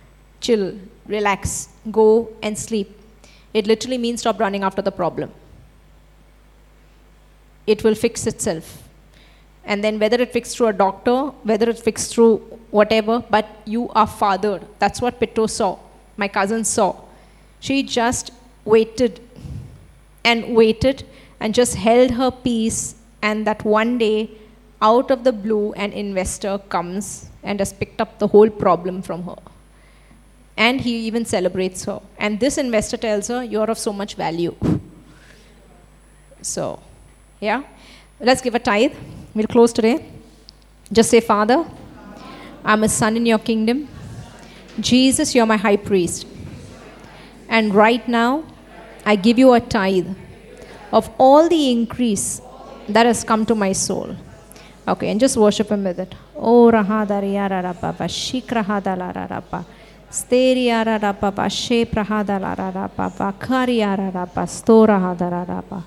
Chill, 0.40 0.78
relax, 1.06 1.68
go 1.90 2.32
and 2.42 2.58
sleep. 2.58 2.98
It 3.52 3.66
literally 3.66 3.98
means 3.98 4.20
stop 4.20 4.40
running 4.40 4.62
after 4.62 4.80
the 4.80 4.92
problem. 4.92 5.30
It 7.66 7.84
will 7.84 7.94
fix 7.94 8.26
itself. 8.26 8.88
And 9.64 9.84
then 9.84 9.98
whether 9.98 10.20
it 10.20 10.32
fixed 10.32 10.56
through 10.56 10.68
a 10.68 10.72
doctor, 10.72 11.26
whether 11.42 11.68
it 11.68 11.78
fixed 11.78 12.14
through 12.14 12.58
whatever, 12.70 13.20
but 13.30 13.46
you 13.64 13.88
are 13.90 14.06
fathered. 14.06 14.66
That's 14.78 15.00
what 15.00 15.20
Pitto 15.20 15.46
saw, 15.46 15.78
my 16.16 16.28
cousin 16.28 16.64
saw. 16.64 16.96
She 17.60 17.82
just 17.82 18.32
waited 18.64 19.20
and 20.24 20.54
waited 20.54 21.04
and 21.40 21.54
just 21.54 21.74
held 21.74 22.12
her 22.12 22.30
peace, 22.30 22.94
and 23.22 23.46
that 23.46 23.64
one 23.64 23.98
day, 23.98 24.30
out 24.82 25.10
of 25.10 25.24
the 25.24 25.32
blue, 25.32 25.72
an 25.72 25.92
investor 25.92 26.58
comes 26.68 27.28
and 27.42 27.58
has 27.58 27.72
picked 27.72 28.00
up 28.00 28.18
the 28.18 28.26
whole 28.26 28.48
problem 28.48 29.02
from 29.02 29.22
her. 29.24 29.36
And 30.56 30.80
he 30.80 30.96
even 31.06 31.24
celebrates 31.24 31.84
her. 31.84 32.00
And 32.18 32.38
this 32.38 32.58
investor 32.58 32.96
tells 32.96 33.28
her, 33.28 33.42
You're 33.42 33.70
of 33.70 33.78
so 33.78 33.92
much 33.92 34.14
value. 34.14 34.54
So, 36.42 36.80
yeah. 37.40 37.62
Let's 38.20 38.42
give 38.42 38.54
a 38.54 38.58
tithe. 38.58 38.92
We'll 39.34 39.46
close 39.46 39.72
today. 39.72 40.04
Just 40.92 41.10
say, 41.10 41.20
Father, 41.20 41.64
I'm 42.64 42.84
a 42.84 42.88
son 42.88 43.16
in 43.16 43.26
your 43.26 43.38
kingdom. 43.38 43.88
Jesus, 44.78 45.34
you're 45.34 45.46
my 45.46 45.56
high 45.56 45.76
priest. 45.76 46.26
And 47.48 47.74
right 47.74 48.06
now, 48.06 48.44
I 49.04 49.16
give 49.16 49.38
you 49.38 49.52
a 49.54 49.60
tithe 49.60 50.08
of 50.92 51.10
all 51.18 51.48
the 51.48 51.70
increase 51.70 52.40
that 52.88 53.06
has 53.06 53.24
come 53.24 53.46
to 53.46 53.54
my 53.54 53.72
soul. 53.72 54.16
Okay, 54.86 55.10
and 55.10 55.20
just 55.20 55.36
worship 55.36 55.70
Him 55.70 55.84
with 55.84 56.00
it. 56.00 56.14
Oh, 56.36 56.70
rahadariya 56.70 57.48
rapa, 57.50 57.94
shikrahadala 58.08 59.28
rapa. 59.28 59.64
Steriara 60.10 60.98
rapa, 61.00 61.50
she 61.50 61.84
prahadala 61.84 62.56
rapa, 62.56 63.10
vakariara 63.12 64.12
rapa, 64.12 64.46
storahadara 64.46 65.46
rapa. 65.46 65.82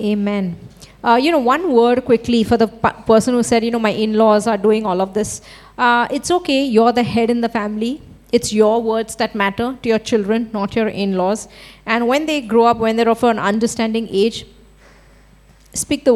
Amen. 0.00 0.56
Uh, 1.04 1.16
you 1.16 1.30
know, 1.30 1.38
one 1.38 1.70
word 1.70 2.02
quickly 2.06 2.42
for 2.42 2.56
the 2.56 2.66
person 2.66 3.34
who 3.34 3.42
said, 3.42 3.62
you 3.62 3.70
know, 3.70 3.78
my 3.78 3.90
in 3.90 4.14
laws 4.14 4.46
are 4.46 4.56
doing 4.56 4.86
all 4.86 5.02
of 5.02 5.12
this. 5.12 5.42
Uh, 5.76 6.08
it's 6.10 6.30
okay, 6.30 6.64
you're 6.64 6.92
the 6.92 7.02
head 7.02 7.28
in 7.28 7.42
the 7.42 7.48
family. 7.48 8.00
It's 8.32 8.54
your 8.54 8.82
words 8.82 9.16
that 9.16 9.34
matter 9.34 9.76
to 9.82 9.88
your 9.88 9.98
children, 9.98 10.48
not 10.54 10.74
your 10.74 10.88
in 10.88 11.18
laws. 11.18 11.46
And 11.84 12.08
when 12.08 12.24
they 12.24 12.40
grow 12.40 12.64
up, 12.64 12.78
when 12.78 12.96
they're 12.96 13.10
of 13.10 13.22
an 13.22 13.38
understanding 13.38 14.08
age, 14.10 14.46
speak 15.74 16.06
the 16.06 16.14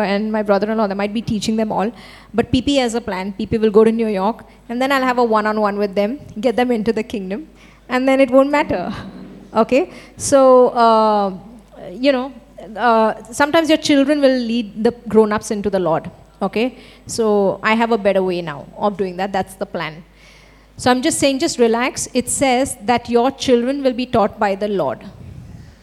and 0.00 0.32
my 0.32 0.42
brother-in-law 0.42 0.86
they 0.88 0.94
might 0.94 1.14
be 1.14 1.22
teaching 1.22 1.56
them 1.56 1.70
all 1.70 1.90
but 2.34 2.50
pp 2.52 2.78
has 2.78 2.94
a 2.94 3.00
plan 3.00 3.32
pp 3.38 3.60
will 3.60 3.70
go 3.70 3.84
to 3.84 3.92
new 3.92 4.08
york 4.08 4.44
and 4.68 4.82
then 4.82 4.90
i'll 4.90 5.08
have 5.10 5.18
a 5.18 5.24
one-on-one 5.24 5.78
with 5.78 5.94
them 5.94 6.18
get 6.40 6.56
them 6.56 6.72
into 6.72 6.92
the 6.92 7.02
kingdom 7.02 7.48
and 7.88 8.08
then 8.08 8.20
it 8.20 8.30
won't 8.30 8.50
matter. 8.50 8.92
Okay? 9.54 9.92
So, 10.16 10.68
uh, 10.70 11.38
you 11.90 12.12
know, 12.12 12.32
uh, 12.76 13.22
sometimes 13.24 13.68
your 13.68 13.78
children 13.78 14.20
will 14.20 14.38
lead 14.38 14.82
the 14.82 14.92
grown 15.08 15.32
ups 15.32 15.50
into 15.50 15.70
the 15.70 15.78
Lord. 15.78 16.10
Okay? 16.42 16.78
So, 17.06 17.60
I 17.62 17.74
have 17.74 17.92
a 17.92 17.98
better 17.98 18.22
way 18.22 18.42
now 18.42 18.66
of 18.76 18.96
doing 18.96 19.16
that. 19.18 19.32
That's 19.32 19.54
the 19.54 19.66
plan. 19.66 20.04
So, 20.76 20.90
I'm 20.90 21.02
just 21.02 21.18
saying, 21.18 21.38
just 21.38 21.58
relax. 21.58 22.08
It 22.14 22.28
says 22.28 22.76
that 22.82 23.08
your 23.08 23.30
children 23.30 23.82
will 23.82 23.92
be 23.92 24.06
taught 24.06 24.38
by 24.38 24.54
the 24.54 24.68
Lord. 24.68 25.04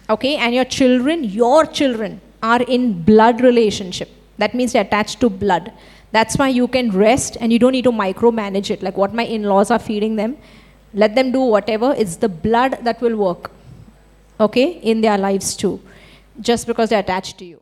Okay? 0.09 0.35
And 0.35 0.53
your 0.53 0.65
children, 0.65 1.23
your 1.23 1.65
children, 1.65 2.19
are 2.43 2.61
in 2.63 3.01
blood 3.03 3.41
relationship. 3.41 4.09
That 4.37 4.53
means 4.53 4.73
they're 4.73 4.83
attached 4.83 5.19
to 5.21 5.29
blood. 5.29 5.71
That's 6.11 6.37
why 6.37 6.49
you 6.49 6.67
can 6.67 6.91
rest 6.91 7.37
and 7.39 7.53
you 7.53 7.59
don't 7.59 7.71
need 7.71 7.83
to 7.83 7.91
micromanage 7.91 8.69
it. 8.71 8.83
Like 8.83 8.97
what 8.97 9.13
my 9.13 9.23
in 9.23 9.43
laws 9.43 9.71
are 9.71 9.79
feeding 9.79 10.15
them 10.15 10.37
let 10.93 11.15
them 11.15 11.31
do 11.31 11.41
whatever. 11.41 11.93
It's 11.97 12.17
the 12.17 12.29
blood 12.29 12.79
that 12.83 13.01
will 13.01 13.15
work, 13.15 13.51
okay, 14.39 14.79
in 14.81 15.01
their 15.01 15.17
lives 15.17 15.55
too, 15.55 15.79
just 16.39 16.67
because 16.67 16.89
they're 16.89 16.99
attached 16.99 17.37
to 17.39 17.45
you. 17.45 17.60